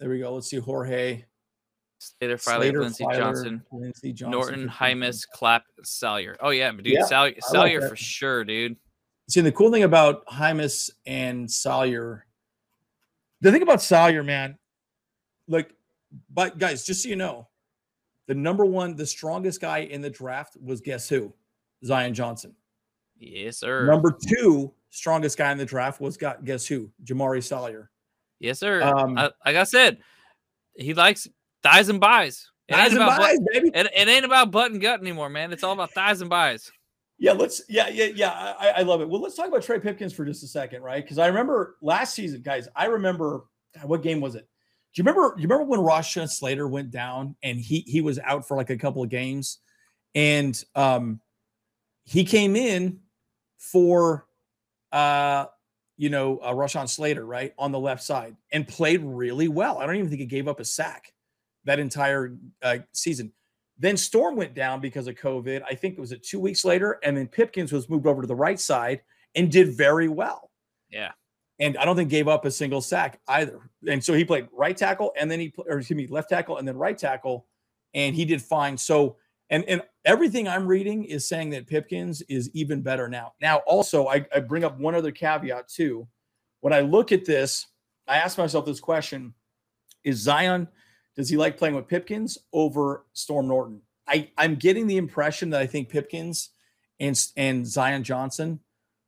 there 0.00 0.08
we 0.10 0.18
go. 0.18 0.34
Let's 0.34 0.48
see, 0.50 0.58
Jorge, 0.58 1.24
Slater, 1.98 2.36
Feiler, 2.36 2.40
Slater, 2.40 2.80
Linsley, 2.80 3.06
Feiler, 3.06 3.16
Johnson, 3.16 3.62
Linsley 3.72 4.14
Johnson, 4.14 4.30
Norton. 4.30 4.68
Jaimes, 4.68 5.24
Clapp, 5.32 5.64
Salyer. 5.84 6.36
Oh 6.40 6.50
yeah, 6.50 6.70
dude, 6.72 6.86
Yeah, 6.86 7.04
Sal- 7.04 7.22
like 7.22 7.38
Salyer 7.42 7.80
that. 7.80 7.90
for 7.90 7.96
sure, 7.96 8.44
dude. 8.44 8.76
See, 9.28 9.40
the 9.40 9.52
cool 9.52 9.70
thing 9.70 9.82
about 9.84 10.26
Jaimes 10.26 10.90
and 11.06 11.50
Salyer, 11.50 12.26
the 13.40 13.52
thing 13.52 13.62
about 13.62 13.82
Salyer, 13.82 14.24
man, 14.24 14.58
like, 15.46 15.74
but 16.30 16.58
guys, 16.58 16.84
just 16.84 17.02
so 17.02 17.08
you 17.08 17.16
know, 17.16 17.48
the 18.26 18.34
number 18.34 18.64
one, 18.64 18.94
the 18.94 19.06
strongest 19.06 19.60
guy 19.60 19.78
in 19.78 20.02
the 20.02 20.10
draft 20.10 20.56
was 20.62 20.80
guess 20.80 21.08
who? 21.08 21.32
Zion 21.84 22.14
Johnson. 22.14 22.54
Yes, 23.18 23.58
sir. 23.58 23.86
Number 23.86 24.16
two, 24.28 24.72
strongest 24.90 25.38
guy 25.38 25.52
in 25.52 25.58
the 25.58 25.64
draft 25.64 26.00
was 26.00 26.16
got 26.16 26.44
guess 26.44 26.66
who? 26.66 26.90
Jamaree 27.04 27.42
Salyer. 27.42 27.90
yes, 28.38 28.58
sir. 28.58 28.82
Um, 28.82 29.18
I, 29.18 29.30
like 29.44 29.56
I 29.56 29.64
said, 29.64 29.98
he 30.74 30.94
likes 30.94 31.28
thighs 31.62 31.88
and 31.88 32.00
buys. 32.00 32.50
It 32.68 32.76
ain't 32.76 32.92
and 32.92 33.02
about 33.02 33.18
buys, 33.18 33.38
butt, 33.38 33.48
baby. 33.52 33.70
it, 33.74 33.86
it 33.94 34.08
ain't 34.08 34.24
about 34.24 34.50
butt 34.50 34.70
and 34.70 34.80
gut 34.80 35.00
anymore, 35.00 35.30
man. 35.30 35.52
It's 35.52 35.64
all 35.64 35.72
about 35.72 35.92
thighs 35.92 36.20
and 36.20 36.28
buys. 36.28 36.70
Yeah, 37.18 37.32
let's. 37.32 37.62
Yeah, 37.68 37.88
yeah, 37.88 38.06
yeah. 38.14 38.54
I, 38.58 38.68
I 38.76 38.82
love 38.82 39.00
it. 39.00 39.08
Well, 39.08 39.20
let's 39.20 39.34
talk 39.34 39.48
about 39.48 39.62
Trey 39.62 39.80
Pipkins 39.80 40.12
for 40.12 40.24
just 40.24 40.44
a 40.44 40.46
second, 40.46 40.82
right? 40.82 41.02
Because 41.02 41.18
I 41.18 41.26
remember 41.26 41.76
last 41.82 42.14
season, 42.14 42.42
guys. 42.42 42.68
I 42.76 42.86
remember 42.86 43.44
what 43.82 44.02
game 44.02 44.20
was 44.20 44.34
it? 44.36 44.48
Do 44.94 45.00
you 45.00 45.04
remember? 45.04 45.34
You 45.36 45.48
remember 45.48 45.64
when 45.64 45.80
Rashawn 45.80 46.28
Slater 46.28 46.68
went 46.68 46.90
down 46.90 47.34
and 47.42 47.58
he 47.58 47.80
he 47.80 48.00
was 48.00 48.18
out 48.20 48.46
for 48.46 48.56
like 48.56 48.70
a 48.70 48.76
couple 48.78 49.02
of 49.02 49.08
games, 49.08 49.58
and 50.14 50.62
um, 50.76 51.20
he 52.04 52.24
came 52.24 52.54
in 52.54 53.00
for 53.58 54.26
uh, 54.92 55.46
you 55.96 56.08
know, 56.10 56.38
uh, 56.38 56.52
Rashawn 56.52 56.88
Slater, 56.88 57.26
right 57.26 57.52
on 57.58 57.72
the 57.72 57.78
left 57.78 58.02
side, 58.02 58.36
and 58.52 58.66
played 58.66 59.02
really 59.02 59.48
well. 59.48 59.78
I 59.78 59.86
don't 59.86 59.96
even 59.96 60.08
think 60.08 60.20
he 60.20 60.26
gave 60.26 60.48
up 60.48 60.60
a 60.60 60.64
sack 60.64 61.12
that 61.64 61.80
entire 61.80 62.36
uh, 62.62 62.78
season. 62.92 63.32
Then 63.78 63.96
Storm 63.96 64.36
went 64.36 64.54
down 64.54 64.80
because 64.80 65.06
of 65.06 65.14
COVID. 65.14 65.62
I 65.68 65.74
think 65.74 65.94
it 65.96 66.00
was 66.00 66.12
a 66.12 66.18
two 66.18 66.40
weeks 66.40 66.64
later, 66.64 66.98
and 67.02 67.16
then 67.16 67.28
Pipkins 67.28 67.72
was 67.72 67.88
moved 67.88 68.06
over 68.06 68.22
to 68.22 68.28
the 68.28 68.34
right 68.34 68.58
side 68.58 69.02
and 69.34 69.50
did 69.50 69.76
very 69.76 70.08
well. 70.08 70.50
Yeah. 70.90 71.12
And 71.60 71.76
I 71.76 71.84
don't 71.84 71.96
think 71.96 72.10
gave 72.10 72.28
up 72.28 72.44
a 72.44 72.50
single 72.50 72.80
sack 72.80 73.20
either. 73.28 73.70
And 73.88 74.02
so 74.02 74.14
he 74.14 74.24
played 74.24 74.48
right 74.52 74.76
tackle, 74.76 75.12
and 75.18 75.30
then 75.30 75.40
he 75.40 75.52
or 75.56 75.78
excuse 75.78 75.96
me, 75.96 76.06
left 76.06 76.28
tackle, 76.28 76.58
and 76.58 76.66
then 76.66 76.76
right 76.76 76.96
tackle, 76.96 77.46
and 77.94 78.14
he 78.14 78.24
did 78.24 78.42
fine. 78.42 78.76
So 78.76 79.16
and 79.50 79.64
and 79.64 79.82
everything 80.04 80.46
I'm 80.46 80.66
reading 80.66 81.04
is 81.04 81.28
saying 81.28 81.50
that 81.50 81.66
Pipkins 81.66 82.22
is 82.22 82.50
even 82.54 82.82
better 82.82 83.08
now. 83.08 83.32
Now, 83.40 83.58
also, 83.66 84.08
I, 84.08 84.26
I 84.34 84.40
bring 84.40 84.64
up 84.64 84.78
one 84.78 84.94
other 84.94 85.10
caveat 85.10 85.68
too. 85.68 86.06
When 86.60 86.72
I 86.72 86.80
look 86.80 87.12
at 87.12 87.24
this, 87.24 87.66
I 88.06 88.18
ask 88.18 88.38
myself 88.38 88.66
this 88.66 88.80
question: 88.80 89.34
Is 90.04 90.18
Zion? 90.18 90.68
Does 91.18 91.28
he 91.28 91.36
like 91.36 91.58
playing 91.58 91.74
with 91.74 91.88
Pipkins 91.88 92.38
over 92.52 93.04
Storm 93.12 93.48
Norton? 93.48 93.82
I, 94.06 94.30
I'm 94.38 94.54
getting 94.54 94.86
the 94.86 94.96
impression 94.96 95.50
that 95.50 95.60
I 95.60 95.66
think 95.66 95.88
Pipkins 95.88 96.50
and, 97.00 97.20
and 97.36 97.66
Zion 97.66 98.04
Johnson 98.04 98.60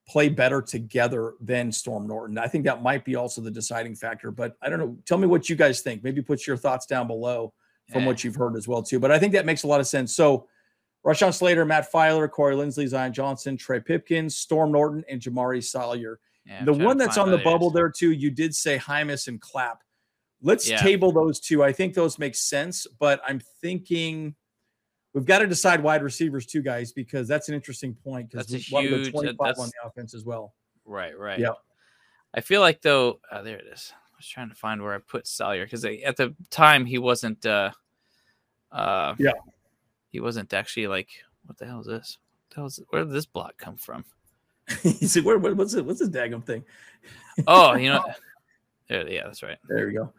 play 0.08 0.28
better 0.28 0.61
together 0.61 1.34
than 1.40 1.70
Storm 1.70 2.08
Norton. 2.08 2.36
I 2.36 2.48
think 2.48 2.64
that 2.64 2.82
might 2.82 3.04
be 3.04 3.14
also 3.14 3.40
the 3.40 3.50
deciding 3.50 3.94
factor, 3.94 4.32
but 4.32 4.56
I 4.61 4.68
don't 4.68 4.80
know. 4.80 4.96
Tell 5.06 5.18
me 5.18 5.28
what 5.28 5.48
you 5.48 5.54
guys 5.54 5.82
think. 5.82 6.02
Maybe 6.02 6.20
put 6.20 6.48
your 6.48 6.56
thoughts 6.56 6.84
down 6.84 7.06
below 7.06 7.54
from 7.92 8.02
Yeah. 8.02 8.08
what 8.08 8.24
you've 8.24 8.34
heard 8.34 8.56
as 8.56 8.66
well, 8.66 8.82
too. 8.82 8.98
But 8.98 9.12
I 9.12 9.20
think 9.20 9.32
that 9.34 9.46
makes 9.46 9.62
a 9.62 9.68
lot 9.68 9.78
of 9.78 9.86
sense. 9.86 10.14
So 10.16 10.48
Rashawn 11.06 11.32
Slater, 11.32 11.64
Matt 11.64 11.92
Feiler, 11.92 12.28
Corey 12.28 12.56
Linsley, 12.56 12.88
Zion 12.88 13.12
Johnson, 13.12 13.56
Trey 13.56 13.78
Pipkins, 13.78 14.36
Storm 14.36 14.72
Norton, 14.72 15.04
and 15.08 15.20
Jamaree 15.20 15.62
Salyer. 15.62 16.18
Yeah, 16.44 16.64
the 16.64 16.72
one 16.72 16.98
that's 16.98 17.18
on 17.18 17.30
the 17.30 17.38
bubble 17.38 17.70
there 17.70 17.88
too, 17.88 18.11
you 18.11 18.32
did 18.32 18.52
say 18.52 18.78
Jaimes 18.78 19.28
and 19.28 19.40
Clapp. 19.40 19.82
Let's 20.43 20.68
Yeah. 20.68 20.78
table 20.78 21.12
those 21.12 21.38
two. 21.41 21.62
I 21.62 21.72
think 21.72 21.95
those 21.95 22.18
make 22.18 22.34
sense, 22.34 22.86
but 22.99 23.20
I'm 23.26 23.41
thinking 23.61 24.34
we've 25.12 25.24
got 25.24 25.41
to 25.41 25.47
decide 25.47 25.82
wide 25.82 26.03
receivers 26.03 26.47
too, 26.47 26.62
guys, 26.62 26.93
because 26.93 27.28
that's 27.28 27.49
an 27.49 27.55
interesting 27.55 27.95
point. 27.95 28.30
Because 28.30 28.47
That's 28.47 28.70
a 28.70 28.70
we 28.70 28.74
want 28.74 28.84
to 28.86 28.91
go 28.91 28.97
huge- 28.99 29.11
25 29.12 29.59
on 29.59 29.68
the 29.68 29.86
offense 29.88 30.14
as 30.14 30.24
well. 30.24 30.55
Right, 30.84 31.16
right. 31.18 31.38
Yep. 31.38 31.57
I 32.34 32.41
feel 32.41 32.61
like 32.61 32.80
though, 32.80 33.20
uh, 33.30 33.43
there 33.43 33.59
it 33.59 33.66
is. 33.72 33.93
I 33.95 34.16
was 34.16 34.26
trying 34.28 34.49
to 34.51 34.55
find 34.55 34.82
where 34.82 34.95
I 34.95 34.99
put 34.99 35.26
Salyer 35.26 35.64
because 35.64 35.84
at 35.84 36.16
the 36.16 36.34
time 36.51 36.84
he 36.86 36.99
wasn't. 36.99 37.45
uh 37.45 37.72
uh 38.72 39.14
Yeah. 39.18 39.32
He 40.11 40.20
wasn't 40.20 40.53
actually 40.55 40.86
like, 40.86 41.09
what 41.47 41.59
the 41.59 41.66
hell 41.66 41.80
is 41.80 41.86
this? 41.86 42.18
Where 42.91 43.05
did 43.05 43.12
this 43.12 43.26
block 43.26 43.57
come 43.59 43.76
from? 43.76 44.05
you 44.84 45.07
see, 45.09 45.20
where, 45.20 45.38
what's 45.38 45.74
it? 45.74 45.84
What's 45.84 46.01
this 46.01 46.09
daggum 46.09 46.45
thing? 46.45 46.64
Oh, 47.47 47.74
you 47.74 47.91
know, 47.91 48.05
yeah, 48.91 49.24
that's 49.24 49.43
right. 49.43 49.59
There 49.68 49.86
we 49.86 49.93
go. 49.93 50.12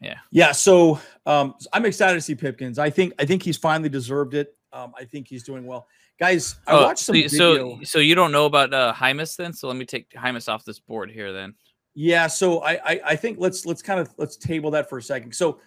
Yeah. 0.00 0.18
Yeah. 0.30 0.52
So 0.52 0.98
um, 1.26 1.54
I'm 1.72 1.84
excited 1.84 2.14
to 2.14 2.20
see 2.20 2.34
Pipkins. 2.34 2.78
I 2.78 2.90
think 2.90 3.12
I 3.18 3.24
think 3.24 3.42
he's 3.42 3.56
finally 3.56 3.88
deserved 3.88 4.34
it. 4.34 4.56
Um, 4.72 4.92
I 4.98 5.04
think 5.04 5.28
he's 5.28 5.42
doing 5.42 5.66
well. 5.66 5.86
Guys, 6.18 6.56
I 6.66 6.72
Oh, 6.72 6.82
watched 6.84 7.00
some 7.04 7.16
so, 7.28 7.52
video. 7.52 7.76
so, 7.78 7.84
so 7.84 7.98
you 7.98 8.14
don't 8.14 8.32
know 8.32 8.46
about 8.46 8.72
uh, 8.72 8.92
Jaimes 8.94 9.36
then? 9.36 9.52
So 9.52 9.68
let 9.68 9.76
me 9.76 9.84
take 9.84 10.10
Jaimes 10.10 10.48
off 10.48 10.64
this 10.64 10.78
board 10.78 11.10
here 11.10 11.32
then. 11.32 11.54
Yeah, 11.94 12.26
so 12.26 12.60
I, 12.60 12.72
I 12.92 13.00
I 13.08 13.16
think 13.16 13.38
let's 13.38 13.66
let's 13.66 13.82
kind 13.82 14.00
of 14.00 14.08
let's 14.16 14.36
table 14.36 14.70
that 14.70 14.88
for 14.88 14.96
a 14.98 15.02
second. 15.02 15.34
So, 15.34 15.60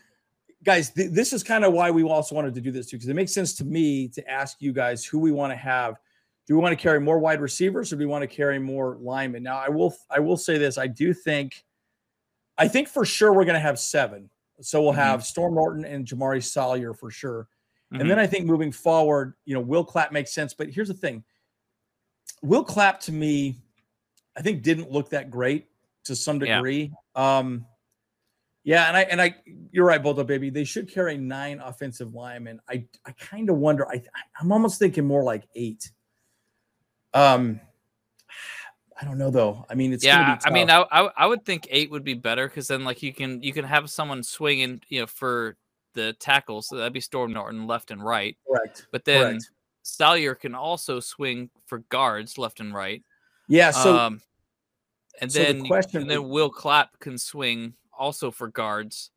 guys, 0.63 0.89
th- 0.89 1.11
this 1.11 1.33
is 1.33 1.43
kind 1.43 1.63
of 1.63 1.71
why 1.73 1.91
we 1.91 2.03
also 2.03 2.33
wanted 2.33 2.55
to 2.55 2.61
do 2.61 2.71
this 2.71 2.87
too, 2.87 2.97
because 2.97 3.09
it 3.09 3.15
makes 3.15 3.33
sense 3.33 3.53
to 3.55 3.63
me 3.65 4.07
to 4.09 4.27
ask 4.29 4.57
you 4.59 4.73
guys 4.73 5.05
who 5.05 5.19
we 5.19 5.31
want 5.31 5.51
to 5.51 5.57
have. 5.57 5.99
Do 6.47 6.55
we 6.55 6.61
want 6.61 6.71
to 6.77 6.81
carry 6.81 6.99
more 6.99 7.19
wide 7.19 7.41
receivers, 7.41 7.93
or 7.93 7.95
do 7.95 7.99
we 7.99 8.05
want 8.07 8.23
to 8.23 8.27
carry 8.27 8.57
more 8.59 8.97
linemen? 8.99 9.43
Now, 9.43 9.57
I 9.57 9.69
will 9.69 9.95
I 10.09 10.19
will 10.19 10.37
say 10.37 10.57
this: 10.57 10.77
I 10.79 10.87
do 10.87 11.13
think, 11.13 11.63
I 12.57 12.67
think 12.67 12.87
for 12.87 13.05
sure 13.05 13.33
we're 13.33 13.45
going 13.45 13.55
to 13.55 13.59
have 13.59 13.79
seven. 13.79 14.29
So 14.61 14.81
we'll 14.81 14.93
Mhm. 14.93 14.97
have 14.97 15.25
Storm 15.25 15.55
Norton 15.55 15.83
and 15.85 16.05
Jamaree 16.05 16.43
Salyer 16.43 16.93
for 16.93 17.11
sure. 17.11 17.47
Mhm. 17.91 18.01
And 18.01 18.09
then 18.09 18.19
I 18.19 18.27
think 18.27 18.45
moving 18.45 18.71
forward, 18.71 19.33
you 19.45 19.53
know, 19.53 19.59
Will 19.61 19.83
Clapp 19.83 20.11
makes 20.11 20.33
sense. 20.33 20.53
But 20.53 20.69
here's 20.69 20.87
the 20.87 20.93
thing 20.93 21.23
Will 22.41 22.63
Clapp 22.63 22.99
to 23.01 23.11
me, 23.11 23.57
I 24.35 24.41
think 24.41 24.63
didn't 24.63 24.91
look 24.91 25.09
that 25.09 25.29
great 25.29 25.69
to 26.05 26.15
some 26.15 26.41
Yeah. 26.41 26.55
degree. 26.57 26.93
Um, 27.15 27.65
yeah, 28.63 28.87
and 28.87 28.97
I 28.97 29.01
and 29.03 29.21
I 29.21 29.35
you're 29.71 29.85
right, 29.85 30.01
Bolto 30.01 30.25
baby. 30.25 30.49
They 30.49 30.63
should 30.63 30.89
carry 30.89 31.17
nine 31.17 31.59
offensive 31.59 32.13
linemen. 32.13 32.59
I 32.67 32.87
I 33.05 33.11
kind 33.13 33.49
of 33.49 33.57
wonder. 33.57 33.87
I 33.87 34.01
I'm 34.39 34.51
almost 34.51 34.79
thinking 34.79 35.05
more 35.05 35.23
like 35.23 35.47
eight. 35.55 35.91
Um 37.13 37.59
I 38.99 39.03
don't 39.03 39.17
know 39.17 39.29
though. 39.29 39.65
I 39.69 39.75
mean, 39.75 39.91
it's 39.91 40.05
yeah. 40.05 40.39
I 40.45 40.49
mean, 40.49 40.69
I, 40.69 40.85
I 40.91 41.09
I 41.17 41.25
would 41.27 41.45
think 41.45 41.67
eight 41.69 41.91
would 41.91 42.03
be 42.03 42.13
better 42.13 42.47
because 42.47 42.67
then 42.67 42.83
like 42.83 43.03
you 43.03 43.13
can 43.13 43.43
you 43.43 43.51
can 43.51 43.65
have 43.65 43.89
someone 43.89 44.23
swinging 44.23 44.81
you 44.87 45.01
know 45.01 45.07
for 45.07 45.57
the 45.93 46.13
tackles. 46.13 46.67
So 46.67 46.77
that'd 46.77 46.93
be 46.93 47.01
Storm 47.01 47.33
Norton 47.33 47.67
left 47.67 47.91
and 47.91 48.03
right. 48.03 48.37
Correct. 48.47 48.87
But 48.91 49.03
then 49.03 49.23
Correct. 49.23 49.49
Salyer 49.83 50.35
can 50.35 50.55
also 50.55 50.99
swing 50.99 51.49
for 51.65 51.79
guards 51.89 52.37
left 52.37 52.59
and 52.59 52.73
right. 52.73 53.03
Yeah. 53.47 53.71
So 53.71 53.97
um, 53.97 54.21
and 55.19 55.31
so 55.31 55.39
the 55.39 55.45
then 55.45 55.65
question 55.65 56.01
and 56.01 56.09
then 56.09 56.29
Will 56.29 56.49
Clapp 56.49 56.99
can 56.99 57.17
swing 57.17 57.73
also 57.97 58.31
for 58.31 58.47
guards 58.47 59.11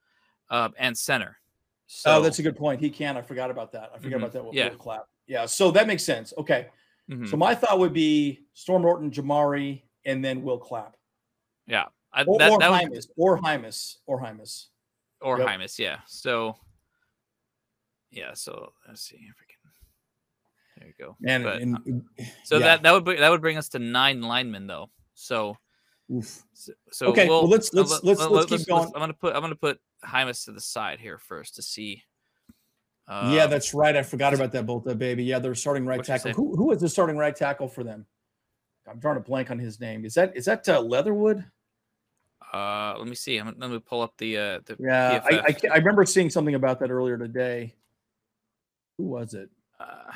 um, 0.50 0.74
and 0.78 0.96
center. 0.96 1.36
oh, 1.38 1.84
So, 1.86 2.22
that's 2.22 2.38
a 2.38 2.42
good 2.42 2.56
point. 2.56 2.80
He 2.80 2.90
can. 2.90 3.16
I 3.16 3.22
forgot 3.22 3.50
about 3.50 3.72
that. 3.72 3.90
I 3.94 3.98
forgot 3.98 4.16
Mhm. 4.16 4.22
about 4.22 4.32
that. 4.32 4.44
With 4.44 4.54
Yeah. 4.54 4.70
Will 4.70 4.76
Clapp. 4.76 5.06
Yeah. 5.26 5.46
So 5.46 5.70
that 5.70 5.86
makes 5.86 6.04
sense. 6.04 6.32
Okay. 6.38 6.68
Mhm. 7.10 7.28
So 7.28 7.36
my 7.36 7.54
thought 7.54 7.78
would 7.78 7.92
be 7.92 8.46
Storm 8.54 8.82
Norton, 8.82 9.10
Jamaree, 9.10 9.82
and 10.04 10.24
then 10.24 10.42
Will 10.42 10.58
Clapp. 10.58 10.96
yeah, 11.66 11.86
I, 12.12 12.24
Or, 12.24 12.38
that, 12.38 12.50
or 12.50 12.58
that 12.58 12.70
Jaimes. 12.70 13.08
Or 13.16 13.38
Jaimes. 13.40 13.96
Or 14.06 14.20
Jaimes. 14.20 14.68
or 15.20 15.38
Yep. 15.38 15.48
Jaimes, 15.48 15.78
yeah. 15.78 16.00
So 16.06 16.56
yeah, 18.10 18.32
so 18.34 18.72
let's 18.86 19.02
see 19.02 19.16
if 19.16 19.34
we 19.38 19.46
can. 19.46 19.56
There 20.78 20.88
you 20.88 20.94
go. 20.98 21.16
And, 21.26 21.44
But, 21.44 21.60
and 21.62 21.76
uh, 22.20 22.24
so 22.44 22.56
yeah. 22.58 22.66
that 22.66 22.82
that 22.82 22.92
would 22.92 23.04
bring, 23.04 23.20
that 23.20 23.28
would 23.30 23.40
bring 23.40 23.56
us 23.58 23.68
to 23.70 23.78
nine 23.78 24.22
linemen 24.22 24.66
though. 24.66 24.90
So 25.14 25.56
Oof. 26.12 26.42
so, 26.54 27.08
Okay, 27.08 27.28
well, 27.28 27.42
we'll, 27.42 27.50
let's- 27.50 27.72
let's- 27.74 27.90
let- 27.90 28.04
let's- 28.04 28.20
let- 28.20 28.30
let's 28.30 28.46
keep 28.46 28.66
going. 28.68 28.86
I'm 28.94 29.00
gonna 29.00 29.12
put 29.12 29.34
I'm 29.34 29.42
gonna 29.42 29.54
put 29.56 29.80
Jaimes 30.04 30.44
to 30.44 30.52
the 30.52 30.60
side 30.60 31.00
here 31.00 31.18
first 31.18 31.56
to 31.56 31.62
see. 31.62 32.02
Yeah, 33.08 33.44
um, 33.44 33.50
that's 33.50 33.72
right. 33.72 33.96
I 33.96 34.02
forgot 34.02 34.34
about 34.34 34.52
that 34.52 34.66
Bolta 34.66 34.96
baby. 34.96 35.24
Yeah, 35.24 35.38
they're 35.38 35.54
starting 35.54 35.86
right 35.86 36.02
tackle. 36.04 36.32
Who 36.32 36.56
who 36.56 36.72
is 36.72 36.80
the 36.80 36.88
starting 36.88 37.16
right 37.16 37.34
tackle 37.34 37.68
for 37.68 37.82
them? 37.82 38.06
I'm 38.88 38.98
drawing 38.98 39.18
a 39.18 39.20
blank 39.20 39.50
on 39.50 39.58
his 39.58 39.80
name. 39.80 40.04
Is 40.04 40.14
that 40.14 40.36
is 40.36 40.44
that 40.46 40.68
uh, 40.68 40.80
Leatherwood? 40.80 41.44
Uh, 42.52 42.94
let 42.98 43.06
me 43.06 43.14
see. 43.14 43.36
I'm, 43.36 43.54
let 43.58 43.70
me 43.70 43.78
pull 43.78 44.00
up 44.00 44.14
the 44.18 44.36
uh 44.36 44.60
the 44.64 44.76
Yeah, 44.78 45.22
I, 45.24 45.38
I 45.38 45.56
I 45.72 45.76
remember 45.76 46.04
seeing 46.04 46.30
something 46.30 46.54
about 46.54 46.80
that 46.80 46.90
earlier 46.90 47.18
today. 47.18 47.74
Who 48.96 49.04
was 49.04 49.34
it? 49.34 49.50
Uh, 49.78 50.12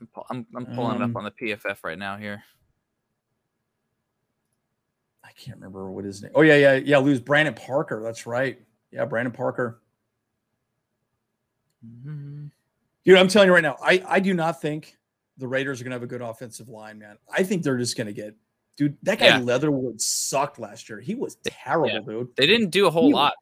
I'm, 0.00 0.08
I'm, 0.30 0.46
I'm 0.56 0.66
pulling 0.66 0.96
it 0.96 1.02
Um, 1.02 1.10
up 1.10 1.16
on 1.16 1.24
the 1.24 1.30
PFF 1.30 1.78
right 1.84 1.98
now 1.98 2.16
here. 2.16 2.42
I 5.24 5.30
can't 5.32 5.56
remember 5.58 5.90
what 5.90 6.04
his 6.04 6.22
name. 6.22 6.32
Oh 6.34 6.42
yeah, 6.42 6.56
yeah, 6.56 6.74
yeah. 6.74 6.98
Lose 6.98 7.20
Brandon 7.20 7.54
Parker. 7.54 8.02
That's 8.02 8.26
right. 8.26 8.60
Yeah, 8.90 9.04
Brandon 9.04 9.32
Parker. 9.32 9.80
Dude, 13.04 13.16
I'm 13.18 13.28
telling 13.28 13.48
you 13.48 13.54
right 13.54 13.62
now, 13.62 13.76
I 13.82 14.02
I 14.06 14.20
do 14.20 14.34
not 14.34 14.60
think 14.60 14.96
the 15.38 15.48
Raiders 15.48 15.80
are 15.80 15.84
gonna 15.84 15.94
have 15.94 16.02
a 16.02 16.06
good 16.06 16.20
offensive 16.22 16.68
line, 16.68 16.98
man. 16.98 17.16
I 17.32 17.42
think 17.42 17.62
they're 17.62 17.78
just 17.78 17.96
gonna 17.96 18.12
get, 18.12 18.34
dude. 18.76 18.96
That 19.02 19.18
guy 19.18 19.26
Yeah. 19.26 19.38
Leatherwood 19.38 20.00
sucked 20.00 20.58
last 20.58 20.88
year. 20.88 21.00
He 21.00 21.14
was 21.14 21.36
terrible, 21.44 22.00
dude. 22.02 22.36
They 22.36 22.46
didn't 22.46 22.70
do 22.70 22.86
a 22.86 22.90
whole 22.90 23.08
He- 23.08 23.14
lot. 23.14 23.34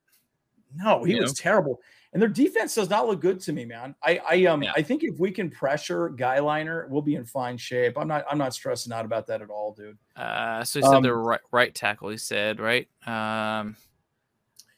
No, 0.75 1.05
he 1.05 1.15
You 1.15 1.23
was 1.23 1.33
terrible. 1.33 1.81
And 2.13 2.21
their 2.23 2.29
defense 2.29 2.75
does 2.75 2.89
not 2.89 3.07
look 3.07 3.21
good 3.21 3.41
to 3.41 3.53
me, 3.53 3.65
man. 3.65 3.95
I 4.03 4.19
I 4.29 4.45
um 4.47 4.63
Yeah. 4.63 4.73
I 4.77 4.83
think 4.83 5.03
if 5.05 5.19
we 5.19 5.31
can 5.31 5.51
pressure 5.51 6.11
Guyliner, 6.11 6.89
we'll 6.89 7.03
be 7.03 7.15
in 7.15 7.25
fine 7.25 7.57
shape. 7.57 7.97
I'm 7.99 8.09
not 8.09 8.25
I'm 8.31 8.39
not 8.39 8.55
stressing 8.55 8.93
out 8.93 9.05
about 9.05 9.27
that 9.29 9.43
at 9.43 9.51
all, 9.51 9.73
dude. 9.73 9.99
Uh, 10.15 10.65
so 10.65 10.79
he 10.81 10.85
said 10.85 10.95
Um, 10.95 11.03
the 11.03 11.15
right, 11.15 11.41
right 11.51 11.75
tackle. 11.75 12.09
He 12.11 12.17
said 12.19 12.61
right. 12.61 12.89
Um, 13.07 13.77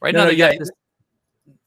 right 0.00 0.14
No, 0.14 0.20
now 0.20 0.24
no, 0.26 0.30
yeah, 0.30 0.56
this. 0.58 0.70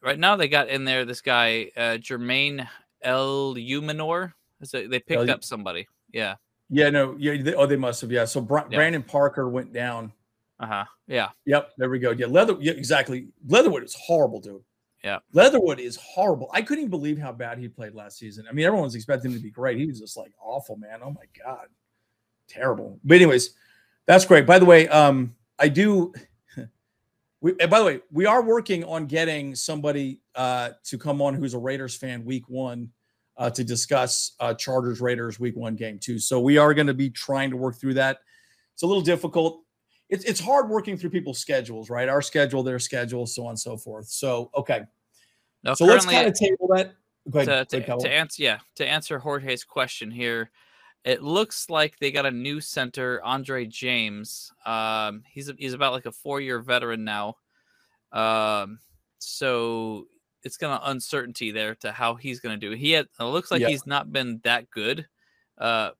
Right 0.01 0.17
now 0.17 0.35
they 0.35 0.47
got 0.47 0.67
in 0.69 0.83
there 0.83 1.05
this 1.05 1.21
guy 1.21 1.71
uh, 1.77 1.97
Jermaine 1.97 2.67
Eluemunor. 3.05 4.33
So 4.63 4.87
they 4.87 4.99
picked 4.99 5.29
El- 5.29 5.31
up 5.31 5.43
somebody. 5.43 5.87
Yeah. 6.11 6.35
Yeah, 6.69 6.89
no, 6.89 7.15
yeah, 7.19 7.41
they, 7.41 7.53
oh, 7.53 7.65
they 7.65 7.75
must 7.75 8.01
have. 8.01 8.11
Yeah. 8.11 8.25
So 8.25 8.41
Bra- 8.41 8.65
Yeah. 8.69 8.77
Brandon 8.77 9.03
Parker 9.03 9.49
went 9.49 9.73
down. 9.73 10.11
Uh 10.59 10.67
huh. 10.67 10.85
Yeah. 11.07 11.29
Yep, 11.45 11.71
there 11.77 11.89
we 11.89 11.99
go. 11.99 12.11
Yeah, 12.11 12.27
Leather. 12.27 12.55
Yeah, 12.59 12.73
exactly. 12.73 13.27
Leatherwood 13.47 13.83
is 13.83 13.95
horrible, 13.95 14.39
dude. 14.39 14.63
Yeah. 15.03 15.17
Leatherwood 15.33 15.79
is 15.79 15.95
horrible. 15.97 16.49
I 16.53 16.61
couldn't 16.61 16.83
even 16.83 16.91
believe 16.91 17.17
how 17.17 17.31
bad 17.31 17.57
he 17.57 17.67
played 17.67 17.95
last 17.95 18.19
season. 18.19 18.45
I 18.47 18.53
mean, 18.53 18.65
everyone 18.65 18.85
was 18.85 18.93
expecting 18.95 19.31
him 19.31 19.37
to 19.37 19.43
be 19.43 19.49
great. 19.49 19.77
He 19.79 19.87
was 19.87 19.99
just 19.99 20.15
like 20.15 20.31
awful, 20.39 20.77
man. 20.77 20.99
Oh 21.03 21.09
my 21.09 21.23
god, 21.43 21.65
terrible. 22.47 22.99
But 23.03 23.15
anyways, 23.15 23.55
that's 24.05 24.25
great. 24.25 24.45
By 24.45 24.59
the 24.59 24.65
way, 24.65 24.87
um, 24.89 25.35
I 25.57 25.67
do. 25.67 26.13
We, 27.41 27.53
and 27.59 27.69
by 27.69 27.79
the 27.79 27.85
way, 27.85 28.01
we 28.11 28.25
are 28.25 28.43
working 28.43 28.83
on 28.83 29.07
getting 29.07 29.55
somebody 29.55 30.21
uh, 30.35 30.71
to 30.85 30.97
come 30.97 31.21
on 31.21 31.33
who's 31.33 31.53
a 31.53 31.59
Raiders 31.59 31.95
fan 31.95 32.23
week 32.23 32.47
one 32.47 32.89
uh, 33.37 33.49
to 33.49 33.63
discuss 33.63 34.33
uh, 34.39 34.53
Chargers 34.53 35.01
Raiders 35.01 35.39
week 35.39 35.55
one 35.55 35.75
game 35.75 35.97
too. 35.97 36.19
So 36.19 36.39
we 36.39 36.57
are 36.57 36.73
going 36.73 36.87
to 36.87 36.93
be 36.93 37.09
trying 37.09 37.49
to 37.49 37.57
work 37.57 37.75
through 37.75 37.95
that. 37.95 38.19
It's 38.73 38.83
a 38.83 38.87
little 38.87 39.01
difficult. 39.01 39.63
It's 40.09 40.23
it's 40.25 40.39
hard 40.39 40.69
working 40.69 40.97
through 40.97 41.09
people's 41.09 41.39
schedules, 41.39 41.89
right? 41.89 42.09
Our 42.09 42.21
schedule, 42.21 42.63
their 42.63 42.79
schedule, 42.79 43.25
so 43.25 43.45
on 43.45 43.51
and 43.51 43.59
so 43.59 43.77
forth. 43.77 44.07
So 44.07 44.51
okay, 44.55 44.81
Now, 45.63 45.73
so 45.73 45.85
let's 45.85 46.05
kind 46.05 46.27
of 46.27 46.33
table 46.33 46.67
that. 46.75 46.93
Ahead, 47.33 47.69
to, 47.69 47.81
to, 47.81 47.97
to 47.97 48.09
answer 48.11 48.41
yeah 48.41 48.59
to 48.75 48.87
answer 48.87 49.19
Jorge's 49.19 49.63
question 49.63 50.09
here, 50.09 50.49
it 51.03 51.23
looks 51.23 51.69
like 51.69 51.97
they 51.97 52.11
got 52.11 52.25
a 52.25 52.31
new 52.31 52.61
center, 52.61 53.21
Andre 53.23 53.65
James. 53.65 54.51
Um, 54.65 55.23
he's 55.27 55.49
a, 55.49 55.55
he's 55.57 55.73
about 55.73 55.93
like 55.93 56.05
a 56.05 56.11
four 56.11 56.39
year 56.41 56.59
veteran 56.59 57.03
now. 57.03 57.37
Um, 58.11 58.79
so 59.19 60.07
it's 60.43 60.57
gonna 60.57 60.79
uncertainty 60.85 61.51
there 61.51 61.75
to 61.75 61.91
how 61.91 62.15
he's 62.15 62.39
gonna 62.39 62.57
do. 62.57 62.71
He 62.71 62.91
had 62.91 63.07
it 63.19 63.23
looks 63.23 63.51
like 63.51 63.61
Yeah. 63.61 63.69
he's 63.69 63.85
not 63.85 64.11
been 64.11 64.39
that 64.43 64.69
good. 64.69 65.07
Uh, 65.57 65.91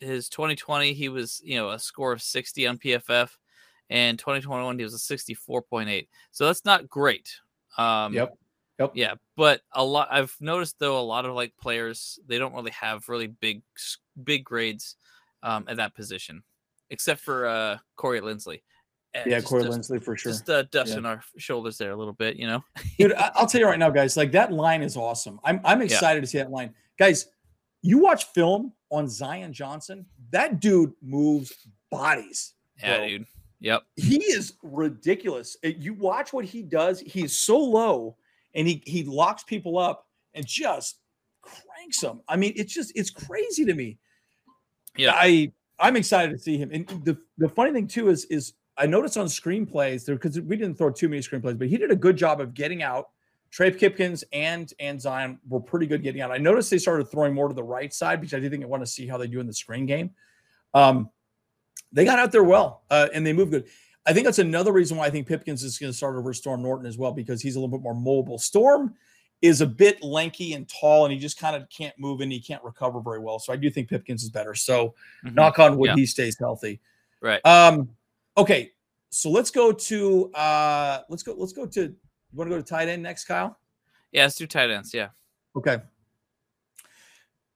his 0.00 0.28
2020 0.28 0.92
he 0.92 1.08
was 1.08 1.40
you 1.44 1.56
know 1.56 1.70
a 1.70 1.78
score 1.78 2.12
of 2.12 2.22
60 2.22 2.66
on 2.66 2.78
PFF, 2.78 3.36
and 3.90 4.18
2021 4.18 4.78
he 4.78 4.84
was 4.84 4.94
a 4.94 4.98
64.8. 4.98 6.08
So 6.30 6.46
that's 6.46 6.64
not 6.64 6.88
great. 6.88 7.34
Um, 7.76 8.14
Yep. 8.14 8.38
Yep. 8.78 8.92
yeah, 8.94 9.14
but 9.36 9.62
a 9.72 9.84
lot 9.84 10.08
I've 10.10 10.34
noticed 10.40 10.78
though 10.78 11.00
a 11.00 11.02
lot 11.02 11.24
of 11.24 11.34
like 11.34 11.52
players 11.60 12.18
they 12.28 12.38
don't 12.38 12.54
really 12.54 12.70
have 12.70 13.08
really 13.08 13.26
big 13.26 13.62
big 14.22 14.44
grades 14.44 14.96
um, 15.42 15.64
at 15.68 15.76
that 15.78 15.94
position, 15.94 16.42
except 16.90 17.20
for 17.20 17.46
uh, 17.46 17.78
Corey 17.96 18.20
Linsley. 18.20 18.62
Uh, 19.16 19.22
Yeah, 19.26 19.40
Corey 19.40 19.64
just, 19.64 19.78
Linsley 19.90 20.02
for 20.02 20.16
sure. 20.16 20.32
Just 20.32 20.48
uh, 20.48 20.62
dusting 20.70 21.06
our 21.06 21.22
shoulders 21.38 21.76
there 21.78 21.90
a 21.90 21.96
little 21.96 22.12
bit, 22.12 22.36
you 22.36 22.46
know. 22.46 22.62
Dude, 22.98 23.12
I- 23.18 23.32
I'll 23.34 23.46
tell 23.46 23.60
you 23.60 23.66
right 23.66 23.78
now, 23.78 23.90
guys. 23.90 24.16
Like 24.16 24.30
that 24.32 24.52
line 24.52 24.82
is 24.82 24.96
awesome. 24.96 25.40
I'm 25.44 25.60
I'm 25.64 25.82
excited 25.82 26.20
to 26.20 26.26
see 26.26 26.38
that 26.38 26.50
line, 26.50 26.72
guys. 26.98 27.26
You 27.82 27.98
watch 27.98 28.24
film 28.26 28.72
on 28.90 29.08
Zion 29.08 29.52
Johnson. 29.52 30.06
That 30.30 30.60
dude 30.60 30.92
moves 31.02 31.52
bodies. 31.90 32.54
Yeah, 32.82 33.06
dude. 33.06 33.26
Yep. 33.60 33.82
He 33.96 34.18
is 34.24 34.54
ridiculous. 34.62 35.56
Uh, 35.64 35.68
You 35.78 35.94
watch 35.94 36.32
what 36.32 36.44
he 36.44 36.62
does. 36.62 37.00
He's 37.00 37.36
so 37.36 37.58
low, 37.58 38.16
and 38.54 38.66
he 38.66 38.82
he 38.86 39.04
locks 39.04 39.42
people 39.44 39.78
up 39.78 40.06
and 40.34 40.46
just 40.46 40.98
cranks 41.42 42.00
them. 42.00 42.20
I 42.28 42.36
mean, 42.36 42.52
it's 42.56 42.72
just 42.72 42.92
it's 42.94 43.10
crazy 43.10 43.64
to 43.64 43.74
me. 43.74 43.98
Yeah. 44.96 45.12
I 45.14 45.52
I'm 45.78 45.96
excited 45.96 46.32
to 46.32 46.38
see 46.38 46.58
him. 46.58 46.70
And 46.72 46.86
the 47.04 47.18
the 47.38 47.48
funny 47.48 47.72
thing 47.72 47.86
too 47.86 48.08
is 48.08 48.24
is 48.26 48.54
I 48.76 48.86
noticed 48.86 49.16
on 49.16 49.26
screenplays 49.26 50.04
there 50.04 50.14
because 50.14 50.40
we 50.40 50.56
didn't 50.56 50.76
throw 50.78 50.90
too 50.90 51.08
many 51.08 51.22
screenplays, 51.22 51.58
but 51.58 51.68
he 51.68 51.76
did 51.76 51.90
a 51.90 51.96
good 51.96 52.16
job 52.16 52.40
of 52.40 52.54
getting 52.54 52.82
out. 52.82 53.08
Trey 53.50 53.70
Pipkins 53.70 54.24
and 54.32 54.72
and 54.78 55.00
Zion 55.00 55.38
were 55.48 55.60
pretty 55.60 55.86
good 55.86 56.02
getting 56.02 56.20
out. 56.20 56.30
I 56.30 56.38
noticed 56.38 56.70
they 56.70 56.78
started 56.78 57.10
throwing 57.10 57.34
more 57.34 57.48
to 57.48 57.54
the 57.54 57.62
right 57.62 57.92
side 57.92 58.20
because 58.20 58.34
I 58.34 58.40
do 58.40 58.50
think 58.50 58.62
I 58.62 58.66
want 58.66 58.82
to 58.82 58.86
see 58.86 59.06
how 59.06 59.16
they 59.16 59.26
do 59.26 59.40
in 59.40 59.46
the 59.46 59.54
screen 59.54 59.86
game. 59.86 60.10
Um, 60.74 61.10
they 61.92 62.04
got 62.04 62.18
out 62.18 62.30
there 62.30 62.44
well 62.44 62.82
uh, 62.90 63.08
and 63.14 63.26
they 63.26 63.32
moved 63.32 63.52
good. 63.52 63.64
I 64.08 64.14
think 64.14 64.24
that's 64.24 64.38
another 64.38 64.72
reason 64.72 64.96
why 64.96 65.04
I 65.06 65.10
think 65.10 65.26
Pipkins 65.26 65.62
is 65.62 65.78
going 65.78 65.92
to 65.92 65.96
start 65.96 66.16
over 66.16 66.32
Storm 66.32 66.62
Norton 66.62 66.86
as 66.86 66.96
well 66.96 67.12
because 67.12 67.42
he's 67.42 67.56
a 67.56 67.60
little 67.60 67.76
bit 67.76 67.82
more 67.82 67.94
mobile. 67.94 68.38
Storm 68.38 68.94
is 69.42 69.60
a 69.60 69.66
bit 69.66 70.02
lanky 70.02 70.54
and 70.54 70.66
tall, 70.66 71.04
and 71.04 71.12
he 71.12 71.18
just 71.18 71.38
kind 71.38 71.54
of 71.54 71.68
can't 71.68 71.94
move 71.98 72.22
and 72.22 72.32
he 72.32 72.40
can't 72.40 72.64
recover 72.64 73.00
very 73.00 73.18
well. 73.18 73.38
So 73.38 73.52
I 73.52 73.56
do 73.56 73.68
think 73.70 73.90
Pipkins 73.90 74.22
is 74.24 74.30
better. 74.30 74.54
So 74.54 74.94
Mhm. 75.24 75.34
knock 75.34 75.58
on 75.58 75.76
wood, 75.76 75.88
Yeah. 75.88 75.96
he 75.96 76.06
stays 76.06 76.38
healthy. 76.38 76.80
Right. 77.20 77.44
Um, 77.44 77.94
okay, 78.38 78.72
so 79.10 79.28
let's 79.30 79.50
go 79.50 79.72
to 79.72 80.32
uh 80.32 81.02
let's 81.10 81.22
go 81.22 81.34
let's 81.34 81.52
go 81.52 81.66
to 81.66 81.82
you 81.82 81.96
want 82.34 82.50
to 82.50 82.56
go 82.56 82.62
to 82.62 82.66
tight 82.66 82.88
end 82.88 83.02
next, 83.02 83.26
Kyle? 83.26 83.58
Yeah, 84.10 84.22
let's 84.22 84.36
do 84.36 84.46
tight 84.46 84.70
ends. 84.70 84.94
Yeah. 84.94 85.10
Okay. 85.54 85.78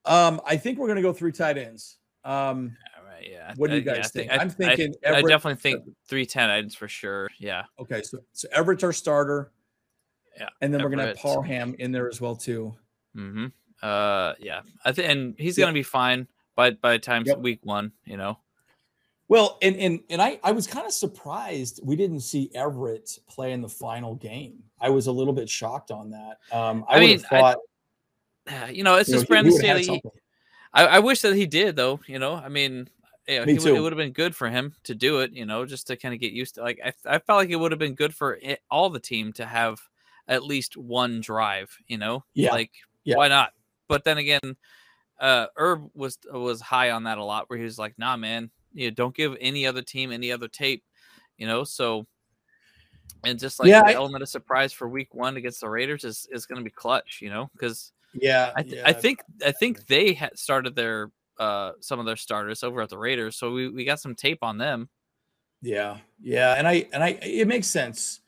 Um, 0.05 0.41
I 0.45 0.57
think 0.59 0.79
we're 0.79 0.89
gonna 0.89 1.01
go 1.03 1.13
through 1.15 1.33
tight 1.33 1.57
ends. 1.57 1.97
Um. 2.25 2.77
Yeah. 3.31 3.53
What 3.57 3.71
do 3.71 3.77
you 3.77 3.83
Uh, 3.83 3.85
yeah, 3.85 3.95
guys 3.97 4.07
I 4.07 4.09
think? 4.09 4.31
I- 4.33 4.37
I'm 4.37 4.49
I- 4.49 4.51
thinking 4.51 4.95
I, 5.05 5.09
Everett- 5.09 5.29
definitely 5.29 5.61
think 5.61 5.85
three 6.09 6.27
tight 6.27 6.51
ends 6.59 6.75
for 6.75 6.89
sure. 6.89 7.31
Yeah. 7.39 7.65
okay, 7.79 8.03
so 8.03 8.19
so 8.33 8.49
Everett's 8.53 8.85
our 8.85 8.93
starter, 8.93 9.53
Yeah. 10.39 10.49
and 10.61 10.73
then 10.73 10.83
we're 10.83 10.91
gonna 10.91 11.03
have 11.07 11.17
Everett. 11.17 11.23
Parham 11.23 11.75
in 11.79 11.93
there 11.93 12.09
as 12.09 12.21
well 12.21 12.37
too. 12.37 12.75
Mm-hmm. 13.17 13.47
Uh, 13.83 14.35
yeah. 14.39 14.63
I 14.85 14.93
think, 14.93 15.09
and 15.11 15.35
he's 15.39 15.59
Yep. 15.59 15.67
gonna 15.67 15.75
be 15.75 15.83
fine 15.83 16.29
by 16.55 16.71
by 16.71 16.93
the 16.93 16.99
time 16.99 17.25
Yep. 17.27 17.39
week 17.39 17.61
one. 17.65 17.93
You 18.05 18.17
know. 18.17 18.39
Well, 19.29 19.59
and 19.63 19.77
and 19.77 20.01
and 20.11 20.21
I 20.21 20.39
I 20.45 20.53
was 20.53 20.67
kind 20.67 20.87
of 20.87 20.93
surprised 20.93 21.81
we 21.83 21.97
didn't 21.97 22.21
see 22.21 22.51
Everett 22.55 23.19
play 23.29 23.53
in 23.53 23.61
the 23.63 23.69
final 23.69 24.15
game. 24.15 24.63
I 24.81 24.91
was 24.91 25.07
a 25.07 25.13
little 25.13 25.33
bit 25.33 25.49
shocked 25.49 25.91
on 25.91 26.11
that. 26.11 26.39
Um, 26.55 26.85
I, 26.89 26.97
I 26.97 26.99
would 27.01 27.07
mean, 27.07 27.21
have 27.31 27.57
I- 28.49 28.71
You 28.73 28.83
know, 28.85 28.97
it's 28.97 29.09
you 29.09 29.15
just 29.15 29.25
he 29.27 29.29
Brandon 29.29 29.53
Staley. 29.53 30.03
I, 30.75 30.87
I 30.87 30.99
wish 30.99 31.21
that 31.23 31.35
he 31.37 31.47
did 31.47 31.77
though. 31.77 32.01
You 32.07 32.19
know, 32.19 32.35
I 32.35 32.49
mean, 32.49 32.89
yeah, 33.29 33.45
Me 33.45 33.53
he 33.55 33.59
too. 33.59 33.77
it 33.77 33.81
would 33.81 33.93
have 33.93 33.99
been 33.99 34.13
good 34.13 34.35
for 34.35 34.49
him 34.49 34.75
to 34.85 34.95
do 34.95 35.21
it, 35.21 35.33
you 35.33 35.47
know, 35.47 35.65
just 35.65 35.87
to 35.87 35.97
kind 35.97 36.15
of 36.15 36.21
get 36.21 36.33
used 36.33 36.57
to. 36.57 36.63
Like 36.63 36.81
I, 36.85 36.93
I 37.07 37.19
felt 37.19 37.39
like 37.39 37.51
it 37.51 37.57
would 37.57 37.73
have 37.73 37.79
been 37.79 37.95
good 37.95 38.15
for 38.15 38.39
it, 38.43 38.61
all 38.71 38.91
the 38.91 39.01
team 39.01 39.33
to 39.35 39.47
have 39.47 39.81
at 40.29 40.45
least 40.45 40.77
one 40.77 41.21
drive, 41.21 41.77
you 41.87 41.99
know. 41.99 42.25
Yeah, 42.35 42.53
Like 42.53 42.71
yeah. 43.05 43.17
why 43.17 43.29
not? 43.29 43.53
But 43.89 44.05
then 44.05 44.19
again, 44.19 44.57
uh, 45.21 45.47
Herb 45.57 45.89
was 45.95 46.19
was 46.33 46.61
high 46.61 46.91
on 46.91 47.05
that 47.05 47.19
a 47.19 47.25
lot, 47.25 47.49
where 47.49 47.59
he 47.59 47.65
was 47.65 47.79
like, 47.79 47.99
"Nah, 47.99 48.17
man, 48.17 48.51
you 48.73 48.89
know, 48.89 48.95
don't 48.95 49.15
give 49.15 49.37
any 49.41 49.67
other 49.67 49.83
team 49.83 50.11
any 50.11 50.33
other 50.33 50.49
tape," 50.49 50.83
you 51.39 51.47
know. 51.47 51.63
So, 51.65 52.07
and 53.25 53.39
just 53.39 53.61
like 53.61 53.69
Yeah, 53.69 53.83
the 53.83 53.91
I- 53.91 53.95
element 53.95 54.23
of 54.23 54.29
surprise 54.29 54.73
for 54.73 54.89
Week 54.89 55.15
One 55.15 55.37
against 55.37 55.61
the 55.61 55.69
Raiders 55.69 56.05
is 56.05 56.27
is 56.33 56.47
going 56.47 56.59
to 56.59 56.65
be 56.65 56.71
clutch, 56.71 57.21
you 57.23 57.31
know, 57.31 57.51
because 57.53 57.93
Yeah, 58.15 58.53
I, 58.57 58.63
th- 58.63 58.75
yeah. 58.77 58.83
I 58.89 58.93
think 58.93 59.21
I 59.45 59.53
think 59.53 59.87
they 59.87 60.13
had 60.13 60.39
started 60.39 60.75
their 60.75 61.11
uh 61.39 61.73
some 61.81 61.99
of 61.99 62.07
their 62.07 62.17
starters 62.17 62.63
over 62.63 62.81
at 62.83 62.89
the 62.89 62.99
Raiders, 62.99 63.37
so 63.37 63.53
we, 63.53 63.69
we 63.69 63.85
got 63.85 64.01
some 64.01 64.15
tape 64.15 64.39
on 64.43 64.59
them. 64.59 64.89
Yeah, 65.61 65.99
yeah, 66.21 66.55
and 66.55 66.67
I 66.67 66.87
and 66.93 67.03
I 67.03 67.19
it 67.23 67.49
makes 67.49 67.69
sense. 67.69 68.21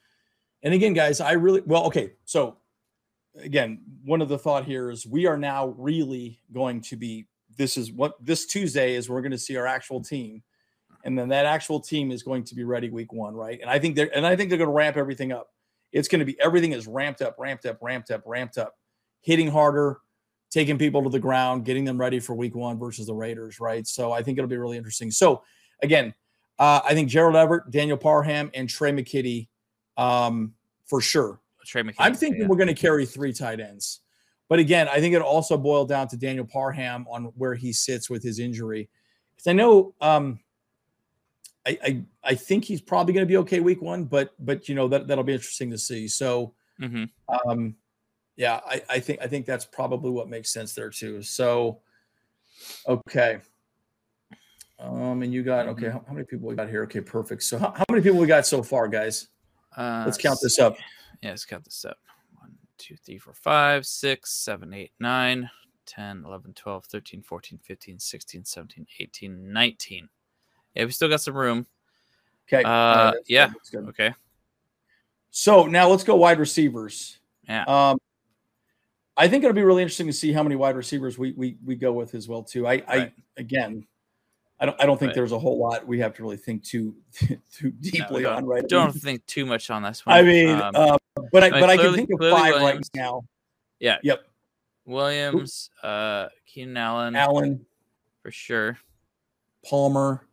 And 0.62 0.72
again, 0.72 0.94
guys, 0.94 1.20
I 1.20 1.32
really 1.32 1.62
well, 1.66 1.84
okay. 1.86 2.12
So 2.24 2.57
again, 3.40 3.80
one 4.05 4.22
of 4.22 4.28
the 4.28 4.38
thought 4.38 4.64
here 4.64 4.90
is 4.90 5.07
we 5.07 5.26
are 5.26 5.36
now 5.36 5.68
really 5.78 6.40
going 6.52 6.80
to 6.82 6.96
be 6.96 7.26
this 7.57 7.76
is 7.76 7.92
what 7.92 8.14
this 8.24 8.46
Tuesday 8.46 8.94
is 8.94 9.09
we're 9.09 9.20
going 9.20 9.32
to 9.32 9.38
see 9.38 9.57
our 9.57 9.66
actual 9.66 10.02
team. 10.02 10.42
And 11.05 11.18
then 11.18 11.28
that 11.28 11.44
actual 11.44 11.80
team 11.80 12.11
is 12.11 12.22
going 12.22 12.44
to 12.44 12.55
be 12.55 12.64
ready 12.64 12.88
week 12.88 13.12
one, 13.12 13.34
right? 13.34 13.61
And 13.61 13.68
I 13.68 13.78
think 13.78 13.94
they're 13.94 14.14
and 14.16 14.26
I 14.26 14.36
think 14.36 14.48
they're 14.48 14.59
going 14.59 14.70
to 14.70 14.74
ramp 14.74 14.96
everything 14.96 15.32
up. 15.32 15.48
It's 15.92 16.09
going 16.09 16.20
to 16.20 16.24
be 16.24 16.40
everything 16.40 16.72
is 16.72 16.86
ramped 16.86 17.20
up, 17.20 17.36
ramped 17.38 17.66
up, 17.66 17.78
ramped 17.82 18.11
up, 18.11 18.22
ramped 18.24 18.59
up, 18.59 18.74
hitting 19.20 19.48
harder, 19.48 19.98
taking 20.55 20.78
people 20.78 21.02
to 21.02 21.11
the 21.11 21.18
ground, 21.18 21.64
getting 21.64 21.84
them 21.84 21.98
ready 21.98 22.20
for 22.20 22.34
week 22.34 22.55
one 22.55 22.78
versus 22.78 23.09
the 23.09 23.14
Raiders, 23.14 23.59
right? 23.59 23.84
So 23.88 24.12
I 24.12 24.22
think 24.22 24.38
it'll 24.38 24.48
be 24.48 24.57
really 24.57 24.76
interesting. 24.76 25.11
So 25.11 25.42
again, 25.82 26.14
uh, 26.61 26.80
I 26.84 26.94
think 26.94 27.09
Gerald 27.09 27.34
Everett, 27.34 27.72
Daniel 27.72 27.96
Parham, 27.96 28.52
and 28.55 28.68
Tre' 28.68 28.90
McKitty 28.90 29.48
um, 29.96 30.55
for 30.86 31.00
sure. 31.00 31.40
Tre' 31.66 31.82
McKitty. 31.82 31.96
I'm 31.98 32.14
thinking 32.14 32.46
we're 32.46 32.57
going 32.57 32.68
to 32.68 32.74
carry 32.74 33.05
three 33.05 33.32
tight 33.32 33.59
ends. 33.59 34.00
But 34.48 34.61
again, 34.61 34.88
I 34.88 35.00
think 35.00 35.16
it 35.16 35.22
also 35.22 35.57
boiled 35.57 35.88
down 35.88 36.07
to 36.09 36.16
Daniel 36.16 36.44
Parham 36.44 37.05
on 37.11 37.24
where 37.36 37.57
he 37.57 37.72
sits 37.72 38.09
with 38.09 38.22
his 38.22 38.38
injury. 38.38 38.88
Because 39.34 39.48
I 39.48 39.55
know 39.55 39.94
um, 40.00 40.38
I, 41.66 41.78
I 41.82 42.02
I 42.22 42.34
think 42.36 42.64
he's 42.64 42.80
probably 42.80 43.12
going 43.12 43.26
to 43.26 43.28
be 43.28 43.38
okay 43.38 43.59
week 43.59 43.82
one, 43.82 44.05
but 44.05 44.34
but 44.38 44.68
you 44.68 44.76
know 44.76 44.86
that 44.86 45.09
that'll 45.09 45.24
be 45.24 45.32
interesting 45.32 45.70
to 45.72 45.78
see. 45.78 46.07
So 46.07 46.55
hmm 46.78 47.05
um, 47.48 47.74
yeah, 48.37 48.61
I, 48.66 48.82
I 48.89 49.01
think 49.01 49.20
I 49.22 49.26
think 49.26 49.47
that's 49.47 49.64
probably 49.64 50.11
what 50.11 50.28
makes 50.28 50.53
sense 50.53 50.74
there 50.74 50.91
too. 50.91 51.22
So 51.22 51.80
okay. 52.89 53.41
Um, 54.78 55.22
and 55.22 55.32
you 55.32 55.43
got 55.43 55.68
okay. 55.68 55.89
How, 55.89 56.05
how 56.07 56.12
many 56.12 56.26
people 56.26 56.49
we 56.49 56.57
got 56.57 56.68
here? 56.68 56.82
Okay, 56.85 57.01
perfect. 57.01 57.43
So 57.45 57.59
how, 57.59 57.72
how 57.76 57.85
many 57.89 58.03
people 58.03 58.18
we 58.18 58.26
got 58.26 58.47
so 58.47 58.62
far, 58.62 58.89
guys? 58.89 59.28
Uh, 59.76 60.03
Let's 60.05 60.18
count 60.18 60.39
this 60.43 60.59
up. 60.59 60.76
Yeah, 61.22 61.30
let's 61.30 61.45
count 61.45 61.64
this 61.64 61.85
up. 61.85 61.99
1, 62.41 62.51
2, 62.78 62.97
3, 62.97 63.18
4, 63.18 63.35
5, 63.35 63.87
6, 63.87 64.30
7, 64.30 64.74
8, 64.74 64.93
9, 65.01 65.51
10, 65.87 66.22
11, 66.24 66.55
12, 66.55 66.85
13, 66.85 67.22
14, 67.22 67.59
15, 67.62 67.99
16, 67.99 68.45
17, 68.45 68.87
18, 69.01 69.53
19. 69.53 70.09
Yeah, 70.74 70.85
we 70.85 70.91
still 70.91 71.09
got 71.09 71.20
some 71.20 71.37
room. 71.37 71.66
Okay. 72.47 72.62
Uh, 72.64 73.12
that's 73.12 73.28
yeah. 73.28 73.51
Okay. 73.74 74.12
So 75.30 75.66
now 75.66 75.89
let's 75.89 76.05
go 76.05 76.14
wide 76.16 76.39
receivers. 76.39 77.18
Yeah. 77.49 77.64
Um, 77.66 77.99
I 79.16 79.28
think 79.28 79.44
it'll 79.44 79.54
be 79.54 79.62
really 79.62 79.82
interesting 79.82 80.06
to 80.08 80.12
see 80.12 80.32
how 80.32 80.42
many 80.42 80.56
wide 80.56 80.76
receivers 80.76 81.16
we 81.18 81.32
we, 81.32 81.56
we 81.64 81.76
go 81.76 81.92
with 81.92 82.14
as 82.14 82.28
well 82.28 82.42
too. 82.42 82.66
I, 82.66 82.82
I 82.88 83.12
again, 83.36 83.86
I 84.58 84.66
don't 84.66 84.80
I 84.80 84.86
don't 84.86 84.98
think 84.98 85.10
Right. 85.10 85.14
there's 85.14 85.32
a 85.32 85.38
whole 85.38 85.58
lot 85.58 85.86
we 85.86 85.98
have 86.00 86.14
to 86.16 86.22
really 86.22 86.36
think 86.36 86.64
too 86.64 86.96
too 87.52 87.70
deeply 87.80 88.22
don't- 88.24 88.34
on 88.36 88.46
right. 88.46 88.66
Don't 88.68 88.92
think 88.92 89.24
too 89.26 89.46
much 89.46 89.70
on 89.70 89.82
this 89.82 90.04
one. 90.04 90.16
I 90.16 90.22
mean, 90.22 90.48
Um, 90.50 90.72
uh, 90.74 90.96
but 91.30 91.42
I 91.44 91.46
I 91.46 91.50
mean, 91.50 91.60
but 91.60 91.70
I 91.70 91.76
can 91.76 91.94
think 91.94 92.10
of 92.12 92.18
five 92.20 92.54
Williams. 92.54 92.90
right 92.94 93.00
now. 93.02 93.22
yeah. 93.78 93.98
Yep, 94.02 94.26
Williams, 94.84 95.70
uh, 95.82 96.26
Keenan 96.46 96.76
Allen, 96.76 97.14
Allen, 97.16 97.64
for 98.22 98.30
sure. 98.30 98.78
Palmer, 99.64 100.26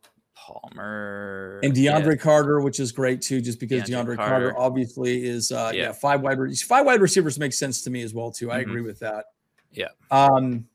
Palmer 0.45 1.59
and 1.63 1.77
yeah, 1.77 1.99
DeAndre 2.01 2.19
Carter, 2.19 2.61
which 2.61 2.79
is 2.79 2.91
great 2.91 3.21
too, 3.21 3.41
just 3.41 3.59
because 3.59 3.83
DeAndre 3.83 4.15
DeAndre 4.15 4.17
Carter, 4.17 4.51
Carter. 4.51 4.59
obviously 4.59 5.23
is 5.25 5.51
uh 5.51 5.71
yeah, 5.73 5.81
Yeah. 5.83 5.91
five 5.91 6.21
wide 6.21 6.39
re- 6.39 6.55
five 6.55 6.85
wide 6.85 6.99
receivers 7.01 7.37
makes 7.37 7.57
sense 7.59 7.83
to 7.83 7.89
me 7.89 8.01
as 8.01 8.13
well 8.13 8.31
too. 8.31 8.51
I 8.51 8.59
Mhm. 8.59 8.61
agree 8.61 8.81
with 8.81 8.99
that. 8.99 9.25
Yeah. 9.71 9.89
Um 10.09 10.67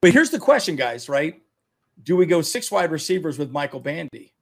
but 0.00 0.12
here's 0.12 0.30
the 0.30 0.38
question, 0.38 0.74
guys, 0.76 1.08
right? 1.08 1.42
Do 2.02 2.16
we 2.16 2.26
go 2.26 2.40
six 2.42 2.70
wide 2.70 2.90
receivers 2.90 3.38
with 3.38 3.50
Michael 3.50 3.80
Bandy? 3.80 4.32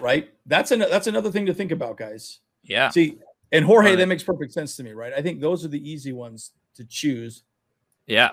Right? 0.00 0.30
That's 0.46 0.70
an 0.70 0.80
that's 0.80 1.06
another 1.06 1.30
thing 1.30 1.46
to 1.46 1.54
think 1.54 1.72
about, 1.72 1.96
guys. 1.96 2.40
Yeah. 2.62 2.88
See, 2.90 3.18
and 3.52 3.64
Jorge, 3.64 3.90
Right. 3.90 3.96
that 3.96 4.06
makes 4.08 4.22
perfect 4.22 4.52
sense 4.52 4.76
to 4.76 4.82
me, 4.82 4.92
right? 4.92 5.12
I 5.12 5.22
think 5.22 5.40
those 5.40 5.64
are 5.64 5.68
the 5.68 5.90
easy 5.90 6.12
ones 6.12 6.52
to 6.76 6.84
choose. 6.84 7.42
Yeah. 8.06 8.30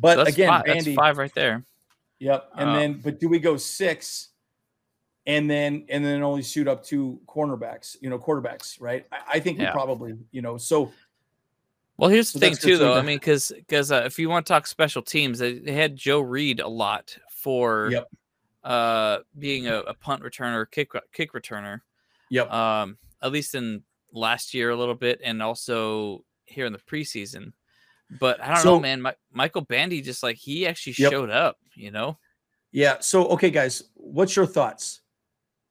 But 0.00 0.16
So 0.16 0.22
again, 0.22 0.48
five, 0.48 0.64
Bandy, 0.64 0.84
that's 0.84 0.96
five 0.96 1.18
right 1.18 1.34
there. 1.34 1.62
Yep. 2.20 2.50
And 2.56 2.70
Uh, 2.70 2.74
then, 2.78 3.00
but 3.02 3.18
do 3.18 3.28
we 3.28 3.38
go 3.40 3.56
six 3.56 4.28
and 5.26 5.50
then, 5.50 5.84
and 5.88 6.04
then 6.04 6.22
only 6.22 6.42
shoot 6.42 6.68
up 6.68 6.84
two 6.84 7.20
cornerbacks, 7.26 7.96
you 8.00 8.08
know, 8.10 8.18
quarterbacks, 8.18 8.80
right? 8.80 9.06
I, 9.10 9.18
I 9.34 9.40
think 9.40 9.58
we 9.58 9.66
probably, 9.66 10.14
you 10.30 10.42
know, 10.42 10.56
so 10.56 10.92
Well, 11.96 12.08
here's 12.10 12.30
So 12.30 12.38
the 12.38 12.46
thing 12.46 12.56
too, 12.56 12.72
to 12.72 12.78
though. 12.78 12.94
I 12.94 13.02
mean, 13.02 13.16
because 13.18 13.52
because 13.56 13.90
uh, 13.92 14.02
if 14.06 14.18
you 14.18 14.28
want 14.28 14.46
to 14.46 14.52
talk 14.52 14.66
special 14.66 15.02
teams, 15.02 15.38
they, 15.38 15.58
they 15.58 15.72
had 15.72 15.96
Joe 15.96 16.20
Reed 16.20 16.60
a 16.60 16.68
lot 16.68 17.16
for 17.30 17.88
Yep. 17.90 18.08
uh 18.64 19.18
being 19.38 19.66
a, 19.66 19.78
a 19.80 19.94
punt 19.94 20.22
returner, 20.22 20.70
kick 20.70 20.90
kick 21.12 21.32
returner. 21.32 21.80
yep. 22.30 22.50
Um, 22.52 22.96
at 23.22 23.32
least 23.32 23.54
in 23.54 23.82
last 24.12 24.54
year 24.54 24.70
a 24.70 24.76
little 24.76 24.94
bit, 24.94 25.20
and 25.24 25.42
also 25.42 26.24
here 26.46 26.66
in 26.66 26.72
the 26.72 26.78
preseason. 26.80 27.52
But 28.18 28.40
I 28.42 28.48
don't 28.54 28.62
So- 28.62 28.74
know, 28.76 28.80
man. 28.80 29.00
My, 29.02 29.14
Michael 29.32 29.60
Bandy 29.62 30.00
just 30.00 30.22
like 30.22 30.36
he 30.36 30.66
actually 30.66 30.94
Yep. 30.98 31.12
showed 31.12 31.30
up. 31.30 31.58
You 31.80 31.90
know, 31.90 32.18
yeah. 32.72 32.96
So, 33.00 33.26
okay, 33.28 33.50
guys, 33.50 33.84
what's 33.94 34.36
your 34.36 34.46
thoughts? 34.46 35.00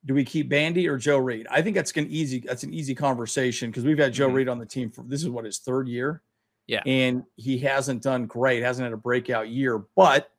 Do 0.06 0.14
we 0.14 0.23
keep 0.23 0.49
Bandy 0.49 0.88
or 0.88 0.98
Joe 0.98 1.18
Reed? 1.18 1.45
I 1.52 1.61
think 1.61 1.76
that's 1.76 1.91
an 1.91 2.07
easy, 2.10 2.40
that's 2.40 2.64
an 2.64 2.73
easy 2.73 2.95
conversation 2.95 3.69
because 3.69 3.84
we've 3.84 3.98
had 3.98 4.14
Joe 4.14 4.30
Mhm. 4.30 4.34
Reed 4.34 4.48
on 4.49 4.57
the 4.57 4.65
team 4.65 4.90
for 4.90 5.03
this 5.03 5.22
is 5.22 5.30
what 5.30 5.45
his 5.45 5.60
third 5.60 5.88
year. 5.88 6.23
Yeah. 6.68 6.81
And 6.86 7.23
he 7.36 7.57
hasn't 7.60 8.02
done 8.03 8.26
great, 8.27 8.64
hasn't 8.64 8.84
had 8.86 8.94
a 8.94 8.98
breakout 8.98 9.49
year, 9.49 9.86
but 9.95 10.31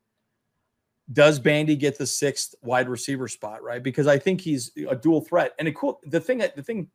does 1.13 1.39
Bandy 1.41 1.77
get 1.77 1.99
the 1.99 2.07
sixth 2.07 2.55
wide 2.63 2.89
receiver 2.89 3.27
spot, 3.29 3.63
right? 3.63 3.83
Because 3.83 4.07
I 4.07 4.19
think 4.19 4.41
he's 4.41 4.71
a 4.89 4.95
dual 4.95 5.21
threat. 5.21 5.55
And 5.59 5.67
a 5.69 5.73
cool 5.73 6.01
the 6.05 6.21
thing 6.21 6.39
the 6.39 6.63
thing 6.63 6.89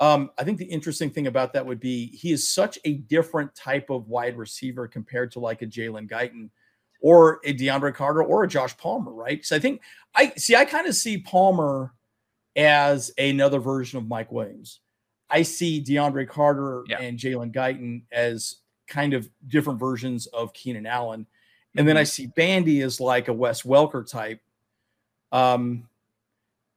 um 0.00 0.30
I 0.38 0.44
think 0.44 0.58
the 0.58 0.64
interesting 0.64 1.10
thing 1.10 1.26
about 1.26 1.52
that 1.52 1.66
would 1.66 1.80
be 1.80 2.06
he 2.16 2.32
is 2.32 2.48
such 2.48 2.78
a 2.84 2.94
different 2.94 3.54
type 3.54 3.90
of 3.90 4.08
wide 4.08 4.36
receiver 4.38 4.86
compared 4.86 5.32
to 5.32 5.40
like 5.40 5.62
a 5.62 5.66
Jalen 5.66 6.08
Guyton 6.08 6.50
or 7.02 7.40
a 7.44 7.52
DeAndre 7.52 7.94
Carter 7.94 8.22
or 8.22 8.44
a 8.44 8.48
Josh 8.48 8.76
Palmer, 8.78 9.12
right? 9.12 9.44
So 9.44 9.54
I 9.56 9.58
think 9.58 9.82
I 10.14 10.32
see 10.36 10.56
I 10.56 10.64
kind 10.64 10.86
of 10.86 10.94
see 10.94 11.18
Palmer 11.18 11.92
as 12.56 13.10
another 13.18 13.58
version 13.58 13.98
of 13.98 14.08
Mike 14.08 14.32
Williams. 14.32 14.80
I 15.28 15.42
see 15.42 15.82
DeAndre 15.82 16.28
Carter 16.28 16.84
Yeah. 16.88 17.00
and 17.00 17.18
Jalen 17.18 17.52
Guyton 17.52 18.02
as 18.12 18.56
kind 18.86 19.14
of 19.14 19.28
different 19.48 19.80
versions 19.80 20.26
of 20.28 20.52
Keenan 20.52 20.86
Allen. 20.86 21.26
And 21.76 21.88
then 21.88 21.96
I 21.96 22.04
see 22.04 22.26
Bandy 22.26 22.82
as 22.82 23.00
like 23.00 23.28
a 23.28 23.32
Wes 23.32 23.62
Welker 23.62 24.06
type. 24.08 24.40
Um, 25.32 25.88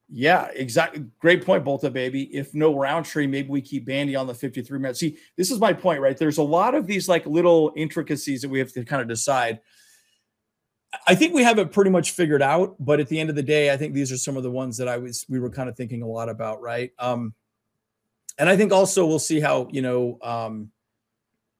yeah, 0.09 0.47
exactly. 0.53 1.03
Great 1.19 1.43
point, 1.45 1.65
Bolta, 1.65 1.91
baby. 1.91 2.23
If 2.33 2.53
no 2.53 2.73
Rountree, 2.77 3.27
maybe 3.27 3.49
we 3.49 3.59
keep 3.59 3.85
Bandy 3.85 4.15
on 4.15 4.27
the 4.27 4.33
53 4.33 4.79
minutes. 4.79 4.99
See, 4.99 5.17
this 5.35 5.51
is 5.51 5.59
my 5.59 5.73
point, 5.73 5.99
right? 5.99 6.15
There's 6.15 6.37
a 6.37 6.43
lot 6.43 6.75
of 6.75 6.87
these 6.87 7.09
like 7.09 7.25
little 7.25 7.73
intricacies 7.75 8.41
that 8.41 8.49
we 8.49 8.59
have 8.59 8.71
to 8.73 8.85
kind 8.85 9.01
of 9.01 9.07
decide. 9.09 9.59
I 11.07 11.15
think 11.15 11.33
we 11.33 11.43
have 11.43 11.59
it 11.59 11.71
pretty 11.71 11.89
much 11.89 12.11
figured 12.11 12.41
out, 12.41 12.75
but 12.79 12.99
at 12.99 13.07
the 13.07 13.19
end 13.19 13.29
of 13.29 13.35
the 13.35 13.43
day, 13.43 13.71
I 13.71 13.77
think 13.77 13.93
these 13.93 14.11
are 14.11 14.17
some 14.17 14.37
of 14.37 14.43
the 14.43 14.51
ones 14.51 14.77
that 14.77 14.87
I 14.87 14.97
was 14.97 15.25
we 15.29 15.39
were 15.39 15.49
kind 15.49 15.69
of 15.69 15.75
thinking 15.75 16.01
a 16.01 16.07
lot 16.07 16.29
about, 16.29 16.61
right? 16.61 16.91
Um, 16.99 17.33
and 18.37 18.49
I 18.49 18.57
think 18.57 18.71
also 18.71 19.05
we'll 19.05 19.19
see 19.19 19.39
how 19.39 19.67
you 19.71 19.81
know 19.81 20.19
um, 20.21 20.71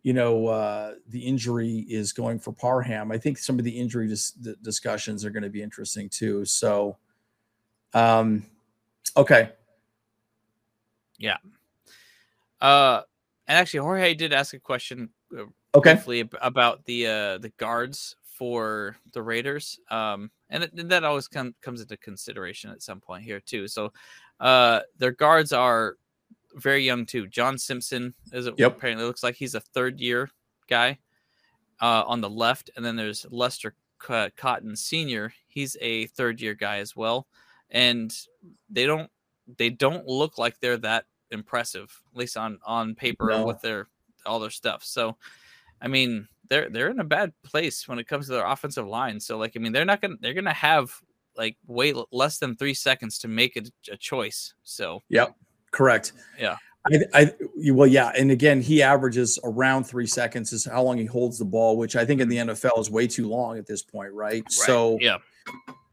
you 0.03 0.14
know 0.14 0.48
uh, 0.48 0.94
the 1.10 1.20
injury 1.20 1.86
is 1.90 2.14
going 2.14 2.40
for 2.40 2.52
Parham. 2.52 3.12
I 3.12 3.18
think 3.18 3.38
some 3.38 3.57
of 3.57 3.66
the 3.66 3.72
injury 3.72 4.07
dis- 4.07 4.32
the 4.32 4.56
discussions 4.62 5.26
are 5.26 5.30
going 5.30 5.44
to 5.44 5.49
be 5.49 5.62
interesting 5.64 6.10
too. 6.10 6.45
So, 6.45 6.98
um, 7.94 8.45
okay, 9.16 9.52
yeah. 11.18 11.38
uh, 12.62 13.02
and 13.48 13.57
actually 13.57 13.80
Jorge 13.80 14.14
did 14.14 14.34
ask 14.34 14.53
a 14.53 14.60
question 14.60 15.10
uh, 15.36 15.45
okay, 15.74 15.94
briefly 15.94 16.30
about 16.41 16.86
the 16.86 17.07
uh 17.07 17.38
the 17.38 17.52
guards 17.57 18.16
for 18.38 18.98
the 19.14 19.22
Raiders. 19.22 19.80
Um, 19.90 20.32
and 20.49 20.64
it, 20.64 20.90
that 20.90 21.03
always 21.03 21.28
come, 21.28 21.56
comes 21.62 21.82
into 21.82 21.98
consideration 21.98 22.70
at 22.72 22.82
some 22.82 22.99
point 22.99 23.24
here 23.24 23.40
too. 23.40 23.68
So, 23.68 23.94
uh, 24.40 24.82
their 24.98 25.12
guards 25.12 25.53
are 25.53 25.95
very 26.56 26.84
young 26.84 27.06
too. 27.06 27.28
John 27.28 27.57
Simpson 27.57 28.14
is 28.32 28.48
it 28.48 28.56
Yep. 28.57 28.78
apparently 28.78 29.06
looks 29.06 29.24
like 29.24 29.36
he's 29.36 29.56
a 29.56 29.60
third 29.60 29.99
year 29.99 30.30
guy, 30.70 30.99
uh, 31.82 32.03
on 32.07 32.22
the 32.22 32.30
left, 32.30 32.70
and 32.76 32.86
then 32.86 32.95
there's 32.95 33.26
Lester 33.30 33.76
Cotton 33.99 34.76
Senior. 34.76 35.34
He's 35.48 35.78
a 35.82 36.07
third 36.07 36.41
year 36.41 36.53
guy 36.53 36.78
as 36.78 36.95
well, 36.95 37.28
and 37.70 38.14
they 38.70 38.86
don't 38.86 39.10
they 39.57 39.70
don't 39.70 40.07
look 40.07 40.38
like 40.38 40.60
they're 40.60 40.78
that 40.78 41.06
impressive, 41.32 42.02
at 42.12 42.18
least 42.18 42.38
on 42.38 42.60
on 42.66 42.95
paper 42.95 43.30
no. 43.30 43.45
with 43.45 43.62
their 43.62 43.88
all 44.26 44.40
their 44.40 44.49
stuff. 44.49 44.84
So, 44.84 45.18
I 45.82 45.88
mean, 45.88 46.28
they're 46.50 46.70
they're 46.70 46.90
in 46.90 47.00
a 47.00 47.06
bad 47.06 47.34
place 47.44 47.88
when 47.88 48.00
it 48.00 48.08
comes 48.08 48.28
to 48.28 48.34
their 48.34 48.46
offensive 48.46 48.88
line. 48.88 49.20
So, 49.20 49.38
like, 49.38 49.54
I 49.56 49.60
mean, 49.60 49.72
they're 49.72 49.86
not 49.86 50.02
gonna 50.02 50.16
they're 50.20 50.34
gonna 50.34 50.54
have 50.54 50.92
like 51.38 51.58
wait 51.68 51.96
less 52.12 52.38
than 52.38 52.56
three 52.56 52.74
seconds 52.74 53.20
to 53.20 53.28
make 53.28 53.56
a, 53.58 53.64
a 53.92 53.98
choice. 53.98 54.54
So, 54.64 55.02
yep, 55.10 55.36
correct. 55.72 56.14
Yeah. 56.40 56.58
I, 56.88 57.00
I, 57.16 57.32
well, 57.72 57.88
yeah, 57.88 58.12
and 58.16 58.30
again, 58.30 58.62
he 58.62 58.84
averages 58.84 59.40
around 59.44 59.86
three 59.86 60.06
seconds 60.06 60.54
is 60.54 60.66
how 60.66 60.84
long 60.84 61.00
he 61.00 61.06
holds 61.06 61.40
the 61.40 61.46
ball, 61.46 61.78
which 61.78 61.96
I 61.96 62.06
think 62.06 62.22
in 62.22 62.30
the 62.30 62.38
NFL 62.38 62.80
is 62.80 62.92
way 62.92 63.08
too 63.08 63.28
long 63.28 63.58
at 63.58 63.66
this 63.66 63.82
point, 63.82 64.14
right? 64.14 64.44
right. 64.44 64.52
So, 64.52 65.00
yeah, 65.02 65.18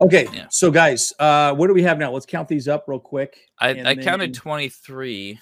okay. 0.02 0.28
Yeah. 0.34 0.48
So, 0.50 0.70
guys, 0.70 1.14
uh, 1.18 1.54
what 1.54 1.68
do 1.68 1.72
we 1.72 1.82
have 1.82 1.98
now? 1.98 2.12
Let's 2.12 2.26
count 2.26 2.46
these 2.46 2.68
up 2.68 2.84
real 2.88 3.00
quick. 3.00 3.38
I, 3.58 3.70
I 3.70 3.96
counted 3.96 4.34
twenty 4.34 4.68
three. 4.68 5.40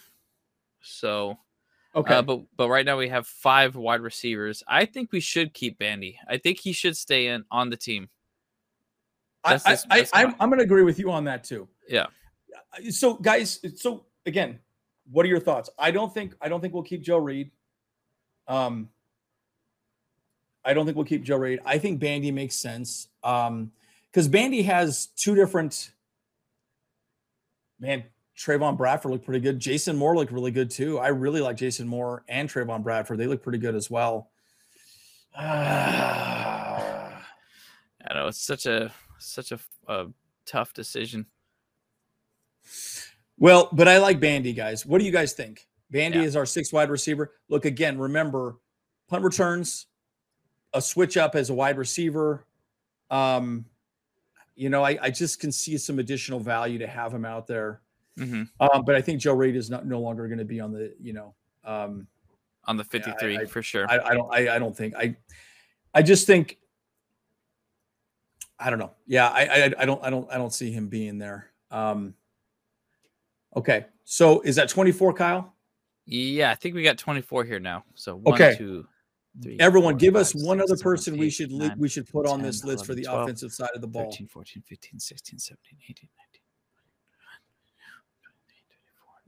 So, 0.82 1.37
okay, 1.94 2.14
uh, 2.14 2.22
but 2.22 2.42
but 2.56 2.68
right 2.68 2.84
now 2.84 2.98
we 2.98 3.08
have 3.08 3.26
five 3.26 3.76
wide 3.76 4.00
receivers. 4.00 4.62
I 4.66 4.84
think 4.84 5.12
we 5.12 5.20
should 5.20 5.54
keep 5.54 5.78
Bandy. 5.78 6.18
I 6.28 6.38
think 6.38 6.58
he 6.58 6.72
should 6.72 6.96
stay 6.96 7.28
in 7.28 7.44
on 7.50 7.70
the 7.70 7.76
team. 7.76 8.08
That's 9.44 9.66
I, 9.66 9.72
I, 9.72 10.00
I, 10.00 10.24
I'm, 10.24 10.34
I'm 10.38 10.48
going 10.50 10.58
to 10.58 10.64
agree 10.64 10.82
with 10.82 10.98
you 10.98 11.10
on 11.10 11.24
that 11.24 11.44
too. 11.44 11.66
Yeah. 11.88 12.06
So, 12.90 13.14
guys, 13.14 13.58
so 13.80 14.04
again 14.26 14.58
what 15.10 15.26
are 15.26 15.28
your 15.28 15.40
thoughts? 15.40 15.70
I 15.78 15.90
don't 15.90 16.12
think 16.12 16.34
I 16.40 16.48
don't 16.48 16.60
think 16.60 16.72
we'll 16.72 16.82
keep 16.82 17.02
Joe 17.02 17.18
Reed. 17.18 17.50
Um, 18.48 18.88
I 20.64 20.74
don't 20.74 20.84
think 20.84 20.96
we'll 20.96 21.06
keep 21.06 21.22
Joe 21.22 21.36
Reed. 21.36 21.60
I 21.64 21.78
think 21.78 22.00
Bandy 22.00 22.30
makes 22.30 22.56
sense. 22.56 23.08
Um, 23.24 23.72
because 24.10 24.28
Bandy 24.28 24.62
has 24.62 25.06
two 25.06 25.34
different 25.34 25.92
man. 27.78 28.04
Trayvon 28.40 28.76
Bradford 28.78 29.12
looked 29.12 29.26
pretty 29.26 29.40
good. 29.40 29.58
Jason 29.58 29.96
Moore 29.96 30.16
looked 30.16 30.32
really 30.32 30.50
good 30.50 30.70
too. 30.70 30.98
I 30.98 31.08
really 31.08 31.42
like 31.42 31.58
Jason 31.58 31.86
Moore 31.86 32.24
and 32.26 32.48
Trayvon 32.48 32.82
Bradford. 32.82 33.18
They 33.18 33.26
look 33.26 33.42
pretty 33.42 33.58
good 33.58 33.74
as 33.74 33.90
well. 33.90 34.30
Uh, 35.36 35.42
I 35.42 37.20
know 38.14 38.28
it's 38.28 38.40
such 38.40 38.64
a 38.64 38.90
such 39.18 39.52
a, 39.52 39.58
a 39.88 40.06
tough 40.46 40.72
decision. 40.72 41.26
Well, 43.38 43.68
but 43.72 43.88
I 43.88 43.98
like 43.98 44.20
Bandy, 44.20 44.54
guys. 44.54 44.86
What 44.86 45.00
do 45.00 45.04
you 45.04 45.12
guys 45.12 45.34
think? 45.34 45.68
Bandy 45.90 46.20
yeah. 46.20 46.24
is 46.24 46.34
our 46.34 46.46
sixth 46.46 46.72
wide 46.72 46.88
receiver. 46.88 47.32
Look 47.50 47.66
again, 47.66 47.98
remember 47.98 48.56
punt 49.08 49.22
returns, 49.22 49.84
a 50.72 50.80
switch 50.80 51.18
up 51.18 51.34
as 51.34 51.50
a 51.50 51.54
wide 51.54 51.76
receiver. 51.76 52.46
Um, 53.10 53.66
you 54.54 54.70
know, 54.70 54.82
I, 54.82 54.98
I 55.02 55.10
just 55.10 55.40
can 55.40 55.52
see 55.52 55.76
some 55.76 55.98
additional 55.98 56.40
value 56.40 56.78
to 56.78 56.86
have 56.86 57.12
him 57.12 57.26
out 57.26 57.46
there. 57.46 57.82
Mm-hmm. 58.20 58.42
Um, 58.60 58.84
but 58.84 58.94
I 58.94 59.01
think 59.01 59.20
Joe 59.20 59.34
Reed 59.34 59.56
is 59.56 59.70
not 59.70 59.86
no 59.86 60.01
longer 60.01 60.26
going 60.28 60.38
to 60.38 60.44
be 60.44 60.60
on 60.60 60.72
the, 60.72 60.94
you 61.01 61.12
know, 61.12 61.34
um, 61.64 62.06
on 62.66 62.76
the 62.76 62.84
53 62.84 63.38
I, 63.38 63.40
I, 63.40 63.44
for 63.47 63.62
sure. 63.62 63.90
I, 63.90 63.98
I 63.98 64.14
don't, 64.14 64.34
I, 64.34 64.56
I 64.56 64.59
don't 64.59 64.76
think 64.76 64.94
I, 64.94 65.16
I 65.94 66.02
just 66.02 66.26
think, 66.26 66.59
I 68.59 68.70
don't 68.70 68.78
know. 68.78 68.92
Yeah. 69.06 69.28
I, 69.28 69.47
I, 69.47 69.72
I 69.78 69.84
don't, 69.86 70.05
I 70.05 70.10
don't, 70.10 70.30
I 70.30 70.36
don't 70.36 70.52
see 70.52 70.70
him 70.70 70.88
being 70.88 71.18
there. 71.18 71.51
Um, 71.70 72.14
Okay. 73.56 73.86
So 74.05 74.40
is 74.42 74.56
that 74.56 74.68
24, 74.68 75.14
Kyle? 75.14 75.55
Yeah, 76.06 76.51
I 76.51 76.55
think 76.55 76.74
we 76.74 76.82
got 76.82 76.98
24 76.98 77.44
here 77.44 77.60
now. 77.60 77.84
So 77.94 78.16
one, 78.16 78.34
okay. 78.34 78.56
two, 78.56 78.86
three. 79.42 79.56
Everyone, 79.60 79.97
give 79.97 80.16
us 80.16 80.34
one 80.34 80.59
six, 80.59 80.70
other 80.70 80.82
person 80.82 81.05
seven, 81.12 81.20
we 81.20 81.30
should 81.30 81.52
nine, 81.52 81.74
we 81.78 81.88
should 81.88 82.09
put 82.09 82.26
10, 82.26 82.34
on 82.34 82.42
this 82.42 82.64
11, 82.64 82.76
list 82.76 82.86
for 82.86 82.94
the 82.94 83.05
12, 83.05 83.22
offensive 83.22 83.52
side 83.52 83.70
of 83.74 83.80
the 83.80 83.86
ball. 83.86 84.10
13, 84.10 84.26
14, 84.26 84.62
15, 84.66 84.98
16, 84.98 85.38
17, 85.38 85.78
18, 85.88 86.09
19. 86.34 86.39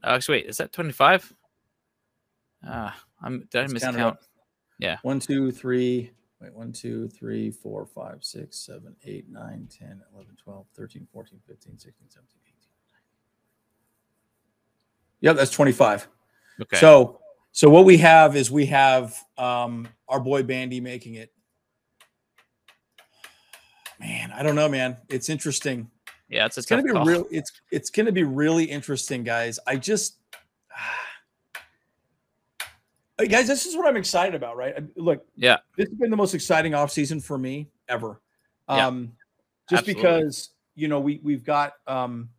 Oh, 0.04 0.14
actually, 0.14 0.38
wait, 0.38 0.46
is 0.46 0.56
that 0.56 0.72
25? 0.72 1.32
Ah, 2.66 2.96
I'm 3.22 3.46
did 3.50 3.64
I 3.64 3.66
miscount? 3.66 3.96
Count 3.96 4.18
yeah. 4.82 4.96
One, 5.02 5.20
two, 5.20 5.52
three. 5.52 6.10
Wait, 6.40 6.52
one, 6.52 6.72
two, 6.72 7.08
three, 7.08 7.52
four, 7.52 7.86
five, 7.86 8.24
six, 8.24 8.58
seven, 8.58 8.96
eight, 9.04 9.26
nine, 9.30 9.68
10, 9.70 10.02
11, 10.12 10.36
12, 10.42 10.66
13, 10.74 11.06
14, 11.12 11.38
15, 11.46 11.78
16, 11.78 12.06
17, 12.08 12.36
18. 12.44 12.54
Yep, 15.20 15.36
that's 15.36 15.52
25. 15.52 16.08
Okay. 16.62 16.76
So 16.78 17.20
so 17.52 17.70
what 17.70 17.84
we 17.84 17.96
have 17.98 18.34
is 18.34 18.50
we 18.50 18.66
have 18.66 19.16
um 19.38 19.86
our 20.08 20.18
boy 20.18 20.42
Bandy 20.42 20.80
making 20.80 21.14
it. 21.14 21.32
Man, 24.00 24.32
I 24.32 24.42
don't 24.42 24.56
know, 24.56 24.68
man. 24.68 24.96
It's 25.08 25.28
interesting. 25.28 25.91
Yeah, 26.32 26.46
it's, 26.46 26.56
it's 26.56 26.66
gonna 26.66 26.82
be 26.82 26.92
call. 26.92 27.04
real. 27.04 27.26
It's 27.30 27.52
it's 27.70 27.90
gonna 27.90 28.10
be 28.10 28.24
really 28.24 28.64
interesting, 28.64 29.22
guys. 29.22 29.58
I 29.66 29.76
just 29.76 30.16
hey, 33.18 33.28
guys, 33.28 33.46
this 33.46 33.66
is 33.66 33.76
what 33.76 33.86
I'm 33.86 33.98
excited 33.98 34.34
about, 34.34 34.56
right? 34.56 34.74
Look, 34.96 35.26
yeah, 35.36 35.58
this 35.76 35.90
has 35.90 35.98
been 35.98 36.10
the 36.10 36.16
most 36.16 36.34
exciting 36.34 36.72
offseason 36.72 37.22
for 37.22 37.36
me 37.36 37.68
ever. 37.86 38.22
Um, 38.66 38.78
yeah, 38.78 39.10
just 39.68 39.88
absolutely. 39.88 40.02
because 40.02 40.50
you 40.74 40.88
know 40.88 41.00
we 41.00 41.20
we've 41.22 41.44
got 41.44 41.74
um 41.86 42.30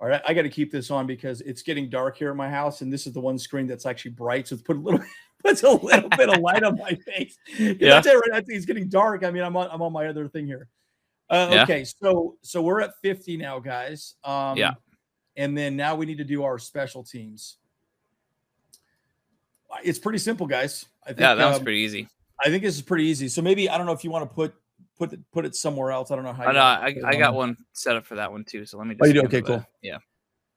all 0.00 0.08
right, 0.08 0.22
I 0.26 0.32
got 0.32 0.42
to 0.42 0.48
keep 0.48 0.70
this 0.70 0.90
on 0.90 1.06
because 1.06 1.42
it's 1.42 1.62
getting 1.62 1.90
dark 1.90 2.16
here 2.16 2.30
in 2.30 2.36
my 2.36 2.48
house, 2.48 2.80
and 2.80 2.92
this 2.92 3.06
is 3.06 3.12
the 3.12 3.20
one 3.20 3.38
screen 3.38 3.66
that's 3.66 3.84
actually 3.84 4.12
bright, 4.12 4.48
so 4.48 4.54
it's 4.54 4.62
put 4.62 4.76
a 4.76 4.80
little 4.80 5.02
puts 5.44 5.64
a 5.64 5.70
little 5.70 6.08
bit 6.10 6.30
of 6.30 6.38
light 6.40 6.62
on 6.62 6.78
my 6.78 6.94
face. 6.94 7.36
Yeah, 7.58 8.00
that's 8.00 8.06
it. 8.06 8.14
Right? 8.14 8.34
I 8.34 8.40
think 8.40 8.56
it's 8.56 8.66
getting 8.66 8.88
dark. 8.88 9.24
I 9.24 9.32
mean, 9.32 9.42
I'm 9.42 9.56
on 9.56 9.68
I'm 9.70 9.82
on 9.82 9.92
my 9.92 10.06
other 10.06 10.28
thing 10.28 10.46
here. 10.46 10.68
Uh, 11.30 11.48
yeah. 11.52 11.62
Okay, 11.62 11.84
so 11.84 12.36
so 12.42 12.60
we're 12.60 12.80
at 12.80 12.90
50 13.02 13.36
now, 13.36 13.60
guys. 13.60 14.16
Um, 14.24 14.58
yeah, 14.58 14.72
and 15.36 15.56
then 15.56 15.76
now 15.76 15.94
we 15.94 16.04
need 16.04 16.18
to 16.18 16.24
do 16.24 16.42
our 16.42 16.58
special 16.58 17.04
teams. 17.04 17.56
It's 19.84 20.00
pretty 20.00 20.18
simple, 20.18 20.48
guys. 20.48 20.84
I 21.04 21.08
think, 21.08 21.20
yeah, 21.20 21.34
that 21.34 21.48
was 21.48 21.58
um, 21.58 21.64
pretty 21.64 21.78
easy. 21.78 22.08
I 22.44 22.48
think 22.48 22.64
this 22.64 22.74
is 22.74 22.82
pretty 22.82 23.04
easy. 23.04 23.28
So 23.28 23.42
maybe 23.42 23.70
I 23.70 23.78
don't 23.78 23.86
know 23.86 23.92
if 23.92 24.02
you 24.02 24.10
want 24.10 24.28
to 24.28 24.34
put 24.34 24.54
put 24.98 25.12
it, 25.12 25.20
put 25.32 25.44
it 25.46 25.54
somewhere 25.54 25.92
else. 25.92 26.10
I 26.10 26.16
don't 26.16 26.24
know 26.24 26.32
how. 26.32 26.44
I 26.44 26.52
know. 26.52 26.60
I, 26.60 26.94
I 27.10 27.16
got 27.16 27.34
one 27.34 27.56
set 27.72 27.96
up 27.96 28.04
for 28.04 28.16
that 28.16 28.32
one 28.32 28.44
too. 28.44 28.66
So 28.66 28.78
let 28.78 28.88
me. 28.88 28.94
Just 28.94 29.04
oh, 29.04 29.06
you 29.06 29.14
do? 29.14 29.22
Okay, 29.22 29.42
cool. 29.42 29.64
Yeah. 29.82 29.98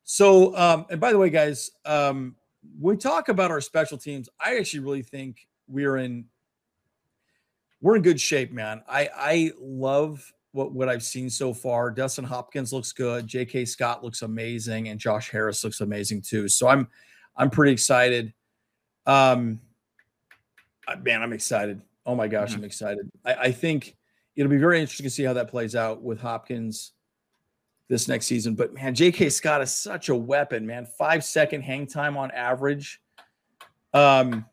So, 0.04 0.56
um, 0.58 0.86
and 0.90 1.00
by 1.00 1.12
the 1.12 1.18
way, 1.18 1.30
guys, 1.30 1.72
um, 1.86 2.36
we 2.80 2.98
talk 2.98 3.30
about 3.30 3.52
our 3.52 3.62
special 3.62 3.98
teams, 3.98 4.28
I 4.40 4.58
actually 4.58 4.82
really 4.82 5.04
think 5.04 5.48
we're 5.68 5.98
in 5.98 6.26
we're 7.82 7.96
in 7.96 8.02
good 8.02 8.20
shape, 8.20 8.52
man. 8.52 8.84
I 8.88 9.10
I 9.16 9.52
love 9.60 10.32
what 10.54 10.72
what 10.72 10.88
I've 10.88 11.04
seen 11.04 11.30
so 11.30 11.54
far. 11.54 11.92
Dustin 11.92 12.24
Hopkins 12.24 12.72
looks 12.72 12.94
good. 12.94 13.28
J.K. 13.28 13.66
Scott 13.66 14.04
looks 14.04 14.22
amazing, 14.22 14.88
and 14.88 15.00
Josh 15.00 15.30
Harris 15.30 15.64
looks 15.64 15.82
amazing 15.82 16.22
too. 16.22 16.48
So 16.48 16.68
I'm 16.68 16.88
I'm 17.36 17.50
pretty 17.50 17.74
excited. 17.74 18.34
Um, 19.06 19.60
man, 21.02 21.22
I'm 21.22 21.34
excited. 21.34 21.82
Oh 22.06 22.16
my 22.16 22.28
gosh, 22.28 22.50
mm-hmm. 22.50 22.60
I'm 22.60 22.66
excited. 22.66 23.12
I, 23.26 23.34
I 23.34 23.52
think 23.52 23.98
it'll 24.36 24.50
be 24.50 24.58
very 24.58 24.80
interesting 24.80 25.06
to 25.06 25.10
see 25.10 25.24
how 25.24 25.34
that 25.34 25.50
plays 25.50 25.76
out 25.76 26.02
with 26.02 26.20
Hopkins 26.20 26.94
this 27.90 28.08
next 28.08 28.28
season. 28.28 28.56
But 28.56 28.74
man, 28.74 28.94
J.K. 28.94 29.30
Scott 29.30 29.62
is 29.62 29.74
such 29.74 30.10
a 30.10 30.16
weapon, 30.16 30.66
man. 30.66 30.86
Five 30.86 31.24
second 31.24 31.64
hang 31.64 31.88
time 31.88 32.16
on 32.16 32.30
average. 32.32 33.02
Um, 33.94 34.46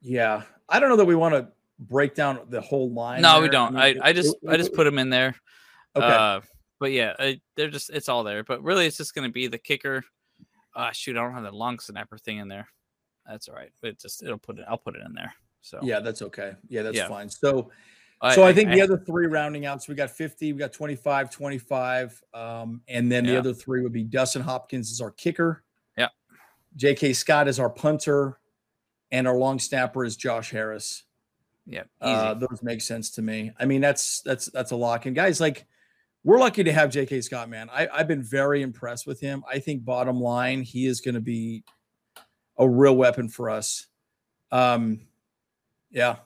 yeah, 0.00 0.42
I 0.68 0.80
don't 0.80 0.88
know 0.88 0.96
that 0.96 1.04
we 1.04 1.14
want 1.14 1.34
to 1.34 1.48
break 1.80 2.14
down 2.14 2.40
the 2.48 2.60
whole 2.60 2.92
line. 2.92 3.22
No, 3.22 3.34
there. 3.34 3.42
we 3.42 3.48
don't. 3.48 3.76
I, 3.76 3.96
I 4.02 4.12
just 4.12 4.36
I 4.48 4.56
just 4.56 4.72
put 4.72 4.84
them 4.84 4.98
in 4.98 5.10
there. 5.10 5.34
Okay. 5.96 6.06
Uh, 6.06 6.40
but 6.78 6.92
yeah, 6.92 7.14
I, 7.18 7.40
they're 7.56 7.70
just 7.70 7.90
it's 7.90 8.08
all 8.08 8.22
there. 8.22 8.44
But 8.44 8.62
really, 8.62 8.86
it's 8.86 8.96
just 8.96 9.14
going 9.14 9.28
to 9.28 9.32
be 9.32 9.46
the 9.46 9.58
kicker. 9.58 10.04
Uh, 10.74 10.92
shoot, 10.92 11.16
I 11.16 11.22
don't 11.22 11.34
have 11.34 11.42
the 11.42 11.52
long 11.52 11.78
snapper 11.78 12.18
thing 12.18 12.38
in 12.38 12.48
there. 12.48 12.68
That's 13.26 13.48
all 13.48 13.54
right. 13.54 13.70
It 13.82 14.00
just 14.00 14.22
it'll 14.22 14.38
put 14.38 14.58
it. 14.58 14.64
I'll 14.68 14.78
put 14.78 14.96
it 14.96 15.02
in 15.04 15.12
there. 15.14 15.34
So 15.62 15.80
yeah, 15.82 16.00
that's 16.00 16.22
okay. 16.22 16.52
Yeah, 16.68 16.82
that's 16.82 16.96
yeah. 16.96 17.08
fine. 17.08 17.28
So 17.28 17.70
so 18.34 18.42
I, 18.42 18.48
I 18.48 18.52
think 18.52 18.68
I, 18.68 18.74
the 18.74 18.82
other 18.82 18.98
three 18.98 19.26
rounding 19.26 19.64
out. 19.64 19.82
So 19.82 19.92
we 19.92 19.96
got 19.96 20.10
50, 20.10 20.52
we 20.52 20.58
got 20.58 20.72
25, 20.72 21.30
25. 21.30 22.22
Um, 22.34 22.82
and 22.86 23.10
then 23.10 23.24
yeah. 23.24 23.32
the 23.32 23.38
other 23.38 23.54
three 23.54 23.82
would 23.82 23.92
be 23.92 24.04
Dustin 24.04 24.42
Hopkins 24.42 24.90
is 24.90 25.00
our 25.00 25.10
kicker. 25.10 25.64
Yeah. 25.96 26.08
J.K. 26.76 27.14
Scott 27.14 27.48
is 27.48 27.58
our 27.58 27.70
punter, 27.70 28.38
and 29.10 29.26
our 29.26 29.36
long 29.36 29.58
snapper 29.58 30.04
is 30.04 30.16
Josh 30.16 30.50
Harris. 30.50 31.04
Yeah. 31.70 31.84
Uh, 32.00 32.34
those 32.34 32.62
make 32.62 32.80
sense 32.80 33.10
to 33.12 33.22
me. 33.22 33.52
I 33.58 33.64
mean, 33.64 33.80
that's 33.80 34.22
that's 34.22 34.46
that's 34.46 34.72
a 34.72 34.76
lock. 34.76 35.06
And 35.06 35.14
guys, 35.14 35.40
like 35.40 35.66
we're 36.24 36.40
lucky 36.40 36.64
to 36.64 36.72
have 36.72 36.90
J.K. 36.90 37.20
Scott, 37.20 37.48
man. 37.48 37.70
I, 37.72 37.88
I've 37.88 38.08
been 38.08 38.22
very 38.22 38.62
impressed 38.62 39.06
with 39.06 39.20
him. 39.20 39.44
I 39.48 39.60
think 39.60 39.84
bottom 39.84 40.20
line, 40.20 40.62
he 40.62 40.86
is 40.86 41.00
going 41.00 41.14
to 41.14 41.20
be 41.20 41.62
a 42.58 42.68
real 42.68 42.96
weapon 42.96 43.28
for 43.28 43.48
us. 43.48 43.86
Um, 44.50 45.02
yeah. 45.90 46.16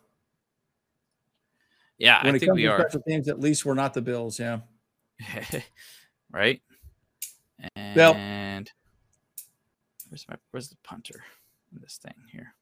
Yeah, 1.98 2.24
when 2.24 2.34
I 2.34 2.36
it 2.36 2.40
think 2.40 2.50
comes 2.50 2.56
we 2.56 2.62
to 2.62 2.68
are. 2.68 2.80
Special 2.80 3.02
teams, 3.02 3.28
at 3.28 3.38
least 3.38 3.64
we're 3.64 3.74
not 3.74 3.94
the 3.94 4.02
Bills. 4.02 4.40
Yeah. 4.40 4.60
right. 6.32 6.60
And 7.76 7.96
well, 7.96 8.14
where's 10.08 10.26
my 10.28 10.36
where's 10.50 10.70
the 10.70 10.76
punter 10.82 11.22
this 11.72 11.98
thing 11.98 12.14
here? 12.32 12.54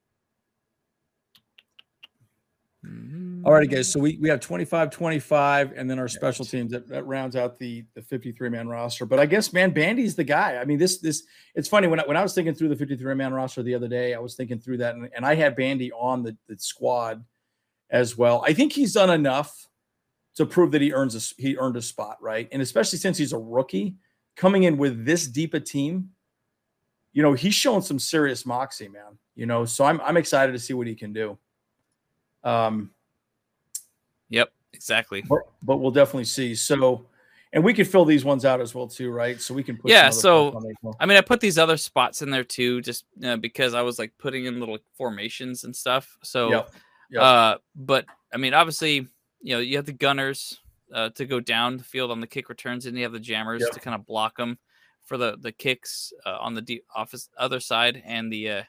Mm-hmm. 2.86 3.46
All 3.46 3.52
right, 3.52 3.70
guys. 3.70 3.92
So 3.92 4.00
we, 4.00 4.18
we 4.20 4.28
have 4.28 4.40
25 4.40 4.90
25, 4.90 5.72
and 5.76 5.88
then 5.88 5.98
our 5.98 6.08
special 6.08 6.44
teams 6.44 6.72
that, 6.72 6.88
that 6.88 7.06
rounds 7.06 7.36
out 7.36 7.58
the 7.58 7.84
the 7.94 8.02
53 8.02 8.48
man 8.48 8.68
roster. 8.68 9.06
But 9.06 9.20
I 9.20 9.26
guess, 9.26 9.52
man, 9.52 9.70
Bandy's 9.70 10.16
the 10.16 10.24
guy. 10.24 10.56
I 10.56 10.64
mean, 10.64 10.78
this 10.78 10.98
this 10.98 11.22
it's 11.54 11.68
funny 11.68 11.86
when 11.86 12.00
I, 12.00 12.06
when 12.06 12.16
I 12.16 12.22
was 12.22 12.34
thinking 12.34 12.54
through 12.54 12.70
the 12.70 12.76
53 12.76 13.14
man 13.14 13.32
roster 13.32 13.62
the 13.62 13.74
other 13.74 13.88
day, 13.88 14.14
I 14.14 14.18
was 14.18 14.34
thinking 14.34 14.58
through 14.58 14.78
that, 14.78 14.96
and, 14.96 15.08
and 15.14 15.24
I 15.24 15.36
had 15.36 15.54
Bandy 15.54 15.92
on 15.92 16.24
the, 16.24 16.36
the 16.48 16.58
squad 16.58 17.24
as 17.90 18.18
well. 18.18 18.42
I 18.44 18.52
think 18.52 18.72
he's 18.72 18.94
done 18.94 19.10
enough 19.10 19.68
to 20.36 20.46
prove 20.46 20.72
that 20.72 20.80
he 20.80 20.92
earns 20.92 21.14
a, 21.14 21.40
he 21.40 21.56
earned 21.58 21.76
a 21.76 21.82
spot, 21.82 22.16
right? 22.20 22.48
And 22.50 22.62
especially 22.62 22.98
since 22.98 23.16
he's 23.16 23.32
a 23.32 23.38
rookie 23.38 23.94
coming 24.34 24.64
in 24.64 24.76
with 24.76 25.04
this 25.04 25.28
deep 25.28 25.54
a 25.54 25.60
team, 25.60 26.10
you 27.12 27.22
know, 27.22 27.34
he's 27.34 27.54
showing 27.54 27.82
some 27.82 27.98
serious 27.98 28.44
moxie, 28.44 28.88
man. 28.88 29.18
You 29.36 29.46
know, 29.46 29.64
so 29.64 29.84
I'm 29.84 30.00
I'm 30.00 30.16
excited 30.16 30.52
to 30.52 30.58
see 30.58 30.74
what 30.74 30.88
he 30.88 30.94
can 30.96 31.12
do. 31.12 31.38
Um, 32.44 32.90
Yep, 34.32 34.50
exactly. 34.72 35.22
But, 35.28 35.40
but 35.62 35.76
we'll 35.76 35.90
definitely 35.90 36.24
see. 36.24 36.54
So, 36.54 37.04
and 37.52 37.62
we 37.62 37.74
can 37.74 37.84
fill 37.84 38.06
these 38.06 38.24
ones 38.24 38.46
out 38.46 38.62
as 38.62 38.74
well 38.74 38.88
too, 38.88 39.10
right? 39.10 39.40
So 39.40 39.52
we 39.52 39.62
can 39.62 39.76
put 39.76 39.90
yeah. 39.90 40.08
So. 40.08 40.58
I 40.98 41.04
mean, 41.04 41.18
I 41.18 41.20
put 41.20 41.40
these 41.40 41.58
other 41.58 41.76
spots 41.76 42.22
in 42.22 42.30
there 42.30 42.42
too, 42.42 42.80
just 42.80 43.04
uh, 43.22 43.36
because 43.36 43.74
I 43.74 43.82
was 43.82 43.98
like 43.98 44.12
putting 44.18 44.46
in 44.46 44.58
little 44.58 44.78
formations 44.94 45.64
and 45.64 45.76
stuff. 45.76 46.16
So, 46.22 46.50
yep. 46.50 46.70
Yep. 47.10 47.22
uh, 47.22 47.58
but 47.76 48.06
I 48.32 48.38
mean, 48.38 48.54
obviously, 48.54 49.06
you 49.42 49.54
know, 49.54 49.58
you 49.58 49.76
have 49.76 49.84
the 49.84 49.92
gunners 49.92 50.58
uh, 50.94 51.10
to 51.10 51.26
go 51.26 51.38
down 51.38 51.76
the 51.76 51.84
field 51.84 52.10
on 52.10 52.20
the 52.20 52.26
kick 52.26 52.48
returns, 52.48 52.86
and 52.86 52.96
you 52.96 53.02
have 53.02 53.12
the 53.12 53.20
jammers 53.20 53.60
yep. 53.60 53.72
to 53.72 53.80
kind 53.80 53.94
of 53.94 54.06
block 54.06 54.38
them 54.38 54.58
for 55.04 55.18
the 55.18 55.36
the 55.38 55.52
kicks 55.52 56.14
uh, 56.24 56.38
on 56.40 56.54
the 56.54 56.62
deep 56.62 56.86
office 56.96 57.28
other 57.36 57.60
side, 57.60 58.02
and 58.06 58.32
the 58.32 58.48
uh, 58.48 58.62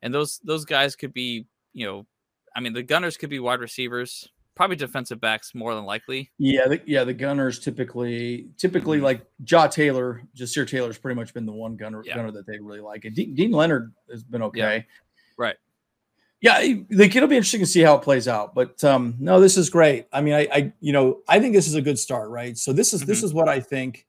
and 0.00 0.14
those 0.14 0.40
those 0.44 0.64
guys 0.64 0.96
could 0.96 1.12
be, 1.12 1.44
you 1.74 1.84
know, 1.84 2.06
I 2.54 2.60
mean, 2.60 2.72
the 2.72 2.82
gunners 2.82 3.16
could 3.16 3.30
be 3.30 3.40
wide 3.40 3.60
receivers 3.60 4.28
probably 4.54 4.76
defensive 4.76 5.20
backs 5.20 5.54
more 5.54 5.74
than 5.74 5.84
likely. 5.84 6.30
Yeah, 6.38 6.68
the, 6.68 6.80
yeah, 6.86 7.04
the 7.04 7.14
gunners 7.14 7.58
typically 7.58 8.48
typically 8.56 8.98
mm-hmm. 8.98 9.06
like 9.06 9.26
Jaw 9.42 9.66
Taylor, 9.66 10.22
Ja'Sir 10.36 10.68
Taylor's 10.68 10.98
pretty 10.98 11.16
much 11.16 11.34
been 11.34 11.46
the 11.46 11.52
one 11.52 11.76
gunner 11.76 12.02
yeah. 12.04 12.14
gunner 12.14 12.30
that 12.32 12.46
they 12.46 12.58
really 12.58 12.80
like. 12.80 13.04
And 13.04 13.14
Deane, 13.14 13.52
Leonard 13.52 13.92
has 14.10 14.22
been 14.22 14.42
okay. 14.42 14.76
Yeah. 14.76 14.82
Right. 15.36 15.56
Yeah, 16.40 16.58
like 16.90 17.16
it'll 17.16 17.28
be 17.28 17.36
interesting 17.36 17.60
to 17.60 17.66
see 17.66 17.80
how 17.80 17.96
it 17.96 18.02
plays 18.02 18.28
out. 18.28 18.54
But 18.54 18.82
um, 18.84 19.14
no, 19.18 19.40
this 19.40 19.56
is 19.56 19.70
great. 19.70 20.06
I 20.12 20.20
mean, 20.20 20.34
I, 20.34 20.48
I, 20.52 20.72
you 20.80 20.92
know, 20.92 21.20
I 21.26 21.40
think 21.40 21.54
this 21.54 21.66
is 21.66 21.74
a 21.74 21.80
good 21.80 21.98
start, 21.98 22.28
right? 22.28 22.56
So 22.58 22.72
this 22.72 22.92
is 22.92 23.00
mm-hmm. 23.00 23.08
this 23.08 23.22
is 23.22 23.32
what 23.32 23.48
I 23.48 23.60
think 23.60 24.06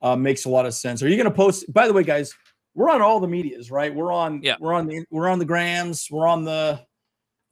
uh, 0.00 0.14
makes 0.14 0.44
a 0.44 0.48
lot 0.48 0.64
of 0.64 0.74
sense. 0.74 1.02
Are 1.02 1.08
you 1.08 1.16
going 1.16 1.28
to 1.28 1.34
post? 1.34 1.72
By 1.72 1.88
the 1.88 1.92
way, 1.92 2.04
guys, 2.04 2.32
we're 2.74 2.90
on 2.90 3.02
all 3.02 3.18
the 3.18 3.26
medias, 3.26 3.70
right? 3.70 3.92
We're 3.92 4.12
on, 4.12 4.42
yeah, 4.42 4.56
we're 4.60 4.74
on 4.74 4.86
the, 4.86 5.04
we're 5.10 5.28
on 5.28 5.38
the 5.40 5.44
grams, 5.44 6.08
we're 6.10 6.28
on 6.28 6.44
the, 6.44 6.80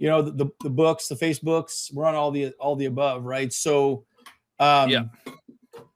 you 0.04 0.10
know, 0.10 0.20
the, 0.20 0.32
the, 0.32 0.46
the 0.62 0.68
books, 0.68 1.08
the 1.08 1.14
Facebooks, 1.14 1.90
we're 1.94 2.04
on 2.04 2.14
all 2.14 2.30
the 2.30 2.50
all 2.60 2.76
the 2.76 2.84
above, 2.84 3.24
right? 3.24 3.50
So 3.50 4.04
um 4.60 4.90
yeah. 4.90 5.04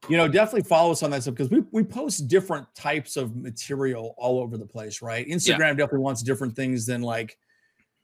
You 0.08 0.16
know, 0.16 0.26
definitely 0.26 0.62
follow 0.62 0.92
us 0.92 1.02
on 1.02 1.10
that 1.10 1.20
stuff 1.20 1.34
because 1.34 1.50
we, 1.50 1.62
we 1.72 1.84
post 1.84 2.26
different 2.26 2.66
types 2.74 3.18
of 3.18 3.36
material 3.36 4.14
all 4.16 4.40
over 4.40 4.56
the 4.56 4.64
place, 4.64 5.02
right? 5.02 5.28
Instagram 5.28 5.58
yeah. 5.58 5.72
definitely 5.74 5.98
wants 5.98 6.22
different 6.22 6.56
things 6.56 6.86
than 6.86 7.02
like, 7.02 7.36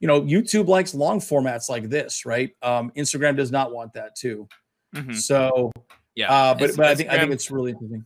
you 0.01 0.07
know, 0.07 0.21
YouTube 0.21 0.67
likes 0.69 0.95
long 0.95 1.21
formats 1.21 1.71
like 1.71 1.89
this, 1.89 2.27
right? 2.27 2.55
Um, 2.61 2.93
Instagram 2.99 3.35
does 3.35 3.51
not 3.51 3.73
want 3.73 3.95
that 3.95 4.15
too. 4.15 4.47
Mm-hmm. 4.95 5.15
So, 5.15 5.73
yeah, 6.15 6.31
uh, 6.31 6.55
but, 6.55 6.77
but 6.77 6.85
I 6.85 6.95
think 6.95 7.09
I 7.09 7.19
think 7.19 7.33
it's 7.33 7.51
really 7.51 7.71
interesting. 7.71 8.05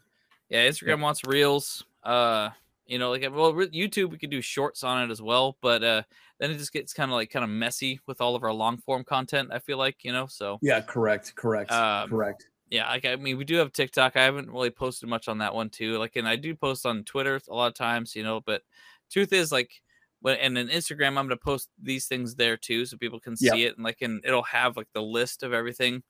Yeah, 0.48 0.68
Instagram 0.68 0.98
yeah. 0.98 1.02
wants 1.02 1.24
reels. 1.26 1.84
Uh, 2.04 2.50
you 2.86 3.00
know, 3.00 3.10
like 3.10 3.22
well, 3.22 3.52
YouTube 3.52 4.10
we 4.10 4.18
could 4.18 4.30
do 4.30 4.40
shorts 4.40 4.84
on 4.84 5.02
it 5.02 5.10
as 5.10 5.20
well, 5.20 5.56
but 5.60 5.82
uh, 5.82 6.02
then 6.38 6.50
it 6.50 6.58
just 6.58 6.72
gets 6.72 6.92
kind 6.92 7.10
of 7.10 7.14
like 7.14 7.30
kind 7.30 7.44
of 7.44 7.50
messy 7.50 8.00
with 8.06 8.20
all 8.20 8.34
of 8.34 8.44
our 8.44 8.52
long 8.52 8.78
form 8.78 9.04
content. 9.04 9.50
I 9.52 9.58
feel 9.58 9.78
like 9.78 10.04
you 10.04 10.12
know, 10.12 10.26
so 10.26 10.58
yeah, 10.62 10.80
correct, 10.80 11.34
correct, 11.34 11.72
um, 11.72 12.08
correct. 12.08 12.46
Yeah, 12.70 12.88
like 12.88 13.04
I 13.04 13.16
mean, 13.16 13.38
we 13.38 13.44
do 13.44 13.56
have 13.56 13.72
TikTok. 13.72 14.16
I 14.16 14.24
haven't 14.24 14.50
really 14.50 14.70
posted 14.70 15.08
much 15.08 15.28
on 15.28 15.38
that 15.38 15.54
one 15.54 15.70
too. 15.70 15.98
Like, 15.98 16.16
and 16.16 16.28
I 16.28 16.36
do 16.36 16.54
post 16.54 16.86
on 16.86 17.04
Twitter 17.04 17.40
a 17.48 17.54
lot 17.54 17.68
of 17.68 17.74
times, 17.74 18.14
you 18.14 18.22
know. 18.22 18.40
But 18.40 18.62
truth 19.10 19.32
is, 19.32 19.50
like, 19.50 19.70
when 20.20 20.36
and 20.36 20.56
then 20.56 20.68
Instagram, 20.68 21.08
I'm 21.08 21.26
gonna 21.26 21.36
post 21.36 21.70
these 21.82 22.06
things 22.06 22.34
there 22.34 22.56
too, 22.56 22.84
so 22.86 22.96
people 22.96 23.20
can 23.20 23.36
see 23.36 23.46
yep. 23.46 23.70
it 23.70 23.76
and 23.76 23.84
like, 23.84 24.02
and 24.02 24.22
it'll 24.24 24.42
have 24.42 24.76
like 24.76 24.88
the 24.92 25.02
list 25.02 25.42
of 25.42 25.52
everything. 25.52 26.02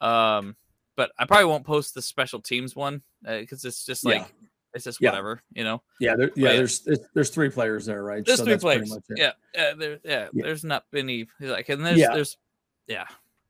Um, 0.00 0.56
but 0.96 1.12
I 1.18 1.26
probably 1.26 1.44
won't 1.44 1.66
post 1.66 1.94
the 1.94 2.02
special 2.02 2.40
teams 2.40 2.74
one 2.74 3.02
because 3.22 3.64
uh, 3.64 3.68
it's 3.68 3.84
just 3.84 4.04
like. 4.04 4.20
Yeah 4.20 4.47
it's 4.78 4.84
just 4.84 5.00
yeah. 5.00 5.10
whatever, 5.10 5.42
you 5.52 5.64
know. 5.64 5.82
Yeah, 6.00 6.16
there, 6.16 6.30
yeah. 6.34 6.52
There's, 6.52 6.80
there's, 6.80 7.00
there's 7.14 7.30
three 7.30 7.50
players 7.50 7.84
there, 7.84 8.02
right? 8.02 8.24
There's 8.24 8.38
so 8.38 8.44
three 8.44 8.56
players. 8.56 8.96
Yeah, 9.14 9.32
yeah, 9.54 9.74
there, 9.74 9.98
yeah, 10.04 10.28
yeah. 10.32 10.42
There's 10.44 10.64
not 10.64 10.84
any 10.94 11.28
like, 11.40 11.68
and 11.68 11.84
there's, 11.84 11.98
yeah. 11.98 12.14
there's, 12.14 12.36
yeah. 12.86 13.06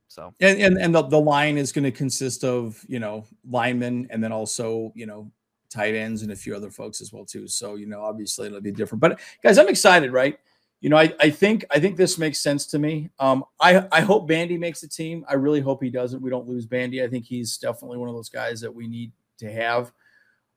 So 0.08 0.32
and 0.40 0.58
and, 0.58 0.78
and 0.78 0.94
the, 0.94 1.02
the 1.02 1.20
line 1.20 1.58
is 1.58 1.70
going 1.70 1.84
to 1.84 1.92
consist 1.92 2.42
of 2.42 2.82
you 2.88 2.98
know 2.98 3.26
linemen 3.48 4.08
and 4.10 4.24
then 4.24 4.32
also 4.32 4.90
you 4.94 5.06
know 5.06 5.30
tight 5.70 5.94
ends 5.94 6.22
and 6.22 6.32
a 6.32 6.36
few 6.36 6.56
other 6.56 6.70
folks 6.70 7.00
as 7.02 7.12
well 7.12 7.26
too. 7.26 7.46
So 7.46 7.74
you 7.74 7.86
know 7.86 8.02
obviously 8.02 8.46
it'll 8.46 8.60
be 8.60 8.72
different. 8.72 9.00
But 9.00 9.20
guys, 9.42 9.58
I'm 9.58 9.68
excited, 9.68 10.12
right? 10.12 10.38
You 10.80 10.90
know, 10.90 10.96
I, 10.96 11.12
I 11.20 11.28
think 11.28 11.64
I 11.70 11.78
think 11.78 11.96
this 11.96 12.18
makes 12.18 12.40
sense 12.40 12.64
to 12.66 12.78
me. 12.78 13.10
Um, 13.18 13.44
I 13.60 13.86
I 13.92 14.00
hope 14.00 14.28
Bandy 14.28 14.56
makes 14.56 14.80
the 14.80 14.88
team. 14.88 15.24
I 15.28 15.34
really 15.34 15.60
hope 15.60 15.82
he 15.82 15.90
doesn't. 15.90 16.22
We 16.22 16.30
don't 16.30 16.48
lose 16.48 16.66
Bandy. 16.66 17.02
I 17.02 17.08
think 17.08 17.26
he's 17.26 17.58
definitely 17.58 17.98
one 17.98 18.08
of 18.08 18.14
those 18.14 18.28
guys 18.30 18.60
that 18.60 18.74
we 18.74 18.86
need 18.86 19.12
to 19.38 19.52
have 19.52 19.92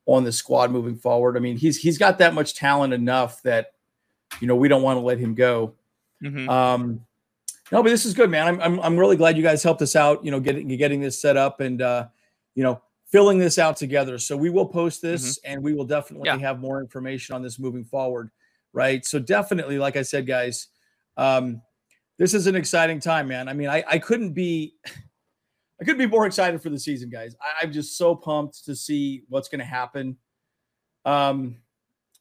on 0.06 0.24
the 0.24 0.32
squad 0.32 0.72
moving 0.72 0.96
forward. 0.96 1.38
I 1.38 1.40
mean, 1.40 1.58
he's 1.58 1.78
he's 1.78 1.98
got 1.98 2.18
that 2.20 2.34
much 2.34 2.56
talent 2.56 2.94
enough 2.94 3.42
that 3.44 3.74
you 4.40 4.48
know 4.48 4.56
we 4.56 4.68
don't 4.68 4.84
want 4.84 4.98
to 4.98 5.02
let 5.02 5.20
him 5.20 5.36
go. 5.36 5.76
Mm-hmm. 6.24 6.50
Um, 6.50 7.06
no, 7.72 7.82
but 7.82 7.90
this 7.90 8.06
is 8.06 8.14
good, 8.14 8.30
man. 8.30 8.48
I'm, 8.48 8.62
I'm 8.62 8.80
I'm 8.80 8.98
really 8.98 9.16
glad 9.16 9.38
you 9.38 9.44
guys 9.44 9.64
helped 9.64 9.82
us 9.82 9.96
out. 9.96 10.24
You 10.26 10.32
know, 10.32 10.40
getting 10.40 10.68
getting 10.68 11.02
this 11.02 11.22
set 11.22 11.38
up 11.38 11.60
and 11.62 11.82
uh, 11.82 12.08
you 12.56 12.64
know 12.64 12.82
filling 13.12 13.38
this 13.38 13.60
out 13.60 13.78
together. 13.78 14.18
So 14.18 14.38
we 14.38 14.50
will 14.50 14.66
post 14.66 15.02
this 15.02 15.38
mm-hmm. 15.38 15.52
and 15.52 15.64
we 15.64 15.74
will 15.74 15.86
definitely 15.86 16.28
yeah. 16.28 16.38
have 16.38 16.60
more 16.60 16.80
information 16.80 17.36
on 17.36 17.42
this 17.42 17.60
moving 17.60 17.84
forward. 17.84 18.32
Right. 18.74 19.06
So 19.06 19.20
definitely, 19.20 19.78
like 19.78 19.98
I 19.98 20.02
said, 20.02 20.26
guys, 20.26 20.68
um, 21.18 21.62
this 22.18 22.34
is 22.34 22.48
an 22.48 22.56
exciting 22.56 23.02
time, 23.02 23.28
man. 23.28 23.50
I 23.50 23.54
mean, 23.54 23.68
I, 23.68 23.84
I 23.86 24.00
couldn't 24.00 24.32
be 24.32 24.76
I 25.82 25.84
couldn't 25.84 25.98
be 25.98 26.06
more 26.06 26.28
excited 26.28 26.62
for 26.62 26.70
the 26.70 26.78
season, 26.78 27.10
guys. 27.10 27.36
I, 27.42 27.66
am 27.66 27.72
just 27.72 27.98
so 27.98 28.14
pumped 28.14 28.66
to 28.66 28.76
see 28.76 29.24
what's 29.30 29.50
going 29.50 29.60
to 29.60 29.66
happen. 29.66 30.16
Um, 31.06 31.58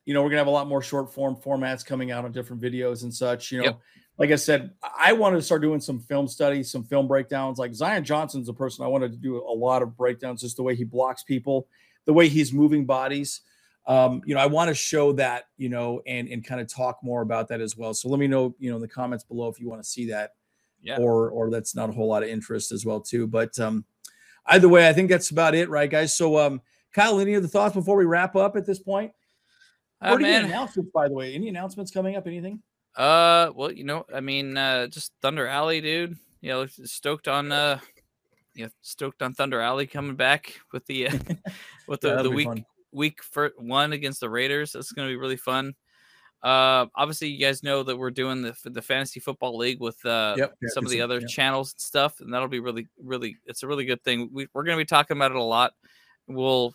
you 0.07 0.15
know, 0.15 0.23
we're 0.23 0.31
gonna 0.31 0.39
have 0.39 0.47
a 0.47 0.51
lot 0.51 0.67
more 0.67 0.83
short 0.83 1.13
form 1.13 1.37
formats 1.37 1.85
coming 1.85 2.11
out 2.11 2.25
on 2.25 2.33
different 2.33 2.61
videos 2.61 3.03
and 3.03 3.15
such. 3.15 3.53
You 3.53 3.59
know, 3.59 3.65
yep. 3.65 3.81
like 4.19 4.31
I 4.31 4.37
said, 4.37 4.73
I 4.99 5.13
wanted 5.13 5.37
to 5.37 5.43
start 5.43 5.63
doing 5.63 5.79
some 5.79 6.01
film 6.01 6.27
studies, 6.27 6.71
some 6.71 6.85
film 6.85 7.07
breakdowns. 7.07 7.59
Like 7.59 7.75
Zion 7.75 8.03
Johnson's 8.03 8.49
a 8.49 8.55
person 8.55 8.85
I 8.85 8.89
wanted 8.89 9.13
to 9.13 9.19
do 9.19 9.37
a 9.37 9.55
lot 9.55 9.83
of 9.83 9.97
breakdowns, 9.97 10.41
just 10.41 10.57
the 10.57 10.63
way 10.63 10.75
he 10.75 10.85
blocks 10.85 11.23
people, 11.23 11.69
the 12.07 12.13
way 12.13 12.29
he's 12.29 12.53
moving 12.53 12.87
bodies. 12.87 13.43
Um, 13.87 14.23
you 14.25 14.35
know, 14.35 14.41
I 14.41 14.47
want 14.47 14.69
to 14.69 14.75
show 14.75 15.13
that, 15.13 15.45
you 15.59 15.69
know, 15.69 16.01
and 16.07 16.29
and 16.29 16.45
kind 16.45 16.61
of 16.61 16.67
talk 16.67 16.99
more 17.03 17.21
about 17.21 17.49
that 17.49 17.61
as 17.61 17.77
well. 17.77 17.93
So 17.93 18.09
let 18.09 18.19
me 18.19 18.27
know, 18.27 18.55
you 18.59 18.71
know, 18.71 18.77
in 18.77 18.83
the 18.83 18.89
comments 18.89 19.23
below 19.23 19.49
if 19.49 19.61
you 19.61 19.69
want 19.69 19.83
to 19.83 19.89
see 19.89 20.07
that 20.11 20.33
yeah. 20.83 20.99
or 20.99 21.31
or 21.31 21.51
that's 21.51 21.75
not 21.75 21.89
a 21.89 21.93
whole 21.93 22.09
lot 22.09 22.23
of 22.23 22.29
interest 22.29 22.73
as 22.73 22.85
well 22.85 23.01
too. 23.01 23.27
But 23.27 23.59
um, 23.59 23.85
either 24.47 24.69
way, 24.69 24.89
I 24.89 24.93
think 24.93 25.11
that's 25.11 25.31
about 25.31 25.55
it, 25.55 25.69
right, 25.69 25.91
guys? 25.91 26.15
So 26.15 26.39
um, 26.39 26.61
Kyle, 26.95 27.21
any 27.21 27.37
other 27.37 27.49
thoughts 27.49 27.75
before 27.75 27.97
we 27.97 28.05
wrap 28.05 28.37
up 28.37 28.57
at 28.57 28.67
this 28.67 28.79
point? 28.79 29.13
Uh, 30.03 30.17
any 30.19 30.35
announcements, 30.47 30.91
by 30.93 31.09
the 31.09 31.15
way? 31.15 31.35
Any 31.35 31.49
announcements 31.49 31.91
coming 31.91 32.17
up? 32.17 32.27
Anything? 32.27 32.63
Uh, 32.97 33.51
well, 33.55 33.71
you 33.71 33.85
know, 33.85 34.05
I 34.13 34.21
mean, 34.21 34.57
uh, 34.57 34.87
just 34.89 35.13
Thunder 35.23 35.47
Alley, 35.47 35.81
dude. 35.81 36.17
You 36.41 36.51
know, 36.51 36.67
stoked 36.67 37.29
on 37.29 37.53
uh, 37.53 37.79
you 38.55 38.65
know, 38.65 38.71
stoked 38.83 39.23
on 39.23 39.35
Thunder 39.35 39.61
Alley 39.61 39.87
coming 39.87 40.17
back 40.17 40.59
with 40.73 40.87
the 40.87 41.09
uh, 41.09 41.19
with 41.87 42.01
the, 42.01 42.09
yeah, 42.09 42.23
the 42.23 42.31
week 42.31 42.49
fun. 42.49 42.65
week 42.93 43.23
for 43.23 43.53
one 43.59 43.93
against 43.93 44.21
the 44.21 44.31
Raiders. 44.31 44.73
That's 44.73 44.93
gonna 44.93 45.09
be 45.09 45.17
really 45.17 45.37
fun. 45.37 45.75
Uh, 46.43 46.87
obviously, 46.95 47.29
you 47.29 47.39
guys 47.39 47.63
know 47.63 47.83
that 47.83 47.97
we're 47.97 48.11
doing 48.11 48.41
the 48.41 48.57
the 48.65 48.81
fantasy 48.81 49.21
football 49.21 49.57
league 49.59 49.81
with 49.81 50.03
uh, 50.07 50.35
yep, 50.39 50.55
some 50.69 50.85
of 50.85 50.91
the 50.91 51.01
other 51.01 51.21
yep. 51.21 51.29
channels 51.29 51.73
and 51.73 51.81
stuff, 51.81 52.21
and 52.21 52.33
that'll 52.33 52.49
be 52.49 52.61
really, 52.61 52.89
really. 53.03 53.37
It's 53.45 53.63
a 53.63 53.67
really 53.67 53.85
good 53.85 54.03
thing. 54.03 54.31
We, 54.33 54.49
we're 54.55 54.65
going 54.65 54.79
to 54.79 54.81
be 54.81 54.87
talking 54.87 55.17
about 55.17 55.33
it 55.33 55.37
a 55.37 55.43
lot. 55.43 55.75
We'll 56.27 56.75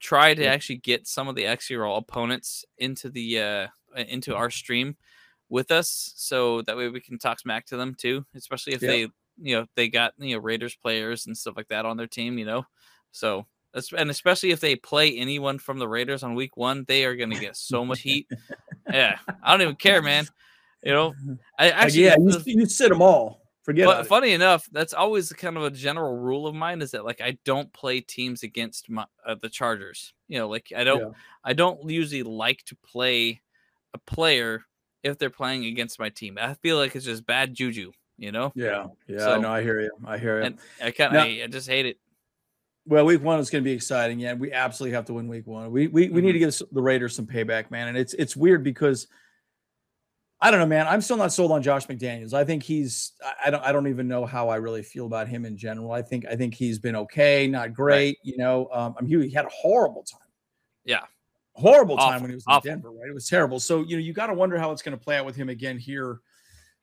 try 0.00 0.32
to 0.32 0.42
yep. 0.42 0.54
actually 0.54 0.76
get 0.76 1.06
some 1.06 1.28
of 1.28 1.34
the 1.34 1.44
Xero 1.44 1.98
opponents 1.98 2.64
into 2.78 3.10
the 3.10 3.40
uh, 3.40 3.66
into 3.96 4.34
our 4.34 4.50
stream 4.50 4.96
with 5.50 5.70
us, 5.70 6.14
so 6.16 6.62
that 6.62 6.76
way 6.76 6.88
we 6.88 7.00
can 7.00 7.18
talk 7.18 7.38
smack 7.38 7.66
to 7.66 7.76
them 7.76 7.94
too, 7.94 8.24
especially 8.34 8.72
if 8.72 8.80
they 8.80 9.08
you 9.42 9.56
know 9.56 9.66
they 9.76 9.88
got 9.88 10.14
you 10.16 10.36
know 10.36 10.40
Raiders 10.40 10.74
players 10.74 11.26
and 11.26 11.36
stuff 11.36 11.56
like 11.56 11.68
that 11.68 11.84
on 11.84 11.98
their 11.98 12.06
team, 12.06 12.38
you 12.38 12.46
know. 12.46 12.64
So 13.10 13.44
and 13.96 14.10
especially 14.10 14.50
if 14.50 14.60
they 14.60 14.76
play 14.76 15.16
anyone 15.16 15.58
from 15.58 15.78
the 15.78 15.88
Raiders 15.88 16.22
on 16.22 16.34
week 16.34 16.56
one, 16.56 16.84
they 16.88 17.04
are 17.04 17.16
going 17.16 17.30
to 17.30 17.40
get 17.40 17.56
so 17.56 17.84
much 17.84 18.00
heat. 18.00 18.28
yeah, 18.90 19.18
I 19.42 19.52
don't 19.52 19.62
even 19.62 19.76
care, 19.76 20.02
man. 20.02 20.26
You 20.82 20.92
know, 20.92 21.14
I 21.58 21.70
actually 21.70 22.04
yeah, 22.04 22.16
you, 22.18 22.40
you 22.46 22.66
sit 22.66 22.88
them 22.88 23.02
all. 23.02 23.40
Forget. 23.62 23.86
But 23.86 24.06
funny 24.08 24.32
enough, 24.32 24.68
that's 24.72 24.92
always 24.92 25.32
kind 25.32 25.56
of 25.56 25.62
a 25.62 25.70
general 25.70 26.16
rule 26.16 26.48
of 26.48 26.54
mine 26.54 26.82
is 26.82 26.90
that 26.90 27.04
like 27.04 27.20
I 27.20 27.38
don't 27.44 27.72
play 27.72 28.00
teams 28.00 28.42
against 28.42 28.90
my, 28.90 29.06
uh, 29.24 29.36
the 29.40 29.48
Chargers. 29.48 30.14
You 30.26 30.38
know, 30.40 30.48
like 30.48 30.72
I 30.76 30.82
don't 30.82 31.00
yeah. 31.00 31.10
I 31.44 31.52
don't 31.52 31.88
usually 31.88 32.24
like 32.24 32.64
to 32.64 32.76
play 32.76 33.40
a 33.94 33.98
player 33.98 34.64
if 35.04 35.18
they're 35.18 35.30
playing 35.30 35.64
against 35.66 36.00
my 36.00 36.08
team. 36.08 36.38
I 36.40 36.54
feel 36.54 36.76
like 36.76 36.96
it's 36.96 37.04
just 37.04 37.24
bad 37.24 37.54
juju. 37.54 37.92
You 38.18 38.32
know. 38.32 38.52
Yeah, 38.56 38.86
yeah. 39.06 39.18
So- 39.18 39.40
no, 39.40 39.52
I 39.52 39.62
hear 39.62 39.80
you. 39.80 39.92
I 40.04 40.18
hear 40.18 40.40
you. 40.40 40.46
And 40.46 40.58
I 40.82 40.90
kind 40.90 41.14
of 41.14 41.22
I 41.22 41.46
just 41.46 41.68
hate 41.68 41.86
it. 41.86 41.98
Well, 42.84 43.06
week 43.06 43.22
one 43.22 43.38
is 43.38 43.48
going 43.50 43.62
to 43.62 43.68
be 43.68 43.72
exciting. 43.74 44.18
Yeah, 44.18 44.34
we 44.34 44.52
absolutely 44.52 44.94
have 44.96 45.04
to 45.06 45.14
win 45.14 45.28
week 45.28 45.46
one. 45.46 45.70
We 45.70 45.86
we, 45.86 46.08
we 46.08 46.20
need 46.20 46.30
Mhm. 46.30 46.50
to 46.50 46.60
give 46.60 46.62
the 46.72 46.82
Raiders 46.82 47.14
some 47.14 47.26
payback, 47.26 47.70
man. 47.70 47.88
And 47.88 47.96
it's 47.96 48.12
it's 48.14 48.36
weird 48.36 48.64
because 48.64 49.06
I 50.40 50.50
don't 50.50 50.58
know, 50.58 50.66
man. 50.66 50.88
I'm 50.88 51.00
still 51.00 51.16
not 51.16 51.32
sold 51.32 51.52
on 51.52 51.62
Josh 51.62 51.86
McDaniels. 51.86 52.34
I 52.34 52.44
think 52.44 52.64
he's 52.64 53.12
I- 53.44 53.50
don't 53.50 53.62
I 53.62 53.70
don't 53.70 53.86
even 53.86 54.08
know 54.08 54.26
how 54.26 54.48
I 54.48 54.56
really 54.56 54.82
feel 54.82 55.06
about 55.06 55.28
him 55.28 55.44
in 55.44 55.56
general. 55.56 55.92
I 55.92 56.02
think 56.02 56.26
I 56.26 56.34
think 56.34 56.54
he's 56.54 56.80
been 56.80 56.96
okay, 56.96 57.46
not 57.46 57.72
great. 57.72 58.18
You 58.24 58.36
know, 58.38 58.68
um, 58.72 58.96
I 58.98 59.02
mean, 59.02 59.20
he, 59.22 59.28
he 59.28 59.34
had 59.34 59.44
a 59.44 59.50
horrible 59.50 60.02
time. 60.02 60.28
Yeah. 60.84 61.02
Horrible 61.54 61.96
time 61.98 62.14
Awful, 62.14 62.20
when 62.22 62.30
he 62.30 62.34
was 62.34 62.44
in 62.48 62.52
awful. 62.52 62.68
Denver, 62.70 62.90
right? 62.90 63.08
It 63.10 63.14
was 63.14 63.28
terrible. 63.28 63.60
So 63.60 63.82
you 63.82 63.96
know, 63.96 64.02
you 64.02 64.12
got 64.12 64.26
to 64.26 64.34
wonder 64.34 64.58
how 64.58 64.72
it's 64.72 64.82
going 64.82 64.98
to 64.98 65.02
play 65.04 65.16
out 65.18 65.24
with 65.26 65.36
him 65.36 65.48
again 65.50 65.78
here. 65.78 66.18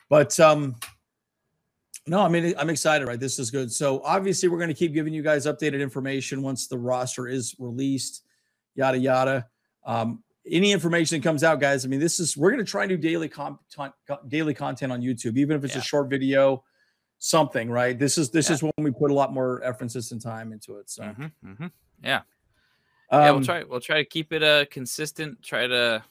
But 0.09 0.39
um, 0.39 0.75
no, 2.09 2.21
I 2.21 2.27
mean, 2.27 2.53
I'm 2.57 2.69
excited, 2.69 3.07
right? 3.07 3.19
This 3.19 3.37
is 3.39 3.51
good. 3.51 3.71
So 3.71 4.01
obviously, 4.03 4.49
we're 4.49 4.57
going 4.57 4.69
to 4.69 4.73
keep 4.75 4.93
giving 4.93 5.13
you 5.13 5.21
guys 5.21 5.45
updated 5.45 5.79
information 5.79 6.41
once 6.41 6.67
the 6.67 6.77
roster 6.77 7.27
is 7.27 7.55
released, 7.59 8.23
yada 8.75 8.97
yada. 8.97 9.47
Um, 9.85 10.23
any 10.45 10.71
information 10.71 11.19
that 11.19 11.23
comes 11.23 11.43
out, 11.43 11.59
guys. 11.59 11.85
I 11.85 11.87
mean, 11.87 11.99
this 11.99 12.19
is 12.19 12.35
we're 12.35 12.51
going 12.51 12.65
to 12.65 12.69
try 12.69 12.83
and 12.83 12.89
do 12.89 12.97
daily 12.97 13.29
content, 13.29 13.93
daily 14.27 14.53
content 14.55 14.91
on 14.91 15.01
YouTube, 15.01 15.37
even 15.37 15.55
if 15.55 15.63
it's 15.63 15.75
Yeah. 15.75 15.81
a 15.81 15.83
short 15.83 16.09
video, 16.09 16.63
something, 17.19 17.69
right? 17.69 17.97
This 17.97 18.17
is 18.17 18.31
this 18.31 18.49
Yeah. 18.49 18.55
is 18.55 18.63
when 18.63 18.73
we 18.79 18.91
put 18.91 19.11
a 19.11 19.13
lot 19.13 19.31
more 19.31 19.61
emphasis 19.63 20.11
and 20.11 20.19
time 20.21 20.51
into 20.51 20.77
it. 20.77 20.89
So, 20.89 21.03
hmm 21.03 21.25
hmm 21.43 21.67
Yeah. 22.03 22.21
yeah, 23.11 23.29
um, 23.29 23.35
we'll 23.35 23.45
try. 23.45 23.63
We'll 23.63 23.81
try 23.81 23.97
to 23.97 24.05
keep 24.05 24.33
it 24.33 24.41
uh 24.41 24.65
consistent. 24.71 25.43
Try 25.43 25.67
to 25.67 26.03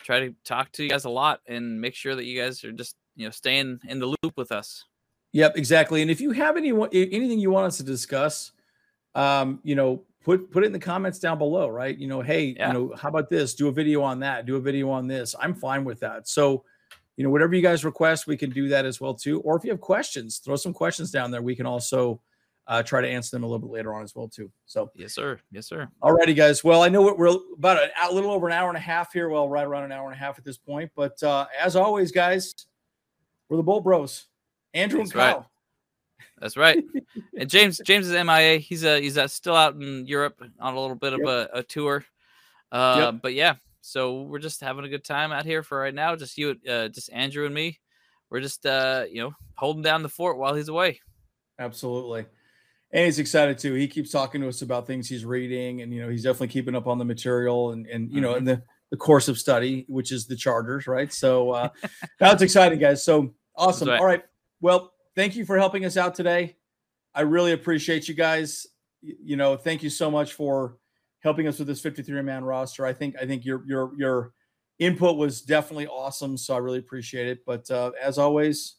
try 0.00 0.20
to 0.20 0.34
talk 0.44 0.72
to 0.72 0.82
you 0.84 0.88
guys 0.88 1.04
a 1.04 1.10
lot 1.10 1.40
and 1.46 1.78
make 1.80 1.94
sure 1.94 2.14
that 2.14 2.24
you 2.24 2.40
guys 2.40 2.64
are 2.64 2.72
just 2.72 2.96
you 3.16 3.26
know 3.26 3.30
staying 3.30 3.80
in 3.88 3.98
the 3.98 4.06
loop 4.22 4.36
with 4.36 4.52
us. 4.52 4.84
Yep, 5.36 5.58
exactly. 5.58 6.00
And 6.00 6.10
if 6.10 6.18
you 6.18 6.30
have 6.30 6.56
any 6.56 6.70
anything 6.70 7.38
you 7.38 7.50
want 7.50 7.66
us 7.66 7.76
to 7.76 7.82
discuss, 7.82 8.52
um, 9.14 9.60
you 9.64 9.74
know, 9.74 10.02
put 10.24 10.50
put 10.50 10.62
it 10.64 10.66
in 10.68 10.72
the 10.72 10.78
comments 10.78 11.18
down 11.18 11.36
below, 11.36 11.68
right? 11.68 11.94
You 11.94 12.06
know, 12.06 12.22
hey, 12.22 12.54
Yeah. 12.56 12.68
you 12.68 12.72
know, 12.72 12.94
how 12.96 13.10
about 13.10 13.28
this? 13.28 13.54
Do 13.54 13.68
a 13.68 13.72
video 13.72 14.00
on 14.00 14.18
that. 14.20 14.46
Do 14.46 14.56
a 14.56 14.60
video 14.60 14.88
on 14.88 15.06
this. 15.06 15.34
I'm 15.38 15.52
fine 15.52 15.84
with 15.84 16.00
that. 16.00 16.26
So, 16.26 16.64
you 17.18 17.24
know, 17.24 17.28
whatever 17.28 17.54
you 17.54 17.60
guys 17.60 17.84
request, 17.84 18.26
we 18.26 18.38
can 18.38 18.48
do 18.48 18.68
that 18.68 18.86
as 18.86 18.98
well 18.98 19.12
too. 19.12 19.40
Or 19.42 19.58
if 19.58 19.64
you 19.64 19.70
have 19.72 19.80
questions, 19.82 20.38
throw 20.38 20.56
some 20.56 20.72
questions 20.72 21.10
down 21.10 21.30
there. 21.30 21.42
We 21.42 21.54
can 21.54 21.66
also 21.66 22.18
uh, 22.66 22.82
try 22.82 23.02
to 23.02 23.08
answer 23.08 23.36
them 23.36 23.42
a 23.42 23.46
little 23.46 23.58
bit 23.68 23.70
later 23.70 23.92
on 23.92 24.04
as 24.04 24.14
well 24.16 24.28
too. 24.28 24.50
So, 24.64 24.90
Yes, 24.94 25.12
sir. 25.12 25.38
Yes, 25.52 25.66
sir. 25.66 25.86
Alrighty, 26.02 26.34
guys. 26.34 26.64
Well, 26.64 26.82
I 26.82 26.88
know 26.88 27.02
we're, 27.02 27.14
we're 27.14 27.36
about 27.58 27.76
a, 27.76 27.90
a 28.08 28.10
little 28.10 28.30
over 28.30 28.46
an 28.46 28.54
hour 28.54 28.68
and 28.70 28.78
a 28.78 28.80
half 28.80 29.12
here. 29.12 29.28
Well, 29.28 29.50
right 29.50 29.66
around 29.66 29.84
an 29.84 29.92
hour 29.92 30.06
and 30.06 30.14
a 30.14 30.18
half 30.18 30.38
at 30.38 30.44
this 30.44 30.56
point. 30.56 30.90
But 30.96 31.22
uh, 31.22 31.44
as 31.60 31.76
always, 31.76 32.10
guys, 32.10 32.54
we're 33.50 33.58
the 33.58 33.62
Bolt 33.62 33.84
Bros. 33.84 34.24
Andrew 34.76 34.98
That's 35.00 35.12
and 35.12 35.18
right. 35.20 35.36
That's 36.38 36.56
right. 36.56 36.84
and 37.38 37.48
James 37.50 37.80
James 37.84 38.08
is 38.08 38.12
MIA. 38.24 38.58
He's 38.58 38.84
uh 38.84 38.96
he's 38.96 39.16
uh, 39.18 39.26
still 39.26 39.56
out 39.56 39.74
in 39.74 40.06
Europe 40.06 40.40
on 40.60 40.74
a 40.74 40.80
little 40.80 40.96
bit 40.96 41.12
of 41.14 41.20
a, 41.20 41.48
a 41.52 41.62
tour. 41.62 42.04
Uh, 42.70 43.12
but 43.12 43.32
yeah, 43.32 43.54
so 43.80 44.22
we're 44.22 44.38
just 44.38 44.60
having 44.60 44.84
a 44.84 44.88
good 44.88 45.04
time 45.04 45.32
out 45.32 45.44
here 45.46 45.62
for 45.62 45.78
right 45.78 45.94
now. 45.94 46.14
Just 46.16 46.36
you, 46.36 46.56
uh, 46.68 46.88
just 46.88 47.10
Andrew 47.12 47.46
and 47.46 47.54
me. 47.54 47.78
We're 48.30 48.40
just 48.40 48.66
uh 48.66 49.04
you 49.10 49.22
know 49.22 49.32
holding 49.54 49.82
down 49.82 50.02
the 50.02 50.08
fort 50.08 50.36
while 50.38 50.54
he's 50.54 50.68
away. 50.68 51.00
Absolutely. 51.58 52.26
And 52.92 53.04
he's 53.04 53.18
excited 53.18 53.58
too. 53.58 53.74
He 53.74 53.88
keeps 53.88 54.10
talking 54.10 54.40
to 54.42 54.48
us 54.48 54.62
about 54.62 54.86
things 54.86 55.08
he's 55.08 55.24
reading, 55.24 55.82
and 55.82 55.92
you 55.92 56.02
know, 56.02 56.08
he's 56.08 56.22
definitely 56.22 56.48
keeping 56.48 56.74
up 56.74 56.86
on 56.86 56.98
the 56.98 57.04
material 57.04 57.72
and 57.72 57.86
and 57.86 58.10
you 58.12 58.20
know, 58.20 58.34
Mhm. 58.34 58.38
in 58.38 58.44
the 58.44 58.62
the 58.90 58.96
course 58.96 59.28
of 59.28 59.38
study, 59.38 59.84
which 59.88 60.12
is 60.12 60.26
the 60.26 60.36
charters, 60.36 60.86
right? 60.86 61.12
So 61.12 61.50
uh 61.52 61.68
that's 62.20 62.42
exciting, 62.42 62.78
guys. 62.78 63.04
So 63.04 63.34
awesome. 63.56 63.88
right. 63.88 64.00
All 64.00 64.06
right. 64.06 64.22
Well, 64.60 64.92
thank 65.14 65.36
you 65.36 65.44
for 65.44 65.56
helping 65.58 65.84
us 65.84 65.96
out 65.96 66.14
today. 66.14 66.56
I 67.14 67.22
really 67.22 67.52
appreciate 67.52 68.08
you 68.08 68.14
guys. 68.14 68.66
You 69.02 69.36
know, 69.36 69.56
thank 69.56 69.82
you 69.82 69.90
so 69.90 70.10
much 70.10 70.34
for 70.34 70.78
helping 71.20 71.48
us 71.48 71.58
with 71.58 71.68
this 71.68 71.80
53 71.80 72.22
man 72.22 72.44
roster. 72.44 72.84
I 72.86 72.92
think 72.92 73.16
I 73.20 73.26
think 73.26 73.44
your 73.44 73.62
your 73.66 73.92
your 73.96 74.32
input 74.78 75.16
was 75.16 75.40
definitely 75.42 75.86
awesome. 75.86 76.36
So 76.36 76.54
I 76.54 76.58
really 76.58 76.78
appreciate 76.78 77.26
it. 77.26 77.44
But 77.46 77.70
uh, 77.70 77.92
as 78.00 78.18
always, 78.18 78.76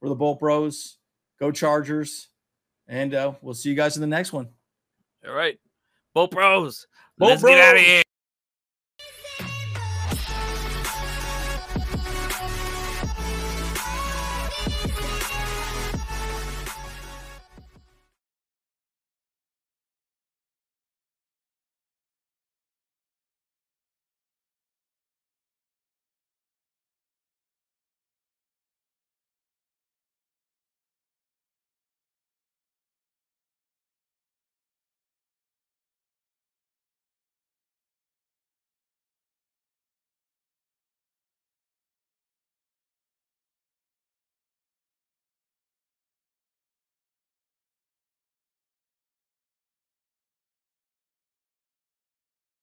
we're 0.00 0.08
the 0.08 0.14
Bolt 0.14 0.40
Bros. 0.40 0.98
Go 1.38 1.50
Chargers. 1.50 2.28
And 2.86 3.14
uh, 3.14 3.32
we'll 3.40 3.54
see 3.54 3.68
you 3.68 3.74
guys 3.74 3.96
in 3.96 4.00
the 4.00 4.06
next 4.06 4.32
one. 4.32 4.48
All 5.26 5.34
right, 5.34 5.58
Bolt 6.12 6.32
Bros. 6.32 6.86
Bolt 7.18 7.30
Let's 7.30 7.42
get 7.42 7.58
out 7.58 7.76
of 7.76 7.82
here. 7.82 8.02